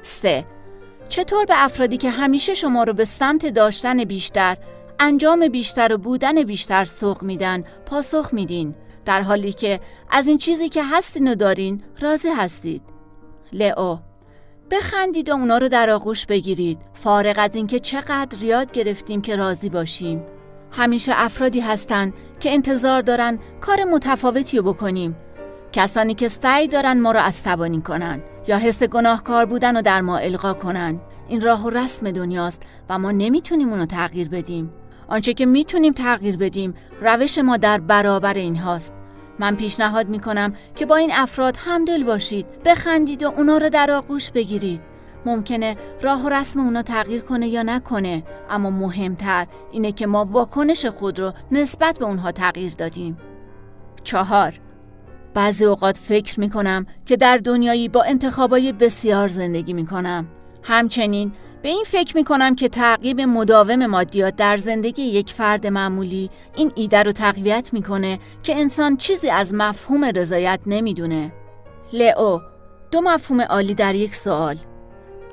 3. 0.03 0.45
چطور 1.09 1.45
به 1.45 1.53
افرادی 1.57 1.97
که 1.97 2.09
همیشه 2.09 2.53
شما 2.53 2.83
رو 2.83 2.93
به 2.93 3.05
سمت 3.05 3.45
داشتن 3.45 4.03
بیشتر، 4.03 4.57
انجام 4.99 5.47
بیشتر 5.47 5.93
و 5.93 5.97
بودن 5.97 6.43
بیشتر 6.43 6.85
سوق 6.85 7.23
میدن، 7.23 7.63
پاسخ 7.85 8.29
میدین 8.31 8.75
در 9.05 9.21
حالی 9.21 9.51
که 9.51 9.79
از 10.11 10.27
این 10.27 10.37
چیزی 10.37 10.69
که 10.69 10.83
هستین 10.83 11.27
و 11.31 11.35
دارین 11.35 11.83
راضی 11.99 12.29
هستید. 12.29 12.96
لئو. 13.53 13.97
بخندید 14.71 15.29
و 15.29 15.33
اونا 15.33 15.57
رو 15.57 15.69
در 15.69 15.89
آغوش 15.89 16.25
بگیرید. 16.25 16.79
فارغ 16.93 17.35
از 17.37 17.55
اینکه 17.55 17.79
چقدر 17.79 18.43
یاد 18.43 18.71
گرفتیم 18.71 19.21
که 19.21 19.35
راضی 19.35 19.69
باشیم. 19.69 20.23
همیشه 20.71 21.11
افرادی 21.15 21.59
هستند 21.59 22.13
که 22.39 22.53
انتظار 22.53 23.01
دارن 23.01 23.39
کار 23.61 23.83
متفاوتی 23.83 24.57
رو 24.57 24.73
بکنیم. 24.73 25.15
کسانی 25.71 26.13
که 26.13 26.27
سعی 26.27 26.67
دارن 26.67 27.01
ما 27.01 27.11
رو 27.11 27.19
عصبانی 27.19 27.81
کنن 27.81 28.21
یا 28.47 28.57
حس 28.57 28.83
گناهکار 28.83 29.45
بودن 29.45 29.77
و 29.77 29.81
در 29.81 30.01
ما 30.01 30.17
القا 30.17 30.53
کنن. 30.53 30.99
این 31.27 31.41
راه 31.41 31.65
و 31.65 31.69
رسم 31.69 32.11
دنیاست 32.11 32.61
و 32.89 32.99
ما 32.99 33.11
نمی‌تونیم 33.11 33.69
اونو 33.69 33.85
تغییر 33.85 34.29
بدیم. 34.29 34.73
آنچه 35.07 35.33
که 35.33 35.45
می‌تونیم 35.45 35.93
تغییر 35.93 36.37
بدیم 36.37 36.73
روش 37.01 37.37
ما 37.37 37.57
در 37.57 37.79
برابر 37.79 38.33
این 38.33 38.55
هاست 38.55 38.93
من 39.39 39.55
پیشنهاد 39.55 40.09
می‌کنم 40.09 40.53
که 40.75 40.85
با 40.85 40.95
این 40.95 41.11
افراد 41.13 41.55
همدل 41.57 42.03
باشید 42.03 42.45
بخندید 42.65 43.23
و 43.23 43.27
اونا 43.37 43.57
رو 43.57 43.69
در 43.69 43.91
آغوش 43.91 44.31
بگیرید. 44.31 44.81
ممکنه 45.25 45.77
راه 46.01 46.25
و 46.25 46.29
رسم 46.29 46.59
اونا 46.59 46.81
تغییر 46.81 47.21
کنه 47.21 47.47
یا 47.47 47.63
نکنه 47.63 48.23
اما 48.49 48.69
مهمتر 48.69 49.47
اینه 49.71 49.91
که 49.91 50.07
ما 50.07 50.25
واکنش 50.25 50.85
خود 50.85 51.19
رو 51.19 51.33
نسبت 51.51 51.99
به 51.99 52.05
اونها 52.05 52.31
تغییر 52.31 52.73
دادیم. 52.73 53.17
چهار 54.03 54.59
بعضی 55.33 55.65
اوقات 55.65 55.97
فکر 55.97 56.39
می‌کنم 56.39 56.85
که 57.05 57.17
در 57.17 57.37
دنیایی 57.37 57.89
با 57.89 58.03
انتخابای 58.03 58.71
بسیار 58.71 59.27
زندگی 59.27 59.73
می‌کنم. 59.73 60.27
همچنین 60.63 61.31
به 61.61 61.69
این 61.69 61.83
فکر 61.87 62.17
می‌کنم 62.17 62.55
که 62.55 62.69
تعقیب 62.69 63.21
مداوم 63.21 63.85
مادیات 63.85 64.35
در 64.35 64.57
زندگی 64.57 65.01
یک 65.01 65.33
فرد 65.33 65.67
معمولی 65.67 66.29
این 66.55 66.71
ایده 66.75 67.03
رو 67.03 67.11
تقویت 67.11 67.73
می‌کنه 67.73 68.19
که 68.43 68.59
انسان 68.59 68.97
چیزی 68.97 69.29
از 69.29 69.53
مفهوم 69.53 70.05
رضایت 70.05 70.59
نمی‌دونه. 70.65 71.31
لئو 71.93 72.39
دو 72.91 73.01
مفهوم 73.01 73.41
عالی 73.41 73.75
در 73.75 73.95
یک 73.95 74.15
سوال. 74.15 74.57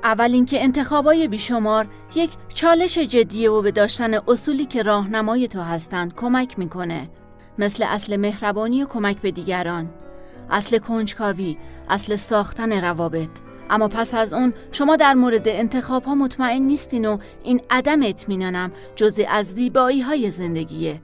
اول 0.03 0.31
اینکه 0.33 0.63
انتخابای 0.63 1.27
بیشمار 1.27 1.87
یک 2.15 2.29
چالش 2.53 2.97
جدیه 2.97 3.51
و 3.51 3.61
به 3.61 3.71
داشتن 3.71 4.13
اصولی 4.27 4.65
که 4.65 4.83
راهنمای 4.83 5.47
تو 5.47 5.61
هستند 5.61 6.15
کمک 6.15 6.59
می‌کنه. 6.59 7.09
مثل 7.57 7.85
اصل 7.87 8.17
مهربانی 8.17 8.83
و 8.83 8.85
کمک 8.85 9.17
به 9.17 9.31
دیگران. 9.31 9.89
اصل 10.49 10.77
کنجکاوی 10.77 11.57
اصل 11.89 12.15
ساختن 12.15 12.81
روابط. 12.83 13.29
اما 13.69 13.87
پس 13.87 14.13
از 14.13 14.33
اون 14.33 14.53
شما 14.71 14.95
در 14.95 15.13
مورد 15.13 15.47
انتخاب 15.47 16.03
ها 16.03 16.15
مطمئن 16.15 16.61
نیستین 16.61 17.05
و 17.05 17.17
این 17.43 17.61
عدم 17.69 18.03
اطمینانم 18.03 18.71
جزی 18.95 19.25
از 19.25 19.45
زیبایی 19.45 20.01
های 20.01 20.29
زندگیه. 20.29 21.01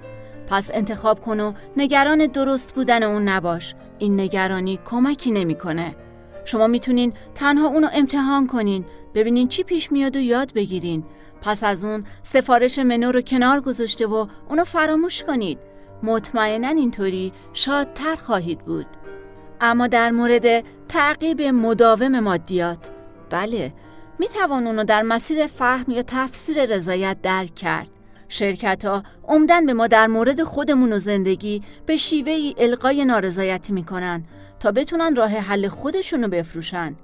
پس 0.48 0.70
انتخاب 0.74 1.22
کن 1.22 1.40
و 1.40 1.54
نگران 1.78 2.26
درست 2.26 2.76
بودن 2.76 3.04
اون 3.04 3.30
نباش. 3.30 3.76
این 4.00 4.20
نگرانی 4.20 4.80
کمکی 4.86 5.32
نمی‌کنه. 5.32 5.96
شما 6.46 6.68
می‌تونین 6.68 7.14
تنها 7.36 7.68
اونو 7.68 7.88
امتحان 7.94 8.48
کنین. 8.48 8.86
ببینین 9.14 9.48
چی 9.48 9.64
پیش 9.64 9.92
میاد 9.92 10.16
و 10.16 10.20
یاد 10.20 10.54
بگیرین. 10.54 11.04
پس 11.42 11.64
از 11.64 11.84
اون 11.84 12.04
سفارش 12.24 12.80
منو 12.80 13.12
رو 13.12 13.22
کنار 13.22 13.62
گذاشته 13.62 14.08
و 14.08 14.28
اونو 14.50 14.64
فراموش 14.64 15.24
کنید. 15.24 15.60
مطمئنا 16.04 16.68
اینطوری 16.68 17.34
شادتر 17.54 18.16
خواهید 18.16 18.60
بود. 18.60 18.86
اما 19.64 19.88
در 19.88 20.12
مورد 20.12 20.64
تعقیب 20.90 21.42
مداوم 21.42 22.20
مادیات 22.20 22.90
بله 23.30 23.74
می 24.20 24.28
توان 24.28 24.68
اونو 24.68 24.84
در 24.84 25.02
مسیر 25.02 25.48
فهم 25.48 25.92
یا 25.92 26.04
تفسیر 26.08 26.66
رضایت 26.66 27.18
درک 27.22 27.56
کرد. 27.56 27.88
شرکت 28.28 28.86
ها 28.86 29.04
عمدن 29.28 29.66
به 29.66 29.74
ما 29.74 29.88
در 29.88 30.08
مورد 30.08 30.44
خودمون 30.44 30.94
و 30.94 30.98
زندگی 30.98 31.62
به 31.86 31.96
شیوه 31.96 32.32
ای 32.32 32.56
القای 32.58 33.06
نارضایتی 33.06 33.74
می‌کنن 33.74 34.24
تا 34.60 34.72
بتونن 34.72 35.16
راه 35.16 35.30
حل 35.30 35.68
خودشونو 35.68 36.28
بفروشن. 36.28 36.96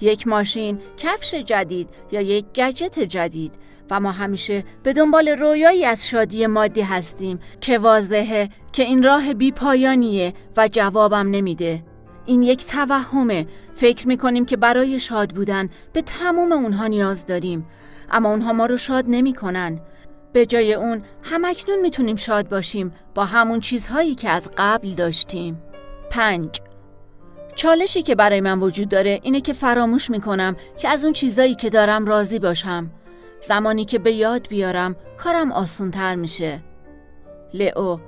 یک 0.00 0.26
ماشین، 0.26 0.80
کفش 0.96 1.34
جدید 1.34 1.88
یا 2.12 2.20
یک 2.20 2.44
گجت 2.54 2.98
جدید 3.00 3.54
و 3.90 4.00
ما 4.00 4.12
همیشه 4.12 4.64
به 4.82 4.92
دنبال 4.92 5.28
رویایی 5.28 5.84
از 5.84 6.06
شادی 6.08 6.46
مادی 6.46 6.80
هستیم 6.80 7.40
که 7.60 7.78
واضحه 7.78 8.48
که 8.72 8.82
این 8.82 9.02
راه 9.02 9.34
بی 9.34 9.52
پایانیه 9.52 10.34
و 10.56 10.68
جوابم 10.68 11.30
نمیده. 11.30 11.89
این 12.30 12.42
یک 12.42 12.66
توهمه 12.66 13.46
فکر 13.74 14.08
می‌کنیم 14.08 14.44
که 14.44 14.56
برای 14.56 15.00
شاد 15.00 15.30
بودن 15.30 15.68
به 15.92 16.02
تمام 16.02 16.52
اونها 16.52 16.86
نیاز 16.86 17.26
داریم 17.26 17.66
اما 18.10 18.30
اونها 18.30 18.52
ما 18.52 18.66
رو 18.66 18.76
شاد 18.76 19.04
نمی‌کنن. 19.08 19.80
به 20.32 20.46
جای 20.46 20.74
اون 20.74 21.02
همکنون 21.22 21.80
می‌تونیم 21.80 22.16
شاد 22.16 22.48
باشیم 22.48 22.92
با 23.14 23.24
همون 23.24 23.60
چیزهایی 23.60 24.14
که 24.14 24.30
از 24.30 24.50
قبل 24.56 24.90
داشتیم. 24.90 25.62
پنج 26.10 26.60
چالشی 27.54 28.02
که 28.02 28.14
برای 28.14 28.40
من 28.40 28.60
وجود 28.60 28.88
داره 28.88 29.20
اینه 29.22 29.40
که 29.40 29.52
فراموش 29.52 30.10
می‌کنم 30.10 30.56
که 30.78 30.88
از 30.88 31.04
اون 31.04 31.12
چیزایی 31.12 31.54
که 31.54 31.70
دارم 31.70 32.06
راضی 32.06 32.38
باشم. 32.38 32.90
زمانی 33.40 33.84
که 33.84 33.98
به 33.98 34.12
یاد 34.12 34.48
بیارم 34.48 34.96
کارم 35.18 35.52
آسون 35.52 35.90
تر 35.90 36.14
میشه. 36.14 36.60
لئو 37.54 37.98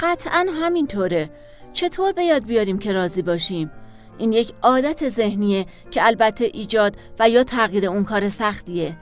قطعا 0.00 0.46
همینطوره. 0.62 1.30
چطور 1.76 2.12
به 2.12 2.24
یاد 2.24 2.44
بیاریم 2.44 2.78
که 2.78 2.92
راضی 2.92 3.22
باشیم؟ 3.22 3.70
این 4.18 4.32
یک 4.32 4.52
عادت 4.62 5.08
ذهنیه 5.08 5.66
که 5.90 6.06
البته 6.06 6.44
ایجاد 6.44 6.96
و 7.18 7.28
یا 7.28 7.42
تغییر 7.42 7.86
اون 7.86 8.04
کار 8.04 8.28
سختیه. 8.28 8.96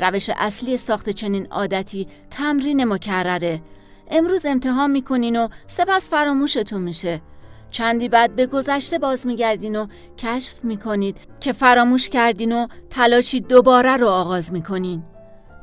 روش 0.00 0.30
اصلی 0.36 0.76
ساخت 0.76 1.10
چنین 1.10 1.46
عادتی 1.46 2.06
تمرین 2.30 2.84
مکرره. 2.84 3.62
امروز 4.10 4.46
امتحان 4.46 4.90
می‌کنین 4.90 5.36
و 5.36 5.48
سپس 5.66 6.08
فراموشتون 6.08 6.80
میشه. 6.82 7.20
چندی 7.70 8.08
بعد 8.08 8.36
به 8.36 8.46
گذشته 8.46 8.98
باز 8.98 9.26
میگردین 9.26 9.76
و 9.76 9.86
کشف 10.18 10.64
می‌کنید 10.64 11.16
که 11.40 11.52
فراموش 11.52 12.08
کردین 12.08 12.52
و 12.52 12.66
تلاشی 12.90 13.40
دوباره 13.40 13.96
رو 13.96 14.08
آغاز 14.08 14.52
می‌کنین. 14.52 15.02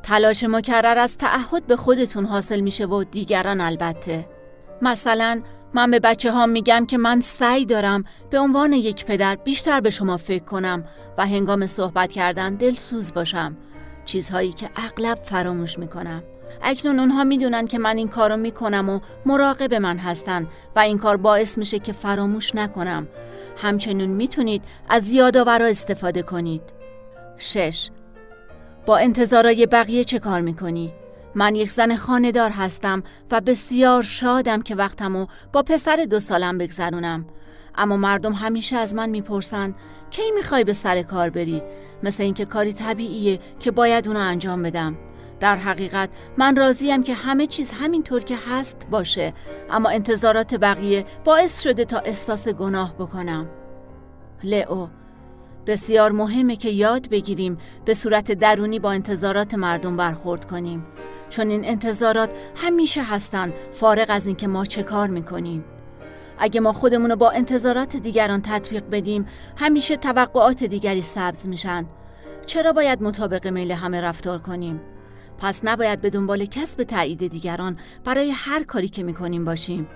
تلاش 0.03 0.43
مکرر 0.43 0.97
از 0.97 1.17
تعهد 1.17 1.67
به 1.67 1.75
خودتون 1.75 2.25
حاصل 2.25 2.59
میشه 2.59 2.85
و 2.85 3.03
دیگران 3.03 3.61
البته. 3.61 4.25
مثلا 4.81 5.41
من 5.73 5.91
به 5.91 5.99
بچه 5.99 6.31
ها 6.31 6.45
میگم 6.45 6.85
که 6.85 6.97
من 6.97 7.19
سعی 7.19 7.65
دارم 7.65 8.03
به 8.29 8.39
عنوان 8.39 8.73
یک 8.73 9.05
پدر 9.05 9.35
بیشتر 9.35 9.79
به 9.79 9.89
شما 9.89 10.17
فکر 10.17 10.43
کنم 10.43 10.83
و 11.17 11.27
هنگام 11.27 11.67
صحبت 11.67 12.11
کردن 12.11 12.55
دلسوز 12.55 13.13
باشم. 13.13 13.57
چیزهایی 14.05 14.51
که 14.51 14.69
اغلب 14.75 15.17
فراموش 15.17 15.79
می‌کنم. 15.79 16.23
اکنون 16.61 16.99
اونها 16.99 17.23
می‌دونن 17.23 17.67
که 17.67 17.79
من 17.79 17.97
این 17.97 18.07
کارو 18.07 18.37
می‌کنم 18.37 18.89
و 18.89 18.99
مراقب 19.25 19.73
من 19.73 19.97
هستن 19.97 20.47
و 20.75 20.79
این 20.79 20.97
کار 20.97 21.17
باعث 21.17 21.57
میشه 21.57 21.79
که 21.79 21.93
فراموش 21.93 22.55
نکنم. 22.55 23.07
همچنین 23.57 24.09
می‌تونید 24.09 24.63
از 24.89 25.11
یادآورا 25.11 25.65
استفاده 25.65 26.21
کنید. 26.21 26.61
6. 27.37 27.89
با 28.85 28.97
انتظارای 28.97 29.65
بقیه 29.65 30.03
چه 30.03 30.19
کار 30.19 30.41
می‌کنی؟ 30.41 30.93
من 31.37 31.55
یک 31.55 31.71
زن 31.71 31.95
خاندار 31.95 32.51
هستم 32.51 33.03
و 33.31 33.41
بسیار 33.41 34.03
شادم 34.03 34.61
که 34.61 34.75
وقتمو 34.75 35.25
با 35.53 35.63
پسر 35.63 36.07
دو 36.09 36.19
سالم 36.19 36.57
بگذرونم. 36.57 37.25
اما 37.75 37.97
مردم 37.97 38.33
همیشه 38.33 38.75
از 38.75 38.95
من 38.95 39.09
می‌پرسن 39.09 39.75
کی 40.09 40.31
می‌خوای 40.35 40.63
به 40.63 40.73
سر 40.73 41.01
کار 41.01 41.29
بری؟ 41.29 41.61
مثل 42.03 42.23
اینکه 42.23 42.45
کاری 42.45 42.73
طبیعیه 42.73 43.39
که 43.59 43.71
باید 43.71 44.07
اونو 44.07 44.19
انجام 44.19 44.63
بدم. 44.63 44.97
در 45.39 45.55
حقیقت 45.55 46.09
من 46.37 46.55
راضیم 46.55 47.03
که 47.03 47.13
همه 47.13 47.47
چیز 47.47 47.71
همینطور 47.71 48.23
که 48.23 48.37
هست 48.49 48.87
باشه 48.91 49.33
اما 49.69 49.89
انتظارات 49.89 50.55
بقیه 50.55 51.05
باعث 51.25 51.61
شده 51.61 51.85
تا 51.85 51.99
احساس 51.99 52.47
گناه 52.47 52.95
بکنم. 52.95 53.49
لئو 54.43 54.87
بسیار 55.67 56.11
مهمه 56.11 56.55
که 56.55 56.69
یاد 56.69 57.09
بگیریم 57.09 57.57
به 57.85 57.93
صورت 57.93 58.31
درونی 58.31 58.79
با 58.79 58.91
انتظارات 58.91 59.53
مردم 59.53 59.97
برخورد 59.97 60.45
کنیم. 60.45 60.85
چون 61.29 61.49
این 61.49 61.65
انتظارات 61.65 62.29
همیشه 62.55 63.03
هستن 63.03 63.53
فارغ 63.73 64.05
از 64.09 64.27
اینکه 64.27 64.47
ما 64.47 64.65
چه 64.65 64.83
کار 64.83 65.07
می‌کنیم. 65.07 65.65
اگه 66.39 66.59
ما 66.59 66.73
خودمون 66.73 67.09
رو 67.09 67.15
با 67.15 67.31
انتظارات 67.31 67.95
دیگران 67.95 68.41
تطبیق 68.41 68.83
بدیم 68.91 69.25
همیشه 69.57 69.95
توقعات 69.95 70.63
دیگری 70.63 71.01
سبز 71.01 71.47
میشن. 71.47 71.85
چرا 72.45 72.73
باید 72.73 73.03
مطابق 73.03 73.47
میل 73.47 73.71
همه 73.71 74.01
رفتار 74.01 74.39
کنیم؟ 74.39 74.81
پس 75.37 75.61
نباید 75.63 76.01
به 76.01 76.09
دنبال 76.09 76.45
کسب 76.45 76.83
تایید 76.83 77.27
دیگران 77.27 77.77
برای 78.05 78.31
هر 78.31 78.63
کاری 78.63 78.89
که 78.89 79.03
می‌کنیم 79.03 79.45
باشیم. 79.45 79.87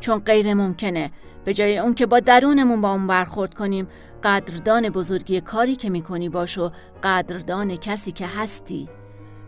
چون 0.00 0.18
غیر 0.18 0.54
ممکنه 0.54 1.10
به 1.44 1.54
جای 1.54 1.78
اون 1.78 1.94
که 1.94 2.06
با 2.06 2.20
درونمون 2.20 2.80
با 2.80 2.90
اون 2.90 3.06
برخورد 3.06 3.54
کنیم 3.54 3.88
قدردان 4.22 4.88
بزرگی 4.88 5.40
کاری 5.40 5.76
که 5.76 5.90
می‌کنی 5.90 6.28
باش 6.28 6.58
و 6.58 6.70
قدردان 7.02 7.76
کسی 7.76 8.12
که 8.12 8.26
هستی. 8.26 8.88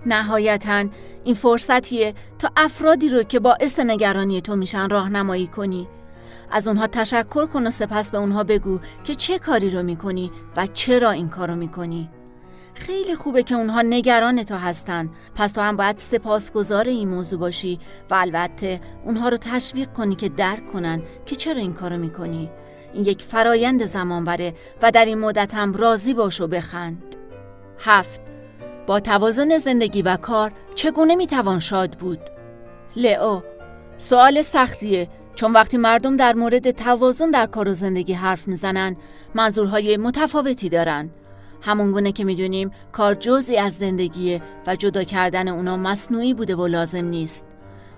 نهایتا 0.07 0.85
این 1.25 1.35
فرصتیه 1.35 2.15
تا 2.39 2.51
افرادی 2.57 3.09
رو 3.09 3.23
که 3.23 3.41
باعث 3.41 3.79
نگرانی 3.79 4.41
تو 4.41 4.57
میشن 4.57 4.89
راهنمایی 4.89 5.47
کنی. 5.47 5.89
از 6.51 6.69
اونها 6.69 6.87
تشکر 6.87 7.47
کن 7.47 7.67
و 7.67 7.71
سپس 7.71 8.11
به 8.11 8.19
اونها 8.19 8.45
بگو 8.45 8.81
که 9.05 9.15
چه 9.15 9.39
کاری 9.39 9.71
رو 9.71 9.83
می‌کنی 9.83 10.33
و 10.57 10.67
چرا 10.67 11.11
این 11.11 11.29
کارو 11.29 11.55
می‌کنی. 11.55 12.11
خیلی 12.79 13.15
خوبه 13.15 13.43
که 13.43 13.55
اونها 13.55 13.83
نگران 13.83 14.43
تو 14.43 14.55
هستن. 14.55 15.11
پس 15.35 15.53
تو 15.53 15.61
هم 15.61 15.77
باید 15.77 15.99
سپاسگزار 15.99 16.85
این 16.85 17.09
موضوع 17.09 17.39
باشی 17.39 17.79
و 18.11 18.15
البته 18.15 18.81
اونها 19.05 19.29
رو 19.29 19.37
تشویق 19.37 19.93
کنی 19.93 20.15
که 20.15 20.29
درک 20.29 20.73
کنن 20.73 21.03
که 21.27 21.37
چرا 21.37 21.61
این 21.61 21.73
کارو 21.73 21.99
می‌کنی. 21.99 22.51
این 22.93 23.05
یک 23.05 23.23
فرایند 23.23 23.87
زمان 23.87 24.25
بره 24.25 24.55
و 24.83 24.91
در 24.91 25.05
این 25.05 25.19
مدت 25.19 25.55
هم 25.55 25.73
راضی 25.73 26.15
باش 26.15 26.41
و 26.41 26.47
بخند. 26.47 27.17
هفت 27.79 28.21
با 28.87 29.01
توازن 29.01 29.59
زندگی 29.59 30.03
و 30.03 30.17
کار 30.17 30.53
چگونه 30.75 31.15
می‌توان 31.15 31.59
شاد 31.59 31.99
بود؟ 31.99 32.21
لئو 32.97 33.41
سوال 33.99 34.43
سختیه. 34.43 35.09
چون 35.35 35.53
وقتی 35.53 35.77
مردم 35.77 36.17
در 36.17 36.35
مورد 36.35 36.71
توازن 36.71 37.31
در 37.31 37.47
کار 37.47 37.69
و 37.69 37.75
زندگی 37.75 38.13
حرف 38.13 38.49
می‌زنن 38.49 38.97
منظورهای 39.35 39.97
متفاوتی 39.97 40.69
دارن. 40.69 41.11
همونگونه 41.67 42.13
که 42.13 42.25
می‌دونیم 42.25 42.71
کار 42.93 43.15
جزئی 43.15 43.57
از 43.59 43.73
زندگیه 43.73 44.43
و 44.67 44.77
جدا 44.77 45.05
کردن 45.05 45.49
اونا 45.49 45.77
مصنوعی 45.77 46.35
بوده 46.35 46.57
و 46.57 46.67
لازم 46.67 47.05
نیست. 47.05 47.45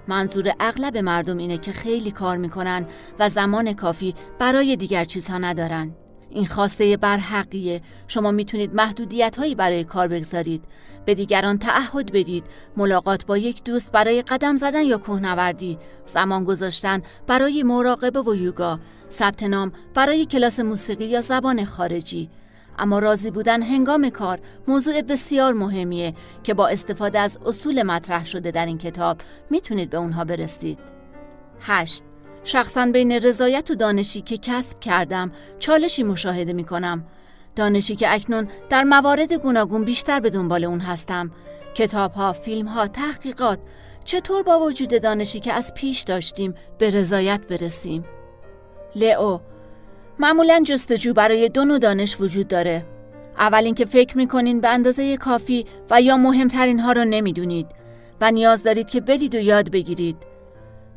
منظور 0.08 0.52
اغلب 0.60 0.96
مردم 0.96 1.38
اینه 1.38 1.58
که 1.58 1.72
خیلی 1.72 2.10
کار 2.10 2.36
می‌کنن 2.36 2.86
و 3.18 3.28
زمان 3.28 3.72
کافی 3.72 4.14
برای 4.38 4.76
دیگر 4.76 5.04
چیزها 5.04 5.38
ندارن. 5.38 5.94
این 6.30 6.46
خواسته 6.46 6.96
برحقیه. 6.96 7.82
شما 8.08 8.30
می‌تونید 8.30 8.74
محدودیت 8.74 9.36
هایی 9.36 9.54
برای 9.54 9.84
کار 9.84 10.08
بگذارید. 10.08 10.64
به 11.04 11.14
دیگران 11.14 11.58
تعهد 11.58 12.12
بدید. 12.12 12.44
ملاقات 12.76 13.26
با 13.26 13.38
یک 13.38 13.64
دوست 13.64 13.92
برای 13.92 14.22
قدم 14.22 14.56
زدن 14.56 14.82
یا 14.82 14.98
کوهنوردی 14.98 15.78
زمان 16.06 16.44
گذاشتن 16.44 17.02
برای 17.26 17.62
مراقبه 17.62 18.20
و 18.20 18.34
یوگا. 18.34 18.80
ثبت 19.10 19.42
نام 19.42 19.72
برای 19.94 20.26
کلاس 20.26 20.60
موسیقی 20.60 21.04
یا 21.04 21.20
زبان 21.20 21.64
خارجی. 21.64 22.30
اما 22.78 22.98
راضی 22.98 23.30
بودن 23.30 23.62
هنگام 23.62 24.10
کار 24.10 24.38
موضوع 24.68 25.02
بسیار 25.02 25.52
مهمیه 25.52 26.14
که 26.42 26.54
با 26.54 26.68
استفاده 26.68 27.18
از 27.18 27.38
اصول 27.46 27.82
مطرح 27.82 28.26
شده 28.26 28.50
در 28.50 28.66
این 28.66 28.78
کتاب 28.78 29.18
می‌تونید 29.50 29.90
به 29.90 29.96
اونها 29.96 30.24
برسید. 30.24 30.78
8. 31.60 32.02
شخصا 32.44 32.86
بین 32.86 33.12
رضایت 33.12 33.70
و 33.70 33.74
دانشی 33.74 34.20
که 34.20 34.36
کسب 34.36 34.80
کردم 34.80 35.32
چالشی 35.58 36.02
مشاهده 36.02 36.52
می 36.52 36.64
کنم. 36.64 37.04
دانشی 37.56 37.96
که 37.96 38.14
اکنون 38.14 38.48
در 38.68 38.84
موارد 38.84 39.32
گوناگون 39.32 39.84
بیشتر 39.84 40.20
به 40.20 40.30
دنبال 40.30 40.64
اون 40.64 40.80
هستم. 40.80 41.30
کتاب 41.74 42.12
ها، 42.12 42.32
فیلم 42.32 42.66
ها، 42.66 42.88
تحقیقات 42.88 43.58
چطور 44.04 44.42
با 44.42 44.60
وجود 44.60 45.02
دانشی 45.02 45.40
که 45.40 45.52
از 45.52 45.74
پیش 45.74 46.02
داشتیم 46.02 46.54
به 46.78 46.90
رضایت 46.90 47.40
برسیم؟ 47.40 48.04
لئو 48.96 49.38
معمولا 50.20 50.62
جستجو 50.66 51.12
برای 51.12 51.48
دو 51.48 51.64
نوع 51.64 51.78
دانش 51.78 52.20
وجود 52.20 52.48
داره. 52.48 52.86
اول 53.38 53.64
اینکه 53.64 53.84
فکر 53.84 54.16
می‌کنین 54.16 54.60
به 54.60 54.68
اندازه 54.68 55.16
کافی 55.16 55.66
و 55.90 56.02
یا 56.02 56.16
مهمترین 56.16 56.80
ها 56.80 56.92
رو 56.92 57.04
نمی‌دونید 57.04 57.66
و 58.20 58.30
نیاز 58.30 58.62
دارید 58.62 58.90
که 58.90 59.00
برید 59.00 59.34
و 59.34 59.38
یاد 59.38 59.70
بگیرید. 59.70 60.16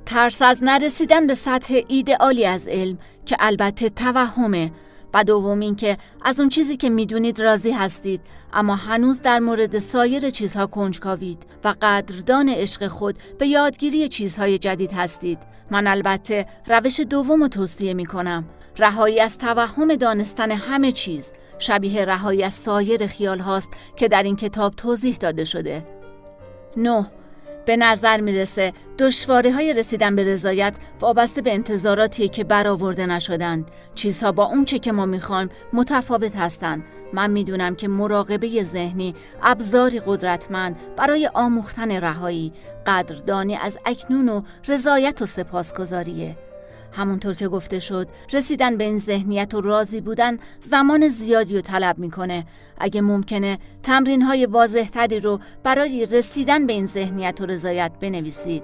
ترس 0.05 0.41
از 0.41 0.63
نرسیدن 0.63 1.27
به 1.27 1.33
سطح 1.33 1.81
ایدئالی 1.87 2.45
از 2.45 2.67
علم 2.67 2.97
که 3.25 3.35
البته 3.39 3.89
توهمه 3.89 4.71
و 5.13 5.23
دوم 5.23 5.59
اینکه 5.59 5.97
از 6.25 6.39
اون 6.39 6.49
چیزی 6.49 6.77
که 6.77 6.89
می‌دونید 6.89 7.41
راضی 7.41 7.71
هستید 7.71 8.21
اما 8.53 8.75
هنوز 8.75 9.21
در 9.21 9.39
مورد 9.39 9.79
سایر 9.79 10.29
چیزها 10.29 10.67
کنجکاوید 10.67 11.45
و 11.63 11.73
قدردان 11.81 12.49
عشق 12.49 12.87
خود 12.87 13.15
به 13.39 13.47
یادگیری 13.47 14.07
چیزهای 14.07 14.57
جدید 14.57 14.91
هستید 14.91 15.39
من 15.71 15.87
البته 15.87 16.45
روش 16.67 16.99
دوم 16.99 17.41
رو 17.41 17.47
توصیه 17.47 17.93
می 17.93 18.05
کنم 18.05 18.45
رهایی 18.77 19.19
از 19.19 19.37
توهم 19.37 19.95
دانستن 19.95 20.51
همه 20.51 20.91
چیز. 20.91 21.31
شبیه 21.59 22.05
رهایی 22.05 22.43
از 22.43 22.53
سایر 22.53 23.07
خیال 23.07 23.39
هاست 23.39 23.69
که 23.95 24.07
در 24.07 24.23
این 24.23 24.35
کتاب 24.35 24.73
توضیح 24.75 25.17
داده 25.17 25.45
شده. 25.45 25.85
9. 26.77 27.05
به 27.65 27.77
نظر 27.77 28.21
می‌رسه 28.21 28.73
دشواری 28.99 29.49
های 29.49 29.73
رسیدن 29.73 30.15
به 30.15 30.23
رضایت 30.23 30.73
وابسته 30.99 31.41
به 31.41 31.53
انتظاراتی 31.53 32.29
که 32.29 32.43
برآورده 32.43 33.05
نشدند. 33.05 33.71
چیزها 33.95 34.31
با 34.31 34.45
اونچه 34.45 34.79
که 34.79 34.91
ما 34.91 35.05
می‌خوایم 35.05 35.49
متفاوت 35.73 36.35
هستند. 36.35 36.83
من 37.13 37.29
می‌دونم 37.29 37.75
که 37.75 37.87
مراقبه 37.87 38.63
ذهنی 38.63 39.15
ابزاری 39.43 40.01
قدرتمند 40.05 40.75
برای 40.97 41.29
آموختن 41.33 41.91
رهایی 41.91 42.53
قدردانی 42.87 43.55
از 43.55 43.77
اکنون 43.85 44.29
و 44.29 44.41
رضایت 44.67 45.21
و 45.21 45.25
سپاسگزاریه. 45.25 46.37
همونطور 46.91 47.33
که 47.33 47.47
گفته 47.47 47.79
شد 47.79 48.07
رسیدن 48.33 48.77
به 48.77 48.83
این 48.83 48.97
ذهنیت 48.97 49.53
و 49.53 49.61
راضی 49.61 50.01
بودن 50.01 50.37
زمان 50.61 51.07
زیادی 51.07 51.55
رو 51.55 51.61
طلب 51.61 51.97
می‌کنه. 51.97 52.45
اگه 52.77 53.01
ممکنه 53.01 53.59
تمرین 53.83 54.21
های 54.21 54.45
واضح 54.45 54.89
تری 54.89 55.19
رو 55.19 55.39
برای 55.63 56.05
رسیدن 56.05 56.67
به 56.67 56.73
این 56.73 56.85
ذهنیت 56.85 57.41
و 57.41 57.45
رضایت 57.45 57.91
بنویسید. 57.99 58.63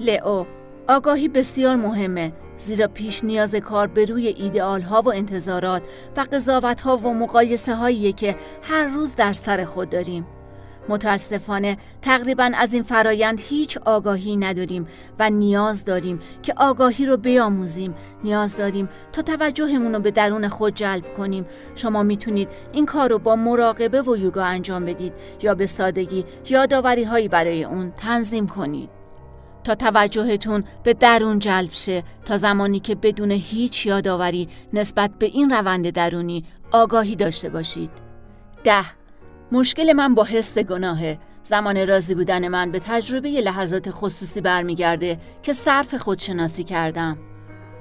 لئو 0.00 0.44
آگاهی 0.88 1.28
بسیار 1.28 1.76
مهمه. 1.76 2.32
زیرا 2.58 2.88
پیش 2.88 3.24
نیاز 3.24 3.54
کار 3.54 3.86
به 3.86 4.04
روی 4.04 4.26
ایدئال 4.26 4.82
ها 4.82 5.02
و 5.02 5.12
انتظارات 5.12 5.82
و 6.16 6.26
قضاوت 6.32 6.80
ها 6.80 6.96
و 6.96 7.14
مقایسه 7.14 7.74
هایی 7.74 8.12
که 8.12 8.36
هر 8.62 8.86
روز 8.86 9.16
در 9.16 9.32
سر 9.32 9.64
خود 9.64 9.90
داریم. 9.90 10.26
متاسفانه 10.88 11.76
تقریبا 12.02 12.52
از 12.54 12.74
این 12.74 12.82
فرایند 12.82 13.40
هیچ 13.40 13.78
آگاهی 13.78 14.36
نداریم 14.36 14.86
و 15.18 15.30
نیاز 15.30 15.84
داریم 15.84 16.20
که 16.42 16.54
آگاهی 16.56 17.06
رو 17.06 17.16
بیاموزیم. 17.16 17.94
نیاز 18.24 18.56
داریم 18.56 18.88
تا 19.12 19.22
توجهمون 19.22 19.94
رو 19.94 20.00
به 20.00 20.10
درون 20.10 20.48
خود 20.48 20.74
جلب 20.74 21.14
کنیم. 21.14 21.46
شما 21.74 22.02
می‌تونید 22.02 22.48
این 22.72 22.86
کار 22.86 23.10
رو 23.10 23.18
با 23.18 23.36
مراقبه 23.36 24.02
و 24.02 24.16
یوگا 24.16 24.44
انجام 24.44 24.84
بدید 24.84 25.12
یا 25.42 25.54
به 25.54 25.66
سادگی 25.66 26.24
یادآوری 26.50 27.04
هایی 27.04 27.28
برای 27.28 27.64
اون 27.64 27.90
تنظیم 27.90 28.46
کنید. 28.46 28.90
تا 29.64 29.74
توجهتون 29.74 30.64
به 30.82 30.94
درون 30.94 31.38
جلب 31.38 31.70
شه 31.70 32.02
تا 32.24 32.36
زمانی 32.36 32.80
که 32.80 32.94
بدون 32.94 33.30
هیچ 33.30 33.86
یادآوری 33.86 34.48
نسبت 34.72 35.10
به 35.18 35.26
این 35.26 35.50
روند 35.50 35.90
درونی 35.90 36.44
آگاهی 36.72 37.16
داشته 37.16 37.48
باشید. 37.48 37.90
ده. 38.64 39.01
مشکل 39.52 39.92
من 39.92 40.14
با 40.14 40.24
حس 40.24 40.58
گناهه. 40.58 41.18
زمان 41.44 41.86
راضی 41.86 42.14
بودن 42.14 42.48
من 42.48 42.70
به 42.70 42.78
تجربه 42.78 43.28
لحظات 43.28 43.90
خصوصی 43.90 44.40
برمیگرده 44.40 45.18
که 45.42 45.52
صرف 45.52 45.94
خودشناسی 45.94 46.64
کردم. 46.64 47.18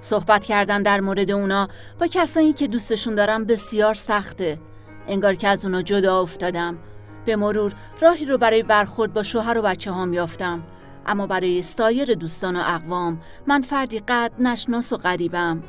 صحبت 0.02 0.46
کردن 0.46 0.84
در 0.84 1.02
مورد 1.02 1.32
اونا 1.32 1.68
با 2.00 2.08
کسانی 2.08 2.54
که 2.54 2.68
دوستشون 2.68 3.16
دارم 3.16 3.46
بسیار 3.46 3.94
سخته. 3.94 4.60
انگار 5.08 5.36
که 5.36 5.48
از 5.48 5.66
اونا 5.66 5.82
جدا 5.82 6.22
افتادم. 6.22 6.78
به 7.26 7.36
مرور 7.36 7.74
راهی 8.02 8.26
رو 8.26 8.38
برای 8.38 8.64
برخورد 8.64 9.14
با 9.14 9.24
شوهر 9.24 9.58
و 9.58 9.62
بچه 9.62 9.92
هم 9.92 10.14
یافتم. 10.14 10.64
اما 11.06 11.28
برای 11.28 11.62
سایر 11.62 12.14
دوستان 12.14 12.56
و 12.56 12.64
اقوام 12.66 13.22
من 13.48 13.62
فردی 13.62 14.00
قد 14.00 14.32
نشناس 14.40 14.94
و 14.94 14.98
غریبم. 14.98 15.64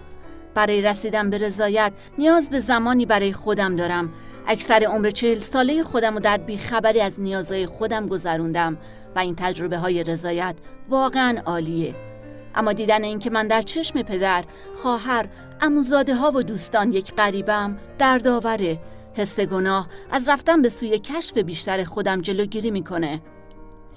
برای 0.54 0.82
رسیدن 0.82 1.30
به 1.30 1.38
رضایت 1.38 1.92
نیاز 2.18 2.50
به 2.50 2.58
زمانی 2.58 3.06
برای 3.06 3.32
خودم 3.32 3.76
دارم 3.76 4.12
اکثر 4.46 4.84
عمر 4.84 5.10
چهل 5.10 5.38
ساله 5.38 5.82
خودم 5.82 6.14
رو 6.14 6.20
در 6.20 6.36
بیخبری 6.36 7.00
از 7.00 7.20
نیازهای 7.20 7.66
خودم 7.66 8.06
گذروندم 8.08 8.78
و 9.16 9.18
این 9.18 9.34
تجربه 9.36 9.78
های 9.78 10.04
رضایت 10.04 10.54
واقعا 10.88 11.42
عالیه. 11.46 11.94
اما 12.54 12.72
دیدن 12.72 13.04
اینکه 13.04 13.30
من 13.30 13.48
در 13.48 13.62
چشم 13.62 14.02
پدر، 14.02 14.44
خواهر، 14.76 15.28
اموزاده 15.60 16.14
ها 16.14 16.32
و 16.34 16.42
دوستان 16.42 16.92
یک 16.92 17.14
غریبم 17.14 17.78
دردآوره. 17.98 18.78
حس 19.14 19.40
گناه 19.40 19.88
از 20.10 20.28
رفتن 20.28 20.62
به 20.62 20.68
سوی 20.68 20.98
کشف 20.98 21.38
بیشتر 21.38 21.84
خودم 21.84 22.20
جلوگیری 22.20 22.70
می‌کنه. 22.70 23.20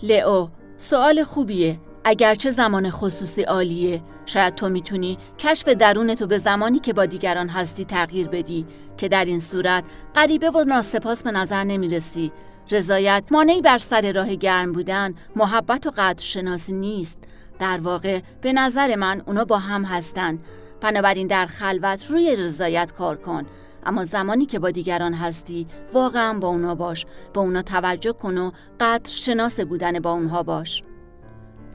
لئو 0.03 0.47
سوال 0.77 1.23
خوبیه. 1.23 1.79
اگرچه 2.07 2.51
زمان 2.51 2.89
خصوصی 2.89 3.41
عالیه 3.41 4.01
شاید 4.25 4.55
تو 4.55 4.69
می‌تونی 4.69 5.17
کشف 5.39 5.67
درون 5.67 6.15
تو 6.15 6.27
به 6.27 6.37
زمانی 6.37 6.79
که 6.79 6.93
با 6.93 7.05
دیگران 7.05 7.49
هستی 7.49 7.85
تغییر 7.85 8.27
بدی 8.27 8.65
که 8.97 9.07
در 9.07 9.25
این 9.25 9.39
صورت 9.39 9.83
غریبه 10.15 10.49
و 10.49 10.63
ناسپاس 10.63 11.23
به 11.23 11.31
نظر 11.31 11.63
نمی‌رسی. 11.63 12.31
رضایت 12.71 13.23
مانعی 13.31 13.61
بر 13.61 13.77
سر 13.77 14.11
راه 14.11 14.35
گرم 14.35 14.71
بودن 14.71 15.13
محبت 15.35 15.87
و 15.87 15.91
قدر 15.97 16.23
شناسی 16.23 16.73
نیست. 16.73 17.23
در 17.59 17.79
واقع 17.81 18.21
به 18.41 18.53
نظر 18.53 18.95
من 18.95 19.21
اونا 19.25 19.45
با 19.45 19.57
هم 19.57 19.83
هستن. 19.83 20.39
بنابراین 20.81 21.27
در 21.27 21.45
خلوت 21.45 22.11
روی 22.11 22.35
رضایت 22.35 22.91
کار 22.91 23.15
کن. 23.15 23.45
اما 23.85 24.03
زمانی 24.03 24.45
که 24.45 24.59
با 24.59 24.71
دیگران 24.71 25.13
هستی 25.13 25.67
واقعا 25.93 26.39
با 26.39 26.47
اونا 26.47 26.75
باش. 26.75 27.05
با 27.33 27.41
اونا 27.41 27.61
توجه 27.61 28.13
کن 28.13 28.37
و 28.37 28.51
قدر 28.79 29.09
شناس 29.09 29.59
بودن 29.59 29.99
با 29.99 30.11
اونها 30.11 30.43
باش. 30.43 30.83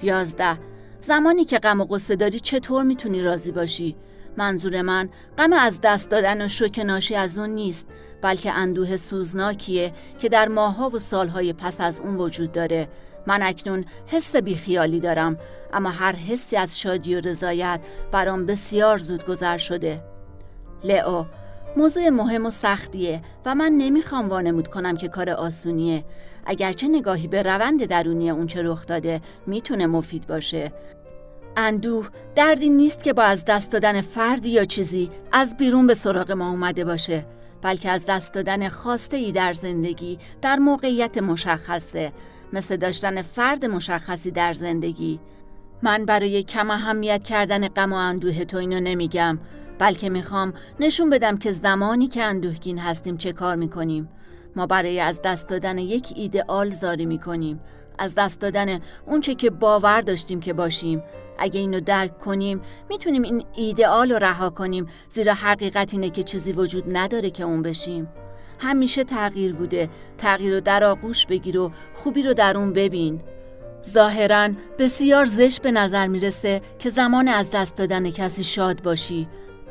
یازده. 0.02 0.58
زمانی 1.02 1.44
که 1.44 1.58
غم 1.58 1.80
و 1.80 1.84
قصه 1.84 2.16
داری 2.16 2.40
چطور 2.40 2.82
می‌تونی 2.82 3.22
راضی 3.22 3.52
باشی؟ 3.52 3.96
منظور 4.36 4.82
من 4.82 5.08
غم 5.38 5.52
از 5.52 5.80
دست 5.80 6.08
دادن 6.08 6.44
و 6.44 6.48
شوک 6.48 6.78
ناشی 6.78 7.14
از 7.14 7.38
اون 7.38 7.50
نیست 7.50 7.86
بلکه 8.22 8.52
اندوه 8.52 8.96
سوزناکیه 8.96 9.92
که 10.18 10.28
در 10.28 10.48
ماها 10.48 10.90
و 10.90 10.98
سالهای 10.98 11.52
پس 11.52 11.80
از 11.80 12.00
اون 12.00 12.16
وجود 12.16 12.52
داره. 12.52 12.88
من 13.26 13.42
اکنون 13.42 13.84
حس 14.06 14.36
بیخیالی 14.36 15.00
دارم 15.00 15.38
اما 15.72 15.90
هر 15.90 16.16
حسی 16.16 16.56
از 16.56 16.80
شادی 16.80 17.14
و 17.14 17.20
رضایت 17.20 17.80
برام 18.12 18.46
بسیار 18.46 18.98
زود 18.98 19.26
گذر 19.26 19.58
شده. 19.58 20.04
لئو 20.84 21.24
موضوع 21.76 22.08
مهم 22.08 22.46
و 22.46 22.50
سختیه 22.50 23.22
و 23.46 23.54
من 23.54 23.72
نمی‌خوام 23.72 24.28
وانمود 24.28 24.68
کنم 24.68 24.96
که 24.96 25.08
کار 25.08 25.30
آسونیه. 25.30 26.04
اگرچه 26.46 26.88
نگاهی 26.88 27.26
به 27.26 27.42
روند 27.42 27.84
درونی 27.84 28.30
اون 28.30 28.46
چه 28.46 28.62
رخ 28.62 28.86
داده 28.86 29.20
می‌تونه 29.46 29.86
مفید 29.86 30.26
باشه. 30.26 30.72
اندوه 31.56 32.08
دردی 32.34 32.70
نیست 32.70 33.02
که 33.04 33.12
با 33.12 33.22
از 33.22 33.44
دست 33.44 33.72
دادن 33.72 34.00
فردی 34.00 34.48
یا 34.48 34.64
چیزی 34.64 35.10
از 35.32 35.56
بیرون 35.56 35.86
به 35.86 35.94
سراغ 35.94 36.32
ما 36.32 36.50
اومده 36.50 36.84
باشه 36.84 37.26
بلکه 37.62 37.90
از 37.90 38.06
دست 38.06 38.34
دادن 38.34 38.68
خواسته 38.68 39.16
ای 39.16 39.32
در 39.32 39.52
زندگی 39.52 40.18
در 40.42 40.56
موقعیت 40.56 41.18
مشخصه 41.18 42.12
مثل 42.52 42.76
داشتن 42.76 43.22
فرد 43.22 43.64
مشخصی 43.64 44.30
در 44.30 44.52
زندگی. 44.52 45.20
من 45.82 46.04
برای 46.04 46.42
کم 46.42 46.70
اهمیت 46.70 47.22
کردن 47.22 47.68
غم 47.68 47.92
و 47.92 47.96
اندوه 47.96 48.44
تو 48.44 48.56
اینو 48.56 48.80
نمیگم. 48.80 49.38
بلکه 49.80 50.10
می‌خوام 50.10 50.52
نشون 50.80 51.10
بدم 51.10 51.38
که 51.38 51.52
زمانی 51.52 52.08
که 52.08 52.22
اندوهگین 52.22 52.78
هستیم 52.78 53.16
چه 53.16 53.32
کار 53.32 53.56
می‌کنیم. 53.56 54.08
ما 54.56 54.66
برای 54.66 55.00
از 55.00 55.20
دست 55.24 55.48
دادن 55.48 55.78
یک 55.78 56.12
ایدئال 56.16 56.70
زاری 56.70 57.06
می‌کنیم. 57.06 57.60
از 57.98 58.14
دست 58.14 58.40
دادن 58.40 58.80
اونچه 59.06 59.34
که 59.34 59.50
باور 59.50 60.00
داشتیم 60.00 60.40
که 60.40 60.52
باشیم. 60.52 61.02
اگه 61.38 61.60
اینو 61.60 61.80
درک 61.80 62.18
کنیم 62.18 62.60
می‌تونیم 62.88 63.22
این 63.22 63.44
ایدئال 63.56 64.12
رو 64.12 64.18
رها 64.18 64.50
کنیم. 64.50 64.86
زیرا 65.08 65.34
حقیقت 65.34 65.94
اینه 65.94 66.10
که 66.10 66.22
چیزی 66.22 66.52
وجود 66.52 66.84
نداره 66.96 67.30
که 67.30 67.44
اون 67.44 67.62
بشیم. 67.62 68.08
همیشه 68.58 69.04
تغییر 69.04 69.54
بوده. 69.54 69.88
تغییر 70.18 70.54
رو 70.54 70.60
در 70.60 70.84
آغوش 70.84 71.26
بگیر 71.26 71.58
و 71.58 71.72
خوبی 71.94 72.22
رو 72.22 72.34
در 72.34 72.56
اون 72.56 72.72
ببین. 72.72 73.20
ظاهرا 73.86 74.48
بسیار 74.78 75.24
زشت 75.24 75.62
به 75.62 75.70
نظر 75.72 76.06
می‌رسه 76.06 76.60
که 76.78 76.90
زمان 76.90 77.28
از 77.28 77.50
دست 77.50 77.76
دادن 77.76 78.10
کسی 78.10 78.44
شاد 78.44 78.82
باشی. 78.82 79.28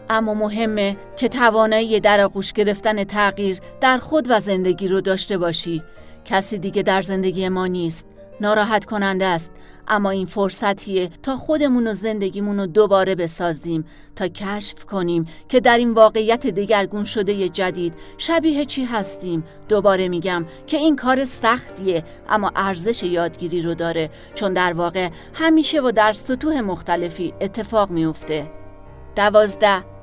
اما 0.10 0.34
مهمه 0.34 0.98
که 1.18 1.28
توانایی 1.28 2.00
در 2.00 2.22
آغوش 2.22 2.54
گرفتن 2.54 3.04
تغییر 3.04 3.60
در 3.82 3.98
خود 3.98 4.26
و 4.30 4.40
زندگی 4.40 4.88
رو 4.88 5.02
داشته 5.02 5.38
باشی. 5.38 5.84
کسی 6.26 6.58
دیگه 6.58 6.84
در 6.84 7.02
زندگی 7.02 7.50
ما 7.50 7.68
نیست. 7.68 8.06
ناراحت 8.42 8.86
کننده 8.86 9.26
است. 9.26 9.52
اما 9.88 10.10
این 10.10 10.26
فرصتیه 10.26 11.10
تا 11.24 11.36
خودمون 11.36 11.88
و 11.88 11.94
زندگیمون 11.94 12.60
رو 12.60 12.66
دوباره 12.66 13.16
بسازیم 13.16 13.86
تا 14.16 14.28
کشف 14.28 14.86
کنیم 14.86 15.28
که 15.50 15.60
در 15.60 15.78
این 15.78 15.94
واقعیت 15.94 16.48
دگرگون 16.48 17.04
شده 17.04 17.50
جدید 17.50 17.94
شبیه 18.18 18.66
چی 18.66 18.86
هستیم. 18.86 19.44
دوباره 19.70 20.08
میگم 20.08 20.46
که 20.68 20.78
این 20.78 20.96
کار 20.96 21.26
سختیه 21.26 22.04
اما 22.30 22.52
ارزش 22.56 23.04
یادگیری 23.04 23.62
رو 23.62 23.74
داره. 23.74 24.10
چون 24.36 24.54
در 24.54 24.74
واقع 24.74 25.10
همیشه 25.34 25.82
و 25.82 25.92
در 25.92 26.14
سطوح 26.14 26.62
مختلفی 26.62 27.34
اتفاق 27.42 27.90
میفته 27.90 28.52
دوازده. 29.16 29.99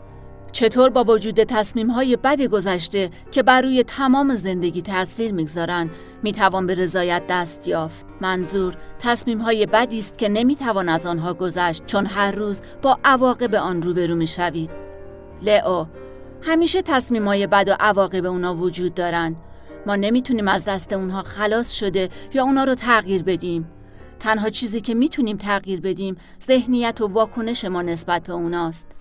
چطور 0.56 0.90
با 0.90 1.04
وجود 1.04 1.44
تصمیم 1.44 1.90
های 1.90 2.16
بد 2.16 2.42
گذشته 2.42 3.10
که 3.32 3.42
بر 3.42 3.62
روی 3.62 3.84
تمام 3.84 4.34
زندگی 4.34 4.82
تاثیر 4.82 5.32
می‌گذارند 5.32 5.90
می‌توان 6.22 6.66
به 6.66 6.74
رضایت 6.74 7.22
دست 7.28 7.68
یافت. 7.68 8.06
منظور 8.20 8.74
تصمیم 8.98 9.38
های 9.40 9.66
بدی 9.66 9.98
است 9.98 10.18
که 10.18 10.28
نمی‌توان 10.28 10.88
از 10.88 11.06
آنها 11.06 11.34
گذشت 11.34 11.86
چون 11.86 12.06
هر 12.06 12.32
روز 12.32 12.60
با 12.82 12.98
عواقب 13.04 13.54
آن 13.54 13.82
روبرو 13.82 14.14
می‌شوید. 14.14 14.70
لئو 15.42 15.84
همیشه 16.42 16.82
تصمیم 16.82 17.28
های 17.28 17.46
بد 17.46 17.68
و 17.68 17.76
عواقب 17.80 18.26
اونا 18.26 18.54
وجود 18.54 18.94
دارند. 18.94 19.36
ما 19.86 19.96
نمی‌تونیم 19.96 20.48
از 20.48 20.64
دست 20.64 20.92
اونها 20.92 21.22
خلاص 21.22 21.72
شده 21.72 22.08
یا 22.34 22.42
اونا 22.42 22.64
رو 22.64 22.74
تغییر 22.74 23.22
بدیم. 23.22 23.68
تنها 24.20 24.50
چیزی 24.50 24.80
که 24.80 24.94
می‌تونیم 24.94 25.36
تغییر 25.36 25.80
بدیم 25.80 26.16
ذهنیت 26.46 27.00
و 27.00 27.06
واکنش 27.06 27.64
ما 27.64 27.82
نسبت 27.82 28.26
به 28.26 28.32
اوناست. 28.32 28.95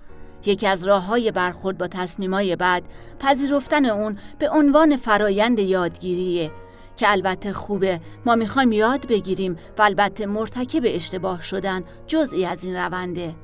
یکی 0.47 0.67
از 0.67 0.87
راه 0.87 1.05
های 1.05 1.31
برخورد 1.31 1.77
با 1.77 1.87
تصمیمای 1.87 2.55
بعد 2.55 2.83
پذیرفتن 3.19 3.85
اون 3.85 4.17
به 4.39 4.49
عنوان 4.49 4.95
فرایند 4.95 5.59
یادگیریه 5.59 6.51
که 6.97 7.11
البته 7.11 7.53
خوبه. 7.53 7.99
ما 8.25 8.35
می‌خوایم 8.35 8.71
یاد 8.71 9.07
بگیریم 9.07 9.57
و 9.77 9.81
البته 9.81 10.25
مرتکب 10.25 10.81
اشتباه 10.85 11.41
شدن 11.41 11.83
جزئی 12.07 12.45
از 12.45 12.65
این 12.65 12.75
رونده. 12.75 13.35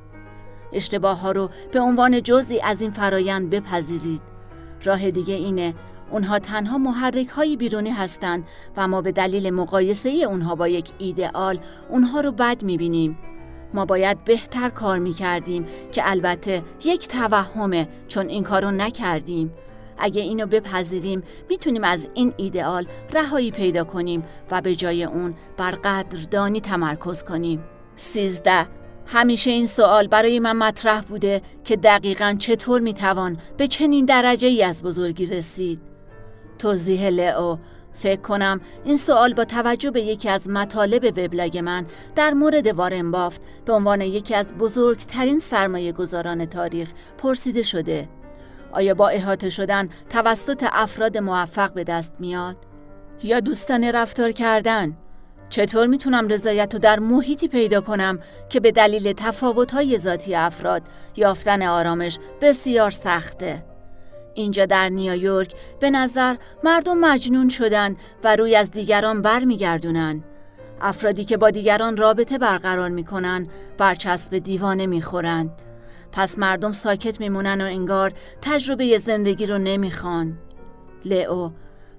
اشتباه 0.72 1.20
ها 1.20 1.32
رو 1.32 1.50
به 1.72 1.80
عنوان 1.80 2.22
جزئی 2.22 2.60
از 2.60 2.80
این 2.80 2.90
فرایند 2.90 3.50
بپذیرید. 3.50 4.20
راه 4.84 5.10
دیگه 5.10 5.34
اینه 5.34 5.74
اونها 6.10 6.38
تنها 6.38 6.78
محرک 6.78 7.28
های 7.28 7.56
بیرونی 7.56 7.90
هستند 7.90 8.44
و 8.76 8.88
ما 8.88 9.02
به 9.02 9.12
دلیل 9.12 9.50
مقایسه 9.50 10.08
اونها 10.08 10.54
با 10.54 10.68
یک 10.68 10.90
ایدئال 10.98 11.58
اونها 11.88 12.20
رو 12.20 12.32
بد 12.32 12.62
می‌بینیم. 12.62 13.18
ما 13.74 13.84
باید 13.84 14.24
بهتر 14.24 14.68
کار 14.68 14.98
می‌کردیم 14.98 15.66
که 15.92 16.02
البته 16.04 16.62
یک 16.84 17.08
توهمه 17.08 17.88
چون 18.08 18.28
این 18.28 18.42
کارو 18.42 18.70
نکردیم 18.70 19.52
اگه 19.98 20.22
اینو 20.22 20.46
بپذیریم 20.46 21.22
می‌تونیم 21.48 21.84
از 21.84 22.08
این 22.14 22.34
ایدئال 22.36 22.86
رهایی 23.12 23.50
پیدا 23.50 23.84
کنیم 23.84 24.24
و 24.50 24.60
به 24.60 24.74
جای 24.74 25.04
اون 25.04 25.34
بر 25.56 25.70
قدردانی 25.70 26.60
تمرکز 26.60 27.22
کنیم. 27.22 27.64
سیزده 27.96 28.66
همیشه 29.06 29.50
این 29.50 29.66
سوال 29.66 30.06
برای 30.06 30.40
من 30.40 30.56
مطرح 30.56 31.00
بوده 31.00 31.42
که 31.64 31.76
دقیقا 31.76 32.36
چطور 32.38 32.80
می‌توان 32.80 33.38
به 33.56 33.66
چنین 33.66 34.04
درجه 34.04 34.48
ای 34.48 34.62
از 34.62 34.82
بزرگی 34.82 35.26
رسید. 35.26 35.80
توضیح 36.58 37.08
لئو 37.08 37.56
فکر 38.02 38.20
کنم 38.20 38.60
این 38.84 38.96
سوال 38.96 39.34
با 39.34 39.44
توجه 39.44 39.90
به 39.90 40.00
یکی 40.00 40.28
از 40.28 40.48
مطالب 40.48 41.04
وبلاگ 41.04 41.58
من 41.58 41.86
در 42.14 42.30
مورد 42.30 42.66
وارن 42.66 43.10
بافت 43.10 43.42
به 43.64 43.72
عنوان 43.72 44.00
یکی 44.00 44.34
از 44.34 44.54
بزرگترین 44.54 45.38
سرمایه 45.38 45.92
گذاران 45.92 46.46
تاریخ 46.46 46.88
پرسیده 47.18 47.62
شده. 47.62 48.08
آیا 48.72 48.94
با 48.94 49.08
احاطه 49.08 49.50
شدن 49.50 49.88
توسط 50.10 50.66
افراد 50.72 51.18
موفق 51.18 51.72
به 51.72 51.84
دست 51.84 52.12
میاد؟ 52.18 52.56
یا 53.22 53.40
دوستانه 53.40 53.90
رفتار 53.90 54.32
کردن؟ 54.32 54.96
چطور 55.48 55.86
می‌تونم 55.86 56.28
رضایت 56.28 56.74
رو 56.74 56.78
در 56.78 56.98
محیطی 56.98 57.48
پیدا 57.48 57.80
کنم 57.80 58.18
که 58.48 58.60
به 58.60 58.72
دلیل 58.72 59.12
تفاوت‌های 59.12 59.98
ذاتی 59.98 60.34
افراد 60.34 60.82
یافتن 61.16 61.62
آرامش 61.62 62.18
بسیار 62.40 62.90
سخته؟ 62.90 63.71
اینجا 64.34 64.66
در 64.66 64.88
نیویورک 64.88 65.54
به 65.80 65.90
نظر 65.90 66.36
مردم 66.64 66.98
مجنون 66.98 67.48
شدن 67.48 67.96
و 68.24 68.36
روی 68.36 68.56
از 68.56 68.70
دیگران 68.70 69.22
برمیگردونن. 69.22 70.22
افرادی 70.80 71.24
که 71.24 71.36
با 71.36 71.50
دیگران 71.50 71.96
رابطه 71.96 72.38
برقرار 72.38 72.88
می‌کنن 72.88 73.46
برچسب 73.78 74.38
دیوانه 74.38 74.86
می‌خورند. 74.86 75.50
پس 76.12 76.38
مردم 76.38 76.72
ساکت 76.72 77.20
میمونن 77.20 77.60
و 77.60 77.64
انگار 77.64 78.12
تجربه 78.42 78.98
زندگی 78.98 79.46
رو 79.46 79.58
نمی‌خوان. 79.58 80.38
لئو 81.04 81.50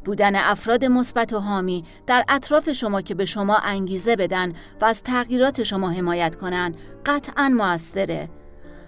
بودن 0.05 0.35
افراد 0.35 0.85
مثبت 0.85 1.34
و 1.34 1.39
حامی 1.39 1.84
در 2.07 2.23
اطراف 2.30 2.72
شما 2.72 3.01
که 3.01 3.15
به 3.15 3.26
شما 3.26 3.57
انگیزه 3.57 4.15
بدن 4.15 4.53
و 4.81 4.85
از 4.85 5.03
تغییرات 5.03 5.64
شما 5.64 5.89
حمایت 5.89 6.35
کنن 6.35 6.76
قطعا 7.05 7.49
موثره. 7.49 8.30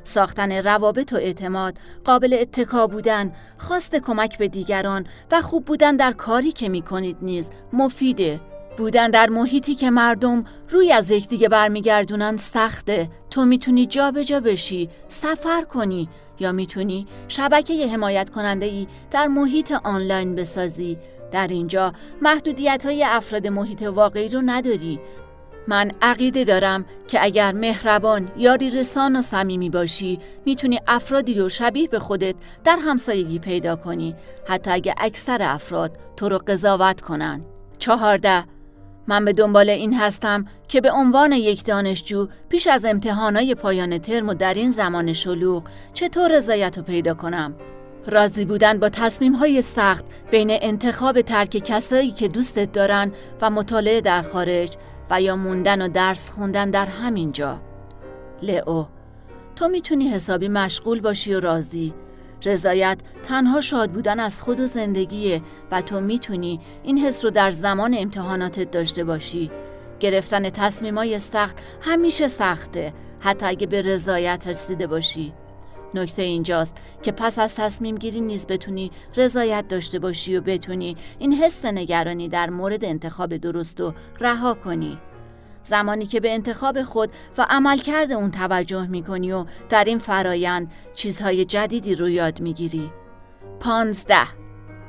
ساختن 0.05 0.51
روابط 0.51 1.13
و 1.13 1.15
اعتماد، 1.15 1.77
قابل 2.05 2.37
اتکا 2.41 2.87
بودن، 2.87 3.33
خواست 3.57 3.95
کمک 3.95 4.37
به 4.37 4.47
دیگران 4.47 5.07
و 5.31 5.41
خوب 5.41 5.65
بودن 5.65 5.95
در 5.95 6.11
کاری 6.11 6.51
که 6.51 6.69
می 6.69 6.81
کنید 6.81 7.17
نیز 7.21 7.49
مفیده. 7.73 8.39
بودن 8.77 9.09
در 9.09 9.29
محیطی 9.29 9.75
که 9.75 9.89
مردم 9.89 10.45
روی 10.69 10.91
از 10.91 11.11
یکدیگه 11.11 11.49
برمیگردونن 11.49 12.37
سخته. 12.37 13.09
تو 13.29 13.45
می‌تونی 13.45 13.85
جابجا 13.85 14.39
بشی 14.39 14.89
سفر 15.09 15.63
کنی 15.63 16.09
یا 16.39 16.51
می‌تونی 16.51 17.07
شبکه 17.27 17.87
حمایت 17.87 18.29
کننده 18.29 18.65
ای 18.65 18.87
در 19.11 19.27
محیط 19.27 19.71
آنلاین 19.71 20.35
بسازی. 20.35 20.97
در 21.31 21.47
اینجا 21.47 21.93
محدودیت 22.21 22.85
های 22.85 23.03
افراد 23.03 23.47
محیط 23.47 23.81
واقعی 23.81 24.29
رو 24.29 24.41
نداری. 24.45 24.99
من 25.67 25.91
عقیده 26.01 26.43
دارم 26.43 26.85
که 27.07 27.23
اگر 27.23 27.51
مهربان 27.51 28.31
یاری 28.37 28.71
رسان 28.71 29.15
و 29.15 29.21
صمیمی 29.21 29.69
باشی 29.69 30.19
می‌تونی 30.45 30.79
افرادی 30.87 31.33
رو 31.33 31.49
شبیه 31.49 31.87
به 31.87 31.99
خودت 31.99 32.35
در 32.63 32.77
همسایگی 32.81 33.39
پیدا 33.39 33.75
کنی. 33.75 34.15
حتی 34.47 34.71
اگه 34.71 34.95
اکثر 34.97 35.37
افراد 35.41 35.97
تو 36.17 36.29
رو 36.29 36.37
قضاوت 36.37 37.01
کنن. 37.01 37.41
چهارده 37.79 38.43
من 39.07 39.25
به 39.25 39.33
دنبال 39.33 39.69
این 39.69 39.93
هستم 39.93 40.45
که 40.67 40.81
به 40.81 40.91
عنوان 40.91 41.31
یک 41.31 41.65
دانشجو 41.65 42.27
پیش 42.49 42.67
از 42.67 42.85
امتحانای 42.85 43.55
پایان 43.55 43.97
ترم 43.97 44.29
و 44.29 44.33
در 44.33 44.53
این 44.53 44.71
زمان 44.71 45.13
شلوغ 45.13 45.63
چطور 45.93 46.37
رضایت 46.37 46.77
رو 46.77 46.83
پیدا 46.83 47.13
کنم؟ 47.13 47.55
راضی 48.07 48.45
بودن 48.45 48.79
با 48.79 48.89
تصمیم 48.89 49.33
های 49.33 49.61
سخت 49.61 50.05
بین 50.31 50.47
انتخاب 50.51 51.21
ترک 51.21 51.49
کسایی 51.49 52.11
که 52.11 52.27
دوستت 52.27 52.71
دارن 52.71 53.11
و 53.41 53.49
مطالعه 53.49 54.01
در 54.01 54.21
خارج 54.21 54.77
و 55.09 55.21
یا 55.21 55.35
موندن 55.35 55.81
و 55.81 55.87
درس 55.87 56.31
خوندن 56.31 56.69
در 56.69 56.85
همین 56.85 57.31
جا. 57.31 57.61
لئو 58.41 58.83
تو 59.55 59.67
می‌تونی 59.67 60.07
حسابی 60.07 60.47
مشغول 60.47 61.01
باشی 61.01 61.33
و 61.33 61.39
راضی. 61.39 61.93
رضایت 62.45 62.99
تنها 63.27 63.61
شاد 63.61 63.91
بودن 63.91 64.19
از 64.19 64.41
خود 64.41 64.59
و 64.59 64.67
زندگیه 64.67 65.41
و 65.71 65.81
تو 65.81 65.99
می‌تونی 65.99 66.59
این 66.83 66.97
حس 66.97 67.25
رو 67.25 67.31
در 67.31 67.51
زمان 67.51 67.95
امتحاناتت 67.99 68.71
داشته 68.71 69.03
باشی. 69.03 69.51
گرفتن 69.99 70.49
تصمیمای 70.49 71.19
سخت 71.19 71.59
همیشه 71.81 72.27
سخته 72.27 72.93
حتی 73.19 73.45
اگه 73.45 73.67
به 73.67 73.81
رضایت 73.81 74.47
رسیده 74.47 74.87
باشی. 74.87 75.33
نکته 75.97 76.21
اینجاست 76.21 76.75
که 77.03 77.11
پس 77.11 77.39
از 77.39 77.55
تصمیم 77.55 77.97
گیری 77.97 78.21
نیز 78.21 78.47
بتونی 78.47 78.91
رضایت 79.17 79.67
داشته 79.67 79.99
باشی 79.99 80.37
و 80.37 80.41
بتونی 80.41 80.97
این 81.19 81.33
حس 81.33 81.65
نگرانی 81.65 82.29
در 82.29 82.49
مورد 82.49 82.85
انتخاب 82.85 83.37
درست 83.37 83.81
و 83.81 83.93
رها 84.19 84.53
کنی 84.53 84.97
زمانی 85.63 86.05
که 86.05 86.19
به 86.19 86.33
انتخاب 86.33 86.83
خود 86.83 87.09
و 87.37 87.45
عملکرد 87.49 88.11
اون 88.11 88.31
توجه 88.31 88.87
می‌کنی 88.87 89.31
و 89.31 89.45
در 89.69 89.83
این 89.83 89.99
فرایند 89.99 90.71
چیزهای 90.95 91.45
جدیدی 91.45 91.95
رو 91.95 92.09
یاد 92.09 92.41
می‌گیری. 92.41 92.91
پانزده 93.59 94.27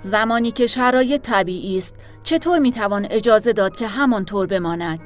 زمانی 0.00 0.50
که 0.50 0.66
شرایط 0.66 1.22
طبیعی 1.22 1.78
است 1.78 1.94
چطور 2.22 2.58
می‌توان 2.58 3.06
اجازه 3.10 3.52
داد 3.52 3.76
که 3.76 3.86
همانطور 3.86 4.46
بماند؟ 4.46 5.00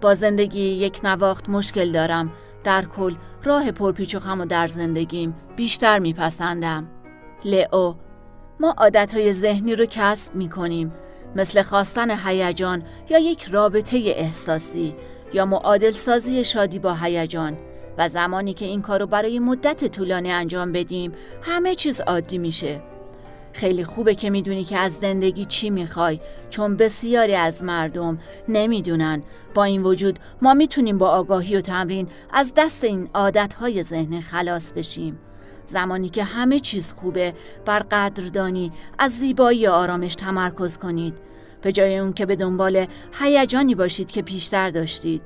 با 0.00 0.14
زندگی 0.14 0.60
یک 0.60 1.00
نواخت 1.04 1.48
مشکل 1.48 1.92
دارم 1.92 2.32
در 2.68 2.84
کل 2.84 3.14
راه 3.44 3.72
پرپیچ 3.72 4.14
و 4.14 4.20
خم 4.20 4.40
و 4.40 4.44
در 4.44 4.68
زندگیم 4.68 5.34
بیشتر 5.56 5.98
میپسندم. 5.98 6.88
لئو 7.44 7.94
ما 8.60 8.74
عادتهای 8.78 9.32
ذهنی 9.32 9.76
رو 9.76 9.86
کسب 9.90 10.34
می‌کنیم 10.34 10.92
مثل 11.36 11.62
خواستن 11.62 12.10
هیجان 12.10 12.82
یا 13.10 13.18
یک 13.18 13.44
رابطه 13.44 13.96
احساسی 13.96 14.94
یا 15.32 15.46
معادل 15.46 15.90
سازی 15.90 16.44
شادی 16.44 16.78
با 16.78 16.94
هیجان 16.94 17.58
و 17.98 18.08
زمانی 18.08 18.54
که 18.54 18.64
این 18.64 18.82
کارو 18.82 19.06
برای 19.06 19.38
مدت 19.38 19.84
طولانی 19.84 20.32
انجام 20.32 20.72
بدیم 20.72 21.12
همه 21.42 21.74
چیز 21.74 22.00
عادی 22.00 22.38
میشه 22.38 22.80
خیلی 23.52 23.84
خوبه 23.84 24.14
که 24.14 24.30
می‌دونی 24.30 24.64
که 24.64 24.78
از 24.78 24.94
زندگی 24.94 25.44
چی 25.44 25.70
می‌خوای 25.70 26.20
چون 26.50 26.76
بسیاری 26.76 27.34
از 27.34 27.62
مردم 27.62 28.18
نمی‌دونن. 28.48 29.22
با 29.54 29.64
این 29.64 29.82
وجود 29.82 30.18
ما 30.42 30.54
می‌تونیم 30.54 30.98
با 30.98 31.08
آگاهی 31.08 31.56
و 31.56 31.60
تمرین 31.60 32.08
از 32.32 32.52
دست 32.56 32.84
این 32.84 33.08
عادتهای 33.14 33.82
ذهن 33.82 34.20
خلاص 34.20 34.72
بشیم. 34.72 35.18
زمانی 35.66 36.08
که 36.08 36.24
همه 36.24 36.60
چیز 36.60 36.90
خوبه 36.90 37.34
بر 37.64 37.78
قدردانی 37.78 38.72
از 38.98 39.12
زیبایی 39.12 39.66
آرامش 39.66 40.14
تمرکز 40.14 40.78
کنید. 40.78 41.14
به 41.62 41.72
جای 41.72 41.98
اون 41.98 42.12
که 42.12 42.26
به 42.26 42.36
دنبال 42.36 42.86
هیجانی 43.20 43.74
باشید 43.74 44.10
که 44.10 44.22
پیشتر 44.22 44.70
داشتید. 44.70 45.22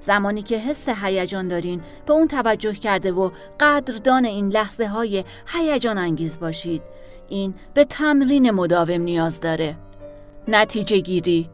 زمانی 0.00 0.42
که 0.42 0.58
حس 0.58 0.88
هیجان 0.88 1.48
دارین 1.48 1.80
به 2.06 2.12
اون 2.12 2.28
توجه 2.28 2.72
کرده 2.72 3.12
و 3.12 3.30
قدردان 3.60 4.24
این 4.24 4.48
لحظه 4.48 4.86
های 4.86 5.24
هیجان 5.46 5.98
انگیز 5.98 6.38
باشید. 6.38 6.82
این 7.28 7.54
به 7.74 7.84
تمرین 7.84 8.50
مداوم 8.50 9.00
نیاز 9.00 9.40
داره. 9.40 9.76
نتیجه 10.48 10.98
گیری. 10.98 11.50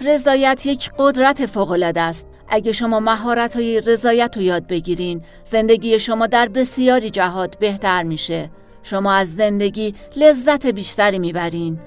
رضایت 0.00 0.66
یک 0.66 0.90
قدرت 0.98 1.46
فوق‌العاده 1.46 2.00
است. 2.00 2.26
اگه 2.48 2.72
شما 2.72 3.00
مهارت 3.00 3.56
های 3.56 3.80
رضایت 3.80 4.36
رو 4.36 4.42
یاد 4.42 4.66
بگیرین 4.66 5.22
زندگی 5.44 6.00
شما 6.00 6.26
در 6.26 6.48
بسیاری 6.48 7.10
جهات 7.10 7.58
بهتر 7.58 8.02
میشه. 8.02 8.50
شما 8.82 9.12
از 9.12 9.32
زندگی 9.32 9.94
لذت 10.16 10.66
بیشتری 10.66 11.18
می‌برین. 11.18 11.78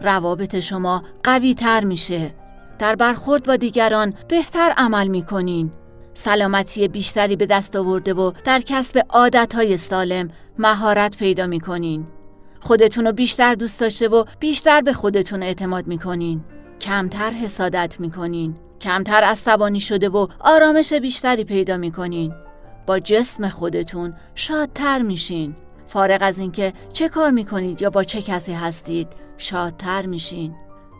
روابط 0.00 0.60
شما 0.60 1.02
قوی 1.24 1.54
تر 1.54 1.84
میشه. 1.84 2.34
در 2.78 2.94
برخورد 2.94 3.46
با 3.46 3.56
دیگران 3.56 4.14
بهتر 4.28 4.74
عمل 4.76 5.08
می‌کنین. 5.08 5.72
سلامتی 6.14 6.88
بیشتری 6.88 7.36
به 7.36 7.46
دست 7.46 7.76
آورده 7.76 8.14
و 8.14 8.32
در 8.44 8.60
کسب 8.60 9.06
عادتهای 9.08 9.76
سالم 9.76 10.30
مهارت 10.58 11.16
پیدا 11.16 11.46
می‌کنین. 11.46 12.06
خودتون 12.66 13.06
رو 13.06 13.12
بیشتر 13.12 13.54
دوست 13.54 13.80
داشته 13.80 14.08
و 14.08 14.24
بیشتر 14.40 14.80
به 14.80 14.92
خودتون 14.92 15.42
اعتماد 15.42 15.86
می‌کنین. 15.86 16.40
کمتر 16.80 17.30
حسادت 17.30 18.00
می‌کنین. 18.00 18.54
کمتر 18.80 19.22
عصبانی 19.24 19.80
شده 19.80 20.08
و 20.08 20.26
آرامش 20.40 20.92
بیشتری 20.92 21.44
پیدا 21.44 21.76
می‌کنین. 21.76 22.34
با 22.86 22.98
جسم 22.98 23.48
خودتون 23.48 24.14
شادتر 24.34 25.02
میشین. 25.02 25.56
فارغ 25.88 26.18
از 26.20 26.38
اینکه 26.38 26.72
چه 26.92 27.08
کار 27.08 27.30
می‌کنید 27.30 27.82
یا 27.82 27.90
با 27.90 28.04
چه 28.04 28.22
کسی 28.22 28.52
هستید 28.52 29.08
شادتر 29.38 30.06
میشین. 30.06 30.54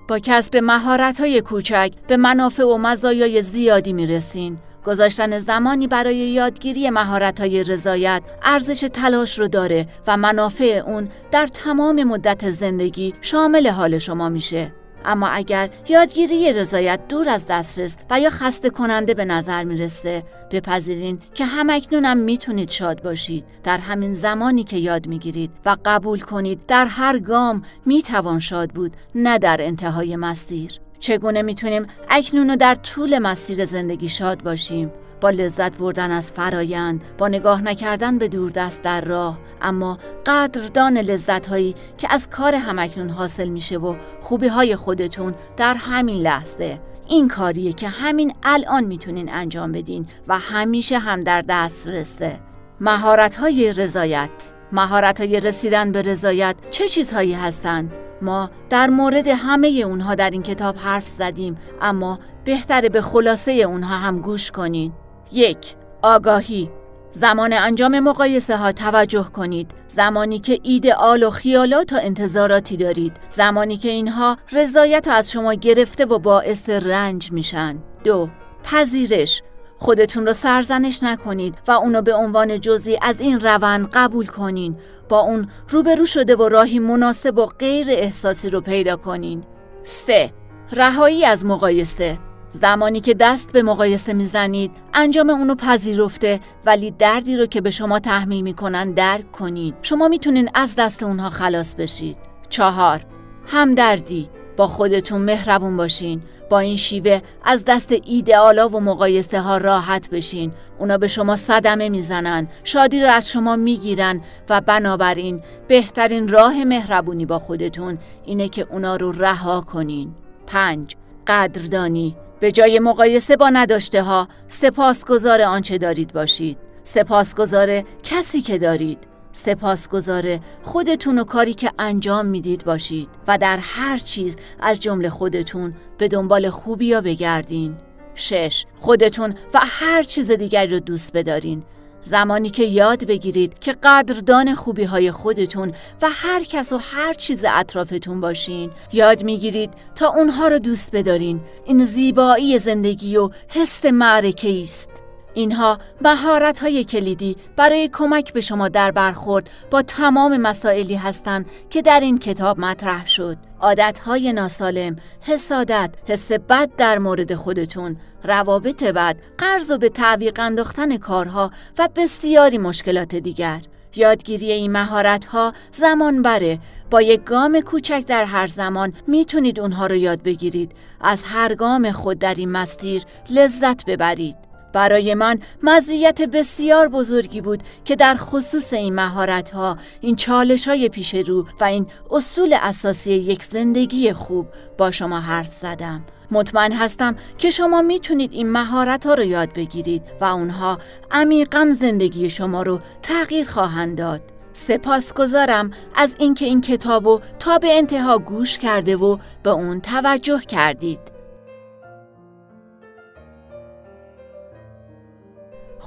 با 0.09 0.19
کسب 0.19 0.57
مهارت 0.57 1.21
های 1.21 1.41
کوچک 1.41 1.93
به 2.09 2.17
منافع 2.17 2.65
و 2.65 2.77
مزایای 2.77 3.43
زیادی 3.43 3.93
می‌رسین. 3.93 4.59
گذاشتن 4.87 5.39
زمانی 5.39 5.87
برای 5.87 6.17
یادگیری 6.17 6.91
مهارت 6.91 7.41
های 7.41 7.65
رضایت 7.65 8.23
ارزش 8.43 8.81
تلاش 8.93 9.39
رو 9.39 9.49
داره 9.49 9.89
و 10.07 10.17
منافع 10.17 10.83
اون 10.87 11.09
در 11.31 11.47
تمام 11.47 12.05
مدت 12.05 12.51
زندگی 12.51 13.15
شامل 13.21 13.69
حال 13.69 13.99
شما 13.99 14.29
میشه. 14.29 14.73
اما 15.05 15.29
اگر 15.29 15.71
یادگیری 15.89 16.53
رضایت 16.53 17.01
دور 17.09 17.29
از 17.29 17.47
دسترس 17.47 17.97
و 18.11 18.21
یا 18.21 18.31
خسته 18.31 18.71
کننده 18.71 19.15
به 19.15 19.25
نظر 19.25 19.65
می‌رسه 19.65 20.23
بپذیرین 20.51 21.19
که 21.35 21.45
همکنونم 21.45 22.17
می‌تونید 22.17 22.71
شاد 22.71 23.03
باشید. 23.03 23.45
در 23.65 23.79
همین 23.79 24.13
زمانی 24.13 24.65
که 24.65 24.77
یاد 24.77 25.07
می‌گیرید 25.07 25.51
و 25.65 25.77
قبول 25.85 26.21
کنید 26.21 26.67
در 26.67 26.87
هر 26.87 27.19
گام 27.19 27.63
می‌توان 27.87 28.41
شاد 28.41 28.71
بود 28.71 28.93
نه 29.15 29.39
در 29.39 29.57
انتهای 29.61 30.17
مسیر. 30.17 30.86
چگونه 31.01 31.43
می‌تونیم 31.43 31.87
اکنون 32.11 32.51
و 32.51 32.57
در 32.57 32.75
طول 32.75 33.19
مسیر 33.19 33.65
زندگی 33.65 34.09
شاد 34.09 34.43
باشیم؟ 34.43 34.93
با 35.21 35.31
لذت 35.31 35.77
بردن 35.79 36.11
از 36.11 36.33
فرایند 36.33 37.05
با 37.19 37.29
نگاه 37.29 37.63
نکردن 37.63 38.19
به 38.19 38.29
دوردست 38.29 38.83
در 38.83 39.01
راه 39.01 39.39
اما 39.63 39.99
قدردان 40.27 40.99
لذت 40.99 41.47
هایی 41.47 41.75
که 41.99 42.09
از 42.11 42.31
کار 42.31 42.55
همکنون 42.55 43.11
حاصل 43.11 43.49
میشه 43.49 43.79
و 43.79 43.95
خوبی 44.21 44.49
های 44.49 44.77
خودتون 44.77 45.35
در 45.57 45.75
همین 45.75 46.23
لحظه. 46.23 46.81
این 47.09 47.29
کاریه 47.29 47.73
که 47.73 47.89
همین 47.89 48.35
الان 48.43 48.85
می‌تونین 48.85 49.33
انجام 49.33 49.73
بدین 49.73 50.07
و 50.29 50.39
همیشه 50.39 50.99
هم 50.99 51.21
در 51.21 51.43
دست 51.49 51.89
رسته 51.89 52.41
مهارت 52.81 53.37
های 53.37 53.73
رضایت. 53.73 54.31
مهارت 54.73 55.21
های 55.21 55.41
رسیدن 55.41 55.93
به 55.93 56.03
رضایت 56.03 56.57
چه 56.71 56.89
چیزهایی 56.89 57.35
هستند 57.35 58.06
ما 58.23 58.51
در 58.71 58.91
مورد 58.91 59.29
همه 59.29 59.69
اونها 59.69 60.15
در 60.15 60.31
این 60.31 60.43
کتاب 60.43 60.77
حرف 60.77 61.09
زدیم 61.09 61.59
اما 61.81 62.19
بهتره 62.45 62.89
به 62.89 63.03
خلاصه 63.03 63.53
اونها 63.53 63.97
هم 63.97 64.21
گوش 64.21 64.51
کنین. 64.51 64.93
یک 65.33 65.75
آگاهی. 66.03 66.71
زمان 67.13 67.53
انجام 67.53 68.01
مقایسه 68.01 68.57
ها 68.57 68.73
توجه 68.73 69.23
کنید. 69.23 69.71
زمانی 69.89 70.39
که 70.39 70.59
ایدئال 70.63 71.23
و 71.23 71.31
خیالات 71.31 71.93
و 71.93 71.97
انتظاراتی 72.03 72.77
دارید. 72.77 73.13
زمانی 73.31 73.77
که 73.77 73.89
اینها 73.89 74.37
رضایت 74.53 75.09
از 75.09 75.31
شما 75.31 75.55
گرفته 75.55 76.05
و 76.05 76.19
باعث 76.19 76.71
رنج 76.71 77.33
میشن. 77.33 77.79
دو 78.05 78.29
پذیرش. 78.65 79.43
خودتون 79.79 80.27
رو 80.27 80.33
سرزنش 80.33 81.03
نکنید 81.03 81.55
و 81.69 81.71
اونو 81.71 82.03
به 82.03 82.15
عنوان 82.15 82.61
جزی 82.61 82.99
از 83.03 83.21
این 83.21 83.41
روند 83.41 83.89
قبول 83.93 84.27
کنین. 84.27 84.77
با 85.09 85.21
اون 85.21 85.49
روبرو 85.69 86.07
شده 86.07 86.37
و 86.37 86.49
راهی 86.49 86.79
مناسب 86.79 87.39
و 87.39 87.47
غیر 87.47 87.87
احساسی 87.91 88.51
رو 88.51 88.61
پیدا 88.61 88.97
کنین. 88.97 89.45
سه 89.85 90.33
رهایی 90.73 91.25
از 91.25 91.45
مقایسه. 91.45 92.19
زمانی 92.53 93.01
که 93.01 93.15
دست 93.15 93.53
به 93.53 93.63
مقایسه 93.63 94.13
می‌زنید 94.13 94.71
انجام 94.95 95.31
اونو 95.31 95.55
پذیرفته 95.55 96.41
ولی 96.67 96.91
دردی 96.91 97.37
رو 97.37 97.47
که 97.47 97.61
به 97.61 97.71
شما 97.71 97.99
تحمیل 97.99 98.43
می‌کنن 98.45 98.93
درک 98.93 99.33
کنید. 99.33 99.75
شما 99.83 100.09
می‌تونین 100.09 100.51
از 100.55 100.77
دست 100.77 101.03
اونها 101.03 101.31
خلاص 101.31 101.75
بشید. 101.75 102.19
چهار 102.49 103.07
همدردی. 103.47 104.31
با 104.57 104.69
خودتون 104.69 105.21
مهربون 105.21 105.77
باشین. 105.77 106.23
با 106.51 106.59
این 106.59 106.77
شیوه 106.77 107.21
از 107.45 107.65
دست 107.65 107.95
ایدئالا 108.05 108.69
و 108.69 108.81
مقایسه 108.81 109.41
ها 109.41 109.59
راحت 109.59 110.11
بشین. 110.11 110.53
اونا 110.79 110.99
به 110.99 111.09
شما 111.09 111.37
صدمه 111.37 111.89
می‌زنن. 111.89 112.49
شادی 112.65 113.03
رو 113.03 113.09
از 113.09 113.31
شما 113.31 113.57
می‌گیرن 113.57 114.21
و 114.49 114.61
بنابراین 114.61 115.43
بهترین 115.69 116.29
راه 116.29 116.65
مهربونی 116.65 117.27
با 117.27 117.39
خودتون 117.39 117.99
اینه 118.25 118.49
که 118.49 118.67
اونا 118.71 118.97
رو 118.97 119.13
رها 119.13 119.61
کنین. 119.61 120.15
پنج 120.47 120.95
قدردانی. 121.27 122.17
به 122.41 122.53
جای 122.53 122.79
مقایسه 122.79 123.37
با 123.37 123.51
نداشته 123.51 124.03
ها 124.03 124.29
سپاسگزار 124.49 125.43
آنچه 125.43 125.79
دارید 125.79 126.13
باشید. 126.13 126.59
سپاسگزار 126.85 127.83
کسی 128.03 128.41
که 128.41 128.59
دارید. 128.59 128.99
سپاسگزار 129.37 130.39
خودتون 130.63 131.19
و 131.19 131.25
کاری 131.25 131.55
که 131.55 131.73
انجام 131.79 132.27
می‌دید 132.27 132.65
باشید 132.65 133.09
و 133.29 133.39
در 133.39 133.59
هر 133.63 133.97
چیز 133.97 134.37
از 134.61 134.81
جمله 134.81 135.09
خودتون 135.11 135.75
به 135.99 136.09
دنبال 136.09 136.51
خوبی 136.51 136.93
ها 136.93 137.01
بگردین. 137.01 137.77
شش 138.15 138.65
خودتون 138.81 139.35
و 139.55 139.61
هر 139.63 140.03
چیز 140.03 140.31
دیگری 140.31 140.73
رو 140.73 140.81
دوست 140.81 141.13
بدارین. 141.13 141.63
زمانی 142.05 142.51
که 142.51 142.65
یاد 142.65 143.05
بگیرید 143.05 143.59
که 143.59 143.73
قدردان 143.73 144.55
خوبی 144.55 144.85
های 144.85 145.11
خودتون 145.11 145.73
و 146.03 146.09
هر 146.11 146.45
کس 146.45 146.73
و 146.73 146.77
هر 146.77 147.15
چیز 147.15 147.45
اطرافتون 147.49 148.21
باشین. 148.21 148.71
یاد 148.93 149.23
می‌گیرید 149.23 149.71
تا 149.95 150.09
اونها 150.09 150.49
رو 150.49 150.59
دوست 150.59 150.97
بدارین. 150.97 151.41
این 151.65 151.85
زیبایی 151.85 152.59
زندگی 152.59 153.17
و 153.17 153.31
حس 153.49 153.85
معرکه 153.85 154.63
است. 154.63 155.06
اینها 155.37 155.79
مهارت 156.01 156.59
های 156.59 156.85
کلیدی 156.85 157.37
برای 157.57 157.91
کمک 157.93 158.33
به 158.33 158.41
شما 158.41 158.69
در 158.69 158.91
برخورد 158.91 159.51
با 159.71 159.83
تمام 159.83 160.37
مسائلی 160.37 160.95
هستند 160.95 161.47
که 161.71 161.83
در 161.83 162.01
این 162.01 162.19
کتاب 162.19 162.61
مطرح 162.61 163.07
شد. 163.07 163.37
عادت 163.61 163.99
های 163.99 164.33
ناسالم، 164.33 164.97
حسادت، 165.21 165.91
حس 166.09 166.33
بد 166.33 166.71
در 166.77 166.99
مورد 166.99 167.35
خودتون، 167.35 167.97
روابط 168.25 168.83
بد، 168.83 169.17
قرض 169.39 169.71
و 169.71 169.79
به 169.79 169.89
تعویق 169.89 170.41
انداختن 170.41 170.97
کارها 170.97 171.51
و 171.79 171.89
بسیاری 171.97 172.59
مشکلات 172.59 173.15
دیگر. 173.15 173.61
یادگیری 173.97 174.53
این 174.53 174.73
مهارت 174.73 175.25
ها 175.25 175.53
زمان 175.73 176.23
بره 176.23 176.59
با 176.91 177.03
یک 177.03 177.25
گام 177.25 177.61
کوچک 177.61 178.05
در 178.07 178.25
هر 178.25 178.47
زمان 178.47 178.93
می‌تونید 179.07 179.61
اونها 179.61 179.87
رو 179.87 179.97
یاد 179.97 180.23
بگیرید 180.23 180.73
از 181.01 181.23
هر 181.25 181.55
گام 181.55 181.93
خود 181.93 182.19
در 182.19 182.35
این 182.35 182.53
مسیر 182.53 183.03
لذت 183.31 183.85
ببرید 183.85 184.46
برای 184.77 185.15
من 185.15 185.39
مزیت 185.63 186.23
بسیار 186.23 186.89
بزرگی 186.89 187.41
بود 187.41 187.63
که 187.85 187.97
در 187.97 188.17
خصوص 188.19 188.73
این 188.73 188.95
مهارت 188.95 189.51
ها 189.51 189.77
این 190.01 190.17
چالش 190.17 190.69
های 190.69 190.89
پیش 190.89 191.15
رو 191.15 191.47
و 191.61 191.65
این 191.65 191.87
اصول 192.11 192.57
اساسی 192.63 193.13
یک 193.13 193.45
زندگی 193.45 194.13
خوب 194.13 194.47
با 194.79 194.91
شما 194.91 195.21
حرف 195.21 195.53
زدم. 195.53 196.05
مطمئن 196.31 196.73
هستم 196.73 197.17
که 197.39 197.51
شما 197.51 197.83
می‌تونید 197.83 198.33
این 198.33 198.53
مهارت 198.53 199.07
ها 199.07 199.15
رو 199.15 199.25
یاد 199.25 199.53
بگیرید 199.53 200.03
و 200.21 200.25
اونها 200.25 200.79
عمیقا 201.11 201.69
زندگی 201.71 202.31
شما 202.31 202.63
رو 202.63 202.81
تغییر 203.03 203.47
خواهند 203.47 203.99
داد. 203.99 204.23
سپاسگزارم 204.53 205.71
از 205.95 206.15
اینکه 206.19 206.45
این 206.45 206.61
کتابو 206.61 207.21
تا 207.39 207.59
به 207.59 207.77
انتها 207.77 208.19
گوش 208.19 208.59
کرده 208.59 208.97
و 208.97 209.19
به 209.43 209.51
اون 209.51 209.81
توجه 209.81 210.41
کردید. 210.41 211.16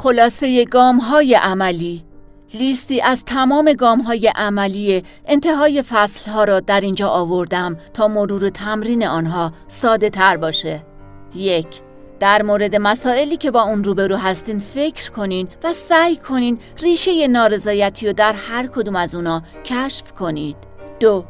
خلاصه 0.02 0.66
گام 0.66 0.98
های 0.98 1.36
عملی 1.36 2.04
لیستی 2.54 3.02
از 3.02 3.24
تمام 3.26 3.74
گام 3.74 4.00
های 4.00 4.32
عملی 4.36 5.04
انتهای 5.26 5.82
فصل 5.82 6.32
ها 6.32 6.44
را 6.44 6.60
در 6.60 6.82
اینجا 6.82 7.08
آوردم 7.08 7.78
تا 7.94 8.08
مرور 8.08 8.50
تمرین 8.50 9.08
آنها 9.08 9.54
ساده 9.68 10.10
تر 10.10 10.38
باشه 10.38 10.86
یک 11.36 11.68
در 12.20 12.42
مورد 12.42 12.76
مسائلی 12.76 13.38
که 13.38 13.52
با 13.52 13.62
اون 13.62 13.84
روبرو 13.84 14.16
هستین 14.16 14.60
فکر 14.60 15.12
کنین 15.12 15.48
و 15.64 15.74
سعی 15.74 16.16
کنین 16.16 16.60
ریشه 16.82 17.28
نارضایتی 17.28 18.08
رو 18.08 18.14
در 18.14 18.34
هر 18.34 18.68
کدوم 18.68 18.96
از 18.96 19.16
اونا 19.16 19.44
کشف 19.66 20.12
کنید 20.12 20.58
دو 21.00 21.26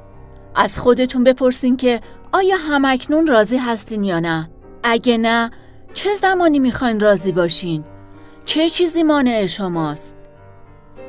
از 0.56 0.80
خودتون 0.80 1.24
بپرسین 1.24 1.78
که 1.78 2.02
آیا 2.32 2.58
همکنون 2.58 3.28
راضی 3.28 3.58
هستین 3.58 4.04
یا 4.04 4.20
نه؟ 4.20 4.50
اگه 4.84 5.18
نه 5.18 5.52
چه 5.94 6.16
زمانی 6.16 6.60
می‌خواین 6.60 7.00
راضی 7.00 7.32
باشین؟ 7.32 7.84
چه 8.50 8.70
چیزی 8.70 9.04
مانع 9.04 9.46
شماست؟ 9.46 10.14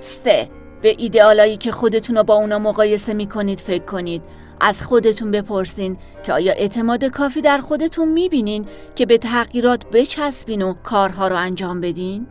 سه 0.01 0.49
به 0.83 0.95
ایدئالایی 0.99 1.57
که 1.57 1.73
خودتون 1.73 2.17
رو 2.17 2.23
با 2.23 2.35
اونا 2.35 2.59
مقایسه 2.59 3.15
می‌کنید 3.15 3.61
فکر 3.61 3.85
کنید 3.85 4.23
از 4.61 4.83
خودتون 4.83 5.31
بپرسین 5.31 5.97
که 6.23 6.33
آیا 6.33 6.53
اعتماد 6.53 7.05
کافی 7.05 7.41
در 7.41 7.59
خودتون 7.59 8.09
می‌بینین 8.09 8.67
که 8.95 9.07
به 9.07 9.19
تغییرات 9.19 9.87
بچسبین 9.87 10.63
و 10.63 10.75
کارها 10.83 11.29
رو 11.29 11.37
انجام 11.37 11.81
بدین؟ 11.81 12.27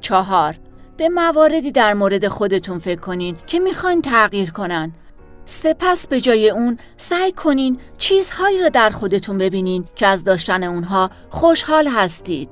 چهار 0.00 0.54
به 0.96 1.08
مواردی 1.08 1.72
در 1.72 1.94
مورد 1.94 2.28
خودتون 2.28 2.78
فکر 2.78 3.00
کنین 3.00 3.36
که 3.46 3.58
می‌خواین 3.58 4.02
تغییر 4.02 4.50
کنن 4.50 4.92
سپس 5.46 6.06
به 6.06 6.20
جای 6.20 6.50
اون 6.50 6.78
سعی 6.96 7.32
کنین 7.32 7.78
چیزهایی 7.98 8.62
رو 8.62 8.68
در 8.68 8.90
خودتون 8.90 9.38
ببینین 9.38 9.84
که 9.94 10.06
از 10.06 10.24
داشتن 10.24 10.62
اونها 10.62 11.10
خوشحال 11.30 11.88
هستید. 11.88 12.48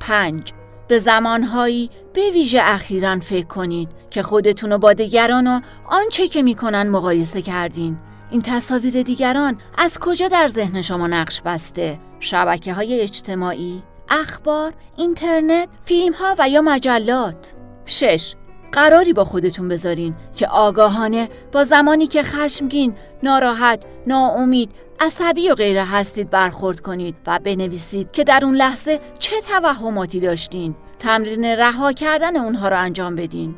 پنج 0.00 0.52
به 0.90 0.98
زمانهایی 0.98 1.90
به 2.12 2.30
ویژه 2.30 2.60
اخیرا 2.62 3.18
فکر 3.18 3.46
کنید 3.46 3.88
که 4.10 4.22
خودتون 4.22 4.70
رو 4.70 4.78
با 4.78 4.92
دیگران 4.92 5.46
و 5.46 5.60
آنچه 5.88 6.28
که 6.28 6.42
می‌کنن 6.42 6.88
مقایسه 6.88 7.42
کردین 7.42 7.98
این 8.30 8.42
تصاویر 8.42 9.02
دیگران 9.02 9.58
از 9.78 9.98
کجا 9.98 10.28
در 10.28 10.48
ذهن 10.48 10.82
شما 10.82 11.06
نقش 11.06 11.40
بسته؟ 11.40 11.98
شبکه 12.20 12.72
های 12.72 13.00
اجتماعی؟ 13.00 13.82
اخبار، 14.08 14.72
اینترنت، 14.96 15.68
فیلم 15.84 16.12
ها 16.12 16.34
و 16.38 16.48
یا 16.48 16.62
مجلات 16.62 17.52
6. 17.86 18.34
قراری 18.72 19.12
با 19.12 19.24
خودتون 19.24 19.68
بذارین 19.68 20.14
که 20.34 20.48
آگاهانه 20.48 21.28
با 21.52 21.64
زمانی 21.64 22.06
که 22.06 22.22
خشمگین، 22.22 22.94
ناراحت، 23.22 23.82
ناامید، 24.06 24.72
عصبی 25.00 25.48
و 25.48 25.54
غیره 25.54 25.84
هستید 25.84 26.30
برخورد 26.30 26.80
کنید 26.80 27.16
و 27.26 27.38
بنویسید 27.44 28.12
که 28.12 28.24
در 28.24 28.44
اون 28.44 28.56
لحظه 28.56 29.00
چه 29.18 29.40
توهماتی 29.40 30.20
داشتین. 30.20 30.74
تمرین 30.98 31.44
رها 31.44 31.92
کردن 31.92 32.36
اونها 32.36 32.68
رو 32.68 32.78
انجام 32.78 33.16
بدین. 33.16 33.54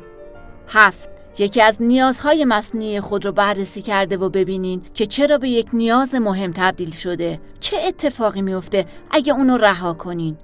هفت 0.67 1.09
یکی 1.37 1.61
از 1.61 1.81
نیازهای 1.81 2.45
مصنوعی 2.45 2.99
خود 2.99 3.25
رو 3.25 3.31
بررسی 3.31 3.81
کرده 3.81 4.17
و 4.17 4.29
ببینین 4.29 4.81
که 4.93 5.05
چرا 5.05 5.37
به 5.37 5.49
یک 5.49 5.67
نیاز 5.73 6.15
مهم 6.15 6.51
تبدیل 6.55 6.91
شده. 6.91 7.39
چه 7.59 7.77
اتفاقی 7.87 8.41
میفته 8.41 8.85
اگه 9.11 9.33
اونو 9.33 9.57
رها 9.57 9.93
کنین؟ 9.93 10.37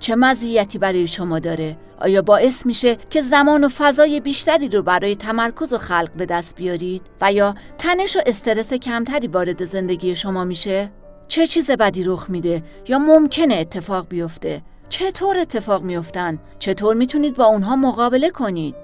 چه 0.00 0.14
مزیتی 0.14 0.78
برای 0.78 1.06
شما 1.06 1.38
داره؟ 1.38 1.76
آیا 2.00 2.22
باعث 2.22 2.66
میشه 2.66 2.96
که 3.10 3.20
زمان 3.20 3.64
و 3.64 3.68
فضای 3.68 4.20
بیشتری 4.20 4.68
رو 4.68 4.82
برای 4.82 5.16
تمرکز 5.16 5.72
و 5.72 5.78
خلق 5.78 6.10
به 6.16 6.26
دست 6.26 6.56
بیارید؟ 6.56 7.02
و 7.20 7.32
یا 7.32 7.54
تنش 7.78 8.16
و 8.16 8.20
استرس 8.26 8.72
کمتری 8.72 9.26
وارد 9.26 9.64
زندگی 9.64 10.16
شما 10.16 10.44
میشه؟ 10.44 10.90
چه 11.28 11.46
چیز 11.46 11.70
بدی 11.70 12.02
رخ 12.02 12.30
میده؟ 12.30 12.62
یا 12.88 12.98
ممکنه 12.98 13.54
اتفاق 13.54 14.08
بیفته؟ 14.08 14.62
چطور 14.88 15.38
اتفاق 15.38 15.82
میفتن 15.82 16.38
چطور 16.58 16.96
می‌تونید 16.96 17.36
با 17.36 17.44
اونها 17.44 17.76
مقابله 17.76 18.30
کنید؟ 18.30 18.74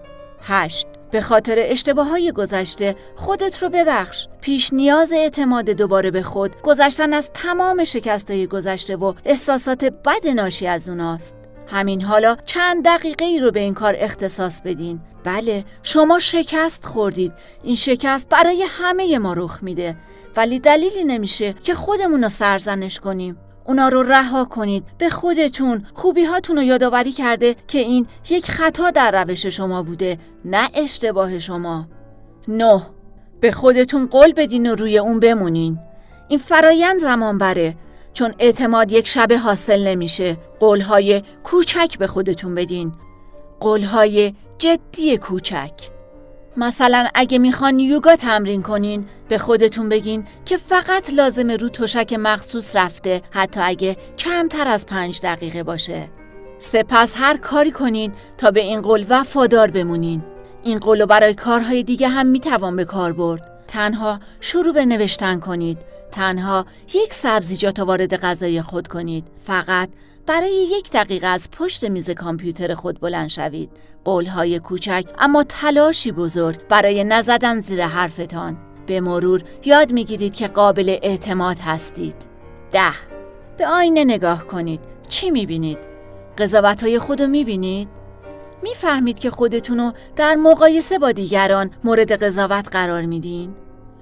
هشت 0.42 0.86
به 1.10 1.20
خاطر 1.20 1.56
اشتباه 1.58 2.08
های 2.08 2.32
گذشته 2.32 2.96
خودت 3.16 3.62
رو 3.62 3.68
ببخش. 3.68 4.26
پیش 4.40 4.72
نیاز 4.72 5.12
اعتماد 5.12 5.70
دوباره 5.70 6.10
به 6.10 6.22
خود. 6.22 6.62
گذشتن 6.62 7.12
از 7.12 7.30
تمام 7.34 7.84
شکست 7.84 8.30
های 8.30 8.46
گذشته 8.46 8.96
و 8.96 9.14
احساسات 9.24 9.84
بد 9.84 10.28
ناشی 10.34 10.66
از 10.66 10.88
اوناست. 10.88 11.36
همین 11.68 12.02
حالا 12.02 12.36
چند 12.46 12.84
دقیقه 12.84 13.24
ای 13.24 13.40
رو 13.40 13.50
به 13.50 13.60
این 13.60 13.74
کار 13.74 13.94
اختصاص 13.98 14.60
بدین. 14.60 15.00
بله 15.24 15.64
شما 15.82 16.18
شکست 16.18 16.84
خوردید. 16.84 17.32
این 17.62 17.76
شکست 17.76 18.28
برای 18.28 18.64
همه 18.68 19.18
ما 19.18 19.32
رخ 19.32 19.58
میده. 19.62 19.96
ولی 20.36 20.58
دلیلی 20.58 21.04
نمیشه 21.04 21.52
که 21.52 21.74
خودمون 21.74 22.24
رو 22.24 22.28
سرزنش 22.28 23.00
کنیم. 23.00 23.38
اونا 23.70 23.88
رو 23.88 24.02
رها 24.02 24.44
کنید. 24.44 24.84
به 24.98 25.08
خودتون. 25.08 25.86
خوبی 25.94 26.24
هاتون 26.24 26.56
رو 26.56 26.62
یادآوری 26.62 27.12
کرده 27.12 27.56
که 27.68 27.78
این 27.78 28.06
یک 28.30 28.50
خطا 28.50 28.90
در 28.90 29.24
روش 29.24 29.46
شما 29.46 29.82
بوده 29.82 30.18
نه 30.44 30.68
اشتباه 30.74 31.38
شما. 31.38 31.86
نه. 32.48 32.82
به 33.40 33.52
خودتون 33.52 34.06
قول 34.06 34.32
بدین 34.32 34.70
و 34.70 34.74
روی 34.74 34.98
اون 34.98 35.20
بمونین. 35.20 35.78
این 36.28 36.38
فرایند 36.38 36.98
زمان 36.98 37.38
بره 37.38 37.74
چون 38.12 38.34
اعتماد 38.38 38.92
یک 38.92 39.08
شبه 39.08 39.38
حاصل 39.38 39.86
نمیشه. 39.86 40.36
قولهای 40.60 41.22
کوچک 41.44 41.98
به 41.98 42.06
خودتون 42.06 42.54
بدین. 42.54 42.92
قولهای 43.60 44.34
جدی 44.58 45.18
کوچک. 45.18 45.72
مثلا 46.56 47.08
اگه 47.14 47.38
می‌خوان 47.38 47.78
یوگا 47.78 48.16
تمرین 48.16 48.62
کنین 48.62 49.06
به 49.28 49.38
خودتون 49.38 49.88
بگین 49.88 50.26
که 50.44 50.56
فقط 50.56 51.10
لازم 51.12 51.50
رو 51.50 51.68
تشک 51.68 52.12
مخصوص 52.12 52.76
رفته 52.76 53.22
حتی 53.30 53.60
اگه 53.60 53.96
کمتر 54.18 54.68
از 54.68 54.86
پنج 54.86 55.20
دقیقه 55.22 55.62
باشه. 55.62 56.08
سپس 56.58 57.12
هر 57.16 57.36
کاری 57.36 57.70
کنین 57.70 58.12
تا 58.38 58.50
به 58.50 58.60
این 58.60 58.80
قول 58.80 59.06
وفادار 59.08 59.70
بمونین. 59.70 60.22
این 60.62 60.78
قول 60.78 61.04
برای 61.04 61.34
کارهای 61.34 61.82
دیگه 61.82 62.08
هم 62.08 62.26
می‌توان 62.26 62.76
به 62.76 62.84
کار 62.84 63.12
برد. 63.12 63.64
تنها 63.68 64.20
شروع 64.40 64.72
به 64.72 64.86
نوشتن 64.86 65.40
کنید. 65.40 65.78
تنها 66.12 66.66
یک 66.94 67.14
سبزیجات 67.14 67.78
وارد 67.78 68.16
غذای 68.16 68.62
خود 68.62 68.88
کنید. 68.88 69.26
فقط 69.46 69.88
برای 70.30 70.68
یک 70.78 70.90
دقیقه 70.90 71.26
از 71.26 71.50
پشت 71.50 71.84
میز 71.84 72.10
کامپیوتر 72.10 72.74
خود 72.74 73.00
بلند 73.00 73.28
شوید 73.28 73.70
قولهای 74.04 74.58
کوچک 74.58 75.04
اما 75.18 75.44
تلاشی 75.44 76.12
بزرگ 76.12 76.60
برای 76.68 77.04
نزدن 77.04 77.60
زیر 77.60 77.86
حرفتان 77.86 78.56
به 78.86 79.00
مرور 79.00 79.42
یاد 79.64 79.92
می‌گیرید 79.92 80.34
که 80.34 80.48
قابل 80.48 80.98
اعتماد 81.02 81.58
هستید 81.58 82.14
ده 82.72 82.92
به 83.58 83.66
آینه 83.66 84.04
نگاه 84.04 84.46
کنید 84.46 84.80
چی 85.08 85.30
می‌بینید؟ 85.30 85.78
قضاوت 86.38 86.82
های 86.82 86.98
خود 86.98 87.20
رو 87.22 87.26
می‌بینید؟ 87.26 87.88
می‌فهمید 88.62 89.18
که 89.18 89.30
خودتونو 89.30 89.92
در 90.16 90.34
مقایسه 90.34 90.98
با 90.98 91.12
دیگران 91.12 91.70
مورد 91.84 92.22
قضاوت 92.24 92.68
قرار 92.72 93.02
میدین؟ 93.02 93.54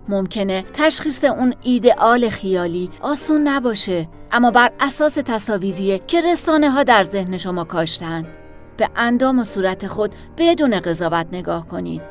ممکنه 0.08 0.64
تشخیص 0.74 1.24
اون 1.24 1.54
ایدئال 1.62 2.28
خیالی 2.28 2.90
آسون 3.00 3.48
نباشه 3.48 4.08
اما 4.32 4.50
بر 4.50 4.72
اساس 4.80 5.14
تصاویریه 5.14 5.98
که 6.06 6.20
رسانه 6.20 6.70
ها 6.70 6.82
در 6.82 7.04
ذهن 7.04 7.36
شما 7.36 7.64
کاشتن 7.64 8.26
به 8.76 8.90
اندام 8.96 9.38
و 9.38 9.44
صورت 9.44 9.86
خود 9.86 10.14
بدون 10.36 10.80
قضاوت 10.80 11.26
نگاه 11.32 11.68
کنید. 11.68 12.02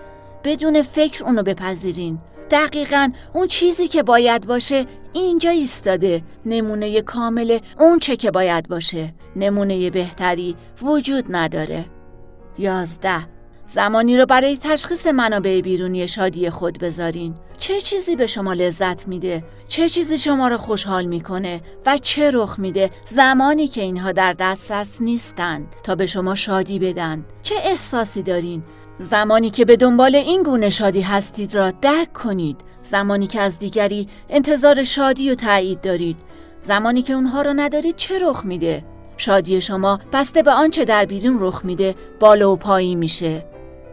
بدون 0.44 0.82
فکر 0.82 1.24
اونو 1.24 1.44
بپذیرین. 1.44 2.20
دقیقا 2.52 3.12
اون 3.34 3.48
چیزی 3.48 3.88
که 3.88 4.04
باید 4.04 4.48
باشه 4.48 4.86
اینجا 5.14 5.50
ایستاده. 5.50 6.24
نمونه 6.46 7.02
کامل 7.02 7.60
اون 7.80 8.00
چه 8.00 8.16
که 8.16 8.32
باید 8.32 8.68
باشه. 8.68 9.14
نمونه 9.36 9.90
بهتری 9.90 10.56
وجود 10.82 11.26
نداره. 11.30 11.86
یازده. 12.58 13.37
زمانی 13.70 14.18
رو 14.18 14.26
برای 14.26 14.58
تشخیص 14.58 15.08
منابع 15.08 15.62
بیرونی 15.62 16.08
شادی 16.08 16.50
خود 16.50 16.80
بذارین. 16.80 17.36
چه 17.58 17.82
چیزی 17.82 18.16
به 18.16 18.28
شما 18.28 18.54
لذت 18.54 19.08
میده؟ 19.08 19.44
چه 19.68 19.90
چیزی 19.90 20.18
شما 20.18 20.48
رو 20.48 20.58
خوشحال 20.58 21.06
می‌کنه؟ 21.06 21.62
و 21.86 21.98
چه 21.98 22.32
رخ 22.32 22.60
میده؟ 22.60 22.92
زمانی 23.06 23.68
که 23.68 23.82
اینها 23.82 24.12
در 24.12 24.34
دسترس 24.34 25.02
نیستند 25.02 25.76
تا 25.84 25.96
به 25.96 26.06
شما 26.06 26.36
شادی 26.36 26.80
بدن. 26.80 27.26
چه 27.44 27.56
احساسی 27.64 28.22
دارین؟ 28.22 28.64
زمانی 29.00 29.50
که 29.50 29.66
به 29.66 29.76
دنبال 29.76 30.16
این 30.16 30.44
گونه 30.44 30.70
شادی 30.70 31.02
هستید 31.02 31.56
را 31.56 31.72
درک 31.72 32.14
کنید. 32.14 32.62
زمانی 32.84 33.28
که 33.28 33.42
از 33.42 33.60
دیگری 33.60 34.08
انتظار 34.30 34.84
شادی 34.84 35.32
و 35.32 35.36
تایید 35.36 35.82
دارید. 35.82 36.18
زمانی 36.62 37.02
که 37.02 37.14
اونها 37.14 37.42
را 37.42 37.54
ندارید 37.54 37.96
چه 37.96 38.20
رخ 38.20 38.46
میده؟ 38.46 38.84
شادی 39.18 39.62
شما 39.62 40.00
بسته 40.14 40.44
به 40.44 40.52
آنچه 40.52 40.86
در 40.86 41.06
بیرون 41.06 41.38
رخ 41.40 41.66
میده 41.66 41.96
بالا 42.20 42.54
و 42.54 42.56
پایین 42.56 42.98
میشه. 42.98 43.46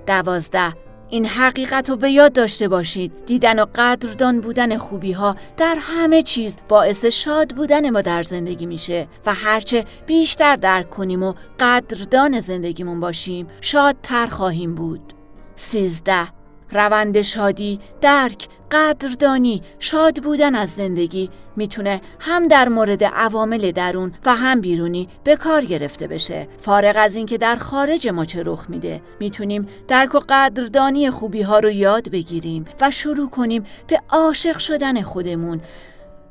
دوازده. 0.07 0.75
این 1.09 1.27
حقیقت 1.27 1.91
رو 1.91 1.97
به 1.97 2.11
یاد 2.11 2.33
داشته 2.33 2.69
باشید. 2.69 3.13
دیدن 3.27 3.59
و 3.59 3.67
قدردان 3.75 4.41
بودن 4.41 4.79
خوبی 4.79 5.13
ها 5.13 5.37
در 5.57 5.77
همه 5.81 6.23
چیز 6.23 6.57
باعث 6.69 7.05
شاد 7.05 7.55
بودن 7.55 7.91
ما 7.91 8.01
در 8.01 8.23
زندگی 8.23 8.67
میشه 8.67 9.09
و 9.27 9.35
هرچه 9.35 9.85
بیشتر 10.07 10.57
درک 10.57 10.91
کنیم 10.91 11.23
و 11.23 11.35
قدردان 11.61 12.41
زندگیمون 12.41 13.01
باشیم 13.01 13.49
شادتر 13.61 14.27
خواهیم 14.27 14.75
بود. 14.75 15.15
سیزده. 15.57 16.44
روند 16.71 17.23
شادی، 17.23 17.81
درک، 18.01 18.49
قدردانی، 18.71 19.63
شاد 19.79 20.23
بودن 20.23 20.55
از 20.55 20.71
زندگی 20.71 21.31
می‌تونه 21.57 22.01
هم 22.19 22.49
در 22.49 22.69
مورد 22.69 23.05
عوامل 23.05 23.71
درون 23.71 24.13
و 24.27 24.35
هم 24.35 24.61
بیرونی 24.61 25.09
به 25.25 25.37
کار 25.37 25.65
گرفته 25.65 26.07
بشه. 26.07 26.49
فارغ 26.61 26.95
از 26.99 27.17
اینکه 27.17 27.39
در 27.39 27.57
خارج 27.57 28.09
ما 28.09 28.25
چه 28.25 28.43
رخ 28.47 28.65
میده، 28.69 29.03
می‌تونیم 29.21 29.69
درک 29.89 30.15
و 30.15 30.21
قدردانی 30.29 31.11
خوبی 31.11 31.43
ها 31.43 31.59
رو 31.59 31.71
یاد 31.71 32.09
بگیریم 32.09 32.65
و 32.81 32.91
شروع 32.91 33.31
کنیم 33.31 33.65
به 33.87 34.01
عاشق 34.11 34.59
شدن 34.59 35.03
خودمون. 35.03 35.61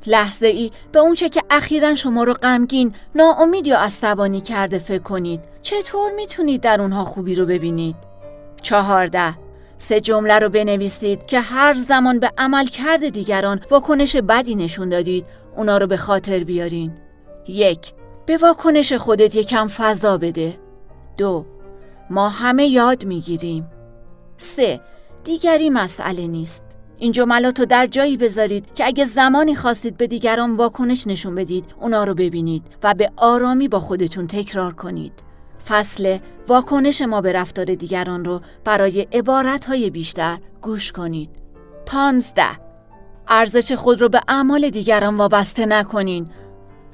لحظه 0.08 0.48
ای 0.48 0.72
به 0.92 1.00
اونچه 1.00 1.30
که 1.30 1.42
اخیرا 1.50 1.96
شما 1.96 2.24
رو 2.24 2.34
غمگین، 2.34 2.96
ناامید 3.16 3.68
یا 3.68 3.80
عصبانی 3.80 4.42
کرده 4.42 4.80
فکر 4.80 5.04
کنید. 5.04 5.40
چطور 5.62 6.12
می‌تونید 6.12 6.62
در 6.62 6.82
اونها 6.82 7.04
خوبی 7.04 7.36
رو 7.36 7.46
ببینید؟ 7.46 7.96
چهارده 8.62 9.34
سه 9.84 10.02
جمله 10.02 10.40
رو 10.40 10.50
بنویسید 10.50 11.26
که 11.26 11.40
هر 11.40 11.74
زمان 11.74 12.20
به 12.20 12.32
عمل 12.38 12.66
کرده 12.66 13.10
دیگران 13.10 13.62
واکنش 13.72 14.16
بدی 14.16 14.56
نشون 14.56 14.90
دادید. 14.90 15.26
اونا 15.58 15.78
رو 15.78 15.88
به 15.88 15.98
خاطر 15.98 16.44
بیارین. 16.44 16.92
یک 17.48 17.94
به 18.26 18.38
واکنش 18.38 18.94
خودت 18.94 19.36
یکم 19.36 19.68
فضا 19.68 20.18
بده. 20.18 20.60
دو 21.18 21.46
ما 22.10 22.30
همه 22.30 22.68
یاد 22.68 23.06
می‌گیریم. 23.06 23.68
سه 24.38 24.82
دیگری 25.24 25.70
مسئله 25.70 26.28
نیست. 26.28 26.64
این 26.98 27.12
جملات 27.12 27.60
رو 27.60 27.66
در 27.66 27.88
جایی 27.88 28.18
بذارید 28.18 28.74
که 28.74 28.86
اگه 28.86 29.06
زمانی 29.06 29.56
خواستید 29.56 29.98
به 29.98 30.08
دیگران 30.08 30.56
واکنش 30.56 31.08
نشون 31.08 31.36
بدید 31.36 31.66
اونا 31.82 32.04
رو 32.04 32.14
ببینید 32.14 32.64
و 32.84 32.94
به 32.94 33.12
آرامی 33.18 33.68
با 33.68 33.80
خودتون 33.80 34.28
تکرار 34.28 34.74
کنید. 34.74 35.14
فصل 35.68 36.18
واکنش 36.48 37.02
ما 37.02 37.22
به 37.22 37.32
رفتار 37.32 37.66
دیگران 37.66 38.26
رو 38.26 38.42
برای 38.64 39.08
های 39.68 39.90
بیشتر 39.90 40.38
گوش 40.62 40.92
کنید. 40.92 41.30
پانزده 41.86 42.64
ارزش 43.28 43.72
خود 43.72 44.02
رو 44.02 44.10
به 44.10 44.22
اعمال 44.28 44.70
دیگران 44.70 45.18
وابسته 45.18 45.66
نکنین 45.66 46.30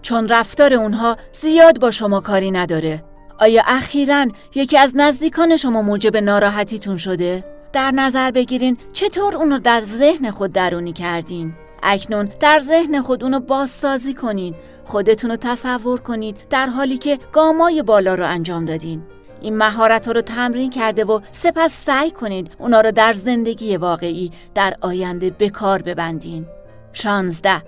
چون 0.01 0.27
رفتار 0.27 0.73
اونها 0.73 1.17
زیاد 1.33 1.79
با 1.79 1.91
شما 1.91 2.19
کاری 2.19 2.51
نداره. 2.51 3.03
آیا 3.39 3.63
اخیرا 3.67 4.27
یکی 4.55 4.77
از 4.77 4.93
نزدیکان 4.95 5.57
شما 5.57 5.81
موجب 5.81 6.17
ناراحتیتون 6.17 6.97
شده؟ 6.97 7.45
در 7.73 7.91
نظر 7.91 8.31
بگیرین 8.31 8.77
چطور 8.93 9.35
اون 9.35 9.51
رو 9.51 9.59
در 9.59 9.81
ذهن 9.81 10.31
خود 10.31 10.53
درونی 10.53 10.93
کردین؟ 10.93 11.53
اکنون 11.83 12.29
در 12.39 12.59
ذهن 12.59 13.01
خود 13.01 13.23
اونو 13.23 13.39
بازسازی 13.39 14.13
کنین 14.13 14.55
خودتون 14.89 15.29
رو 15.29 15.35
تصور 15.35 15.99
کنید 15.99 16.35
در 16.49 16.67
حالی 16.67 16.97
که 16.97 17.19
گامای 17.31 17.83
بالا 17.83 18.15
رو 18.15 18.27
انجام 18.27 18.65
دادین. 18.65 19.01
این 19.41 19.57
مهارت 19.57 20.05
ها 20.05 20.11
رو 20.11 20.21
تمرین 20.21 20.69
کرده 20.69 21.05
و 21.05 21.19
سپس 21.31 21.85
سعی 21.85 22.11
کنید 22.11 22.55
اونا 22.59 22.81
رو 22.81 22.91
در 22.91 23.13
زندگی 23.13 23.77
واقعی 23.77 24.31
در 24.55 24.73
آینده 24.81 25.29
به 25.29 25.49
کار 25.49 25.81
ببندین. 25.81 26.45
16 26.93 27.61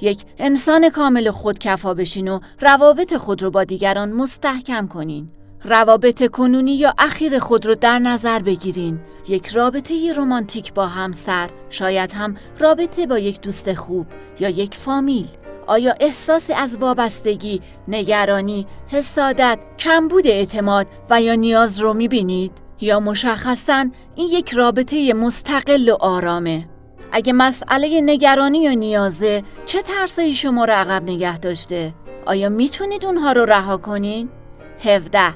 یک 0.00 0.24
انسان 0.38 0.90
کامل 0.90 1.30
خودکفا 1.30 1.94
بشین 1.94 2.28
و 2.28 2.40
روابط 2.60 3.16
خود 3.16 3.42
رو 3.42 3.50
با 3.50 3.64
دیگران 3.64 4.12
مستحکم 4.12 4.86
کنین. 4.86 5.28
روابط 5.64 6.30
کنونی 6.30 6.76
یا 6.76 6.94
اخیر 6.98 7.38
خود 7.38 7.66
رو 7.66 7.74
در 7.74 7.98
نظر 7.98 8.38
بگیرین. 8.38 9.00
یک 9.28 9.46
رابطه 9.46 10.12
رمانتیک 10.16 10.74
با 10.74 10.86
همسر 10.86 11.50
شاید 11.70 12.12
هم 12.12 12.36
رابطه 12.58 13.06
با 13.06 13.18
یک 13.18 13.40
دوست 13.40 13.74
خوب 13.74 14.06
یا 14.40 14.48
یک 14.48 14.74
فامیل. 14.74 15.26
آیا 15.68 15.94
احساسی 16.00 16.52
از 16.52 16.76
وابستگی، 16.76 17.62
نگرانی، 17.88 18.66
حسادت، 18.88 19.58
کمبود 19.78 20.26
اعتماد 20.26 20.86
و 21.10 21.22
یا 21.22 21.34
نیاز 21.34 21.80
رو 21.80 21.94
می‌بینید؟ 21.94 22.52
یا 22.80 23.00
مشخصا 23.00 23.86
این 24.16 24.28
یک 24.30 24.50
رابطه 24.50 25.14
مستقل 25.14 25.88
و 25.88 25.96
آرامه؟ 26.00 26.68
اگه 27.12 27.32
مسئله 27.32 28.00
نگرانی 28.00 28.68
و 28.68 28.74
نیازه 28.74 29.42
چه 29.66 29.82
ترسایی 29.82 30.34
شما 30.34 30.64
رو 30.64 30.72
عقب 30.72 31.02
نگه 31.02 31.38
داشته؟ 31.38 31.94
آیا 32.26 32.48
می‌تونید 32.48 33.04
اونها 33.04 33.32
رو 33.32 33.44
رها 33.44 33.76
کنین؟ 33.76 34.28
17 34.80 35.34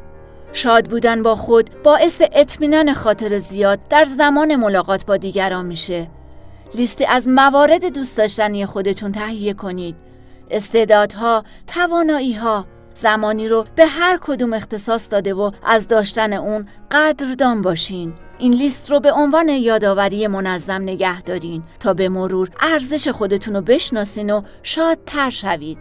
شاد 0.53 0.85
بودن 0.87 1.23
با 1.23 1.37
خود 1.37 1.71
باعث 1.83 2.23
اطمینان 2.33 2.93
خاطر 2.93 3.39
زیاد 3.39 3.79
در 3.89 4.05
زمان 4.05 4.57
ملاقات 4.57 5.07
با 5.07 5.17
دیگران 5.17 5.67
میشه. 5.67 6.09
لیستی 6.75 7.05
از 7.05 7.29
موارد 7.29 7.85
دوست 7.85 8.17
داشتنی 8.17 8.67
خودتون 8.67 9.13
تهیه 9.13 9.55
کنید. 9.55 10.12
استعدادها، 10.53 11.45
تواناییها، 11.67 12.67
زمانی 12.95 13.49
رو 13.49 13.67
به 13.77 13.87
هر 13.87 14.19
کدوم 14.23 14.53
اختصاص 14.53 15.09
داده 15.11 15.35
و 15.35 15.51
از 15.65 15.89
داشتن 15.89 16.33
اون 16.33 16.69
قدردان 16.91 17.63
باشین. 17.63 18.15
این 18.39 18.53
لیست 18.53 18.91
رو 18.91 19.01
به 19.01 19.13
عنوان 19.13 19.49
یادآوری 19.49 20.27
منظم 20.27 20.83
نگه 20.83 21.23
دارین 21.23 21.63
تا 21.81 21.95
به 21.95 22.09
مرور 22.09 22.51
ارزش 22.61 23.09
خودتون 23.09 23.55
رو 23.55 23.61
بشناسین 23.61 24.31
و 24.31 24.43
شادتر 24.63 25.31
شوید. 25.31 25.79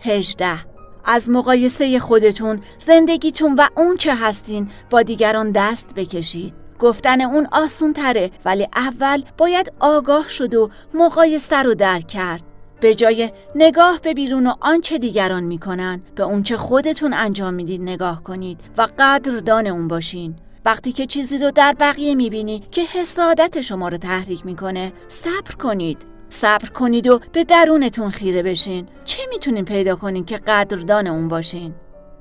18 0.00 0.58
از 1.04 1.30
مقایسه 1.30 1.98
خودتون، 1.98 2.60
زندگیتون 2.78 3.54
و 3.54 3.66
اون 3.76 3.96
چه 3.96 4.14
هستین 4.14 4.70
با 4.90 5.02
دیگران 5.02 5.50
دست 5.50 5.94
بکشید. 5.94 6.54
گفتن 6.78 7.20
اون 7.20 7.48
آسون 7.52 7.92
تره 7.92 8.30
ولی 8.44 8.68
اول 8.76 9.22
باید 9.38 9.72
آگاه 9.80 10.28
شد 10.28 10.54
و 10.54 10.70
مقایسه 10.94 11.62
رو 11.62 11.74
درک 11.74 12.06
کرد. 12.06 12.51
به 12.82 12.94
جای 12.94 13.30
نگاه 13.54 14.00
به 14.02 14.14
بیرون 14.14 14.46
و 14.46 14.54
آنچه 14.60 14.98
دیگران 14.98 15.44
می‌کنن 15.44 16.02
به 16.14 16.22
اونچه 16.22 16.56
خودتون 16.56 17.14
انجام 17.14 17.54
می‌دید 17.54 17.82
نگاه 17.82 18.22
کنید 18.22 18.60
و 18.78 18.88
قدردان 18.98 19.66
اون 19.66 19.88
باشین. 19.88 20.34
وقتی 20.64 20.92
که 20.92 21.06
چیزی 21.06 21.38
رو 21.38 21.50
در 21.50 21.74
بقیه 21.80 22.14
می‌بینی 22.14 22.62
که 22.70 22.82
حسادت 22.82 23.60
شما 23.60 23.88
رو 23.88 23.96
تحریک 23.96 24.46
می‌کنه 24.46 24.92
صبر 25.08 25.54
کنید. 25.54 25.98
صبر 26.30 26.68
کنید 26.68 27.06
و 27.06 27.20
به 27.32 27.44
درونتون 27.44 28.10
خیره 28.10 28.42
بشین. 28.42 28.86
چه 29.04 29.22
می‌تونین 29.30 29.64
پیدا 29.64 29.96
کنین 29.96 30.24
که 30.24 30.36
قدردان 30.36 31.06
اون 31.06 31.28
باشین؟ 31.28 31.74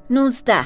19 0.09 0.65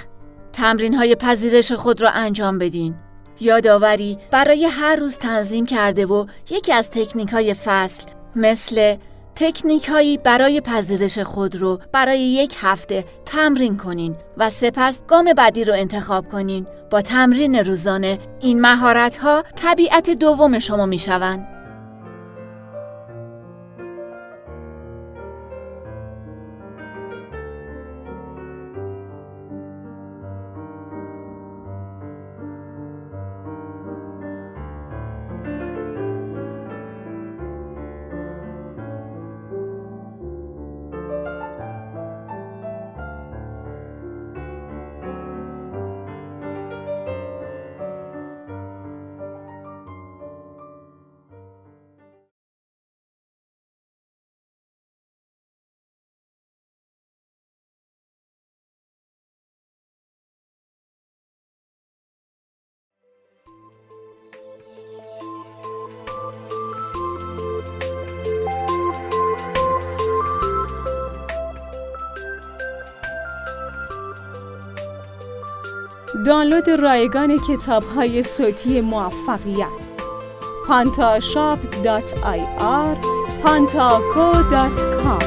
تمرین 0.53 0.93
های 0.93 1.15
پذیرش 1.15 1.72
خود 1.72 2.01
را 2.01 2.09
انجام 2.09 2.59
بدین. 2.59 2.95
یادآوری 3.39 4.17
برای 4.31 4.65
هر 4.65 4.95
روز 4.95 5.17
تنظیم 5.17 5.65
کرده 5.65 6.05
و 6.05 6.26
یکی 6.49 6.73
از 6.73 6.91
تکنیک 6.91 7.30
های 7.30 7.53
فصل 7.53 8.03
مثل 8.35 8.95
تکنیک 9.36 9.90
هایی 9.90 10.18
برای 10.18 10.62
پذیرش 10.62 11.20
خود 11.20 11.56
رو 11.56 11.80
برای 11.91 12.20
یک 12.20 12.56
هفته 12.57 13.06
تمرین 13.26 13.78
کنین 13.78 14.16
و 14.38 14.49
سپس 14.49 15.02
گام 15.07 15.34
بعدی 15.34 15.64
رو 15.64 15.74
انتخاب 15.74 16.30
کنین 16.30 16.68
با 16.91 17.02
تمرین 17.02 17.56
روزانه 17.56 18.20
این 18.40 18.62
مهارت 18.62 19.16
ها 19.16 19.44
طبیعت 19.56 20.10
دوم 20.10 20.60
شما 20.60 20.86
می 20.86 20.99
شوند. 20.99 21.55
دانلود 76.26 76.69
رایگان 76.69 77.39
کتاب 77.39 77.84
های 77.84 78.23
صوتی 78.23 78.81
موفقیت. 78.81 79.68
pantashop.ir 80.68 82.97
pantaco.com 83.43 85.23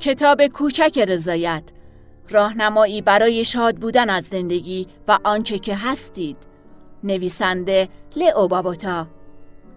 کتاب 0.00 0.46
کوچک 0.46 1.04
رضایت. 1.08 1.62
راهنمایی 2.30 3.02
برای 3.02 3.44
شاد 3.44 3.76
بودن 3.76 4.10
از 4.10 4.24
زندگی 4.24 4.86
و 5.08 5.18
آنچه 5.24 5.58
که 5.58 5.76
هستید. 5.76 6.36
نویسنده 7.04 7.88
لئو 8.16 8.48
بابوتا. 8.48 9.06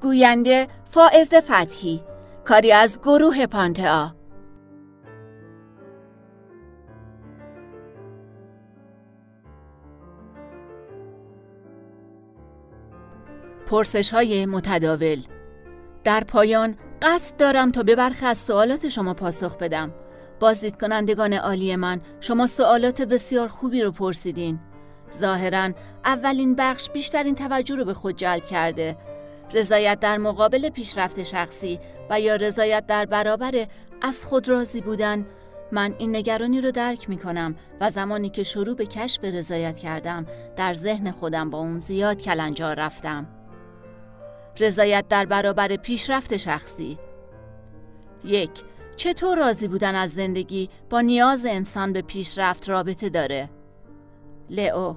گوینده 0.02 0.68
فائز 0.90 1.30
فتحی. 1.34 2.04
کاری 2.46 2.72
از 2.72 3.00
گروه 3.02 3.46
پانتئا. 3.46 4.16
پرسش 13.68 14.14
های 14.14 14.46
متداول. 14.46 15.20
در 16.04 16.24
پایان 16.24 16.76
قصد 17.02 17.38
دارم 17.38 17.72
تا 17.72 17.84
به 17.84 17.96
برخی 17.96 18.26
از 18.26 18.38
سوالات 18.38 18.88
شما 18.88 19.14
پاسخ 19.14 19.58
بدم. 19.58 19.92
بازدید 20.40 20.82
کنندگان 20.82 21.34
عالی 21.34 21.76
من 21.76 22.02
شما 22.22 22.48
سوالات 22.48 23.02
بسیار 23.02 23.48
خوبی 23.48 23.82
رو 23.82 23.92
پرسیدین. 23.92 24.60
ظاهرا 25.14 25.72
اولین 26.06 26.56
بخش 26.56 26.90
بیشترین 26.90 27.36
توجه 27.36 27.76
رو 27.76 27.86
به 27.86 27.94
خود 27.94 28.16
جلب 28.16 28.46
کرده. 28.46 28.98
رضایت 29.54 30.00
در 30.00 30.18
مقابل 30.18 30.70
پیشرفت 30.70 31.24
شخصی 31.24 31.80
و 32.10 32.20
یا 32.20 32.36
رضایت 32.36 32.86
در 32.86 33.06
برابر 33.06 33.68
از 34.02 34.24
خود 34.24 34.50
راضی 34.50 34.82
بودن 34.82 35.26
من 35.72 35.96
این 35.98 36.16
نگرانی 36.16 36.62
رو 36.62 36.72
درک 36.72 37.10
می 37.10 37.18
کنم 37.18 37.56
و 37.82 37.90
زمانی 37.90 38.30
که 38.30 38.44
شروع 38.44 38.76
به 38.76 38.86
کشف 38.86 39.24
رضایت 39.24 39.80
کردم 39.80 40.26
در 40.56 40.74
ذهن 40.74 41.12
خودم 41.12 41.50
با 41.50 41.58
اون 41.58 41.80
زیاد 41.80 42.22
کلنجار 42.22 42.76
رفتم. 42.76 43.28
رضایت 44.60 45.08
در 45.08 45.26
برابر 45.26 45.76
پیشرفت 45.76 46.38
شخصی. 46.38 46.98
یک 48.24 48.52
چطور 48.96 49.38
راضی 49.38 49.68
بودن 49.68 49.96
از 49.96 50.12
زندگی 50.12 50.70
با 50.90 51.02
نیاز 51.02 51.46
انسان 51.46 51.94
به 51.94 52.02
پیشرفت 52.02 52.70
رابطه 52.70 53.10
داره؟ 53.10 53.50
لئو 54.50 54.94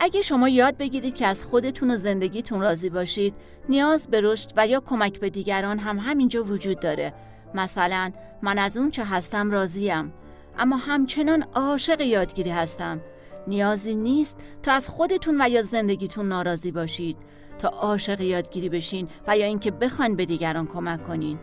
اگه 0.00 0.22
شما 0.22 0.48
یاد 0.48 0.76
بگیرید 0.76 1.14
که 1.14 1.26
از 1.26 1.42
خودتون 1.42 1.90
و 1.90 1.96
زندگیتون 1.96 2.60
راضی 2.60 2.90
باشید 2.90 3.34
نیاز 3.68 4.08
به 4.08 4.20
رشد 4.20 4.52
و 4.56 4.66
یا 4.66 4.80
کمک 4.80 5.20
به 5.20 5.30
دیگران 5.30 5.78
هم 5.78 5.98
همینجا 5.98 6.44
وجود 6.44 6.80
داره. 6.80 7.14
مثلا 7.54 8.12
من 8.42 8.58
از 8.58 8.76
اون 8.76 8.90
چه 8.90 9.04
هستم 9.04 9.50
راضیم 9.50 10.12
اما 10.58 10.76
همچنان 10.76 11.42
عاشق 11.54 12.00
یادگیری 12.00 12.50
هستم. 12.50 13.00
نیازی 13.46 13.94
نیست 13.94 14.36
تا 14.62 14.72
از 14.72 14.88
خودتون 14.88 15.42
و 15.42 15.48
یا 15.48 15.62
زندگیتون 15.62 16.28
ناراضی 16.28 16.72
باشید 16.72 17.16
تا 17.58 17.68
عاشق 17.68 18.20
یادگیری 18.20 18.68
بشین 18.68 19.08
و 19.28 19.38
یا 19.38 19.46
اینکه 19.46 19.70
بخواین 19.70 20.16
به 20.16 20.24
دیگران 20.24 20.66
کمک 20.66 21.06
کنین. 21.06 21.38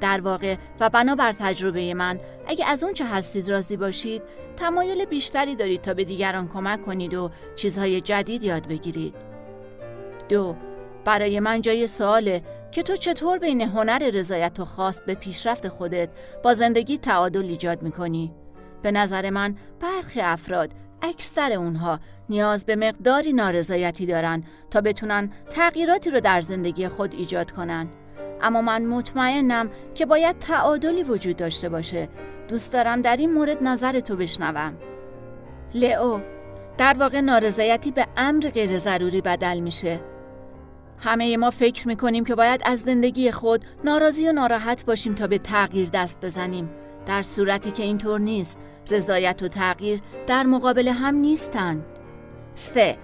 در 0.00 0.20
واقع 0.20 0.56
و 0.80 0.90
بنابر 0.90 1.32
تجربه 1.32 1.94
من. 1.94 2.20
اگه 2.46 2.66
از 2.66 2.84
اون 2.84 2.92
چه 2.92 3.04
هستید 3.04 3.48
راضی 3.48 3.76
باشید 3.76 4.22
تمایل 4.56 5.04
بیشتری 5.04 5.54
دارید 5.54 5.80
تا 5.80 5.94
به 5.94 6.04
دیگران 6.04 6.48
کمک 6.48 6.82
کنید 6.82 7.14
و 7.14 7.30
چیزهای 7.56 8.00
جدید 8.00 8.42
یاد 8.42 8.68
بگیرید. 8.68 9.14
دو 10.28 10.56
برای 11.04 11.40
من 11.40 11.62
جای 11.62 11.86
سواله 11.86 12.42
که 12.72 12.82
تو 12.82 12.96
چطور 12.96 13.38
بین 13.38 13.60
هنر 13.60 14.10
رضایت 14.14 14.60
و 14.60 14.64
خواست 14.64 15.06
به 15.06 15.14
پیشرفت 15.14 15.68
خودت 15.68 16.08
با 16.42 16.54
زندگی 16.54 16.98
تعادل 16.98 17.44
ایجاد 17.44 17.82
می‌کنی؟ 17.82 18.32
به 18.82 18.90
نظر 18.90 19.30
من 19.30 19.56
برخی 19.80 20.20
افراد 20.20 20.70
اکثر 21.02 21.52
اونها 21.52 22.00
نیاز 22.28 22.66
به 22.66 22.76
مقداری 22.76 23.32
نارضایتی 23.32 24.06
دارن 24.06 24.44
تا 24.70 24.80
بتونن 24.80 25.30
تغییراتی 25.50 26.10
رو 26.10 26.20
در 26.20 26.40
زندگی 26.40 26.88
خود 26.88 27.14
ایجاد 27.14 27.50
کنن. 27.50 27.88
اما 28.42 28.62
من 28.62 28.86
مطمئنم 28.86 29.70
که 29.94 30.06
باید 30.06 30.38
تعادلی 30.38 31.02
وجود 31.02 31.36
داشته 31.36 31.68
باشه. 31.68 32.08
دوست 32.48 32.72
دارم 32.72 33.02
در 33.02 33.16
این 33.16 33.32
مورد 33.32 33.62
نظر 33.62 34.00
تو 34.00 34.16
بشنوم. 34.16 34.76
لئو 35.74 36.20
در 36.78 36.96
واقع 36.98 37.20
نارضایتی 37.20 37.90
به 37.90 38.06
امر 38.16 38.50
غیر 38.50 38.78
ضروری 38.78 39.20
بدل 39.20 39.60
میشه. 39.60 40.00
همه 40.98 41.36
ما 41.36 41.50
فکر 41.50 41.88
می‌کنیم 41.88 42.24
که 42.24 42.34
باید 42.34 42.60
از 42.64 42.80
زندگی 42.80 43.30
خود 43.30 43.64
ناراضی 43.84 44.28
و 44.28 44.32
ناراحت 44.32 44.84
باشیم 44.84 45.14
تا 45.14 45.26
به 45.26 45.38
تغییر 45.38 45.88
دست 45.88 46.20
بزنیم. 46.22 46.70
در 47.06 47.22
صورتی 47.22 47.70
که 47.70 47.82
اینطور 47.82 48.20
نیست. 48.20 48.58
رضایت 48.90 49.42
و 49.42 49.48
تغییر 49.48 50.00
در 50.26 50.46
مقابل 50.46 50.88
هم 50.88 51.14
نیستند 51.14 51.84
سه 52.54 52.96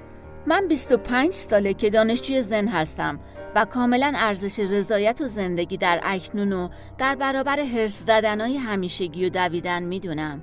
من 0.46 0.68
25 0.68 1.32
ساله 1.32 1.74
که 1.74 1.90
دانشجوی 1.90 2.42
زن 2.42 2.68
هستم. 2.68 3.20
و 3.56 3.64
کاملا 3.64 4.12
ارزش 4.16 4.60
رضایت 4.60 5.20
و 5.20 5.28
زندگی 5.28 5.76
در 5.76 6.00
اکنون 6.02 6.52
و 6.52 6.68
در 6.98 7.14
برابر 7.14 7.60
هرس 7.60 8.04
زدنهای 8.06 8.56
همیشگی 8.56 9.26
و 9.26 9.28
دویدن 9.28 9.82
می‌دونم. 9.82 10.42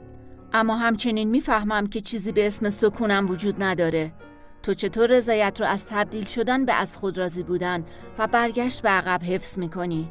اما 0.54 0.76
همچنین 0.76 1.30
می‌فهمم 1.30 1.88
که 1.88 2.02
چیزی 2.02 2.32
به 2.32 2.48
اسم 2.48 2.70
سکونم 2.70 3.30
وجود 3.30 3.64
نداره. 3.64 4.14
تو 4.64 4.74
چطور 4.74 5.10
رضایت 5.10 5.62
رو 5.62 5.68
از 5.68 5.86
تبدیل 5.86 6.26
شدن 6.26 6.66
به 6.66 6.74
از 6.74 6.98
خود 6.98 7.18
راضی 7.18 7.44
بودن 7.44 7.86
و 8.18 8.28
برگشت 8.28 8.82
به 8.82 8.90
عقب 8.90 9.24
حفظ 9.24 9.58
می‌کنی؟ 9.58 10.10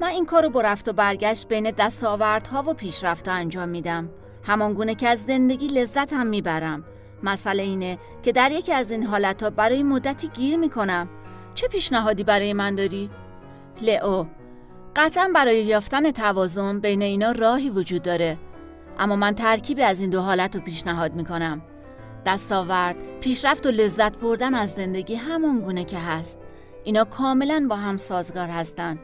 من 0.00 0.08
این 0.08 0.26
کارو 0.26 0.50
با 0.50 0.60
رفت 0.60 0.88
و 0.88 0.92
برگشت 0.92 1.48
بین 1.48 1.70
دستاوردها 1.70 2.62
و 2.62 2.74
پیشرفت 2.74 3.28
انجام 3.28 3.68
میدم. 3.68 4.08
همانگونه 4.42 4.94
که 4.94 5.08
از 5.08 5.20
زندگی 5.20 5.68
لذت 5.68 6.12
هم 6.12 6.26
می‌برم. 6.26 6.84
مسئله 7.22 7.62
اینه 7.62 7.98
که 8.22 8.32
در 8.32 8.52
یکی 8.52 8.72
از 8.72 8.90
این 8.90 9.02
حالتها 9.02 9.50
برای 9.50 9.82
مدتی 9.82 10.28
گیر 10.28 10.56
می‌کنم 10.56 11.08
چه 11.54 11.68
پیشنهادی 11.68 12.24
برای 12.24 12.52
من 12.52 12.74
داری؟ 12.74 13.10
لئو 13.82 14.24
قطعا 14.96 15.30
برای 15.34 15.64
یافتن 15.64 16.10
توازن 16.10 16.80
بین 16.80 17.02
اینا 17.02 17.32
راهی 17.32 17.70
وجود 17.70 18.02
داره. 18.02 18.38
اما 18.98 19.16
من 19.16 19.34
ترکیبی 19.34 19.82
از 19.82 20.00
این 20.00 20.10
دو 20.10 20.20
حالت 20.20 20.56
رو 20.56 20.62
پیشنهاد 20.62 21.14
می‌کنم. 21.14 21.62
دستاورد، 22.26 22.96
پیشرفت 23.20 23.66
و 23.66 23.70
لذت 23.70 24.18
بردن 24.18 24.54
از 24.54 24.70
زندگی 24.70 25.14
همان 25.14 25.60
گونه 25.60 25.84
که 25.84 25.98
هست. 25.98 26.38
اینا 26.84 27.04
کاملا 27.04 27.66
با 27.70 27.76
هم 27.76 27.96
سازگار 27.96 28.48
هستند 28.48 28.98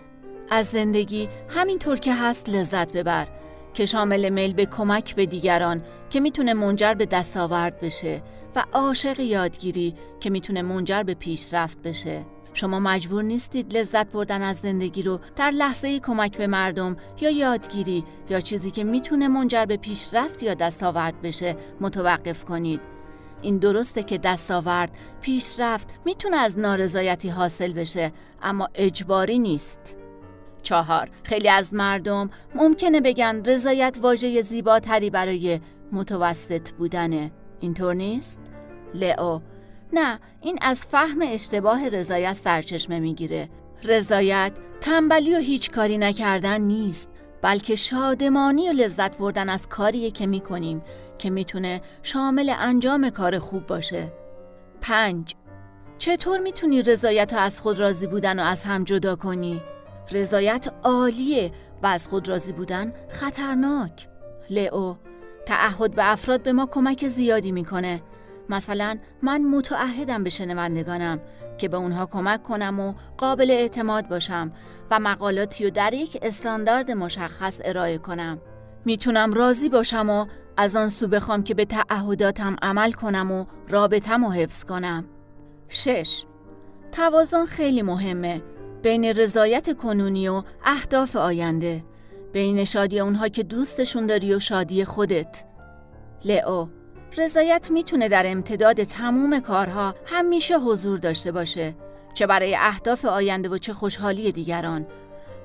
از 0.50 0.66
زندگی 0.66 1.28
همینطور 1.48 1.98
که 1.98 2.14
هست 2.14 2.48
لذت 2.48 2.92
ببر 2.92 3.26
که 3.74 3.86
شامل 3.86 4.28
میل 4.28 4.52
به 4.52 4.66
کمک 4.66 5.14
به 5.14 5.26
دیگران 5.26 5.82
که 6.10 6.20
می‌تونه 6.20 6.54
منجر 6.54 6.94
به 6.94 7.06
دستاورد 7.06 7.80
بشه 7.80 8.22
و 8.56 8.64
عاشق 8.72 9.20
یادگیری 9.20 9.94
که 10.20 10.30
می‌تونه 10.30 10.62
منجر 10.62 11.02
به 11.02 11.14
پیشرفت 11.14 11.82
بشه. 11.82 12.24
شما 12.56 12.80
مجبور 12.80 13.22
نیستید 13.22 13.76
لذت 13.76 14.12
بردن 14.12 14.42
از 14.42 14.56
زندگی 14.56 15.02
رو 15.02 15.20
در 15.36 15.50
لحظه 15.50 16.00
کمک 16.00 16.36
به 16.36 16.46
مردم 16.46 16.96
یا 17.20 17.30
یادگیری 17.30 18.04
یا 18.30 18.40
چیزی 18.40 18.70
که 18.70 18.84
می‌تونه 18.84 19.28
منجر 19.28 19.64
به 19.64 19.76
پیشرفت 19.76 20.42
یا 20.42 20.54
دستاورد 20.54 21.22
بشه 21.22 21.56
متوقف 21.80 22.44
کنید. 22.44 22.80
این 23.42 23.58
درسته 23.58 24.02
که 24.02 24.18
دستاورد 24.18 24.90
پیشرفت 25.20 25.88
می‌تونه 26.04 26.36
از 26.36 26.58
نارضایتی 26.58 27.28
حاصل 27.28 27.72
بشه 27.72 28.12
اما 28.42 28.68
اجباری 28.74 29.38
نیست. 29.38 29.96
چهار 30.62 31.10
خیلی 31.22 31.48
از 31.48 31.74
مردم 31.74 32.30
ممکنه 32.54 33.00
بگن 33.00 33.42
رضایت 33.44 33.98
واژه 34.02 34.40
زیباتری 34.40 35.10
برای 35.10 35.60
متوسط 35.92 36.70
بودنه. 36.70 37.32
اینطور 37.60 37.94
نیست؟ 37.94 38.40
لئو 38.94 39.40
نه 39.92 40.20
این 40.40 40.58
از 40.62 40.80
فهم 40.80 41.18
اشتباه 41.22 41.88
رضایت 41.88 42.32
سرچشمه 42.32 43.00
می‌گیره. 43.00 43.48
رضایت 43.84 44.52
تنبلی 44.80 45.34
و 45.34 45.38
هیچ 45.38 45.70
کاری 45.70 45.98
نکردن 45.98 46.60
نیست 46.60 47.10
بلکه 47.42 47.76
شادمانی 47.76 48.68
و 48.68 48.72
لذت 48.72 49.18
بردن 49.18 49.48
از 49.48 49.68
کاریه 49.68 50.10
که 50.10 50.26
می‌کنیم 50.26 50.82
که 51.18 51.30
می‌تونه 51.30 51.80
شامل 52.02 52.52
انجام 52.58 53.10
کار 53.10 53.38
خوب 53.38 53.66
باشه. 53.66 54.12
پنج 54.80 55.34
چطور 55.98 56.38
می‌تونی 56.40 56.82
رضایت 56.82 57.32
و 57.32 57.36
از 57.36 57.60
خود 57.60 57.78
راضی 57.78 58.06
بودن 58.06 58.40
و 58.40 58.42
از 58.42 58.62
هم 58.62 58.84
جدا 58.84 59.16
کنی؟ 59.16 59.62
رضایت 60.12 60.66
عالیه 60.82 61.52
و 61.82 61.86
از 61.86 62.08
خود 62.08 62.28
راضی 62.28 62.52
بودن 62.52 62.92
خطرناک. 63.08 64.08
لئو 64.50 64.94
تعهد 65.46 65.94
به 65.94 66.12
افراد 66.12 66.42
به 66.42 66.52
ما 66.52 66.66
کمک 66.66 67.08
زیادی 67.08 67.52
می‌کنه. 67.52 68.02
مثلا 68.48 68.98
من 69.22 69.42
متعهدم 69.44 70.24
به 70.24 70.30
شنوندگانم 70.30 71.20
که 71.58 71.68
به 71.68 71.76
اونها 71.76 72.06
کمک 72.06 72.42
کنم 72.42 72.80
و 72.80 72.94
قابل 73.18 73.50
اعتماد 73.50 74.08
باشم 74.08 74.52
و 74.90 74.98
مقالاتی 74.98 75.64
رو 75.64 75.70
در 75.70 75.94
یک 75.94 76.18
استاندارد 76.22 76.90
مشخص 76.90 77.60
ارائه 77.64 77.98
کنم. 77.98 78.38
می‌تونم 78.84 79.32
راضی 79.32 79.68
باشم 79.68 80.10
و 80.10 80.26
از 80.56 80.76
آن 80.76 80.88
سو 80.88 81.08
بخوام 81.08 81.42
که 81.42 81.54
به 81.54 81.64
تعهداتم 81.64 82.56
عمل 82.62 82.92
کنم 82.92 83.30
و 83.32 83.44
رابطم 83.68 84.24
و 84.24 84.30
حفظ 84.30 84.64
کنم. 84.64 85.04
شش. 85.68 86.24
توازن 86.92 87.44
خیلی 87.44 87.82
مهمه. 87.82 88.42
بین 88.82 89.04
رضایت 89.04 89.76
کنونی 89.76 90.28
و 90.28 90.42
اهداف 90.64 91.16
آینده. 91.16 91.84
بین 92.32 92.64
شادی 92.64 93.00
اونها 93.00 93.28
که 93.28 93.42
دوستشون 93.42 94.06
داری 94.06 94.34
و 94.34 94.40
شادی 94.40 94.84
خودت. 94.84 95.44
لئو. 96.24 96.66
رضایت 97.18 97.70
می‌تونه 97.70 98.08
در 98.08 98.22
امتداد 98.26 98.82
تموم 98.84 99.40
کارها 99.40 99.94
همیشه 100.06 100.58
حضور 100.58 100.98
داشته 100.98 101.32
باشه 101.32 101.74
چه 102.14 102.26
برای 102.26 102.56
اهداف 102.56 103.04
آینده 103.04 103.48
و 103.48 103.58
چه 103.58 103.72
خوشحالی 103.72 104.32
دیگران. 104.32 104.86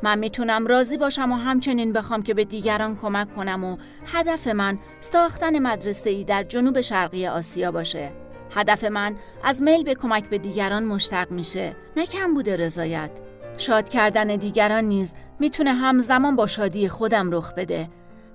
من 0.04 0.20
می‌تونم 0.20 0.68
راضی 0.68 0.98
باشم 0.98 1.32
و 1.32 1.36
همچنین 1.36 1.94
بخوام 1.94 2.24
که 2.24 2.34
به 2.34 2.46
دیگران 2.46 2.98
کمک 2.98 3.36
کنم 3.36 3.64
و 3.64 3.78
هدف 4.06 4.48
من 4.48 4.80
ساختن 5.02 5.60
مدرسه 5.60 6.10
ای 6.10 6.24
در 6.24 6.44
جنوب 6.44 6.82
شرقی 6.82 7.28
آسیا 7.28 7.72
باشه. 7.72 8.12
هدف 8.56 8.84
من 8.84 9.16
از 9.44 9.62
میل 9.62 9.84
به 9.84 9.94
کمک 9.94 10.30
به 10.30 10.38
دیگران 10.38 10.84
مشتق 10.84 11.32
میشه 11.32 11.76
نه 11.98 12.06
کم 12.06 12.34
بوده 12.34 12.56
رضایت. 12.56 13.12
شاد 13.58 13.90
کردن 13.90 14.28
دیگران 14.28 14.84
نیز 14.84 15.14
می‌تونه 15.40 15.74
همزمان 15.74 16.36
با 16.36 16.48
شادی 16.48 16.88
خودم 16.90 17.32
رخ 17.32 17.54
بده 17.54 17.90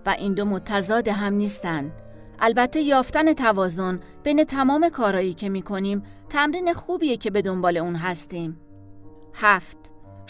و 0.06 0.10
این 0.10 0.34
دو 0.34 0.44
متضاد 0.44 1.08
هم 1.08 1.34
نیستند. 1.34 1.92
البته 2.40 2.80
یافتن 2.80 3.32
توازن 3.32 4.00
بین 4.22 4.44
تمام 4.44 4.88
کارایی 4.88 5.34
که 5.34 5.48
می‌کنیم 5.48 6.02
تمرین 6.28 6.72
خوبیه 6.72 7.16
که 7.16 7.30
به 7.30 7.42
دنبال 7.42 7.76
اون 7.76 7.96
هستیم. 7.96 8.60
هفت 9.34 9.78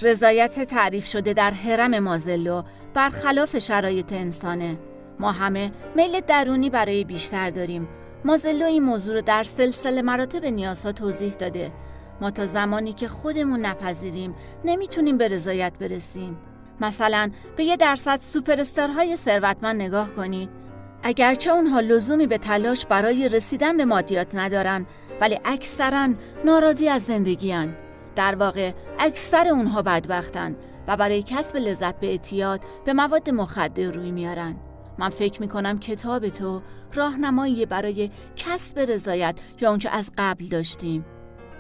رضایت 0.03 0.65
تعریف 0.65 1.07
شده 1.07 1.33
در 1.33 1.51
حرم 1.51 1.99
مازلو 1.99 2.63
برخلاف 2.95 3.59
شرایط 3.59 4.13
انسانه. 4.13 4.79
ما 5.19 5.33
همه 5.33 5.73
میل 5.97 6.21
درونی 6.21 6.71
برای 6.71 7.05
بیشتر 7.05 7.51
داریم. 7.51 7.89
مازلو 8.25 8.65
این 8.65 8.83
موضوع 8.83 9.15
رو 9.15 9.21
در 9.21 9.45
سلسله 9.45 10.03
مراتب 10.03 10.45
نیازها 10.45 10.93
توضیح 10.93 11.33
داده. 11.33 11.73
ما 12.21 12.31
تا 12.31 12.47
زمانی 12.47 12.93
که 12.93 13.09
خودمون 13.09 13.61
نپذیریم 13.61 14.35
نمی‌تونیم 14.65 15.19
به 15.19 15.29
رضایت 15.29 15.73
برسیم. 15.81 16.37
مثلا 16.81 17.31
به 17.57 17.65
یه 17.65 17.77
درصد 17.77 18.21
سوپرستارهای 18.21 19.17
ثروتمند 19.17 19.83
نگاه 19.83 20.11
کنید. 20.11 20.66
اگرچه 21.03 21.51
اونها 21.51 21.81
لزومی 21.81 22.27
به 22.27 22.39
تلاش 22.39 22.87
برای 22.87 23.29
رسیدن 23.29 23.77
به 23.77 23.85
مادیات 23.85 24.35
ندارن 24.35 24.87
ولی 25.21 25.39
اکثرا 25.45 26.09
ناراضی 26.45 26.89
از 26.89 27.03
زندگیان 27.03 27.77
در 28.17 28.35
واقع 28.35 28.73
اکثر 28.99 29.49
اونها 29.49 29.83
بدبختن 29.83 30.57
و 30.89 30.97
برای 30.97 31.23
کسب 31.23 31.57
لذت 31.57 32.01
به 32.01 32.07
اعتیاد 32.07 32.61
به 32.85 32.93
مواد 32.93 33.31
مخدر 33.31 33.91
روی 33.91 34.11
میارن. 34.11 34.57
من 34.99 35.09
فکر 35.09 35.41
می‌کنم 35.41 35.79
کتاب 35.79 36.29
تو 36.29 36.63
راهنمایی 36.95 37.67
برای 37.67 38.11
کسب 38.37 38.79
رضایت 38.79 39.39
یا 39.61 39.71
اونچه 39.71 39.89
از 39.89 40.11
قبل 40.19 40.47
داشتیم. 40.49 41.05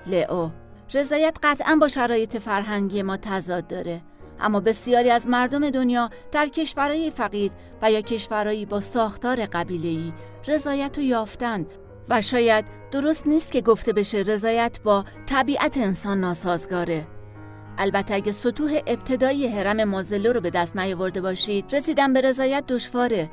لئو 0.06 0.48
رضایت 0.94 1.38
قطعا 1.42 1.76
با 1.80 1.88
شرایط 1.88 2.36
فرهنگی 2.36 3.02
ما 3.02 3.16
تضاد 3.16 3.66
داره. 3.66 4.02
اما 4.40 4.60
بسیاری 4.60 5.10
از 5.10 5.26
مردم 5.26 5.70
دنیا 5.70 6.10
در 6.32 6.48
کشورهای 6.48 7.10
فقیر 7.10 7.52
و 7.82 7.90
یا 7.90 8.00
کشورهایی 8.00 8.66
با 8.66 8.80
ساختار 8.80 9.46
قبیله‌ای 9.46 10.12
رضایت 10.46 10.98
رو 10.98 11.04
یافتند 11.04 11.66
و 12.08 12.22
شاید 12.22 12.64
درست 12.90 13.26
نیست 13.26 13.52
که 13.52 13.60
گفته 13.60 13.92
بشه 13.92 14.18
رضایت 14.18 14.78
با 14.84 15.04
طبیعت 15.26 15.76
انسان 15.76 16.20
ناسازگاره. 16.20 17.06
البته 17.78 18.14
اگه 18.14 18.32
سطوح 18.32 18.80
ابتدایی 18.86 19.48
حرم 19.48 19.84
مازلو 19.84 20.32
رو 20.32 20.40
به 20.40 20.50
دست 20.50 20.76
نیاورده 20.76 21.20
باشید 21.20 21.74
رسیدن 21.74 22.12
به 22.12 22.20
رضایت 22.20 22.64
دشواره. 22.66 23.30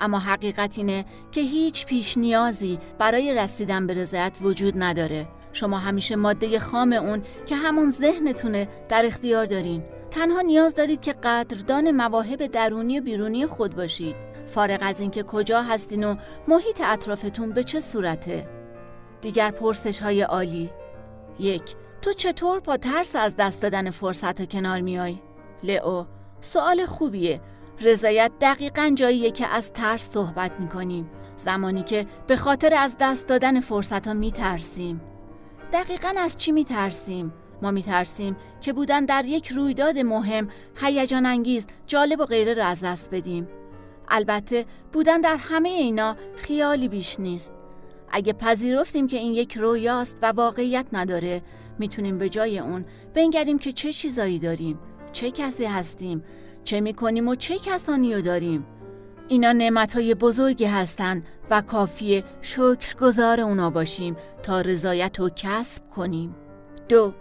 اما 0.00 0.18
حقیقت 0.18 0.78
اینه 0.78 1.04
که 1.32 1.40
هیچ 1.40 1.86
پیش 1.86 2.18
نیازی 2.18 2.78
برای 2.98 3.34
رسیدن 3.34 3.86
به 3.86 3.94
رضایت 3.94 4.38
وجود 4.42 4.74
نداره. 4.76 5.28
شما 5.52 5.78
همیشه 5.78 6.16
ماده 6.16 6.58
خام 6.58 6.92
اون 6.92 7.22
که 7.46 7.56
همون 7.56 7.90
ذهنتونه 7.90 8.68
در 8.88 9.06
اختیار 9.06 9.46
دارین. 9.46 9.82
تنها 10.12 10.40
نیاز 10.40 10.74
دارید 10.74 11.00
که 11.00 11.12
قدردان 11.12 11.90
مواهب 11.90 12.46
درونی 12.46 13.00
و 13.00 13.02
بیرونی 13.02 13.46
خود 13.46 13.76
باشید. 13.76 14.16
فارغ 14.54 14.78
از 14.82 15.00
اینکه 15.00 15.22
کجا 15.22 15.62
هستین 15.62 16.04
و 16.04 16.16
محیط 16.48 16.80
اطرافتون 16.84 17.50
به 17.50 17.64
چه 17.64 17.80
صورته؟ 17.80 18.48
دیگر 19.20 19.50
پرسش 19.50 20.00
های 20.00 20.22
عالی. 20.22 20.70
یک 21.40 21.74
تو 22.02 22.12
چطور 22.12 22.60
با 22.60 22.76
ترس 22.76 23.16
از 23.16 23.36
دست 23.36 23.62
دادن 23.62 23.90
فرصت 23.90 24.50
کنار 24.50 24.80
میای؟ 24.80 25.18
لئو 25.62 26.04
سوال 26.40 26.86
خوبیه. 26.86 27.40
رضایت 27.80 28.32
دقیقا 28.40 28.92
جاییه 28.94 29.30
که 29.30 29.46
از 29.46 29.72
ترس 29.72 30.10
صحبت 30.10 30.60
می‌کنیم. 30.60 31.10
زمانی 31.36 31.82
که 31.82 32.06
به 32.26 32.36
خاطر 32.36 32.74
از 32.74 32.96
دست 33.00 33.26
دادن 33.26 33.60
فرصت 33.60 34.06
ها 34.06 34.14
میترسیم. 34.14 35.00
دقیقا 35.72 36.12
از 36.18 36.36
چی 36.36 36.52
میترسیم؟ 36.52 37.32
ما 37.62 37.70
میترسیم 37.70 38.36
که 38.60 38.72
بودن 38.72 39.04
در 39.04 39.24
یک 39.24 39.48
رویداد 39.48 39.98
مهم 39.98 40.48
هیجان 40.76 41.26
انگیز 41.26 41.66
جالب 41.86 42.20
و 42.20 42.24
غیره 42.24 42.54
را 42.54 42.66
از 42.66 42.80
دست 42.80 43.10
بدیم. 43.10 43.48
البته 44.08 44.64
بودن 44.92 45.20
در 45.20 45.36
همه 45.36 45.68
اینا 45.68 46.16
خیالی 46.36 46.88
بیش 46.88 47.20
نیست. 47.20 47.52
اگه 48.12 48.32
پذیرفتیم 48.32 49.06
که 49.06 49.16
این 49.16 49.32
یک 49.32 49.56
رویاست 49.56 50.18
و 50.22 50.26
واقعیت 50.26 50.86
نداره 50.92 51.42
می‌تونیم 51.78 52.18
به 52.18 52.28
جای 52.28 52.58
اون 52.58 52.84
بنگریم 53.14 53.58
که 53.58 53.72
چه 53.72 53.92
چیزایی 53.92 54.38
داریم 54.38 54.78
چه 55.12 55.30
کسی 55.30 55.64
هستیم 55.64 56.24
چه 56.64 56.80
می‌کنیم 56.80 57.28
و 57.28 57.34
چه 57.34 57.58
کسانی 57.58 58.14
رو 58.14 58.20
داریم. 58.20 58.66
اینا 59.28 59.52
نعمتهای 59.52 60.14
بزرگی 60.14 60.64
هستند 60.64 61.26
و 61.50 61.60
کافیه 61.60 62.24
شکر 62.40 62.96
گذار 63.00 63.40
اونا 63.40 63.70
باشیم 63.70 64.16
تا 64.42 64.60
رضایت 64.60 65.20
رو 65.20 65.30
کسب 65.36 65.90
کنیم. 65.90 66.36
دو 66.88 67.12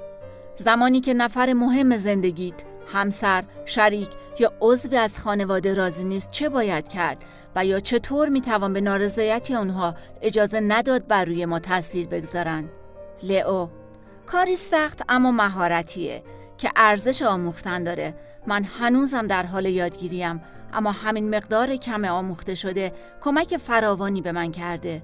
زمانی 0.61 1.01
که 1.01 1.13
نفر 1.13 1.53
مهم 1.53 1.97
زندگیت 1.97 2.63
همسر، 2.93 3.43
شریک 3.65 4.09
یا 4.39 4.53
عضوی 4.61 4.97
از 4.97 5.17
خانواده 5.17 5.73
راضی 5.73 6.03
نیست 6.03 6.31
چه 6.31 6.49
باید 6.49 6.87
کرد 6.87 7.25
و 7.55 7.65
یا 7.65 7.79
چطور 7.79 8.29
می‌توان 8.29 8.73
به 8.73 8.81
نارضایتی 8.81 9.55
آنها 9.55 9.95
اجازه 10.21 10.59
نداد 10.59 11.07
بر 11.07 11.25
روی 11.25 11.45
ما 11.45 11.59
تاثیر 11.59 12.07
بگذارند؟ 12.07 12.69
لئو 13.23 13.67
کاری 14.25 14.55
سخت 14.55 15.01
اما 15.09 15.31
مهارتیه 15.31 16.23
که 16.57 16.71
ارزش 16.75 17.21
آموختن 17.21 17.83
داره. 17.83 18.15
من 18.47 18.63
هنوزم 18.63 19.27
در 19.27 19.45
حال 19.45 19.65
یادگیریم 19.65 20.41
اما 20.73 20.91
همین 20.91 21.35
مقدار 21.35 21.75
کم 21.75 22.05
آموخته 22.05 22.55
شده 22.55 22.93
کمک 23.21 23.57
فراوانی 23.57 24.21
به 24.21 24.31
من 24.31 24.51
کرده. 24.51 25.01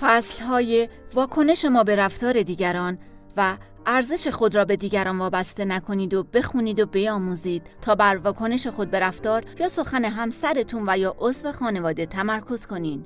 فصلهای 0.00 0.88
واکنش 1.14 1.64
ما 1.64 1.84
به 1.84 1.96
رفتار 1.96 2.42
دیگران 2.42 2.98
و 3.36 3.56
ارزش 3.86 4.28
خود 4.28 4.54
را 4.54 4.64
به 4.64 4.76
دیگران 4.76 5.18
وابسته 5.18 5.64
نکنید 5.64 6.14
و 6.14 6.22
بخونید 6.22 6.80
و 6.80 6.86
بیاموزید 6.86 7.62
تا 7.82 7.94
بر 7.94 8.16
واکنش 8.16 8.66
خود 8.66 8.90
به 8.90 9.00
رفتار 9.00 9.44
یا 9.58 9.68
سخن 9.68 10.04
همسرتون 10.04 10.84
و 10.86 10.98
یا 10.98 11.16
عضو 11.18 11.52
خانواده 11.52 12.06
تمرکز 12.06 12.66
کنین. 12.66 13.04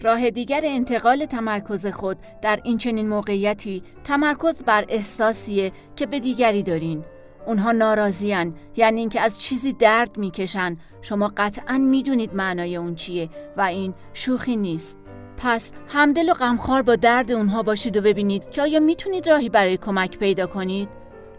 راه 0.00 0.30
دیگر 0.30 0.60
انتقال 0.64 1.24
تمرکز 1.24 1.86
خود 1.86 2.18
در 2.42 2.60
این 2.64 2.78
چنین 2.78 3.08
موقعیتی 3.08 3.82
تمرکز 4.04 4.56
بر 4.56 4.84
احساسیه 4.88 5.72
که 5.96 6.06
به 6.06 6.20
دیگری 6.20 6.62
دارین. 6.62 7.04
اونها 7.46 7.72
ناراضیان 7.72 8.54
یعنی 8.76 9.00
اینکه 9.00 9.20
از 9.20 9.40
چیزی 9.40 9.72
درد 9.72 10.18
می‌کشن 10.18 10.76
شما 11.02 11.32
قطعا 11.36 11.78
می‌دونید 11.78 12.34
معنای 12.34 12.76
اون 12.76 12.94
چیه 12.94 13.28
و 13.56 13.60
این 13.60 13.94
شوخی 14.12 14.56
نیست. 14.56 14.96
پس 15.36 15.72
همدل 15.88 16.30
و 16.30 16.34
غمخوار 16.34 16.82
با 16.82 16.96
درد 16.96 17.32
اونها 17.32 17.62
باشید 17.62 17.96
و 17.96 18.00
ببینید 18.00 18.50
که 18.50 18.62
آیا 18.62 18.80
می‌تونید 18.80 19.28
راهی 19.28 19.48
برای 19.48 19.76
کمک 19.76 20.18
پیدا 20.18 20.46
کنید؟ 20.46 20.88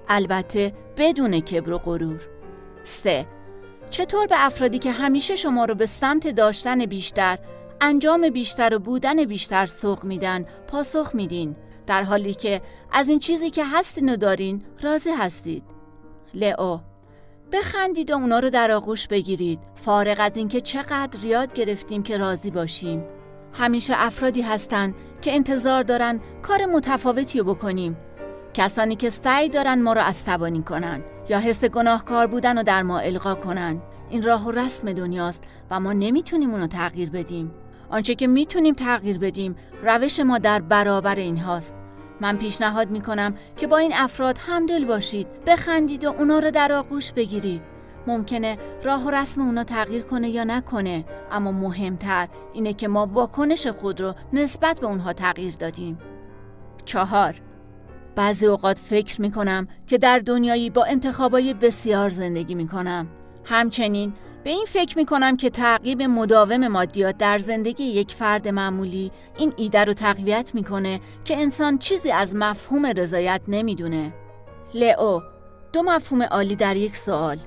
البته 0.08 0.74
بدون 0.98 1.40
کبر 1.40 1.72
و 1.72 1.78
غرور. 1.78 2.22
3. 2.84 3.26
چطور 3.90 4.28
به 4.28 4.46
افرادی 4.46 4.80
که 4.80 4.92
همیشه 4.92 5.36
شما 5.36 5.66
رو 5.66 5.76
به 5.76 5.86
سمت 5.86 6.28
داشتن 6.28 6.86
بیشتر، 6.86 7.40
انجام 7.82 8.30
بیشتر 8.30 8.74
و 8.74 8.80
بودن 8.80 9.26
بیشتر 9.26 9.66
سوق 9.66 10.04
میدن، 10.04 10.46
پاسخ 10.68 11.16
میدین 11.16 11.56
در 11.88 12.04
حالی 12.04 12.34
که 12.34 12.62
از 12.92 13.10
این 13.10 13.20
چیزی 13.20 13.50
که 13.50 13.66
هستین 13.66 14.10
و 14.10 14.16
دارین 14.16 14.66
راضی 14.82 15.10
هستید. 15.10 15.64
لئو 16.34 16.78
بخندید 17.52 18.12
و 18.12 18.14
اونا 18.14 18.40
رو 18.40 18.50
در 18.50 18.72
آغوش 18.72 19.08
بگیرید 19.08 19.60
فارغ 19.76 20.18
از 20.20 20.38
اینکه 20.38 20.62
چقدر 20.62 21.24
یاد 21.24 21.54
گرفتیم 21.54 22.04
که 22.04 22.18
راضی 22.18 22.52
باشیم 22.52 23.04
همیشه 23.54 23.94
افرادی 23.98 24.42
هستند 24.42 24.96
که 25.22 25.36
انتظار 25.36 25.84
دارن 25.84 26.20
کار 26.42 26.66
متفاوتی 26.66 27.40
رو 27.40 27.54
بکنیم. 27.54 27.98
کسانی 28.54 28.96
که 28.96 29.10
سعی 29.10 29.50
دارن 29.50 29.82
ما 29.82 29.94
رو 29.94 30.02
عصبانی 30.02 30.64
کنن 30.64 31.02
یا 31.30 31.40
حس 31.40 31.66
گناهکار 31.66 32.28
بودن 32.28 32.58
رو 32.58 32.64
در 32.64 32.84
ما 32.84 33.00
القا 33.00 33.36
کنن. 33.36 33.82
این 34.10 34.22
راه 34.22 34.48
و 34.48 34.52
رسم 34.52 34.94
دنیاست 34.94 35.44
و 35.72 35.80
ما 35.80 35.94
نمی‌تونیم 35.94 36.52
اونو 36.52 36.68
تغییر 36.68 37.10
بدیم. 37.10 37.52
آنچه 37.90 38.16
که 38.16 38.28
می‌تونیم 38.28 38.74
تغییر 38.74 39.18
بدیم 39.18 39.56
روش 39.84 40.20
ما 40.20 40.38
در 40.38 40.62
برابر 40.62 41.16
این 41.16 41.38
هاست 41.38 41.76
من 42.22 42.38
پیشنهاد 42.38 42.90
می‌کنم 42.92 43.36
که 43.58 43.68
با 43.68 43.78
این 43.78 43.92
افراد 43.96 44.38
همدل 44.48 44.86
باشید 44.86 45.28
بخندید 45.48 46.06
و 46.06 46.14
اونا 46.18 46.40
رو 46.40 46.52
در 46.52 46.72
آغوش 46.74 47.12
بگیرید. 47.12 47.73
ممکنه 48.08 48.58
راه 48.84 49.06
و 49.06 49.10
رسم 49.10 49.42
اونا 49.42 49.64
تغییر 49.64 50.02
کنه 50.02 50.30
یا 50.30 50.44
نکنه 50.44 51.06
اما 51.32 51.52
مهمتر 51.52 52.28
اینه 52.54 52.74
که 52.74 52.88
ما 52.88 53.06
واکنش 53.06 53.68
خود 53.68 54.02
رو 54.02 54.14
نسبت 54.34 54.80
به 54.80 54.88
اونها 54.88 55.14
تغییر 55.14 55.56
دادیم. 55.56 56.00
چهار 56.86 57.42
بعضی 58.16 58.46
اوقات 58.46 58.80
فکر 58.80 59.22
می‌کنم 59.22 59.68
که 59.88 59.98
در 59.98 60.20
دنیایی 60.20 60.70
با 60.70 60.84
انتخابای 60.84 61.54
بسیار 61.54 62.10
زندگی 62.10 62.56
می‌کنم. 62.56 63.08
همچنین 63.46 64.14
به 64.44 64.50
این 64.50 64.66
فکر 64.68 64.98
می‌کنم 64.98 65.38
که 65.38 65.50
تعقیب 65.50 66.02
مداوم 66.02 66.68
مادیات 66.68 67.18
در 67.18 67.38
زندگی 67.38 67.84
یک 67.84 68.12
فرد 68.12 68.48
معمولی 68.48 69.12
این 69.38 69.54
ایده 69.58 69.84
رو 69.84 69.94
تقویت 69.94 70.52
می‌کنه 70.56 71.00
که 71.26 71.42
انسان 71.42 71.78
چیزی 71.78 72.12
از 72.12 72.36
مفهوم 72.36 72.86
رضایت 72.86 73.42
نمی‌دونه. 73.48 74.14
لئو 74.74 75.20
دو 75.74 75.84
مفهوم 75.84 76.24
عالی 76.24 76.56
در 76.56 76.76
یک 76.76 76.98
سوال. 76.98 77.38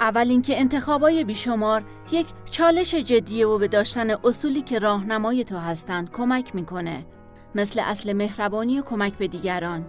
اول 0.00 0.30
اینکه 0.30 0.60
انتخابای 0.60 1.24
بیشمار 1.24 1.84
یک 2.10 2.26
چالش 2.50 2.94
جدیه 2.94 3.46
و 3.46 3.58
به 3.58 3.68
داشتن 3.68 4.10
اصولی 4.24 4.62
که 4.62 4.78
راهنمای 4.78 5.44
تو 5.44 5.56
هستند 5.56 6.10
کمک 6.10 6.54
می‌کنه. 6.54 7.06
مثل 7.54 7.80
اصل 7.84 8.12
مهربانی 8.12 8.80
و 8.80 8.82
کمک 8.82 9.18
به 9.18 9.28
دیگران. 9.28 9.84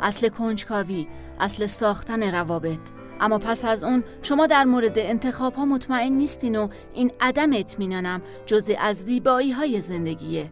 اصل 0.00 0.28
کنجکاوی 0.28 1.06
اصل 1.40 1.66
ساختن 1.66 2.34
روابط. 2.34 2.80
اما 3.20 3.38
پس 3.38 3.64
از 3.64 3.84
اون 3.84 4.04
شما 4.22 4.46
در 4.46 4.64
مورد 4.64 4.92
انتخاب 4.96 5.54
ها 5.54 5.64
مطمئن 5.64 6.12
نیستین 6.12 6.56
و 6.56 6.68
این 6.94 7.12
عدم 7.20 7.52
اطمینانم 7.52 8.22
جزی 8.46 8.74
از 8.74 8.96
زیبایی 8.96 9.50
های 9.52 9.80
زندگیه. 9.80 10.50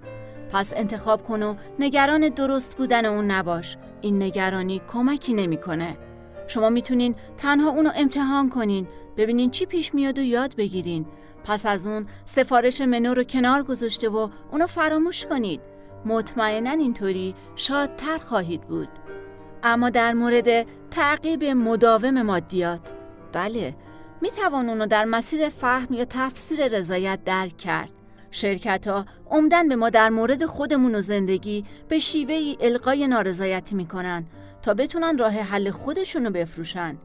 پس 0.53 0.73
انتخاب 0.77 1.25
کن 1.25 1.43
و 1.43 1.55
نگران 1.79 2.29
درست 2.29 2.77
بودن 2.77 3.05
اون 3.05 3.31
نباش. 3.31 3.77
این 4.01 4.23
نگرانی 4.23 4.81
کمکی 4.93 5.35
نمی‌کنه. 5.35 5.97
شما 6.49 6.69
می‌تونین 6.69 7.15
تنها 7.37 7.71
اونو 7.71 7.91
امتحان 7.97 8.49
کنین. 8.49 8.89
ببینین 9.17 9.51
چی 9.51 9.67
پیش 9.67 9.95
میاد 9.95 10.19
و 10.19 10.23
یاد 10.23 10.57
بگیرین. 10.57 11.07
پس 11.45 11.67
از 11.67 11.87
اون 11.87 12.07
سفارش 12.25 12.81
منو 12.81 13.15
رو 13.15 13.25
کنار 13.25 13.63
گذاشته 13.63 14.09
و 14.09 14.29
اونو 14.53 14.67
فراموش 14.67 15.27
کنید. 15.27 15.61
مطمئنا 16.05 16.71
اینطوری 16.71 17.35
شادتر 17.57 18.19
خواهید 18.19 18.61
بود. 18.61 18.89
اما 19.63 19.91
در 19.91 20.13
مورد 20.13 20.67
تعقیب 20.91 21.45
مداوم 21.45 22.23
مادیات 22.23 22.93
بله 23.33 23.75
می 24.21 24.31
توان 24.31 24.69
اونو 24.69 24.87
در 24.87 25.05
مسیر 25.05 25.49
فهم 25.49 25.95
یا 25.95 26.05
تفسیر 26.05 26.69
رضایت 26.69 27.25
درک 27.25 27.57
کرد. 27.57 27.93
شرکت 28.31 28.89
ها 28.89 29.07
عمدن 29.31 29.69
به 29.69 29.77
ما 29.77 29.91
در 29.91 30.11
مورد 30.11 30.47
خودمون 30.47 30.95
و 30.95 31.01
زندگی 31.01 31.65
به 31.89 31.99
شیوه 31.99 32.35
ای 32.35 32.57
القای 32.61 33.09
نارضایتی 33.09 33.75
می‌کنن 33.75 34.25
تا 34.63 34.75
بتونن 34.75 35.19
راه 35.19 35.33
حل 35.33 35.71
خودشون 35.71 36.25
رو 36.25 36.31
بفروشن. 36.31 36.97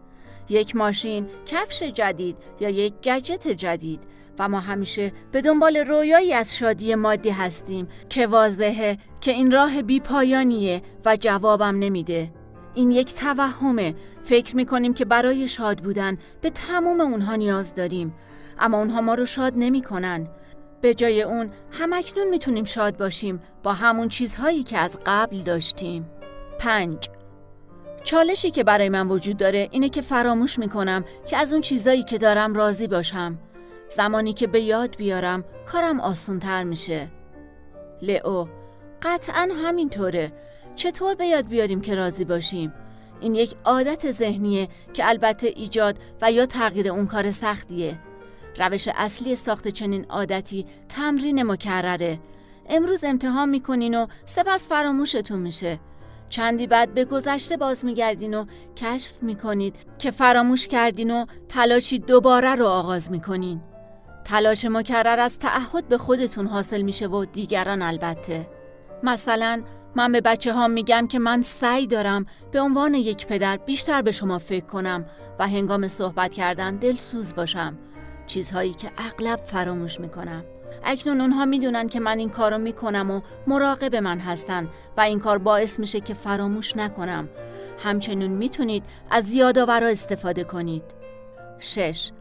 یک 0.49 0.75
ماشین، 0.75 1.27
کفش 1.45 1.83
جدید 1.83 2.37
یا 2.59 2.69
یک 2.69 2.93
گجت 3.03 3.47
جدید 3.47 3.99
و 4.39 4.49
ما 4.49 4.59
همیشه 4.59 5.11
به 5.31 5.41
دنبال 5.41 5.77
رویایی 5.77 6.33
از 6.33 6.55
شادی 6.55 6.95
مادی 6.95 7.29
هستیم 7.29 7.87
که 8.09 8.27
واضحه 8.27 8.97
که 9.21 9.31
این 9.31 9.51
راه 9.51 9.81
بی 9.81 9.99
پایانیه 9.99 10.81
و 11.05 11.17
جوابم 11.19 11.79
نمیده. 11.79 12.31
این 12.75 12.91
یک 12.91 13.15
توهمه. 13.15 13.95
فکر 14.23 14.55
می‌کنیم 14.55 14.93
که 14.93 15.05
برای 15.05 15.47
شاد 15.47 15.79
بودن 15.79 16.17
به 16.41 16.49
تمام 16.49 17.01
اونها 17.01 17.35
نیاز 17.35 17.75
داریم 17.75 18.13
اما 18.59 18.77
اونها 18.77 19.01
ما 19.01 19.13
رو 19.13 19.25
شاد 19.25 19.53
نمی‌کنن. 19.55 20.27
به 20.83 20.93
جای 20.93 21.21
اون 21.21 21.51
همکنون 21.71 22.29
می‌تونیم 22.29 22.63
شاد 22.63 22.97
باشیم 22.97 23.41
با 23.63 23.73
همون 23.73 24.09
چیزهایی 24.09 24.63
که 24.63 24.77
از 24.77 24.99
قبل 25.05 25.37
داشتیم. 25.37 26.09
پنج. 26.59 27.09
چالشی 28.03 28.51
که 28.51 28.63
برای 28.63 28.89
من 28.89 29.07
وجود 29.07 29.37
داره 29.37 29.67
اینه 29.71 29.89
که 29.89 30.01
فراموش 30.01 30.59
می‌کنم 30.59 31.05
که 31.27 31.37
از 31.37 31.53
اون 31.53 31.61
چیزایی 31.61 32.03
که 32.03 32.17
دارم 32.17 32.53
راضی 32.53 32.87
باشم. 32.87 33.39
زمانی 33.89 34.33
که 34.33 34.47
به 34.47 34.61
یاد 34.61 34.95
بیارم 34.97 35.43
کارم 35.65 35.99
آسون 35.99 36.39
تر 36.39 36.63
میشه. 36.63 37.07
لئو 38.01 38.45
قطعا 39.01 39.49
همینطوره. 39.65 40.31
چطور 40.75 41.15
به 41.15 41.25
یاد 41.25 41.47
بیاریم 41.47 41.81
که 41.81 41.95
راضی 41.95 42.25
باشیم؟ 42.25 42.73
این 43.21 43.35
یک 43.35 43.55
عادت 43.65 44.11
ذهنیه 44.11 44.67
که 44.93 45.09
البته 45.09 45.47
ایجاد 45.47 45.99
و 46.21 46.31
یا 46.31 46.45
تغییر 46.45 46.89
اون 46.89 47.07
کار 47.07 47.31
سختیه. 47.31 47.99
روش 48.59 48.87
اصلی 48.95 49.35
ساخت 49.35 49.67
چنین 49.67 50.05
عادتی 50.09 50.65
تمرین 50.89 51.43
مکرره. 51.43 52.19
امروز 52.69 53.03
امتحان 53.03 53.49
می‌کنین 53.49 53.95
و 53.95 54.07
سپس 54.25 54.67
فراموشتون 54.67 55.39
میشه. 55.39 55.79
چندی 56.29 56.67
بعد 56.67 56.93
به 56.93 57.05
گذشته 57.05 57.57
باز 57.57 57.85
میگردین 57.85 58.33
و 58.33 58.45
کشف 58.75 59.23
می‌کنید 59.23 59.75
که 59.99 60.11
فراموش 60.11 60.67
کردین 60.67 61.11
و 61.11 61.25
تلاشی 61.49 61.99
دوباره 61.99 62.55
رو 62.55 62.65
آغاز 62.65 63.11
می‌کنین. 63.11 63.61
تلاش 64.25 64.65
مکرر 64.65 65.19
از 65.19 65.39
تعهد 65.39 65.87
به 65.87 65.97
خودتون 65.97 66.47
حاصل 66.47 66.81
میشه 66.81 67.07
و 67.07 67.25
دیگران 67.25 67.81
البته. 67.81 68.49
مثلا 69.03 69.63
من 69.95 70.11
به 70.11 70.21
بچه 70.21 70.53
ها 70.53 70.67
میگم 70.67 71.07
که 71.07 71.19
من 71.19 71.41
سعی 71.41 71.87
دارم 71.87 72.25
به 72.51 72.61
عنوان 72.61 72.93
یک 72.93 73.27
پدر 73.27 73.57
بیشتر 73.57 74.01
به 74.01 74.11
شما 74.11 74.39
فکر 74.39 74.65
کنم 74.65 75.05
و 75.39 75.47
هنگام 75.47 75.87
صحبت 75.87 76.33
کردن 76.33 76.75
دلسوز 76.75 77.35
باشم. 77.35 77.77
چیزهایی 78.33 78.73
که 78.73 78.91
اغلب 78.97 79.39
فراموش 79.39 79.99
می‌کنم. 79.99 80.43
اکنون 80.83 81.21
اونها 81.21 81.45
می‌دونن 81.45 81.87
که 81.87 81.99
من 81.99 82.17
این 82.17 82.29
کارو 82.29 82.57
می‌کنم 82.57 83.11
و 83.11 83.21
مراقب 83.47 83.95
من 83.95 84.19
هستن 84.19 84.69
و 84.97 85.01
این 85.01 85.19
کار 85.19 85.37
باعث 85.37 85.79
میشه 85.79 85.99
که 85.99 86.13
فراموش 86.13 86.77
نکنم. 86.77 87.29
همچنین 87.83 88.31
می‌تونید 88.31 88.83
از 89.11 89.31
یادآورا 89.31 89.87
استفاده 89.87 90.43
کنید. 90.43 90.83
6. 91.59 92.11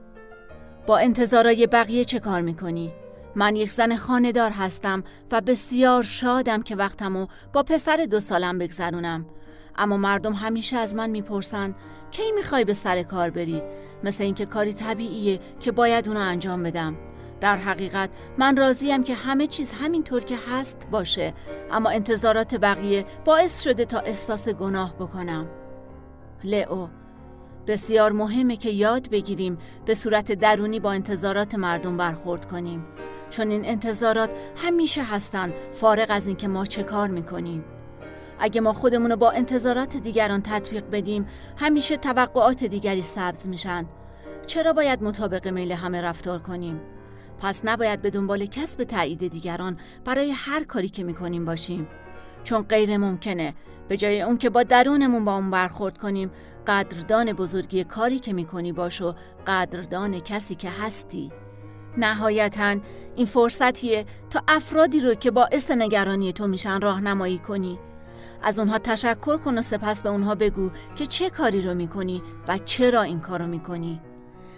با 0.86 0.98
انتظارای 0.98 1.66
بقیه 1.66 2.04
چه 2.04 2.18
کار 2.18 2.40
می‌کنی؟ 2.40 2.92
من 3.34 3.56
یک 3.56 3.72
زن 3.72 3.96
خاندار 3.96 4.50
هستم 4.50 5.04
و 5.32 5.40
بسیار 5.40 6.02
شادم 6.02 6.62
که 6.62 6.76
وقتمو 6.76 7.26
با 7.52 7.62
پسر 7.62 8.06
دو 8.10 8.20
سالم 8.20 8.58
بگذرونم. 8.58 9.26
اما 9.76 9.96
مردم 9.96 10.32
همیشه 10.32 10.76
از 10.76 10.94
من 10.94 11.10
می‌پرسن 11.10 11.74
کی 12.10 12.32
می‌خوای 12.36 12.64
به 12.64 12.74
سر 12.74 13.02
کار 13.02 13.30
بری؟ 13.30 13.62
مثل 14.04 14.24
اینکه 14.24 14.46
کاری 14.46 14.72
طبیعیه 14.72 15.40
که 15.60 15.72
باید 15.72 16.08
اونو 16.08 16.20
انجام 16.20 16.62
بدم. 16.62 16.96
در 17.40 17.56
حقیقت 17.56 18.10
من 18.38 18.56
راضیم 18.56 19.02
که 19.02 19.14
همه 19.14 19.46
چیز 19.46 19.70
همینطور 19.70 20.24
که 20.24 20.36
هست 20.50 20.86
باشه 20.90 21.34
اما 21.70 21.90
انتظارات 21.90 22.54
بقیه 22.54 23.04
باعث 23.24 23.62
شده 23.62 23.84
تا 23.84 23.98
احساس 23.98 24.48
گناه 24.48 24.94
بکنم. 24.94 25.46
لئو 26.44 26.86
بسیار 27.66 28.12
مهمه 28.12 28.56
که 28.56 28.70
یاد 28.70 29.10
بگیریم 29.10 29.58
به 29.86 29.94
صورت 29.94 30.32
درونی 30.32 30.80
با 30.80 30.92
انتظارات 30.92 31.54
مردم 31.54 31.96
برخورد 31.96 32.48
کنیم. 32.48 32.84
چون 33.30 33.50
این 33.50 33.64
انتظارات 33.64 34.30
همیشه 34.56 35.02
هستن 35.02 35.52
فارغ 35.74 36.06
از 36.08 36.26
اینکه 36.26 36.48
ما 36.48 36.66
چه 36.66 36.82
کار 36.82 37.08
می‌کنیم. 37.08 37.64
اگه 38.38 38.60
ما 38.60 38.72
خودمون 38.72 39.10
رو 39.10 39.16
با 39.16 39.30
انتظارات 39.30 39.96
دیگران 39.96 40.42
تطبیق 40.42 40.84
بدیم 40.92 41.26
همیشه 41.56 41.96
توقعات 41.96 42.64
دیگری 42.64 43.02
سبز 43.02 43.48
میشن. 43.48 43.86
چرا 44.46 44.72
باید 44.72 45.02
مطابق 45.02 45.48
میل 45.48 45.72
همه 45.72 46.02
رفتار 46.02 46.38
کنیم؟ 46.38 46.80
پس 47.38 47.60
نباید 47.64 48.02
به 48.02 48.10
دنبال 48.10 48.46
کسب 48.46 48.84
تایید 48.84 49.28
دیگران 49.28 49.76
برای 50.04 50.30
هر 50.30 50.64
کاری 50.64 50.88
که 50.88 51.04
می‌کنیم 51.04 51.44
باشیم. 51.44 51.88
چون 52.44 52.62
غیر 52.62 52.96
ممکنه. 52.96 53.54
به 53.88 53.96
جای 53.96 54.22
اون 54.22 54.38
که 54.38 54.50
با 54.50 54.62
درونمون 54.62 55.24
با 55.24 55.34
اون 55.34 55.50
برخورد 55.50 55.98
کنیم 55.98 56.30
قدردان 56.66 57.32
بزرگی 57.32 57.84
کاری 57.84 58.18
که 58.18 58.32
می‌کنی 58.32 58.72
باش 58.72 59.02
و 59.02 59.14
قدردان 59.46 60.20
کسی 60.20 60.54
که 60.54 60.70
هستی. 60.70 61.32
نهایتا 61.98 62.76
این 63.16 63.26
فرصتیه 63.26 64.06
تا 64.30 64.42
افرادی 64.48 65.00
رو 65.00 65.14
که 65.14 65.30
باعث 65.30 65.70
نگرانی 65.70 66.32
تو 66.32 66.46
میشن 66.46 66.80
راهنمایی 66.80 67.38
کنی. 67.38 67.78
از 68.42 68.58
اونها 68.58 68.78
تشکر 68.78 69.36
کن 69.36 69.58
و 69.58 69.62
سپس 69.62 70.00
به 70.00 70.08
اونها 70.08 70.34
بگو 70.34 70.70
که 70.96 71.06
چه 71.06 71.30
کاری 71.30 71.62
رو 71.62 71.74
می‌کنی 71.74 72.22
و 72.48 72.58
چرا 72.58 73.02
این 73.02 73.20
کارو 73.20 73.46
می‌کنی. 73.46 74.00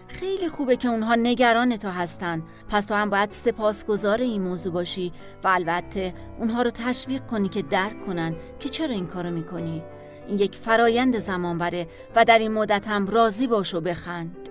خیلی 0.09 0.49
خوبه 0.49 0.77
که 0.77 0.89
اونها 0.89 1.15
نگران 1.15 1.77
تو 1.77 1.89
هستن. 1.89 2.43
پس 2.69 2.85
تو 2.85 2.95
هم 2.95 3.11
باید 3.11 3.31
سپاسگزار 3.31 4.19
این 4.19 4.43
موضوع 4.43 4.73
باشی 4.73 5.13
و 5.45 5.49
البته 5.49 6.15
اونها 6.39 6.63
رو 6.63 6.71
تشویق 6.71 7.27
کنی 7.27 7.49
که 7.49 7.63
درک 7.63 8.07
کنن 8.07 8.35
که 8.59 8.69
چرا 8.69 8.95
این 8.95 9.07
کارو 9.07 9.31
می‌کنی. 9.31 9.83
این 10.29 10.39
یک 10.39 10.57
فرایند 10.57 11.19
زمان 11.19 11.59
بره 11.59 11.87
و 12.17 12.25
در 12.25 12.39
این 12.39 12.53
مدت 12.53 12.89
هم 12.89 13.07
راضی 13.07 13.47
باش 13.47 13.75
و 13.75 13.81
بخند. 13.81 14.49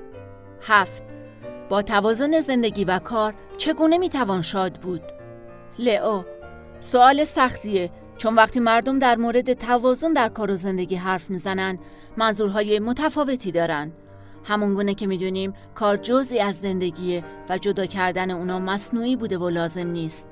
هفت. 0.61 1.03
با 1.69 1.81
توازن 1.81 2.39
زندگی 2.39 2.85
و 2.85 2.99
کار 2.99 3.33
چگونه 3.57 3.97
می‌توان 3.97 4.41
شاد 4.41 4.73
بود؟ 4.73 5.01
لئو. 5.79 6.23
سوال 6.79 7.23
سختیه. 7.23 7.91
چون 8.23 8.35
وقتی 8.35 8.59
مردم 8.59 8.99
در 8.99 9.15
مورد 9.15 9.53
توازن 9.53 10.13
در 10.13 10.29
کار 10.29 10.51
و 10.51 10.55
زندگی 10.55 10.95
حرف 10.95 11.29
می‌زنن 11.29 11.79
منظورهای 12.17 12.79
متفاوتی 12.79 13.51
دارن. 13.51 13.91
همونگونه 14.43 14.93
که 14.93 15.07
می‌دونیم 15.07 15.53
کار 15.75 15.97
جزی 15.97 16.39
از 16.39 16.55
زندگیه 16.55 17.23
و 17.49 17.57
جدا 17.57 17.85
کردن 17.85 18.31
اونا 18.31 18.59
مصنوعی 18.59 19.15
بوده 19.15 19.37
و 19.37 19.49
لازم 19.49 19.87
نیست. 19.87 20.27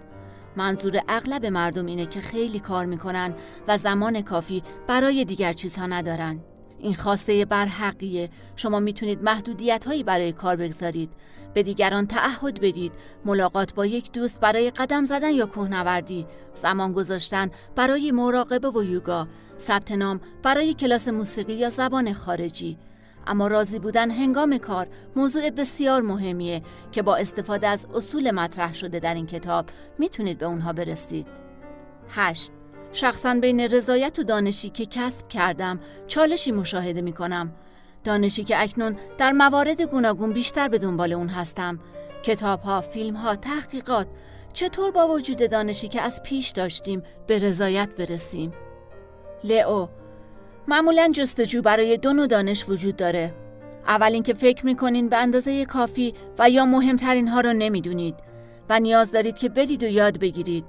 منظور 0.55 1.01
اغلب 1.07 1.45
مردم 1.45 1.85
اینه 1.85 2.05
که 2.05 2.21
خیلی 2.21 2.59
کار 2.59 2.85
می‌کنن 2.85 3.33
و 3.67 3.77
زمان 3.77 4.21
کافی 4.21 4.63
برای 4.87 5.25
دیگر 5.25 5.53
چیزها 5.53 5.85
ندارن. 5.85 6.39
این 6.79 6.93
خواسته 6.93 7.45
برحقیه. 7.45 8.29
شما 8.55 8.79
می‌تونید 8.79 9.23
محدودیت 9.23 9.85
هایی 9.85 10.03
برای 10.03 10.31
کار 10.31 10.55
بگذارید. 10.55 11.11
به 11.53 11.63
دیگران 11.63 12.07
تعهد 12.07 12.61
بدید 12.61 12.91
ملاقات 13.25 13.73
با 13.73 13.85
یک 13.85 14.11
دوست 14.11 14.39
برای 14.39 14.69
قدم 14.71 15.05
زدن 15.05 15.31
یا 15.31 15.45
کوهنوردی 15.45 16.25
زمان 16.53 16.93
گذاشتن 16.93 17.51
برای 17.75 18.11
مراقبه 18.11 18.69
و 18.69 18.83
یوگا 18.83 19.27
ثبت 19.59 19.91
نام 19.91 20.21
برای 20.43 20.73
کلاس 20.73 21.07
موسیقی 21.07 21.53
یا 21.53 21.69
زبان 21.69 22.13
خارجی 22.13 22.77
اما 23.27 23.47
راضی 23.47 23.79
بودن 23.79 24.11
هنگام 24.11 24.57
کار 24.57 24.87
موضوع 25.15 25.49
بسیار 25.49 26.01
مهمیه 26.01 26.61
که 26.91 27.01
با 27.01 27.15
استفاده 27.15 27.67
از 27.67 27.87
اصول 27.95 28.31
مطرح 28.31 28.73
شده 28.73 28.99
در 28.99 29.13
این 29.13 29.25
کتاب 29.25 29.65
می‌تونید 29.99 30.37
به 30.37 30.45
اونها 30.45 30.73
برسید. 30.73 31.27
8. 32.09 32.51
شخصا 32.93 33.33
بین 33.33 33.59
رضایت 33.59 34.19
و 34.19 34.23
دانشی 34.23 34.69
که 34.69 34.85
کسب 34.85 35.27
کردم 35.27 35.79
چالشی 36.07 36.51
مشاهده 36.51 37.01
می 37.01 37.13
کنم. 37.13 37.51
دانشی 38.03 38.43
که 38.43 38.61
اکنون 38.61 38.97
در 39.17 39.31
موارد 39.31 39.81
گوناگون 39.81 40.31
بیشتر 40.31 40.67
به 40.67 40.77
دنبال 40.77 41.13
اون 41.13 41.29
هستم. 41.29 41.79
کتاب 42.23 42.61
ها، 42.61 42.81
فیلم 42.81 43.15
ها، 43.15 43.35
تحقیقات 43.35 44.07
چطور 44.53 44.91
با 44.91 45.07
وجود 45.07 45.49
دانشی 45.49 45.87
که 45.87 46.01
از 46.01 46.23
پیش 46.23 46.49
داشتیم 46.49 47.03
به 47.27 47.39
رضایت 47.39 47.89
برسیم؟ 47.89 48.53
لئو 49.43 49.87
معمولا 50.67 51.11
جستجو 51.13 51.61
برای 51.61 51.97
دو 51.97 52.13
نوع 52.13 52.27
دانش 52.27 52.69
وجود 52.69 52.95
داره. 52.95 53.33
اول 53.87 54.13
اینکه 54.13 54.33
فکر 54.33 54.65
می‌کنین 54.65 55.09
به 55.09 55.17
اندازه 55.17 55.65
کافی 55.65 56.13
و 56.39 56.49
یا 56.49 56.65
مهمترین 56.65 57.27
ها 57.27 57.41
رو 57.41 57.53
نمی‌دونید 57.53 58.15
و 58.69 58.79
نیاز 58.79 59.11
دارید 59.11 59.37
که 59.37 59.49
برید 59.49 59.83
و 59.83 59.87
یاد 59.87 60.19
بگیرید. 60.19 60.65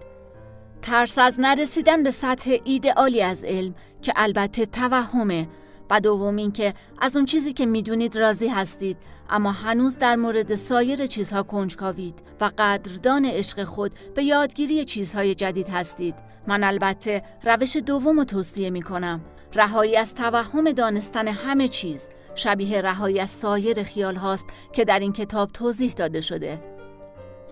ترس 0.82 1.18
از 1.18 1.40
نرسیدن 1.40 2.02
به 2.02 2.10
سطح 2.10 2.56
ایدئالی 2.64 3.22
از 3.22 3.44
علم 3.44 3.74
که 4.02 4.12
البته 4.16 4.66
توهمه 4.66 5.48
و 5.90 6.00
دوم 6.00 6.36
اینکه 6.36 6.74
از 7.00 7.16
اون 7.16 7.24
چیزی 7.24 7.52
که 7.52 7.66
می‌دونید 7.66 8.16
راضی 8.16 8.48
هستید 8.48 8.96
اما 9.30 9.52
هنوز 9.52 9.98
در 9.98 10.16
مورد 10.16 10.54
سایر 10.54 11.06
چیزها 11.06 11.42
کنجکاوید 11.42 12.22
و 12.40 12.50
قدردان 12.58 13.24
عشق 13.24 13.64
خود 13.64 13.92
به 14.14 14.24
یادگیری 14.24 14.84
چیزهای 14.84 15.34
جدید 15.34 15.68
هستید. 15.68 16.14
من 16.46 16.64
البته 16.64 17.22
روش 17.44 17.76
دوم 17.76 18.18
رو 18.18 18.24
توصیه 18.24 18.70
می 18.70 18.82
کنم 18.82 19.20
رهایی 19.54 19.96
از 19.96 20.14
توهم 20.14 20.72
دانستن 20.72 21.28
همه 21.28 21.68
چیز. 21.68 22.08
شبیه 22.34 22.80
رهایی 22.80 23.20
از 23.20 23.30
سایر 23.30 23.82
خیال 23.82 24.16
هاست 24.16 24.46
که 24.72 24.84
در 24.84 24.98
این 24.98 25.12
کتاب 25.12 25.52
توضیح 25.52 25.92
داده 25.92 26.20
شده. 26.20 26.60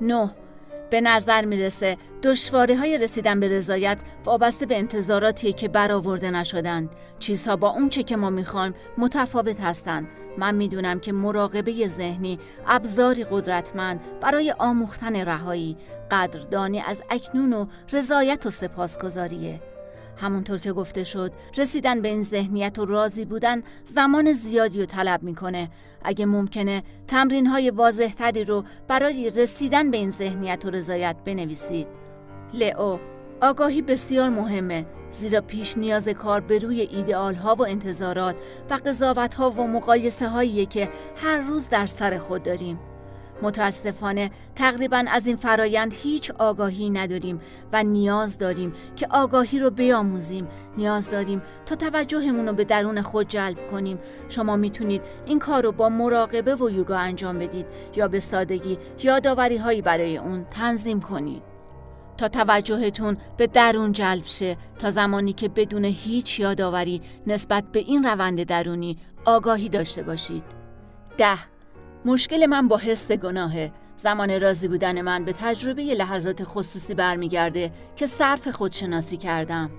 9. 0.01 0.31
به 0.91 1.01
نظر 1.01 1.45
می‌رسه 1.45 1.97
دشواری 2.23 2.75
های 2.75 2.99
رسیدن 2.99 3.41
به 3.41 3.49
رضایت 3.49 3.99
وابسته 4.25 4.67
به 4.67 4.79
انتظاراتی 4.79 5.53
که 5.53 5.69
برآورده 5.69 6.31
نشدند. 6.31 6.91
چیزها 7.19 7.57
با 7.57 7.71
اون 7.71 7.89
چه 7.89 8.03
که 8.03 8.17
ما 8.17 8.31
می‌خوایم 8.31 8.75
متفاوت 8.99 9.61
هستند. 9.61 10.09
من 10.39 10.55
می‌دونم 10.55 11.01
که 11.01 11.13
مراقبه 11.13 11.89
ذهنی 11.89 12.39
ابزاری 12.67 13.25
قدرتمند 13.25 14.01
برای 14.21 14.55
آموختن 14.59 15.17
رهایی 15.17 15.77
قدردانی 16.11 16.81
از 16.81 17.03
اکنون 17.11 17.53
و 17.53 17.67
رضایت 17.93 18.47
و 18.47 18.51
سپاسگزاریه. 18.51 19.61
همونطور 20.21 20.59
که 20.59 20.73
گفته 20.73 21.05
شد 21.05 21.33
رسیدن 21.57 22.03
به 22.03 22.09
این 22.09 22.23
ذهنیت 22.23 22.79
و 22.79 22.85
راضی 22.85 23.25
بودن 23.25 23.63
زمان 23.85 24.33
زیادی 24.33 24.81
رو 24.81 24.87
طلب 24.87 25.23
می‌کنه. 25.23 25.71
اگه 26.03 26.27
ممکنه 26.27 26.83
تمرین 27.09 27.47
های 27.47 27.71
واضح 27.71 28.13
تری 28.13 28.45
رو 28.45 28.65
برای 28.89 29.31
رسیدن 29.31 29.91
به 29.91 29.97
این 29.97 30.11
ذهنیت 30.11 30.65
و 30.65 30.71
رضایت 30.71 31.17
بنویسید. 31.25 31.87
لئو 32.55 32.99
آگاهی 33.43 33.83
بسیار 33.83 34.29
مهمه. 34.29 34.87
زیرا 35.13 35.41
پیش 35.41 35.79
نیاز 35.79 36.09
کار 36.09 36.41
به 36.41 36.59
روی 36.59 36.81
ایدئال 36.81 37.35
ها 37.35 37.55
و 37.55 37.67
انتظارات 37.67 38.37
و 38.71 38.75
قضاوت 38.87 39.35
ها 39.35 39.51
و 39.51 39.67
مقایسه 39.67 40.29
هایی 40.29 40.67
که 40.67 40.89
هر 41.17 41.41
روز 41.41 41.69
در 41.69 41.87
سر 41.87 42.19
خود 42.19 42.43
داریم. 42.43 42.79
متاسفانه 43.43 44.31
تقریبا 44.55 45.05
از 45.09 45.27
این 45.27 45.37
فرایند 45.37 45.95
هیچ 45.95 46.31
آگاهی 46.31 46.91
نداریم 46.91 47.41
و 47.73 47.83
نیاز 47.83 48.39
داریم 48.39 48.73
که 48.97 49.07
آگاهی 49.11 49.59
رو 49.59 49.71
بیاموزیم. 49.71 50.49
نیاز 50.77 51.11
داریم 51.11 51.43
تا 51.67 51.75
توجهمون 51.75 52.49
رو 52.49 52.53
به 52.53 52.65
درون 52.65 53.03
خود 53.03 53.29
جلب 53.29 53.71
کنیم. 53.71 53.99
شما 54.29 54.57
می‌تونید 54.57 55.03
این 55.27 55.39
کار 55.39 55.63
رو 55.63 55.73
با 55.73 55.89
مراقبه 55.89 56.55
و 56.55 56.71
یوگا 56.71 56.97
انجام 56.97 57.39
بدید 57.39 57.67
یا 57.97 58.09
به 58.09 58.21
سادگی 58.21 58.79
یادآوری 59.03 59.57
هایی 59.57 59.83
برای 59.83 60.17
اون 60.17 60.45
تنظیم 60.45 61.01
کنید. 61.01 61.43
تا 62.17 62.29
توجهتون 62.29 63.17
به 63.37 63.47
درون 63.47 63.93
جلب 63.93 64.25
شه 64.25 64.57
تا 64.79 64.91
زمانی 64.91 65.33
که 65.33 65.49
بدون 65.49 65.85
هیچ 65.85 66.41
یادآوری 66.41 67.03
نسبت 67.27 67.65
به 67.73 67.79
این 67.79 68.05
روند 68.05 68.43
درونی 68.43 68.99
آگاهی 69.25 69.69
داشته 69.69 70.03
باشید. 70.03 70.45
ده. 71.17 71.39
مشکل 72.05 72.47
من 72.47 72.69
با 72.69 72.77
حس 72.77 73.13
گناهه. 73.13 73.73
زمان 73.97 74.41
راضی 74.41 74.69
بودن 74.69 75.01
من 75.01 75.25
به 75.25 75.33
تجربه 75.33 75.83
لحظات 75.83 76.43
خصوصی 76.45 76.95
برمیگرده 76.95 77.73
که 77.97 78.07
صرف 78.07 78.49
خودشناسی 78.49 79.17
کردم. 79.17 79.71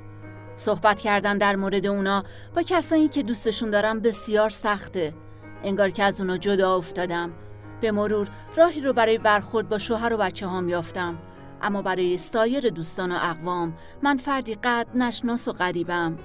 صحبت 0.55 1.01
کردن 1.01 1.37
در 1.37 1.55
مورد 1.55 1.85
اونا 1.85 2.23
با 2.55 2.61
کسانی 2.61 3.07
که 3.07 3.23
دوستشون 3.23 3.69
دارم 3.69 3.99
بسیار 3.99 4.49
سخته. 4.49 5.13
انگار 5.63 5.89
که 5.89 6.03
از 6.03 6.21
اونا 6.21 6.37
جدا 6.37 6.75
افتادم. 6.75 7.31
به 7.81 7.91
مرور 7.91 8.29
راهی 8.55 8.81
رو 8.81 8.93
برای 8.93 9.17
برخورد 9.17 9.69
با 9.69 9.77
شوهر 9.77 10.13
و 10.13 10.17
بچه 10.17 10.47
هام 10.47 10.69
یافتم. 10.69 11.17
اما 11.61 11.81
برای 11.81 12.17
سایر 12.17 12.69
دوستان 12.69 13.11
و 13.11 13.15
اقوام 13.21 13.73
من 14.01 14.17
فردی 14.17 14.55
قد 14.55 14.87
نشناس 14.95 15.47
و 15.47 15.51
غریبم. 15.51 16.17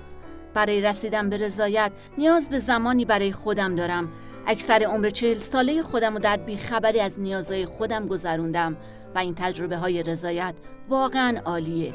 برای 0.55 0.83
رسیدن 0.83 1.31
به 1.31 1.37
رضایت 1.37 1.93
نیاز 2.19 2.49
به 2.49 2.59
زمانی 2.59 3.05
برای 3.05 3.33
خودم 3.33 3.75
دارم 3.75 4.13
اکثر 4.47 4.83
عمر 4.83 5.11
چهل 5.11 5.39
ساله 5.39 5.83
خودم 5.83 6.15
و 6.15 6.19
در 6.19 6.37
بیخبری 6.37 7.01
از 7.01 7.21
نیازهای 7.21 7.67
خودم 7.67 8.07
گذروندم 8.07 8.77
و 9.15 9.19
این 9.19 9.35
تجربه 9.35 9.77
های 9.77 10.03
رضایت 10.03 10.55
واقعا 10.89 11.41
عالیه. 11.45 11.95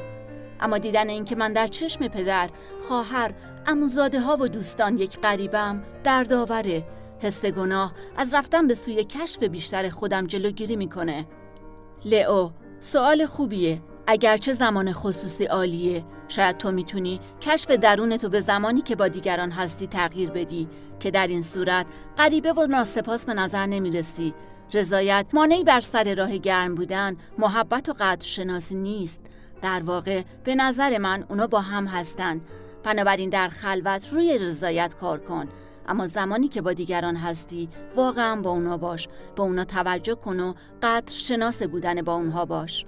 اما 0.60 0.78
دیدن 0.78 1.08
اینکه 1.08 1.36
من 1.36 1.52
در 1.52 1.66
چشم 1.66 2.08
پدر، 2.08 2.50
خواهر، 2.88 3.34
اموزاده 3.66 4.20
ها 4.20 4.36
و 4.40 4.48
دوستان 4.48 4.98
یک 4.98 5.18
غریبم 5.18 5.82
دردآوره 6.04 6.84
حس 7.20 7.44
گناه 7.44 7.94
از 8.16 8.34
رفتن 8.34 8.66
به 8.66 8.74
سوی 8.74 9.04
کشف 9.04 9.42
بیشتر 9.42 9.88
خودم 9.88 10.26
جلوگیری 10.26 10.76
می‌کنه. 10.76 11.26
لئو 12.04 12.50
سوال 12.80 13.26
خوبیه. 13.26 13.82
اگرچه 14.06 14.52
زمان 14.52 14.92
خصوصی 14.92 15.44
عالیه 15.44 16.04
شاید 16.32 16.56
تو 16.56 16.70
می‌تونی 16.70 17.20
کشف 17.40 17.70
درونتو 17.70 18.28
به 18.28 18.40
زمانی 18.40 18.82
که 18.82 18.96
با 18.96 19.08
دیگران 19.08 19.50
هستی 19.50 19.86
تغییر 19.86 20.30
بدی 20.30 20.68
که 21.00 21.10
در 21.10 21.26
این 21.26 21.42
صورت 21.42 21.86
غریبه 22.18 22.52
و 22.52 22.66
ناسپاس 22.66 23.26
به 23.26 23.34
نظر 23.34 23.66
نمی‌رسی. 23.66 24.34
رضایت 24.74 25.26
مانعی 25.32 25.64
بر 25.64 25.80
سر 25.80 26.14
راه 26.14 26.36
گرم 26.36 26.74
بودن 26.74 27.16
محبت 27.38 27.88
و 27.88 27.92
قدر 27.92 28.26
شناسی 28.26 28.74
نیست. 28.74 29.20
در 29.62 29.82
واقع 29.82 30.22
به 30.44 30.54
نظر 30.54 30.98
من 30.98 31.24
اونا 31.28 31.46
با 31.46 31.60
هم 31.60 31.86
هستن. 31.86 32.40
بنابراین 32.84 33.30
در 33.30 33.48
خلوت 33.48 34.12
روی 34.12 34.38
رضایت 34.38 34.94
کار 34.94 35.18
کن. 35.18 35.48
اما 35.88 36.06
زمانی 36.06 36.48
که 36.48 36.62
با 36.62 36.72
دیگران 36.72 37.16
هستی 37.16 37.68
واقعا 37.96 38.40
با 38.40 38.50
اونا 38.50 38.76
باش. 38.76 39.08
با 39.36 39.44
اونا 39.44 39.64
توجه 39.64 40.14
کن 40.14 40.40
و 40.40 40.54
قدر 40.82 41.12
شناس 41.12 41.62
بودن 41.62 42.02
با 42.02 42.14
اونها 42.14 42.44
باش. 42.44 42.86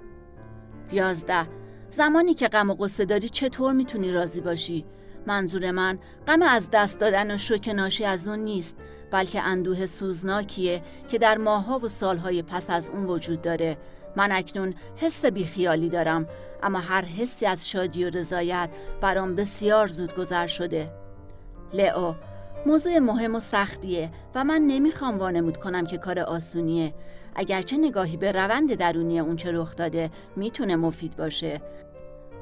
یازده. 0.92 1.63
زمانی 1.96 2.34
که 2.34 2.48
غم 2.48 2.70
و 2.70 2.74
قصه 2.74 3.04
داری 3.04 3.28
چطور 3.28 3.72
می‌تونی 3.72 4.12
راضی 4.12 4.40
باشی؟ 4.40 4.84
منظور 5.26 5.70
من 5.70 5.98
غم 6.26 6.42
از 6.42 6.68
دست 6.72 6.98
دادن 6.98 7.34
و 7.34 7.38
شوک 7.38 7.68
ناشی 7.68 8.04
از 8.04 8.28
اون 8.28 8.38
نیست 8.38 8.76
بلکه 9.10 9.42
اندوه 9.42 9.86
سوزناکیه 9.86 10.82
که 11.08 11.18
در 11.18 11.38
ماها 11.38 11.78
و 11.78 11.88
سالهای 11.88 12.42
پس 12.42 12.70
از 12.70 12.88
اون 12.88 13.06
وجود 13.06 13.42
داره. 13.42 13.76
من 14.16 14.32
اکنون 14.32 14.74
حس 14.96 15.24
بیخیالی 15.24 15.88
دارم 15.88 16.26
اما 16.62 16.78
هر 16.78 17.04
حسی 17.04 17.46
از 17.46 17.68
شادی 17.68 18.04
و 18.04 18.10
رضایت 18.10 18.70
برام 19.00 19.34
بسیار 19.34 19.86
زود 19.86 20.14
گذر 20.14 20.46
شده. 20.46 20.92
لئو 21.72 22.12
موضوع 22.66 22.98
مهم 22.98 23.34
و 23.34 23.40
سختیه 23.40 24.10
و 24.34 24.44
من 24.44 24.62
نمی‌خوام 24.62 25.18
وانمود 25.18 25.56
کنم 25.56 25.86
که 25.86 25.98
کار 25.98 26.18
آسونیه. 26.18 26.94
اگرچه 27.34 27.76
نگاهی 27.76 28.16
به 28.16 28.32
روند 28.32 28.74
درونی 28.74 29.20
اون 29.20 29.36
چه 29.36 29.52
رخ 29.52 29.76
داده 29.76 30.10
می‌تونه 30.36 30.76
مفید 30.76 31.16
باشه. 31.16 31.62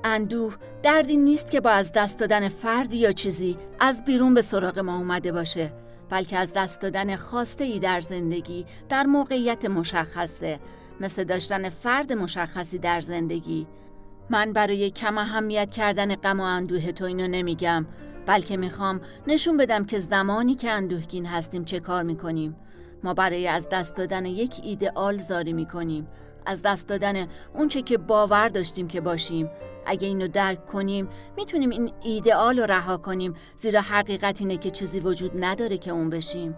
اندوه 0.04 0.54
دردی 0.82 1.16
نیست 1.16 1.50
که 1.50 1.60
با 1.60 1.70
از 1.70 1.92
دست 1.92 2.18
دادن 2.18 2.48
فردی 2.48 2.96
یا 2.96 3.12
چیزی 3.12 3.56
از 3.80 4.04
بیرون 4.04 4.34
به 4.34 4.42
سراغ 4.42 4.78
ما 4.78 4.96
اومده 4.96 5.32
باشه 5.32 5.72
بلکه 6.10 6.36
از 6.36 6.52
دست 6.52 6.80
دادن 6.80 7.16
خواسته 7.16 7.64
ای 7.64 7.78
در 7.78 8.00
زندگی 8.00 8.66
در 8.88 9.06
موقعیت 9.06 9.64
مشخصه 9.64 10.60
مثل 11.00 11.24
داشتن 11.24 11.68
فرد 11.68 12.12
مشخصی 12.12 12.78
در 12.78 13.00
زندگی. 13.00 13.66
من 14.30 14.52
برای 14.52 14.90
کم 14.90 15.18
اهمیت 15.18 15.70
کردن 15.70 16.14
غم 16.14 16.40
و 16.40 16.42
اندوه 16.42 16.92
تو 16.92 17.04
اینو 17.04 17.26
نمیگم 17.26 17.86
بلکه 18.26 18.56
می‌خوام 18.56 19.00
نشون 19.26 19.56
بدم 19.56 19.84
که 19.84 19.98
زمانی 19.98 20.54
که 20.54 20.70
اندوهگین 20.70 21.26
هستیم 21.26 21.64
چه 21.64 21.80
کار 21.80 22.02
می‌کنیم. 22.02 22.56
ما 23.04 23.14
برای 23.14 23.48
از 23.48 23.68
دست 23.68 23.96
دادن 23.96 24.26
یک 24.26 24.60
ایدئال 24.62 25.18
زاری 25.18 25.52
می‌کنیم. 25.52 26.08
از 26.46 26.62
دست 26.62 26.88
دادن 26.88 27.28
اونچه 27.54 27.82
که 27.82 27.98
باور 27.98 28.48
داشتیم 28.48 28.88
که 28.88 29.00
باشیم. 29.00 29.50
اگه 29.86 30.08
اینو 30.08 30.28
درک 30.28 30.66
کنیم 30.66 31.08
می‌تونیم 31.36 31.70
این 31.70 31.92
ایدئال 32.02 32.58
رو 32.58 32.66
رها 32.66 32.96
کنیم. 32.96 33.34
زیرا 33.56 33.80
حقیقت 33.80 34.40
اینه 34.40 34.56
که 34.56 34.70
چیزی 34.70 35.00
وجود 35.00 35.44
نداره 35.44 35.78
که 35.78 35.90
اون 35.90 36.10
بشیم. 36.10 36.56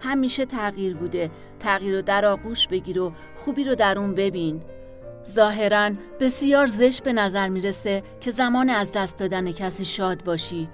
همیشه 0.00 0.44
تغییر 0.44 0.96
بوده. 0.96 1.30
تغییر 1.60 1.94
رو 1.94 2.02
در 2.02 2.24
آغوش 2.24 2.68
بگیر 2.68 3.00
و 3.00 3.12
خوبی 3.36 3.64
رو 3.64 3.74
در 3.74 3.98
اون 3.98 4.14
ببین. 4.14 4.62
ظاهرا 5.28 5.90
بسیار 6.20 6.66
زشت 6.66 7.02
به 7.02 7.12
نظر 7.12 7.48
می‌رسه 7.48 8.02
که 8.20 8.30
زمان 8.30 8.70
از 8.70 8.92
دست 8.92 9.18
دادن 9.18 9.52
کسی 9.52 9.84
شاد 9.84 10.24
باشی. 10.24 10.68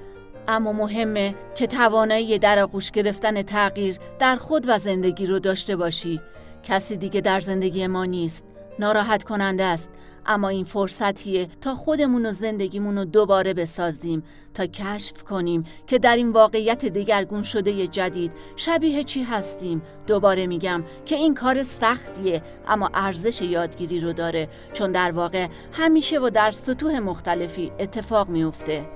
اما 0.48 0.72
مهمه 0.72 1.34
که 1.54 1.66
توانایی 1.66 2.38
در 2.38 2.58
آغوش 2.58 2.90
گرفتن 2.90 3.42
تغییر 3.42 3.98
در 4.18 4.36
خود 4.36 4.64
و 4.68 4.78
زندگی 4.78 5.26
رو 5.26 5.38
داشته 5.38 5.76
باشی. 5.76 6.20
کسی 6.62 6.96
دیگه 6.96 7.20
در 7.20 7.40
زندگی 7.40 7.86
ما 7.86 8.04
نیست. 8.04 8.44
ناراحت 8.78 9.24
کننده 9.24 9.64
است. 9.64 9.90
اما 10.26 10.48
این 10.48 10.64
فرصتیه 10.64 11.48
تا 11.60 11.74
خودمون 11.74 12.26
و 12.26 12.32
زندگیمون 12.32 12.98
رو 12.98 13.04
دوباره 13.04 13.54
بسازیم 13.54 14.22
تا 14.54 14.66
کشف 14.66 15.22
کنیم 15.22 15.64
که 15.86 15.98
در 15.98 16.16
این 16.16 16.32
واقعیت 16.32 16.86
دگرگون 16.86 17.42
شده 17.42 17.86
جدید 17.86 18.32
شبیه 18.56 19.04
چی 19.04 19.22
هستیم. 19.22 19.82
دوباره 20.06 20.46
میگم 20.46 20.84
که 21.06 21.16
این 21.16 21.34
کار 21.34 21.62
سختیه 21.62 22.42
اما 22.68 22.90
ارزش 22.94 23.42
یادگیری 23.42 24.00
رو 24.00 24.12
داره. 24.12 24.48
چون 24.72 24.92
در 24.92 25.10
واقع 25.10 25.48
همیشه 25.72 26.20
و 26.20 26.30
در 26.30 26.50
سطوح 26.50 26.98
مختلفی 26.98 27.72
اتفاق 27.78 28.28
میفته 28.28 28.86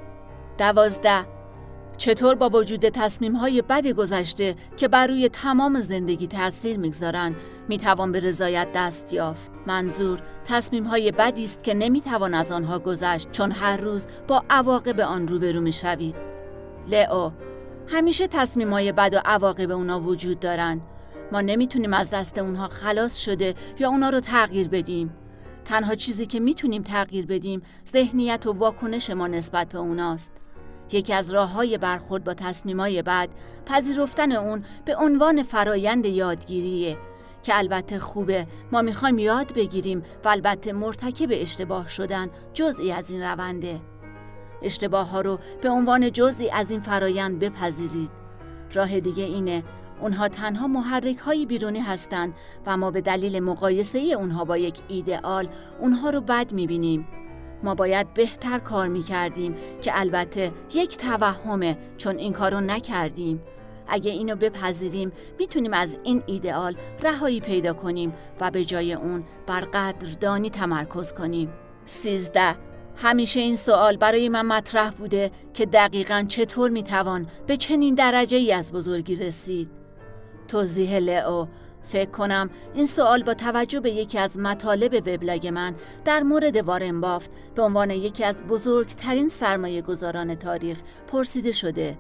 دوازده. 0.59 1.36
چطور 1.99 2.35
با 2.35 2.49
وجود 2.49 2.89
تصمیم 2.89 3.37
های 3.37 3.63
بد 3.63 3.87
گذشته 3.87 4.55
که 4.77 4.89
بر 4.89 5.07
روی 5.07 5.29
تمام 5.29 5.81
زندگی 5.81 6.27
تاثیر 6.27 6.79
می‌گذارند 6.79 7.37
می‌توان 7.69 8.13
به 8.13 8.21
رضایت 8.21 8.69
دست 8.75 9.13
یافت. 9.13 9.51
منظور 9.67 10.19
تصمیم 10.45 10.85
های 10.85 11.13
بدی 11.13 11.45
است 11.45 11.63
که 11.63 11.75
نمی‌توان 11.75 12.35
از 12.35 12.53
آنها 12.53 12.79
گذشت 12.79 13.33
چون 13.33 13.53
هر 13.53 13.77
روز 13.77 14.07
با 14.29 14.45
عواقب 14.51 15.01
آن 15.01 15.29
روبرو 15.29 15.61
می‌شوید. 15.61 16.15
لئو 16.89 17.31
همیشه 17.89 18.27
تصمیم 18.27 18.73
های 18.73 18.93
بد 18.93 19.15
و 19.15 19.21
عواقب 19.25 19.71
اونا 19.71 20.01
وجود 20.01 20.41
دارند. 20.41 20.81
ما 21.33 21.41
نمی‌تونیم 21.41 21.93
از 21.93 22.11
دست 22.11 22.39
اونها 22.39 22.69
خلاص 22.69 23.17
شده 23.17 23.55
یا 23.79 23.89
اونا 23.89 24.11
رو 24.11 24.21
تغییر 24.21 24.69
بدیم. 24.69 25.15
تنها 25.65 25.95
چیزی 25.95 26.27
که 26.27 26.41
می‌تونیم 26.41 26.83
تغییر 26.83 27.27
بدیم 27.27 27.63
ذهنیت 27.93 28.47
و 28.47 28.53
واکنش 28.53 29.11
ما 29.11 29.27
نسبت 29.27 29.69
به 29.69 29.79
اوناست. 29.79 30.33
یکی 30.93 31.13
از 31.13 31.31
راه 31.31 31.53
های 31.53 31.79
برخورد 31.79 32.25
با 32.25 32.35
تصمیمای 32.35 33.03
بعد 33.03 33.31
پذیرفتن 33.67 34.33
اون 34.33 34.65
به 34.85 34.97
عنوان 34.97 35.43
فرایند 35.43 36.07
یادگیریه 36.07 36.97
که 37.43 37.59
البته 37.59 37.99
خوبه. 37.99 38.47
ما 38.73 38.83
می‌خوایم 38.83 39.19
یاد 39.19 39.55
بگیریم 39.55 40.03
و 40.25 40.29
البته 40.29 40.73
مرتکب 40.73 41.29
اشتباه 41.31 41.89
شدن 41.89 42.31
جزئی 42.55 42.93
از 42.93 43.11
این 43.11 43.23
رونده. 43.23 43.81
اشتباه 44.63 45.11
ها 45.11 45.21
رو 45.21 45.39
به 45.63 45.69
عنوان 45.69 46.13
جزئی 46.13 46.51
از 46.51 46.71
این 46.71 46.81
فرایند 46.81 47.39
بپذیرید. 47.39 48.11
راه 48.75 49.01
دیگه 49.01 49.25
اینه 49.25 49.65
اونها 50.01 50.29
تنها 50.29 50.67
محرک 50.67 51.19
های 51.19 51.47
بیرونی 51.47 51.81
هستند 51.81 52.35
و 52.67 52.77
ما 52.77 52.91
به 52.91 53.01
دلیل 53.01 53.41
مقایسه 53.41 53.99
اونها 53.99 54.45
با 54.45 54.57
یک 54.57 54.81
ایدئال 54.89 55.49
اونها 55.81 56.11
رو 56.11 56.21
بد 56.21 56.53
می‌بینیم. 56.53 57.09
ما 57.63 57.75
باید 57.75 58.15
بهتر 58.15 58.59
کار 58.59 58.89
می 58.89 59.03
کردیم 59.03 59.57
که 59.83 60.01
البته 60.01 60.53
یک 60.75 60.97
توهمه 60.97 61.79
چون 61.97 62.19
این 62.19 62.33
کارو 62.33 62.61
نکردیم. 62.61 63.43
اگه 63.89 64.11
اینو 64.11 64.37
بپذیریم 64.37 65.13
می‌تونیم 65.39 65.73
از 65.73 65.99
این 66.05 66.23
ایدئال 66.27 66.77
رهایی 67.03 67.41
پیدا 67.41 67.73
کنیم 67.73 68.15
و 68.41 68.51
به 68.51 68.65
جای 68.65 68.93
اون 68.93 69.25
بر 69.47 69.61
قدردانی 69.61 70.51
تمرکز 70.51 71.13
کنیم. 71.13 71.53
سیزده. 71.87 72.55
همیشه 72.97 73.41
این 73.41 73.57
سوال 73.57 73.97
برای 73.97 74.29
من 74.29 74.47
مطرح 74.47 74.91
بوده 74.91 75.31
که 75.55 75.67
دقیقا 75.67 76.25
چطور 76.29 76.71
می‌توان 76.71 77.27
به 77.47 77.57
چنین 77.57 77.95
درجه 77.95 78.37
ای 78.37 78.53
از 78.53 78.73
بزرگی 78.73 79.17
رسید. 79.17 79.71
توضیح 80.49 80.99
لئو. 80.99 81.47
فکر 81.87 82.11
کنم 82.11 82.51
این 82.75 82.87
سوال 82.87 83.23
با 83.23 83.35
توجه 83.35 83.81
به 83.81 83.91
یکی 83.91 84.19
از 84.19 84.39
مطالب 84.39 84.95
وبلاگ 84.95 85.47
من 85.47 85.75
در 86.05 86.23
مورد 86.23 86.57
وارن 86.57 87.01
بافت 87.01 87.31
به 87.55 87.63
عنوان 87.63 87.91
یکی 87.91 88.25
از 88.25 88.37
بزرگترین 88.37 89.29
سرمایه 89.29 89.83
گذاران 89.83 90.35
تاریخ 90.35 90.79
پرسیده 91.13 91.53
شده 91.53 91.99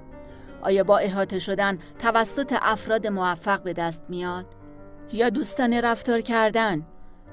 آیا 0.63 0.85
با 0.85 0.99
احاطه 0.99 1.39
شدن 1.39 1.79
توسط 1.99 2.55
افراد 2.63 3.07
موفق 3.07 3.63
به 3.63 3.73
دست 3.73 4.03
میاد؟ 4.09 4.47
یا 5.13 5.31
دوستانه 5.31 5.81
رفتار 5.81 6.21
کردن؟ 6.21 6.87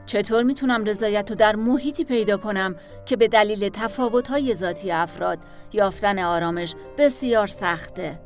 چطور 0.05 0.43
می‌تونم 0.43 0.83
رضایت 0.83 1.29
رو 1.29 1.35
در 1.35 1.55
محیطی 1.55 2.03
پیدا 2.03 2.37
کنم 2.37 2.75
که 3.05 3.15
به 3.15 3.27
دلیل 3.27 3.69
تفاوت‌های 3.69 4.55
ذاتی 4.55 4.91
افراد 4.91 5.39
یافتن 5.73 6.19
آرامش 6.19 6.75
بسیار 6.97 7.47
سخته؟ 7.47 8.19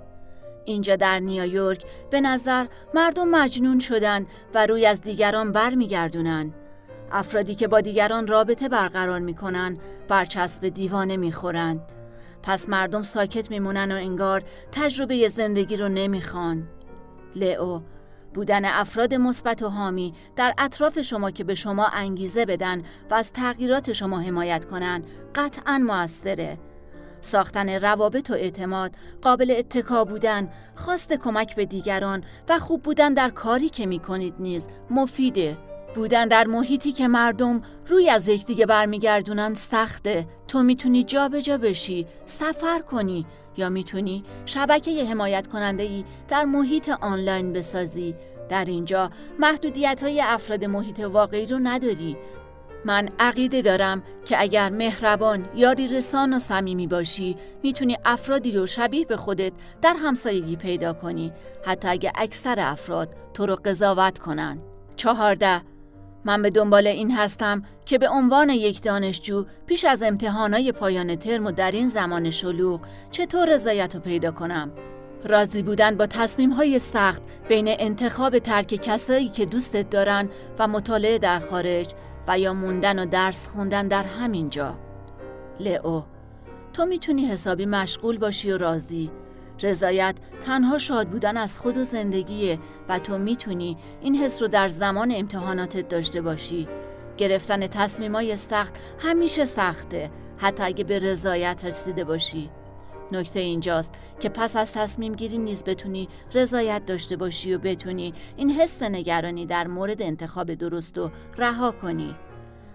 اینجا 0.67 0.95
در 0.95 1.19
نیویورک 1.19 1.85
به 2.09 2.21
نظر 2.21 2.65
مردم 2.93 3.27
مجنون 3.27 3.79
شدن 3.79 4.25
و 4.53 4.65
روی 4.65 4.85
از 4.85 5.01
دیگران 5.01 5.51
برمیگردونن. 5.51 6.53
افرادی 7.11 7.55
که 7.55 7.67
با 7.67 7.81
دیگران 7.81 8.27
رابطه 8.27 8.69
برقرار 8.69 9.19
می‌کنن 9.19 9.77
برچسب 10.07 10.67
دیوانه 10.67 11.17
می‌خورند. 11.17 11.81
پس 12.43 12.69
مردم 12.69 13.03
ساکت 13.03 13.51
میمونن 13.51 13.91
و 13.91 13.95
انگار 13.95 14.43
تجربه 14.71 15.27
زندگی 15.27 15.77
رو 15.77 15.89
نمی‌خوان. 15.89 16.67
لئو 17.35 17.79
بودن 18.33 18.65
افراد 18.65 19.13
مثبت 19.13 19.63
و 19.63 19.69
حامی 19.69 20.13
در 20.35 20.53
اطراف 20.57 21.01
شما 21.01 21.31
که 21.31 21.43
به 21.43 21.55
شما 21.55 21.85
انگیزه 21.85 22.45
بدن 22.45 22.81
و 23.09 23.13
از 23.13 23.33
تغییرات 23.33 23.93
شما 23.93 24.19
حمایت 24.19 24.65
کنن 24.65 25.03
قطعا 25.35 25.77
موثره. 25.77 26.57
ساختن 27.27 27.69
روابط 27.69 28.29
و 28.29 28.33
اعتماد، 28.33 28.91
قابل 29.21 29.53
اتکا 29.57 30.05
بودن، 30.05 30.49
خواست 30.75 31.13
کمک 31.13 31.55
به 31.55 31.65
دیگران 31.65 32.23
و 32.49 32.59
خوب 32.59 32.83
بودن 32.83 33.13
در 33.13 33.29
کاری 33.29 33.69
که 33.69 33.85
می 33.85 33.99
کنید 33.99 34.33
نیز 34.39 34.67
مفیده. 34.89 35.57
بودن 35.95 36.27
در 36.27 36.47
محیطی 36.47 36.91
که 36.91 37.07
مردم 37.07 37.61
روی 37.87 38.09
از 38.09 38.27
یکدیگه 38.27 38.65
برمیگردونن 38.65 39.53
سخته. 39.53 40.27
تو 40.47 40.63
می‌تونی 40.63 41.03
جابجا 41.03 41.57
بشی 41.57 42.07
سفر 42.25 42.79
کنی 42.79 43.25
یا 43.57 43.69
می‌تونی 43.69 44.23
شبکه 44.45 45.05
حمایت 45.05 45.47
کننده 45.47 45.83
ای 45.83 46.03
در 46.27 46.45
محیط 46.45 46.89
آنلاین 46.89 47.53
بسازی. 47.53 48.15
در 48.49 48.65
اینجا 48.65 49.11
محدودیت 49.39 50.03
های 50.03 50.21
افراد 50.21 50.65
محیط 50.65 50.99
واقعی 50.99 51.45
رو 51.45 51.59
نداری. 51.59 52.17
من 52.87 53.09
عقیده 53.19 53.61
دارم 53.61 54.03
که 54.25 54.41
اگر 54.41 54.69
مهربان 54.69 55.45
یاری 55.55 55.87
رسان 55.87 56.33
و 56.33 56.39
صمیمی 56.39 56.87
باشی 56.87 57.37
می‌تونی 57.63 57.97
افرادی 58.05 58.51
رو 58.51 58.65
شبیه 58.65 59.05
به 59.05 59.17
خودت 59.17 59.51
در 59.81 59.95
همسایگی 59.99 60.55
پیدا 60.55 60.93
کنی. 60.93 61.31
حتی 61.65 61.87
اگه 61.87 62.11
اکثر 62.15 62.55
افراد 62.59 63.09
تو 63.33 63.45
رو 63.45 63.55
قضاوت 63.55 64.19
کنن. 64.19 64.57
چهارده 64.95 65.61
من 66.25 66.41
به 66.41 66.49
دنبال 66.49 66.87
این 66.87 67.11
هستم 67.11 67.63
که 67.85 67.97
به 67.97 68.09
عنوان 68.09 68.49
یک 68.49 68.83
دانشجو 68.83 69.45
پیش 69.65 69.85
از 69.85 70.03
امتحانای 70.03 70.71
پایان 70.71 71.15
ترم 71.15 71.45
و 71.45 71.51
در 71.51 71.71
این 71.71 71.87
زمان 71.87 72.29
شلوغ 72.29 72.81
چطور 73.11 73.53
رضایت 73.53 73.95
رو 73.95 74.01
پیدا 74.01 74.31
کنم؟ 74.31 74.71
راضی 75.23 75.61
بودن 75.61 75.97
با 75.97 76.05
تصمیم 76.05 76.49
های 76.49 76.79
سخت 76.79 77.21
بین 77.49 77.67
انتخاب 77.67 78.39
ترک 78.39 78.67
کسایی 78.67 79.29
که 79.29 79.45
دوستت 79.45 79.89
دارن 79.89 80.29
و 80.59 80.67
مطالعه 80.67 81.17
در 81.17 81.39
خارج 81.39 81.93
و 82.27 82.39
یا 82.39 82.53
موندن 82.53 82.99
و 82.99 83.05
درس 83.05 83.47
خوندن 83.47 83.87
در 83.87 84.03
همین 84.03 84.49
جا. 84.49 84.75
لئو 85.59 86.01
تو 86.73 86.85
می‌تونی 86.85 87.25
حسابی 87.25 87.65
مشغول 87.65 88.17
باشی 88.17 88.51
و 88.51 88.57
راضی. 88.57 89.11
رضایت 89.61 90.15
تنها 90.45 90.77
شاد 90.77 91.09
بودن 91.09 91.37
از 91.37 91.57
خود 91.57 91.77
و 91.77 91.83
زندگیه 91.83 92.59
و 92.89 92.99
تو 92.99 93.17
می‌تونی 93.17 93.77
این 94.01 94.15
حس 94.15 94.41
رو 94.41 94.47
در 94.47 94.67
زمان 94.67 95.13
امتحاناتت 95.15 95.89
داشته 95.89 96.21
باشی. 96.21 96.67
گرفتن 97.17 97.67
تصمیمای 97.67 98.35
سخت 98.35 98.79
همیشه 98.99 99.45
سخته 99.45 100.11
حتی 100.37 100.63
اگه 100.63 100.83
به 100.83 100.99
رضایت 100.99 101.65
رسیده 101.65 102.03
باشی. 102.03 102.49
نکته 103.11 103.39
اینجاست 103.39 103.93
که 104.19 104.29
پس 104.29 104.55
از 104.55 104.73
تصمیم 104.73 105.15
گیری 105.15 105.37
نیز 105.37 105.63
بتونی 105.63 106.09
رضایت 106.33 106.85
داشته 106.85 107.15
باشی 107.15 107.53
و 107.53 107.57
بتونی 107.57 108.13
این 108.37 108.51
حس 108.51 108.83
نگرانی 108.83 109.45
در 109.45 109.67
مورد 109.67 110.01
انتخاب 110.01 110.53
درست 110.53 110.97
و 110.97 111.11
رها 111.37 111.71
کنی 111.71 112.15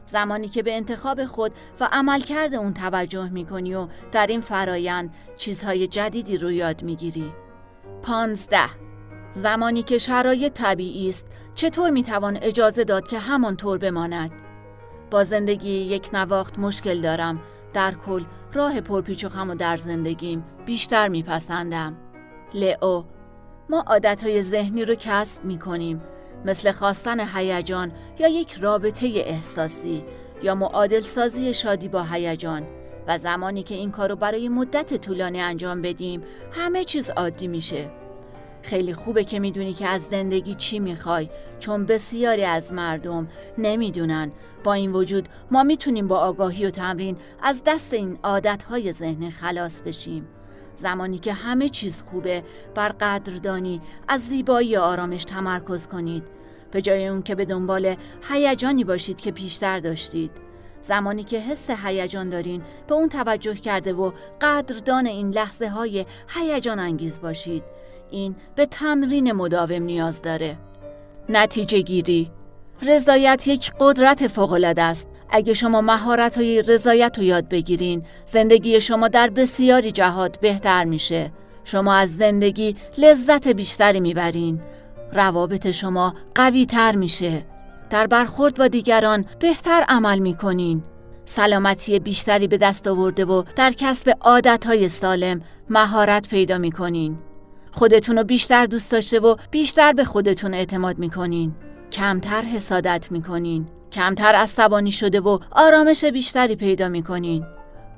زمانی 0.06 0.48
که 0.48 0.62
به 0.62 0.76
انتخاب 0.76 1.24
خود 1.24 1.52
و 1.80 1.88
عملکرد 1.92 2.54
اون 2.54 2.74
توجه 2.74 3.28
می‌کنی 3.28 3.74
و 3.74 3.88
در 4.12 4.26
این 4.26 4.40
فرایند 4.40 5.14
چیزهای 5.36 5.86
جدیدی 5.86 6.38
رو 6.38 6.52
یاد 6.52 6.82
می‌گیری. 6.82 7.32
پانزده 8.02 8.68
زمانی 9.32 9.82
که 9.82 9.98
شرایط 9.98 10.52
طبیعی 10.52 11.08
است 11.08 11.26
چطور 11.54 11.90
می‌توان 11.90 12.38
اجازه 12.42 12.84
داد 12.84 13.08
که 13.08 13.18
همانطور 13.18 13.78
بماند؟ 13.78 14.30
با 15.10 15.24
زندگی 15.24 15.70
یک 15.70 16.10
نواخت 16.12 16.58
مشکل 16.58 17.00
دارم 17.00 17.40
در 17.72 17.94
کل 18.06 18.24
راه 18.52 18.80
پرپیچ 18.80 19.24
و 19.24 19.28
خم 19.28 19.50
و 19.50 19.54
در 19.54 19.76
زندگیم 19.76 20.44
بیشتر 20.66 21.08
میپسندم. 21.08 21.96
لئو 22.54 23.02
ما 23.68 23.84
عادتهای 23.86 24.42
ذهنی 24.42 24.84
رو 24.84 24.94
کسب 24.94 25.44
می‌کنیم 25.44 26.02
مثل 26.44 26.72
خواستن 26.72 27.20
هیجان 27.36 27.92
یا 28.18 28.28
یک 28.28 28.52
رابطه 28.52 29.06
احساسی 29.06 30.04
یا 30.42 30.54
معادل 30.54 31.00
سازی 31.00 31.54
شادی 31.54 31.88
با 31.88 32.02
هیجان 32.02 32.66
و 33.06 33.18
زمانی 33.18 33.62
که 33.62 33.74
این 33.74 33.90
کارو 33.90 34.16
برای 34.16 34.48
مدت 34.48 34.94
طولانی 34.96 35.40
انجام 35.40 35.82
بدیم 35.82 36.22
همه 36.52 36.84
چیز 36.84 37.10
عادی 37.10 37.48
میشه 37.48 37.90
خیلی 38.62 38.94
خوبه 38.94 39.24
که 39.24 39.40
می‌دونی 39.40 39.72
که 39.72 39.88
از 39.88 40.02
زندگی 40.02 40.54
چی 40.54 40.78
می‌خوای 40.78 41.28
چون 41.60 41.86
بسیاری 41.86 42.44
از 42.44 42.72
مردم 42.72 43.28
نمی‌دونن. 43.58 44.32
با 44.64 44.72
این 44.72 44.92
وجود 44.92 45.28
ما 45.50 45.62
می‌تونیم 45.62 46.08
با 46.08 46.18
آگاهی 46.18 46.66
و 46.66 46.70
تمرین 46.70 47.16
از 47.42 47.62
دست 47.66 47.94
این 47.94 48.18
عادتهای 48.22 48.92
ذهن 48.92 49.30
خلاص 49.30 49.82
بشیم. 49.82 50.28
زمانی 50.76 51.18
که 51.18 51.32
همه 51.32 51.68
چیز 51.68 52.02
خوبه 52.10 52.42
بر 52.74 52.88
قدردانی 52.88 53.80
از 54.08 54.20
زیبایی 54.20 54.76
آرامش 54.76 55.24
تمرکز 55.24 55.86
کنید. 55.86 56.24
به 56.70 56.82
جای 56.82 57.06
اون 57.06 57.22
که 57.22 57.34
به 57.34 57.44
دنبال 57.44 57.96
هیجانی 58.30 58.84
باشید 58.84 59.20
که 59.20 59.32
پیشتر 59.32 59.80
داشتید. 59.80 60.30
زمانی 60.82 61.24
که 61.24 61.38
حس 61.38 61.70
هیجان 61.70 62.28
دارین 62.28 62.62
به 62.86 62.94
اون 62.94 63.08
توجه 63.08 63.54
کرده 63.54 63.92
و 63.92 64.10
قدردان 64.40 65.06
این 65.06 65.30
لحظه 65.30 65.68
های 65.68 66.06
هیجان 66.28 66.78
انگیز 66.78 67.20
باشید. 67.20 67.62
این 68.12 68.34
به 68.54 68.66
تمرین 68.66 69.32
مداوم 69.32 69.82
نیاز 69.82 70.22
داره 70.22 70.56
نتیجه 71.28 71.80
گیری 71.80 72.30
رضایت 72.82 73.46
یک 73.46 73.72
قدرت 73.80 74.26
فوق‌العاده 74.26 74.82
است. 74.82 75.08
اگه 75.30 75.54
شما 75.54 75.80
مهارت 75.80 76.36
های 76.36 76.62
رضایت 76.62 77.18
رو 77.18 77.24
یاد 77.24 77.48
بگیرین، 77.48 78.02
زندگی 78.26 78.80
شما 78.80 79.08
در 79.08 79.30
بسیاری 79.30 79.92
جهات 79.92 80.40
بهتر 80.40 80.84
میشه. 80.84 81.32
شما 81.64 81.94
از 81.94 82.14
زندگی 82.14 82.76
لذت 82.98 83.48
بیشتری 83.48 84.00
می‌برین. 84.00 84.60
روابط 85.12 85.70
شما 85.70 86.14
قوی 86.34 86.66
تر 86.66 86.96
میشه. 86.96 87.42
در 87.90 88.06
برخورد 88.06 88.58
با 88.58 88.68
دیگران 88.68 89.24
بهتر 89.38 89.84
عمل 89.88 90.18
می‌کنین. 90.18 90.82
سلامتی 91.24 91.98
بیشتری 91.98 92.48
به 92.48 92.58
دست 92.58 92.88
آورده 92.88 93.24
و 93.24 93.42
در 93.56 93.72
کسب 93.72 94.12
های 94.66 94.88
سالم 94.88 95.40
مهارت 95.70 96.28
پیدا 96.28 96.58
می‌کنین. 96.58 97.18
خودتون 97.72 98.18
رو 98.18 98.24
بیشتر 98.24 98.66
دوست 98.66 98.90
داشته 98.90 99.20
و 99.20 99.36
بیشتر 99.50 99.92
به 99.92 100.04
خودتون 100.04 100.54
اعتماد 100.54 100.98
می‌کنین. 100.98 101.54
کمتر 101.92 102.42
حسادت 102.42 103.08
می‌کنین. 103.10 103.66
کمتر 103.92 104.34
عصبانی 104.34 104.92
شده 104.92 105.20
و 105.20 105.38
آرامش 105.50 106.04
بیشتری 106.04 106.56
پیدا 106.56 106.88
می‌کنین. 106.88 107.46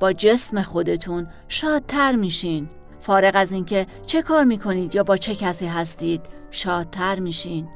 با 0.00 0.12
جسم 0.12 0.62
خودتون 0.62 1.26
شادتر 1.48 2.14
میشین. 2.14 2.68
فارغ 3.00 3.32
از 3.34 3.52
اینکه 3.52 3.86
چه 4.06 4.22
کار 4.22 4.44
می‌کنید 4.44 4.94
یا 4.94 5.02
با 5.02 5.16
چه 5.16 5.34
کسی 5.34 5.66
هستید 5.66 6.20
شادتر 6.50 7.18
میشین. 7.18 7.68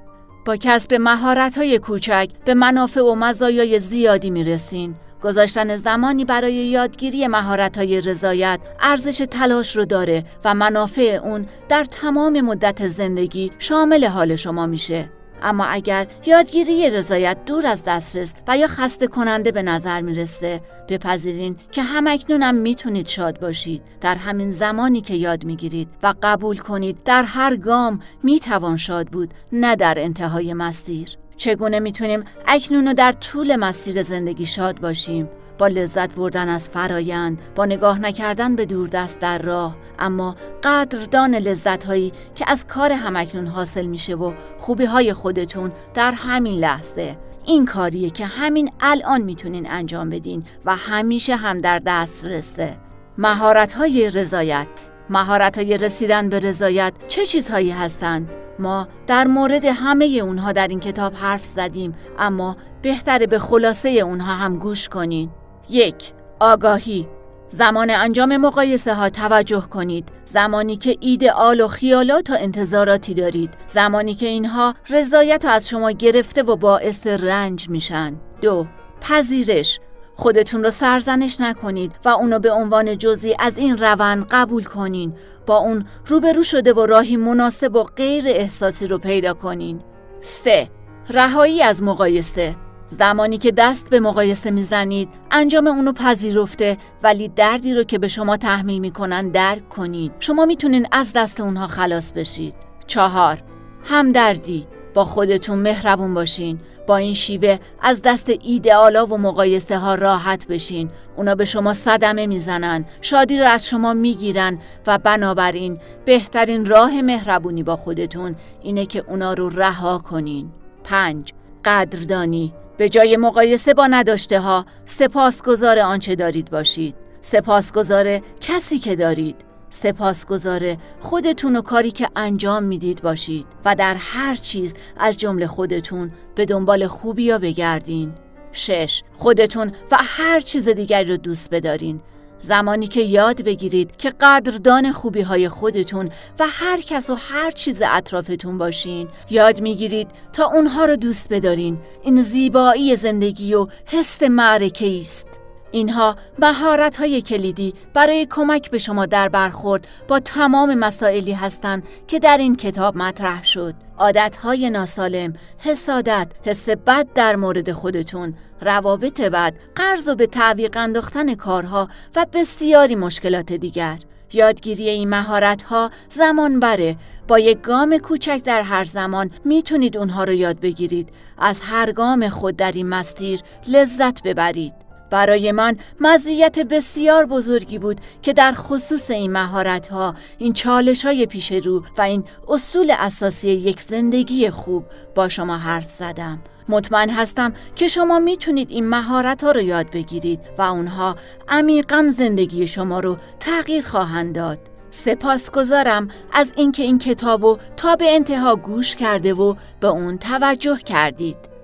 با 0.47 0.57
کسب 0.57 0.95
مهارت 0.95 1.59
های 1.59 1.79
کوچک 1.79 2.31
به 2.45 2.55
منافع 2.55 3.01
و 3.01 3.15
مزایای 3.15 3.79
زیادی 3.79 4.31
می‌رسین. 4.31 4.95
گذاشتن 5.25 5.77
زمانی 5.77 6.25
برای 6.25 6.55
یادگیری 6.55 7.27
مهارت 7.27 7.79
های 7.79 8.01
رضایت 8.01 8.61
ارزش 8.81 9.27
تلاش 9.31 9.77
رو 9.77 9.85
داره 9.85 10.25
و 10.45 10.55
منافع 10.55 11.21
اون 11.25 11.47
در 11.69 11.85
تمام 11.85 12.41
مدت 12.41 12.89
زندگی 12.89 13.53
شامل 13.59 14.05
حال 14.05 14.37
شما 14.37 14.67
میشه. 14.67 15.11
اما 15.43 15.65
اگر 15.65 16.07
یادگیری 16.27 16.91
رضایت 16.91 17.45
دور 17.47 17.67
از 17.67 17.83
دسترس 17.87 18.35
و 18.49 18.59
یا 18.59 18.67
خسته 18.67 19.07
کننده 19.07 19.53
به 19.53 19.63
نظر 19.63 20.01
می‌رسه 20.01 20.61
بپذیرین 20.89 21.57
که 21.71 21.83
همکنونم 21.83 22.55
می‌تونید 22.55 23.07
شاد 23.07 23.41
باشید. 23.41 23.83
در 24.01 24.15
همین 24.15 24.51
زمانی 24.51 25.01
که 25.01 25.15
یاد 25.15 25.45
می‌گیرید 25.45 25.89
و 26.03 26.15
قبول 26.23 26.57
کنید 26.57 27.03
در 27.05 27.23
هر 27.23 27.57
گام 27.57 28.01
می‌توان 28.23 28.77
شاد 28.77 29.07
بود 29.07 29.35
نه 29.53 29.77
در 29.77 29.95
انتهای 29.99 30.55
مسیر. 30.55 31.09
چگونه 31.39 31.81
می‌تونیم 31.81 32.25
اکنون 32.47 32.89
و 32.89 32.95
در 32.95 33.13
طول 33.13 33.57
مسیر 33.57 34.03
زندگی 34.03 34.47
شاد 34.47 34.81
باشیم؟ 34.81 35.29
با 35.59 35.67
لذت 35.67 36.15
بردن 36.15 36.49
از 36.49 36.69
فرایند 36.69 37.43
با 37.55 37.65
نگاه 37.65 37.99
نکردن 37.99 38.57
به 38.57 38.67
دوردست 38.67 39.19
در 39.19 39.39
راه. 39.39 39.77
اما 39.99 40.37
قدردان 40.63 41.35
لذت 41.35 41.85
هایی 41.85 42.13
که 42.35 42.45
از 42.49 42.67
کار 42.67 42.93
همکنون 42.93 43.47
حاصل 43.47 43.87
میشه 43.87 44.15
و 44.15 44.33
خوبی 44.59 44.85
های 44.85 45.13
خودتون 45.13 45.73
در 45.95 46.13
همین 46.13 46.55
لحظه. 46.55 47.17
این 47.47 47.67
کاریه 47.67 48.11
که 48.11 48.27
همین 48.27 48.71
الان 48.81 49.21
می‌تونین 49.21 49.71
انجام 49.71 50.11
بدین 50.11 50.45
و 50.65 50.77
همیشه 50.77 51.37
هم 51.37 51.61
در 51.61 51.79
دست 51.87 52.27
رسته 52.27 52.77
مهارت 53.19 53.73
های 53.73 54.11
رضایت. 54.11 54.69
مهارت 55.11 55.59
های 55.59 55.79
رسیدن 55.79 56.29
به 56.29 56.39
رضایت 56.39 56.93
چه 57.09 57.27
چیزهایی 57.27 57.71
هستند؟ 57.71 58.29
ما 58.61 58.89
در 59.07 59.27
مورد 59.27 59.65
همه 59.65 60.05
اونها 60.05 60.53
در 60.53 60.69
این 60.69 60.81
کتاب 60.81 61.15
حرف 61.15 61.45
زدیم 61.45 61.95
اما 62.19 62.57
بهتره 62.83 63.27
به 63.27 63.39
خلاصه 63.39 63.89
اونها 63.89 64.35
هم 64.35 64.59
گوش 64.59 64.89
کنین. 64.89 65.31
یک 65.71 66.13
آگاهی. 66.41 67.09
زمان 67.51 67.91
انجام 67.91 68.37
مقایسه 68.37 68.95
ها 68.95 69.11
توجه 69.11 69.61
کنید. 69.61 70.09
زمانی 70.27 70.77
که 70.77 70.97
ایدئال 71.01 71.61
و 71.61 71.69
خیالات 71.69 72.31
و 72.31 72.37
انتظاراتی 72.39 73.15
دارید. 73.15 73.51
زمانی 73.67 74.15
که 74.15 74.27
اینها 74.27 74.75
رضایت 74.91 75.45
از 75.45 75.69
شما 75.69 75.91
گرفته 75.91 76.43
و 76.43 76.57
باعث 76.57 77.07
رنج 77.07 77.69
میشن. 77.69 78.17
دو 78.41 78.67
پذیرش. 79.01 79.81
خودتون 80.17 80.65
رو 80.65 80.71
سرزنش 80.71 81.41
نکنید 81.41 81.93
و 82.05 82.09
اونو 82.09 82.39
به 82.39 82.51
عنوان 82.51 82.99
جزی 82.99 83.37
از 83.39 83.59
این 83.59 83.79
روند 83.79 84.27
قبول 84.31 84.65
کنین. 84.65 85.15
با 85.49 85.57
اون 85.57 85.85
روبرو 86.07 86.43
شده 86.43 86.73
و 86.73 86.87
راهی 86.87 87.17
مناسب 87.17 87.77
و 87.77 87.83
غیر 87.83 88.25
احساسی 88.27 88.87
رو 88.87 88.99
پیدا 88.99 89.35
کنین. 89.35 89.81
سه 90.23 90.69
رهایی 91.11 91.63
از 91.63 91.83
مقایسه. 91.83 92.57
زمانی 92.91 93.39
که 93.39 93.53
دست 93.53 93.91
به 93.91 94.01
مقایسه 94.01 94.51
می‌زنید 94.51 95.09
انجام 95.31 95.67
اونو 95.67 95.93
پذیرفته 95.93 96.77
ولی 97.03 97.29
دردی 97.29 97.75
رو 97.75 97.85
که 97.85 97.99
به 97.99 98.09
شما 98.09 98.37
تحمیل 98.37 98.79
می‌کنن 98.81 99.29
درک 99.29 99.69
کنید 99.69 100.13
شما 100.21 100.45
می‌تونین 100.45 100.87
از 100.93 101.13
دست 101.13 101.41
اونها 101.41 101.67
خلاص 101.67 102.13
بشید. 102.13 102.55
چهار 102.87 103.43
همدردی. 103.85 104.67
با 104.99 105.05
خودتون 105.05 105.59
مهربون 105.59 106.15
باشین. 106.15 106.59
با 106.87 106.97
این 106.97 107.15
شیوه 107.15 107.59
از 107.83 108.03
دست 108.03 108.31
ایدئالا 108.43 109.07
و 109.07 109.19
مقایسه 109.19 109.79
ها 109.79 109.95
راحت 109.95 110.47
بشین. 110.47 110.91
اونا 111.17 111.35
به 111.35 111.45
شما 111.45 111.75
صدمه 111.75 112.27
می‌زنن. 112.27 112.85
شادی 113.01 113.39
رو 113.39 113.47
از 113.47 113.69
شما 113.69 113.95
می‌گیرن 113.95 114.59
و 114.87 114.99
بنابراین 114.99 115.79
بهترین 116.05 116.67
راه 116.67 117.03
مهربونی 117.03 117.63
با 117.63 117.77
خودتون 117.77 118.37
اینه 118.63 118.87
که 118.87 119.05
اونا 119.09 119.35
رو 119.35 119.49
رها 119.49 119.99
کنین. 119.99 120.51
پنج 120.85 121.33
قدردانی. 121.65 122.53
به 122.77 122.89
جای 122.89 123.17
مقایسه 123.17 123.75
با 123.75 123.87
نداشته 123.87 124.41
ها 124.41 124.67
سپاسگزار 124.85 125.79
آنچه 125.79 126.15
دارید 126.15 126.51
باشید. 126.51 126.95
سپاسگزار 127.21 128.21
کسی 128.41 128.79
که 128.79 128.97
دارید. 128.97 129.48
سپاسگزار 129.71 130.77
خودتون 131.01 131.57
و 131.57 131.63
کاری 131.63 131.91
که 131.91 132.09
انجام 132.17 132.63
می‌دید 132.63 133.03
باشید 133.03 133.47
و 133.65 133.75
در 133.75 133.97
هر 133.99 134.35
چیز 134.35 134.75
از 134.97 135.17
جمله 135.19 135.47
خودتون 135.47 136.11
به 136.35 136.45
دنبال 136.45 136.87
خوبی 136.87 137.23
یا 137.23 137.39
بگردین. 137.39 138.13
شش 138.53 139.03
خودتون 139.19 139.73
و 139.91 139.97
هر 140.01 140.41
چیز 140.41 140.69
دیگری 140.69 141.11
رو 141.11 141.17
دوست 141.17 141.51
بدارین. 141.51 142.01
زمانی 142.43 142.87
که 142.87 143.01
یاد 143.01 143.43
بگیرید 143.43 143.97
که 143.97 144.11
قدردان 144.21 144.93
خوبی 144.93 145.21
های 145.21 145.49
خودتون 145.49 146.11
و 146.39 146.45
هر 146.49 146.81
کس 146.81 147.11
و 147.11 147.15
هر 147.15 147.51
چیز 147.51 147.83
اطرافتون 147.87 148.59
باشین. 148.59 149.09
یاد 149.31 149.61
می‌گیرید 149.61 150.11
تا 150.33 150.45
اونها 150.45 150.85
رو 150.85 150.97
دوست 150.97 151.33
بدارین. 151.33 151.79
این 152.03 152.23
زیبایی 152.23 152.97
زندگی 152.97 153.55
و 153.55 153.67
حس 153.87 154.23
معرکه 154.23 154.99
است. 155.01 155.27
اینها 155.71 156.17
مهارت 156.39 156.97
های 156.97 157.23
کلیدی 157.23 157.75
برای 157.95 158.27
کمک 158.31 158.71
به 158.71 158.79
شما 158.79 159.07
در 159.07 159.29
برخورد 159.29 159.87
با 160.09 160.21
تمام 160.21 160.75
مسائلی 160.75 161.33
هستند 161.33 161.83
که 162.07 162.19
در 162.19 162.39
این 162.39 162.57
کتاب 162.57 162.97
مطرح 162.97 163.45
شد. 163.45 163.75
عادت 163.99 164.37
های 164.37 164.71
ناسالم، 164.71 165.33
حسادت، 165.59 166.29
حس 166.45 166.69
بد 166.69 167.07
در 167.15 167.37
مورد 167.37 167.73
خودتون، 167.73 168.35
روابط 168.61 169.21
بد، 169.21 169.55
قرض 169.75 170.09
و 170.09 170.15
به 170.15 170.27
تعویق 170.27 170.77
انداختن 170.77 171.35
کارها 171.35 171.89
و 172.17 172.27
بسیاری 172.33 172.95
مشکلات 172.95 173.53
دیگر. 173.53 173.99
یادگیری 174.33 174.89
این 174.89 175.09
مهارت 175.09 175.63
ها 175.63 175.91
زمان 176.11 176.61
بره 176.61 176.97
با 177.29 177.39
یک 177.39 177.61
گام 177.61 177.99
کوچک 177.99 178.41
در 178.45 178.63
هر 178.63 178.85
زمان 178.85 179.31
می‌تونید 179.45 179.97
اونها 179.97 180.25
رو 180.25 180.33
یاد 180.33 180.61
بگیرید 180.61 181.09
از 181.39 181.61
هر 181.61 181.93
گام 181.93 182.29
خود 182.29 182.57
در 182.57 182.73
این 182.73 182.89
مسیر 182.89 183.41
لذت 183.69 184.23
ببرید 184.23 184.73
برای 185.11 185.53
من 185.53 185.77
مزیت 186.01 186.59
بسیار 186.59 187.27
بزرگی 187.27 187.79
بود 187.79 188.01
که 188.23 188.33
در 188.33 188.53
خصوص 188.53 189.11
این 189.11 189.33
مهارت 189.33 189.87
ها، 189.87 190.15
این 190.39 190.53
چالش 190.53 191.05
های 191.05 191.27
پیش 191.27 191.53
رو 191.53 191.83
و 191.99 192.03
این 192.03 192.25
اصول 192.49 192.95
اساسی 192.99 193.51
یک 193.51 193.81
زندگی 193.81 194.51
خوب 194.51 194.85
با 195.15 195.29
شما 195.29 195.57
حرف 195.57 195.91
زدم. 195.91 196.39
مطمئن 196.69 197.11
هستم 197.11 197.53
که 197.77 197.89
شما 197.89 198.19
می‌تونید 198.19 198.71
این 198.71 198.89
مهارت 198.89 199.45
ها 199.45 199.53
رو 199.53 199.61
یاد 199.61 199.91
بگیرید 199.91 200.41
و 200.59 200.63
اونها 200.63 201.17
عمیقا 201.49 202.07
زندگی 202.09 202.67
شما 202.67 203.01
رو 203.01 203.17
تغییر 203.41 203.85
خواهند 203.85 204.35
داد. 204.35 204.59
سپاسگزارم 204.91 206.09
از 206.33 206.53
اینکه 206.57 206.83
این 206.83 206.99
کتابو 206.99 207.59
تا 207.77 207.97
به 207.97 208.15
انتها 208.15 208.57
گوش 208.57 208.97
کرده 208.97 209.35
و 209.35 209.55
به 209.81 209.89
اون 209.89 210.19
توجه 210.19 210.77
کردید. 210.77 211.58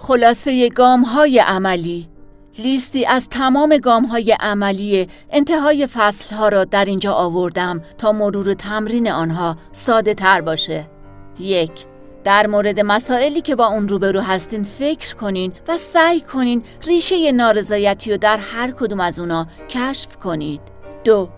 خلاصه 0.00 0.68
گام 0.68 1.02
های 1.02 1.38
عملی 1.38 2.08
لیستی 2.58 3.06
از 3.06 3.28
تمام 3.28 3.76
گام 3.76 4.04
های 4.04 4.36
عملی 4.40 5.08
انتهای 5.30 5.86
فصل 5.86 6.34
ها 6.34 6.48
را 6.48 6.64
در 6.64 6.84
اینجا 6.84 7.12
آوردم 7.12 7.82
تا 7.98 8.12
مرور 8.12 8.54
تمرین 8.54 9.10
آنها 9.10 9.56
ساده 9.72 10.14
تر 10.14 10.40
باشه 10.40 10.86
یک 11.40 11.70
در 12.24 12.46
مورد 12.46 12.80
مسائلی 12.80 13.40
که 13.40 13.56
با 13.56 13.66
اون 13.66 13.88
روبرو 13.88 14.20
هستین 14.20 14.62
فکر 14.64 15.14
کنین 15.14 15.52
و 15.68 15.76
سعی 15.76 16.20
کنین 16.20 16.62
ریشه 16.86 17.32
نارضایتی 17.32 18.10
رو 18.10 18.16
در 18.16 18.36
هر 18.36 18.70
کدوم 18.70 19.00
از 19.00 19.18
اونا 19.18 19.46
کشف 19.68 20.16
کنید 20.16 20.60
دو 21.04 21.28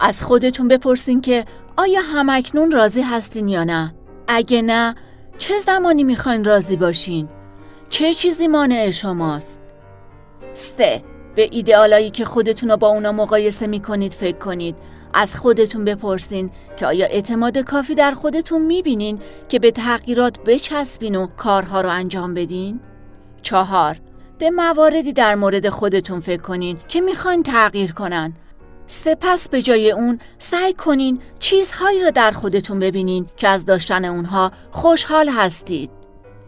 از 0.00 0.22
خودتون 0.22 0.68
بپرسین 0.68 1.20
که 1.20 1.44
آیا 1.76 2.00
همکنون 2.00 2.70
راضی 2.70 3.02
هستین 3.02 3.48
یا 3.48 3.64
نه؟ 3.64 3.94
اگه 4.28 4.62
نه 4.62 4.94
چه 5.38 5.58
زمانی 5.58 6.04
می‌خواین 6.04 6.44
راضی 6.44 6.76
باشین؟ 6.76 7.28
چه 7.90 8.14
چیزی 8.14 8.48
مانع 8.48 8.90
شماست؟ 8.90 9.58
سه 10.54 11.02
به 11.34 11.48
ایدئالایی 11.50 12.10
که 12.10 12.24
خودتون 12.24 12.70
رو 12.70 12.76
با 12.76 12.88
اونا 12.88 13.12
مقایسه 13.12 13.66
می‌کنید 13.66 14.14
فکر 14.14 14.38
کنید 14.38 14.76
از 15.14 15.36
خودتون 15.36 15.84
بپرسین 15.84 16.50
که 16.76 16.86
آیا 16.86 17.06
اعتماد 17.06 17.58
کافی 17.58 17.94
در 17.94 18.12
خودتون 18.12 18.62
می‌بینین 18.62 19.20
که 19.48 19.58
به 19.58 19.70
تغییرات 19.70 20.38
بچسبین 20.38 21.14
و 21.14 21.26
کارها 21.26 21.80
رو 21.80 21.88
انجام 21.88 22.34
بدین؟ 22.34 22.80
چهار 23.42 24.00
به 24.38 24.50
مواردی 24.50 25.12
در 25.12 25.34
مورد 25.34 25.68
خودتون 25.68 26.20
فکر 26.20 26.42
کنین 26.42 26.78
که 26.88 27.00
می‌خواین 27.00 27.42
تغییر 27.42 27.92
کنن 27.92 28.32
سپس 28.86 29.48
به 29.48 29.62
جای 29.62 29.90
اون 29.90 30.20
سعی 30.38 30.74
کنین 30.74 31.20
چیزهایی 31.38 32.04
رو 32.04 32.10
در 32.10 32.30
خودتون 32.30 32.78
ببینین 32.78 33.26
که 33.36 33.48
از 33.48 33.64
داشتن 33.64 34.04
اونها 34.04 34.52
خوشحال 34.70 35.28
هستید. 35.28 35.90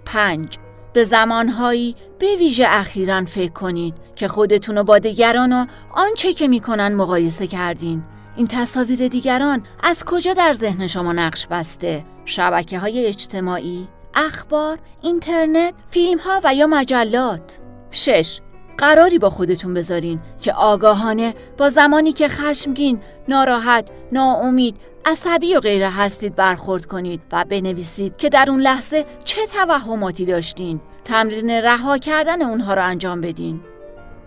پنج 0.05 0.59
به 0.93 1.05
زمانهایی 1.05 1.97
به 2.19 2.37
ویژه 2.37 2.67
اخیرا 2.69 3.25
فکر 3.25 3.53
کنید 3.53 3.95
که 4.17 4.29
خودتون 4.29 4.77
رو 4.77 4.85
با 4.85 4.99
دیگران 4.99 5.53
و 5.53 5.67
آنچه 5.95 6.33
که 6.33 6.49
می‌کنن 6.49 6.95
مقایسه 6.95 7.47
کردین 7.47 8.03
این 8.37 8.47
تصاویر 8.47 9.09
دیگران 9.09 9.63
از 9.83 10.05
کجا 10.05 10.33
در 10.33 10.53
ذهن 10.53 10.87
شما 10.87 11.13
نقش 11.13 11.47
بسته؟ 11.47 12.05
شبکه 12.25 12.79
های 12.79 13.07
اجتماعی، 13.07 13.89
اخبار، 14.15 14.79
اینترنت، 15.03 15.75
فیلم 15.91 16.19
ها 16.19 16.41
و 16.45 16.55
یا 16.55 16.67
مجلات 16.67 17.59
6. 17.91 18.41
قراری 18.79 19.19
با 19.19 19.31
خودتون 19.31 19.75
بذارین 19.75 20.21
که 20.41 20.53
آگاهانه 20.53 21.35
با 21.59 21.69
زمانی 21.69 22.13
که 22.13 22.29
خشمگین، 22.29 23.01
ناراحت، 23.29 23.89
ناامید، 24.13 24.77
عصبی 25.05 25.57
و 25.57 25.61
غیره 25.61 25.91
هستید 25.91 26.35
برخورد 26.35 26.87
کنید 26.87 27.21
و 27.33 27.45
بنویسید 27.49 28.17
که 28.17 28.29
در 28.29 28.47
اون 28.49 28.61
لحظه 28.61 29.07
چه 29.25 29.41
توهماتی 29.47 30.25
داشتین. 30.25 30.81
تمرین 31.05 31.51
رها 31.51 31.99
کردن 31.99 32.43
اونها 32.43 32.75
رو 32.75 32.85
انجام 32.85 33.21
بدین. 33.21 33.61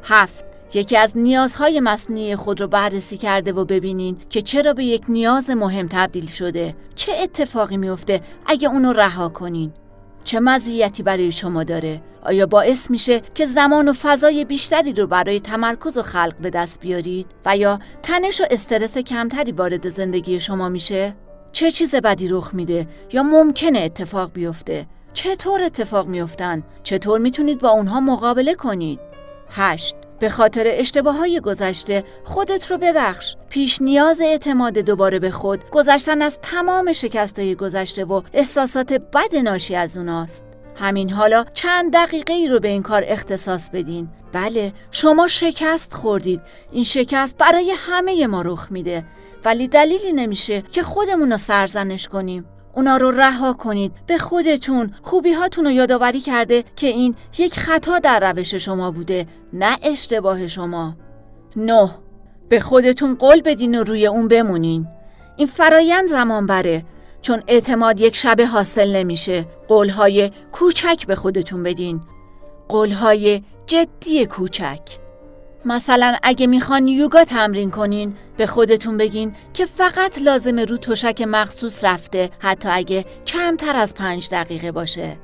هفت 0.04 0.46
یکی 0.74 0.98
از 0.98 1.18
نیازهای 1.18 1.80
مصنوعی 1.80 2.36
خود 2.36 2.62
رو 2.62 2.68
بررسی 2.68 3.18
کرده 3.18 3.54
و 3.54 3.66
ببینین 3.66 4.18
که 4.30 4.42
چرا 4.42 4.74
به 4.74 4.84
یک 4.84 5.04
نیاز 5.10 5.50
مهم 5.50 5.88
تبدیل 5.88 6.28
شده. 6.28 6.76
چه 6.96 7.12
اتفاقی 7.24 7.78
میفته 7.78 8.22
اگه 8.46 8.70
اونو 8.70 8.94
رها 8.94 9.30
کنین. 9.30 9.74
چه 10.24 10.40
مزیتی 10.40 11.04
برای 11.04 11.32
شما 11.32 11.64
داره؟ 11.64 12.02
آیا 12.22 12.46
باعث 12.46 12.92
میشه 12.92 13.22
که 13.36 13.46
زمان 13.46 13.88
و 13.88 13.94
فضای 13.94 14.46
بیشتری 14.46 14.94
رو 14.94 15.08
برای 15.08 15.40
تمرکز 15.40 15.98
و 15.98 16.02
خلق 16.02 16.36
به 16.42 16.50
دست 16.50 16.80
بیارید 16.80 17.28
و 17.46 17.58
یا 17.58 17.80
تنش 18.04 18.42
و 18.42 18.44
استرس 18.52 18.98
کمتری 18.98 19.52
وارد 19.52 19.90
زندگی 19.90 20.40
شما 20.40 20.70
میشه؟ 20.70 21.16
چه 21.52 21.72
چیز 21.72 21.96
بدی 21.96 22.28
رخ 22.28 22.54
میده 22.54 22.88
یا 23.12 23.24
ممکنه 23.24 23.80
اتفاق 23.80 24.34
بیفته؟ 24.34 24.86
چطور 25.14 25.62
اتفاق 25.62 26.08
میافتند 26.08 26.64
چطور 26.84 27.20
می‌تونید 27.20 27.60
با 27.60 27.70
اونها 27.70 28.00
مقابله 28.00 28.56
کنید 28.56 29.00
8 29.50 29.96
به 30.20 30.30
خاطر 30.30 30.64
اشتباه 30.68 31.18
های 31.18 31.40
گذشته 31.40 32.04
خودت 32.24 32.72
رو 32.72 32.78
ببخش. 32.78 33.36
پیش 33.50 33.82
نیاز 33.82 34.22
اعتماد 34.22 34.74
دوباره 34.74 35.20
به 35.20 35.32
خود. 35.32 35.70
گذشتن 35.70 36.22
از 36.22 36.40
تمام 36.42 36.92
شکست 36.92 37.40
های 37.40 37.56
گذشته 37.56 38.06
و 38.06 38.22
احساسات 38.34 38.94
بد 38.94 39.36
ناشی 39.44 39.76
از 39.76 39.98
اوناست. 39.98 40.44
همین 40.76 41.10
حالا 41.10 41.46
چند 41.54 41.94
دقیقه 41.94 42.34
ای 42.34 42.48
رو 42.48 42.60
به 42.60 42.68
این 42.68 42.84
کار 42.84 43.04
اختصاص 43.08 43.70
بدین. 43.70 44.10
بله 44.32 44.74
شما 44.92 45.28
شکست 45.28 45.94
خوردید. 45.94 46.42
این 46.72 46.84
شکست 46.84 47.38
برای 47.38 47.74
همه 47.78 48.28
ما 48.28 48.42
رخ 48.42 48.68
میده. 48.72 49.04
ولی 49.46 49.68
دلیلی 49.68 50.14
نمیشه 50.14 50.62
که 50.72 50.84
خودمون 50.84 51.32
رو 51.32 51.38
سرزنش 51.38 52.08
کنیم. 52.08 52.46
اونا 52.76 52.98
رو 52.98 53.12
رها 53.12 53.54
کنید. 53.54 53.92
به 54.08 54.18
خودتون 54.18 54.94
خوبی 55.02 55.34
هاتون 55.34 55.66
رو 55.66 55.72
یادآوری 55.72 56.20
کرده 56.20 56.64
که 56.76 56.88
این 56.88 57.16
یک 57.38 57.60
خطا 57.60 58.00
در 58.00 58.32
روش 58.32 58.56
شما 58.56 58.92
بوده 58.92 59.26
نه 59.54 59.78
اشتباه 59.82 60.48
شما. 60.48 60.96
نه. 61.56 61.90
به 62.50 62.60
خودتون 62.60 63.16
قول 63.16 63.42
بدین 63.42 63.80
و 63.80 63.84
روی 63.84 64.08
اون 64.08 64.28
بمونین. 64.28 64.88
این 65.38 65.48
فرایند 65.48 66.08
زمان 66.08 66.46
بره 66.46 66.84
چون 67.22 67.44
اعتماد 67.48 68.02
یک 68.02 68.16
شب 68.16 68.42
حاصل 68.42 68.96
نمیشه. 68.96 69.46
قولهای 69.68 70.32
کوچک 70.52 71.08
به 71.08 71.16
خودتون 71.16 71.64
بدین. 71.64 72.02
قولهای 72.70 73.44
جدی 73.68 74.26
کوچک. 74.26 75.03
مثلا 75.66 76.16
اگه 76.24 76.48
می‌خوان 76.48 76.88
یوگا 76.88 77.24
تمرین 77.24 77.72
کنین 77.72 78.16
به 78.38 78.48
خودتون 78.48 78.98
بگین 78.98 79.36
که 79.54 79.66
فقط 79.66 80.22
لازم 80.22 80.60
رو 80.60 80.78
تشک 80.78 81.22
مخصوص 81.22 81.84
رفته 81.84 82.30
حتی 82.40 82.70
اگه 82.72 83.06
کمتر 83.28 83.76
از 83.76 83.94
پنج 83.94 84.30
دقیقه 84.30 84.72
باشه. 84.72 85.18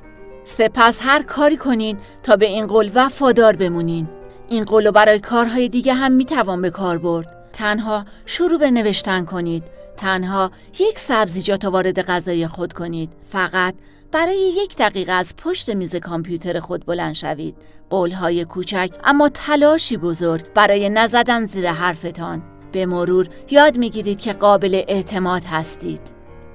سپس 0.44 0.98
هر 1.02 1.22
کاری 1.22 1.56
کنین 1.56 1.98
تا 2.22 2.36
به 2.36 2.46
این 2.46 2.66
قول 2.66 2.90
وفادار 2.94 3.56
بمونین. 3.56 4.08
این 4.48 4.64
قول 4.64 4.86
رو 4.86 4.92
برای 4.92 5.20
کارهای 5.20 5.68
دیگه 5.68 5.94
هم 5.94 6.12
می‌توان 6.12 6.62
به 6.62 6.70
کار 6.70 6.98
برد. 6.98 7.50
تنها 7.52 8.04
شروع 8.26 8.58
به 8.58 8.70
نوشتن 8.70 9.24
کنید. 9.24 9.64
تنها 9.96 10.50
یک 10.78 10.98
سبزیجات 10.98 11.64
وارد 11.64 12.02
غذای 12.02 12.46
خود 12.46 12.72
کنید. 12.72 13.12
فقط 13.32 13.74
برای 14.12 14.52
یک 14.56 14.76
دقیقه 14.76 15.12
از 15.12 15.36
پشت 15.36 15.70
میز 15.70 15.96
کامپیوتر 15.96 16.60
خود 16.60 16.86
بلند 16.86 17.14
شوید 17.14 17.56
قولهای 17.90 18.44
کوچک 18.44 18.90
اما 19.04 19.28
تلاشی 19.28 19.96
بزرگ 19.96 20.52
برای 20.54 20.90
نزدن 20.90 21.46
زیر 21.46 21.70
حرفتان 21.72 22.42
به 22.72 22.86
مرور 22.86 23.28
یاد 23.50 23.78
می‌گیرید 23.78 24.20
که 24.20 24.32
قابل 24.32 24.82
اعتماد 24.88 25.44
هستید 25.44 26.00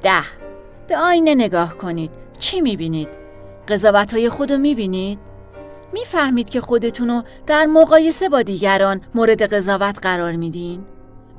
ده 0.03 0.23
به 0.87 0.97
آینه 0.97 1.35
نگاه 1.35 1.77
کنید 1.77 2.11
چی 2.39 2.61
می‌بینید؟ 2.61 3.09
قضاوت 3.67 4.13
های 4.13 4.29
خود 4.29 4.51
رو 4.51 4.57
می‌بینید؟ 4.57 5.19
می‌فهمید 5.93 6.49
که 6.49 6.61
خودتون 6.61 7.23
در 7.47 7.65
مقایسه 7.65 8.29
با 8.29 8.41
دیگران 8.41 9.01
مورد 9.15 9.53
قضاوت 9.53 9.99
قرار 10.01 10.31
میدین؟ 10.31 10.85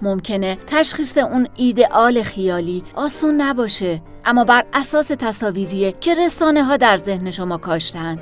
ممکنه 0.02 0.58
تشخیص 0.66 1.18
اون 1.18 1.48
ایدئال 1.56 2.22
خیالی 2.22 2.82
آسون 2.94 3.40
نباشه 3.40 4.02
اما 4.24 4.44
بر 4.44 4.64
اساس 4.72 5.08
تصاویریه 5.08 5.92
که 5.92 6.14
رسانه 6.14 6.64
ها 6.64 6.76
در 6.76 6.96
ذهن 6.96 7.30
شما 7.30 7.58
کاشتن 7.58 8.18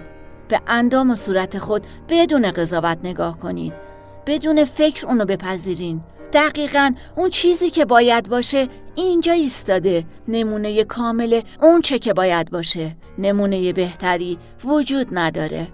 به 0.48 0.60
اندام 0.66 1.10
و 1.10 1.16
صورت 1.16 1.58
خود 1.58 1.86
بدون 2.08 2.50
قضاوت 2.50 2.98
نگاه 3.04 3.38
کنید 3.38 3.72
بدون 4.26 4.64
فکر 4.64 5.06
اونو 5.06 5.24
بپذیرین. 5.24 6.00
دقیقا 6.32 6.94
اون 7.16 7.30
چیزی 7.30 7.70
که 7.70 7.84
باید 7.84 8.28
باشه 8.28 8.68
اینجا 8.94 9.32
ایستاده. 9.32 10.04
نمونه 10.28 10.84
کامل 10.84 11.40
اون 11.62 11.80
چه 11.80 11.98
که 11.98 12.12
باید 12.12 12.50
باشه. 12.50 12.96
نمونه 13.18 13.72
بهتری 13.72 14.38
وجود 14.64 15.06
نداره. 15.12 15.68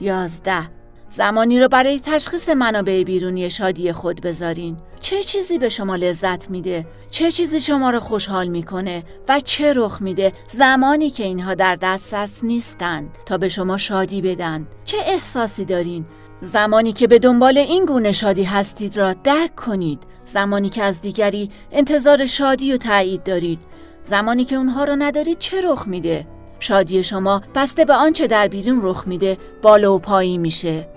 یازده 0.00 0.70
زمانی 1.14 1.60
رو 1.60 1.68
برای 1.68 2.00
تشخیص 2.00 2.48
منابع 2.48 3.02
بیرونی 3.02 3.50
شادی 3.50 3.92
خود 3.92 4.20
بذارین. 4.20 4.76
چه 5.00 5.22
چیزی 5.22 5.58
به 5.58 5.68
شما 5.68 5.96
لذت 5.96 6.50
میده؟ 6.50 6.86
چه 7.10 7.30
چیزی 7.30 7.60
شما 7.60 7.90
رو 7.90 8.00
خوشحال 8.00 8.46
می‌کنه؟ 8.46 9.02
و 9.28 9.40
چه 9.40 9.72
رخ 9.72 10.02
میده؟ 10.02 10.32
زمانی 10.48 11.10
که 11.10 11.24
اینها 11.24 11.54
در 11.54 11.76
دسترس 11.76 12.44
نیستند 12.44 13.18
تا 13.26 13.38
به 13.38 13.48
شما 13.48 13.76
شادی 13.76 14.22
بدن. 14.22 14.66
چه 14.84 14.96
احساسی 15.06 15.64
دارین؟ 15.64 16.04
زمانی 16.40 16.92
که 16.92 17.06
به 17.06 17.18
دنبال 17.18 17.58
این 17.58 17.86
گونه 17.86 18.12
شادی 18.12 18.44
هستید 18.44 18.96
را 18.96 19.12
درک 19.12 19.56
کنید. 19.56 20.02
زمانی 20.24 20.68
که 20.68 20.82
از 20.82 21.00
دیگری 21.00 21.50
انتظار 21.72 22.26
شادی 22.26 22.72
و 22.72 22.76
تایید 22.76 23.22
دارید. 23.22 23.58
زمانی 24.04 24.44
که 24.44 24.56
اونها 24.56 24.84
رو 24.84 24.96
ندارید 24.98 25.38
چه 25.38 25.60
رخ 25.60 25.86
میده؟ 25.86 26.26
شادی 26.60 27.04
شما 27.04 27.42
بسته 27.54 27.84
به 27.84 27.94
آنچه 27.94 28.26
در 28.26 28.48
بیرون 28.48 28.80
رخ 28.82 29.06
میده 29.06 29.38
بالا 29.62 29.94
و 29.94 29.98
پایین 29.98 30.40
میشه. 30.40 30.93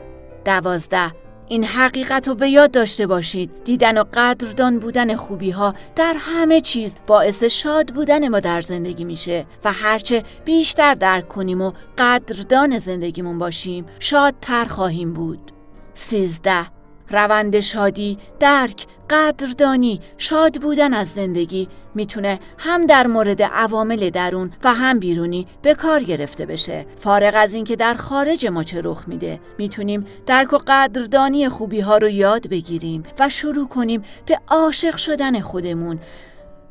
دوازده. 0.47 1.11
این 1.47 1.63
حقیقت 1.63 2.27
رو 2.27 2.35
به 2.35 2.49
یاد 2.49 2.71
داشته 2.71 3.07
باشید. 3.07 3.51
دیدن 3.63 3.97
و 3.97 4.03
قدردان 4.13 4.79
بودن 4.79 5.15
خوبی 5.15 5.51
ها 5.51 5.73
در 5.95 6.15
همه 6.19 6.61
چیز 6.61 6.95
باعث 7.07 7.43
شاد 7.43 7.93
بودن 7.93 8.27
ما 8.27 8.39
در 8.39 8.61
زندگی 8.61 9.03
میشه 9.03 9.45
و 9.63 9.71
هرچه 9.73 10.23
بیشتر 10.45 10.93
درک 10.93 11.27
کنیم 11.27 11.61
و 11.61 11.71
قدردان 11.97 12.77
زندگیمون 12.77 13.39
باشیم 13.39 13.85
شادتر 13.99 14.65
خواهیم 14.65 15.13
بود. 15.13 15.51
سیزده. 15.93 16.76
روند 17.09 17.59
شادی، 17.59 18.17
درک، 18.39 18.85
قدردانی، 19.09 20.01
شاد 20.17 20.61
بودن 20.61 20.93
از 20.93 21.07
زندگی 21.07 21.67
می‌تونه 21.95 22.39
هم 22.57 22.85
در 22.85 23.07
مورد 23.07 23.41
عوامل 23.41 24.09
درون 24.09 24.51
و 24.63 24.73
هم 24.73 24.99
بیرونی 24.99 25.47
به 25.61 25.73
کار 25.73 26.03
گرفته 26.03 26.45
بشه. 26.45 26.85
فارغ 26.99 27.33
از 27.35 27.53
اینکه 27.53 27.75
در 27.75 27.93
خارج 27.93 28.45
ما 28.45 28.63
چه 28.63 28.81
رخ 28.83 29.03
میده، 29.07 29.39
می‌تونیم 29.57 30.05
درک 30.25 30.53
و 30.53 30.57
قدردانی 30.67 31.49
خوبی 31.49 31.79
ها 31.79 31.97
رو 31.97 32.09
یاد 32.09 32.47
بگیریم 32.47 33.03
و 33.19 33.29
شروع 33.29 33.67
کنیم 33.67 34.03
به 34.25 34.39
عاشق 34.47 34.97
شدن 34.97 35.39
خودمون. 35.39 35.99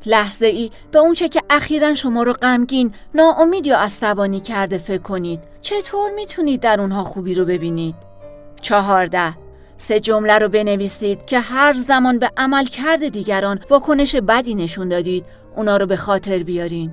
لحظه 0.05 0.45
ای 0.45 0.71
به 0.91 0.99
اونچه 0.99 1.29
که 1.29 1.41
اخیرا 1.49 1.95
شما 1.95 2.23
رو 2.23 2.33
غمگین، 2.33 2.93
ناامید 3.15 3.67
یا 3.67 3.77
عصبانی 3.77 4.39
کرده 4.39 4.77
فکر 4.77 5.01
کنید. 5.01 5.39
چطور 5.61 6.11
می‌تونید 6.11 6.59
در 6.59 6.81
اونها 6.81 7.03
خوبی 7.03 7.33
رو 7.33 7.45
ببینید؟ 7.45 7.95
چهارده 8.61 9.33
سه 9.77 9.99
جمله 9.99 10.39
رو 10.39 10.49
بنویسید 10.49 11.25
که 11.25 11.39
هر 11.39 11.73
زمان 11.73 12.19
به 12.19 12.31
عمل 12.37 12.65
کرد 12.65 13.07
دیگران 13.07 13.59
واکنش 13.69 14.15
بدی 14.15 14.55
نشون 14.55 14.89
دادید. 14.89 15.25
اونا 15.55 15.77
رو 15.77 15.85
به 15.85 15.95
خاطر 15.95 16.43
بیارین. 16.43 16.91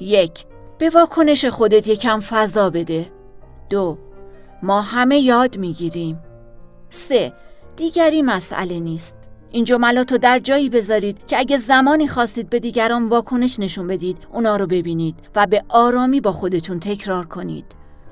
یک 0.00 0.44
به 0.78 0.90
واکنش 0.90 1.44
خودت 1.44 1.88
یکم 1.88 2.20
فضا 2.20 2.70
بده. 2.70 3.06
دو 3.70 3.98
ما 4.62 4.82
همه 4.82 5.18
یاد 5.18 5.56
می‌گیریم. 5.56 6.18
سه 6.90 7.32
دیگری 7.76 8.22
مسئله 8.22 8.78
نیست. 8.78 9.16
این 9.50 9.64
جملات 9.64 10.12
رو 10.12 10.18
در 10.18 10.38
جایی 10.38 10.68
بذارید 10.68 11.26
که 11.26 11.38
اگه 11.38 11.58
زمانی 11.58 12.08
خواستید 12.08 12.50
به 12.50 12.58
دیگران 12.60 13.08
واکنش 13.08 13.58
نشون 13.58 13.86
بدید 13.86 14.18
اونا 14.32 14.56
رو 14.56 14.66
ببینید 14.66 15.16
و 15.36 15.46
به 15.46 15.64
آرامی 15.68 16.20
با 16.20 16.32
خودتون 16.32 16.80
تکرار 16.80 17.26
کنید. 17.26 17.64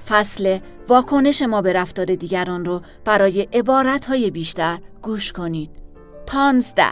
فصل 0.08 0.58
واکنش 0.88 1.42
ما 1.42 1.62
به 1.62 1.72
رفتار 1.72 2.06
دیگران 2.14 2.64
رو 2.64 2.82
برای 3.04 3.48
عبارتهای 3.52 4.30
بیشتر 4.30 4.78
گوش 5.02 5.32
کنید. 5.32 5.70
پانزده 6.26 6.90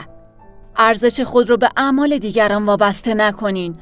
ارزش 0.76 1.20
خود 1.20 1.50
رو 1.50 1.56
به 1.56 1.70
اعمال 1.76 2.18
دیگران 2.18 2.66
وابسته 2.66 3.14
نکنین 3.14 3.76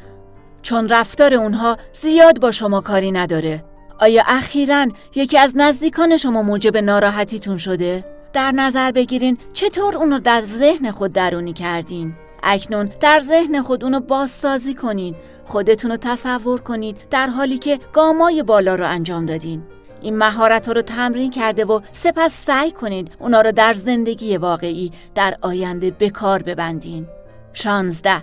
چون 0.62 0.88
رفتار 0.88 1.34
اونها 1.34 1.76
زیاد 1.92 2.40
با 2.40 2.50
شما 2.50 2.80
کاری 2.80 3.12
نداره. 3.12 3.64
آیا 3.98 4.22
اخیرا 4.26 4.86
یکی 5.14 5.38
از 5.38 5.52
نزدیکان 5.56 6.16
شما 6.16 6.42
موجب 6.42 6.76
ناراحتیتون 6.76 7.58
شده؟ 7.58 8.04
در 8.32 8.52
نظر 8.52 8.92
بگیرین 8.92 9.38
چطور 9.52 9.96
اون 9.96 10.10
رو 10.10 10.18
در 10.18 10.42
ذهن 10.42 10.90
خود 10.90 11.12
درونی 11.12 11.52
کردین؟ 11.52 12.14
اکنون 12.44 12.90
در 13.00 13.20
ذهن 13.20 13.62
خود 13.62 13.84
اونو 13.84 14.00
بازسازی 14.00 14.74
کنید 14.74 15.16
خودتون 15.46 15.90
رو 15.90 15.96
تصور 15.96 16.60
کنید 16.60 16.96
در 17.10 17.26
حالی 17.26 17.58
که 17.58 17.78
گامای 17.92 18.42
بالا 18.42 18.74
رو 18.74 18.88
انجام 18.88 19.26
دادین. 19.26 19.62
این 20.00 20.16
مهارت 20.16 20.66
ها 20.66 20.72
رو 20.72 20.82
تمرین 20.82 21.30
کرده 21.30 21.64
و 21.64 21.80
سپس 21.92 22.44
سعی 22.46 22.72
کنید 22.72 23.16
اونا 23.20 23.40
رو 23.40 23.52
در 23.52 23.74
زندگی 23.74 24.36
واقعی 24.36 24.92
در 25.14 25.36
آینده 25.40 25.90
به 25.90 26.10
کار 26.10 26.42
ببندین. 26.42 27.06
شانزده. 27.52 28.22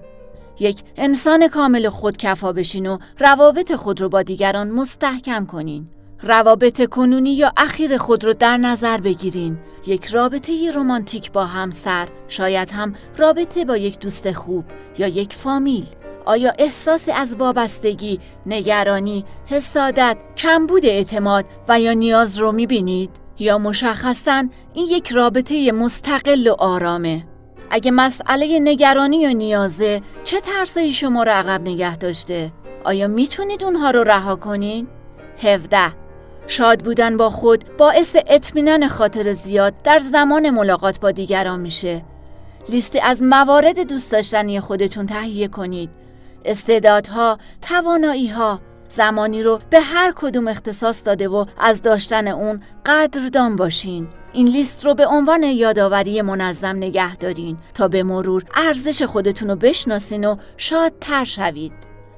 یک 0.59 0.81
انسان 0.97 1.47
کامل 1.47 1.89
خودکفا 1.89 2.53
بشین 2.53 2.87
و 2.87 2.97
روابط 3.19 3.75
خود 3.75 4.01
رو 4.01 4.09
با 4.09 4.23
دیگران 4.23 4.69
مستحکم 4.71 5.45
کنین. 5.45 5.87
روابط 6.23 6.89
کنونی 6.89 7.33
یا 7.33 7.51
اخیر 7.57 7.97
خود 7.97 8.25
رو 8.25 8.33
در 8.33 8.57
نظر 8.57 8.97
بگیرین 8.97 9.57
یک 9.87 10.05
رابطه 10.05 10.71
رمانتیک 10.75 11.31
با 11.31 11.45
همسر 11.45 12.07
شاید 12.27 12.71
هم 12.71 12.95
رابطه 13.17 13.65
با 13.65 13.77
یک 13.77 13.99
دوست 13.99 14.31
خوب 14.31 14.65
یا 14.97 15.07
یک 15.07 15.33
فامیل 15.33 15.85
آیا 16.25 16.53
احساسی 16.59 17.11
از 17.11 17.35
وابستگی، 17.35 18.19
نگرانی، 18.45 19.25
حسادت، 19.45 20.17
کمبود 20.37 20.85
اعتماد 20.85 21.45
و 21.67 21.79
یا 21.79 21.93
نیاز 21.93 22.39
رو 22.39 22.51
می‌بینید؟ 22.51 23.09
یا 23.39 23.57
مشخصا 23.57 24.43
این 24.73 24.87
یک 24.89 25.11
رابطه 25.11 25.71
مستقل 25.71 26.47
و 26.47 26.55
آرامه؟ 26.59 27.23
اگه 27.69 27.91
مسئله 27.91 28.59
نگرانی 28.59 29.27
و 29.27 29.33
نیازه 29.33 30.01
چه 30.23 30.41
ترسایی 30.41 30.93
شما 30.93 31.23
رو 31.23 31.31
عقب 31.31 31.61
نگه 31.61 31.97
داشته؟ 31.97 32.51
آیا 32.83 33.07
می‌تونید 33.07 33.63
اونها 33.63 33.91
رو 33.91 34.03
رها 34.03 34.35
کنین؟ 34.35 34.87
17 35.37 36.00
شاد 36.47 36.83
بودن 36.83 37.17
با 37.17 37.29
خود 37.29 37.77
باعث 37.77 38.15
اطمینان 38.27 38.87
خاطر 38.87 39.33
زیاد 39.33 39.73
در 39.83 39.99
زمان 39.99 40.49
ملاقات 40.49 40.99
با 40.99 41.11
دیگران 41.11 41.59
میشه. 41.59 42.03
لیستی 42.69 42.99
از 42.99 43.23
موارد 43.23 43.79
دوست 43.79 44.11
داشتنی 44.11 44.59
خودتون 44.59 45.05
تهیه 45.05 45.47
کنید. 45.47 45.89
استعدادها، 46.45 47.37
تواناییها، 47.61 48.59
زمانی 48.89 49.43
رو 49.43 49.59
به 49.69 49.79
هر 49.79 50.13
کدوم 50.15 50.47
اختصاص 50.47 51.01
داده 51.05 51.27
و 51.27 51.45
از 51.59 51.81
داشتن 51.81 52.27
اون 52.27 52.63
قدردان 52.85 53.55
باشین. 53.55 54.07
این 54.33 54.47
لیست 54.47 54.85
رو 54.85 54.93
به 54.93 55.07
عنوان 55.07 55.43
یادآوری 55.43 56.21
منظم 56.21 56.77
نگه 56.77 57.15
دارین 57.15 57.57
تا 57.73 57.87
به 57.87 58.03
مرور 58.03 58.43
ارزش 58.55 59.01
خودتون 59.01 59.49
رو 59.49 59.55
بشناسین 59.55 60.25
و 60.25 60.35
شادتر 60.57 61.23
شوید. 61.23 61.73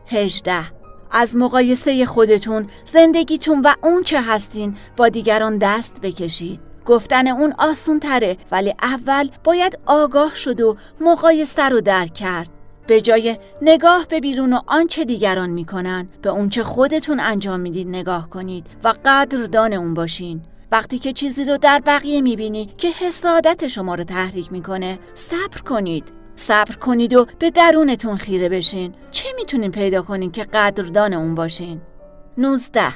18 0.07 0.82
از 1.13 1.35
مقایسه 1.35 2.05
خودتون 2.05 2.67
زندگیتون 2.85 3.61
و 3.61 3.73
اون 3.83 4.03
چه 4.03 4.21
هستین 4.21 4.77
با 4.97 5.09
دیگران 5.09 5.57
دست 5.57 6.01
بکشید. 6.01 6.59
گفتن 6.85 7.27
اون 7.27 7.53
آسون 7.57 7.99
تره 7.99 8.37
ولی 8.51 8.73
اول 8.81 9.29
باید 9.43 9.79
آگاه 9.85 10.35
شد 10.35 10.61
و 10.61 10.77
مقایسه 11.01 11.69
رو 11.69 11.81
درک 11.81 12.13
کرد. 12.13 12.49
به 12.87 13.01
جای 13.01 13.37
نگاه 13.61 14.05
به 14.09 14.19
بیرون 14.19 14.53
و 14.53 14.59
آنچه 14.67 15.05
دیگران 15.05 15.49
می‌کنن 15.49 16.07
به 16.21 16.29
اونچه 16.29 16.63
خودتون 16.63 17.19
انجام 17.19 17.59
می‌دید 17.59 17.87
نگاه 17.87 18.29
کنید 18.29 18.65
و 18.83 18.93
قدردان 19.05 19.73
اون 19.73 19.93
باشین. 19.93 20.41
وقتی 20.71 20.99
که 20.99 21.13
چیزی 21.13 21.45
رو 21.45 21.57
در 21.57 21.81
بقیه 21.85 22.21
می‌بینی 22.21 22.69
که 22.77 22.87
حسادت 22.87 23.67
شما 23.67 23.95
رو 23.95 24.03
تحریک 24.03 24.51
می‌کنه 24.51 24.99
صبر 25.15 25.61
کنید. 25.61 26.22
صبر 26.35 26.75
کنید 26.75 27.13
و 27.13 27.25
به 27.39 27.49
درونتون 27.49 28.17
خیره 28.17 28.49
بشین. 28.49 28.93
چه 29.11 29.29
می‌تونین 29.35 29.71
پیدا 29.71 30.01
کنین 30.01 30.31
که 30.31 30.43
قدردان 30.43 31.13
اون 31.13 31.35
باشین؟ 31.35 31.81
19 32.37 32.93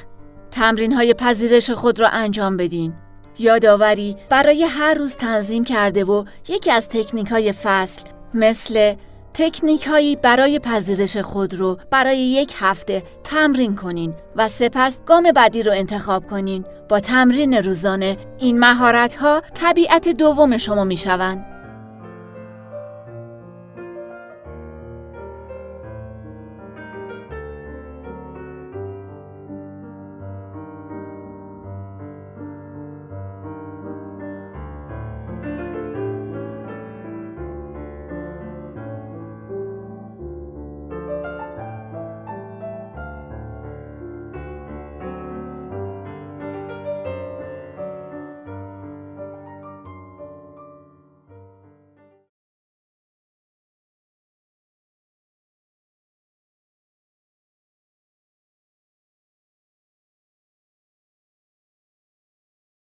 تمرین 0.50 0.92
های 0.92 1.14
پذیرش 1.14 1.70
خود 1.70 2.00
را 2.00 2.08
انجام 2.08 2.56
بدین. 2.56 2.92
یادآوری 3.38 4.16
برای 4.30 4.64
هر 4.64 4.94
روز 4.94 5.16
تنظیم 5.16 5.64
کرده 5.64 6.04
و 6.04 6.24
یکی 6.48 6.70
از 6.70 6.88
تکنیک 6.88 7.28
های 7.28 7.52
فصل 7.52 8.02
مثل 8.34 8.94
تکنیک 9.34 9.86
هایی 9.86 10.16
برای 10.16 10.58
پذیرش 10.58 11.16
خود 11.16 11.54
رو 11.54 11.78
برای 11.90 12.18
یک 12.18 12.54
هفته 12.56 13.02
تمرین 13.24 13.76
کنین 13.76 14.14
و 14.36 14.48
سپس 14.48 14.98
گام 15.06 15.32
بعدی 15.32 15.62
رو 15.62 15.72
انتخاب 15.72 16.26
کنین. 16.26 16.64
با 16.88 17.00
تمرین 17.00 17.54
روزانه 17.54 18.16
این 18.38 18.58
مهارت 18.58 19.14
ها 19.14 19.42
طبیعت 19.54 20.08
دوم 20.08 20.56
شما 20.56 20.84
می 20.84 20.96
شوند 20.96 21.57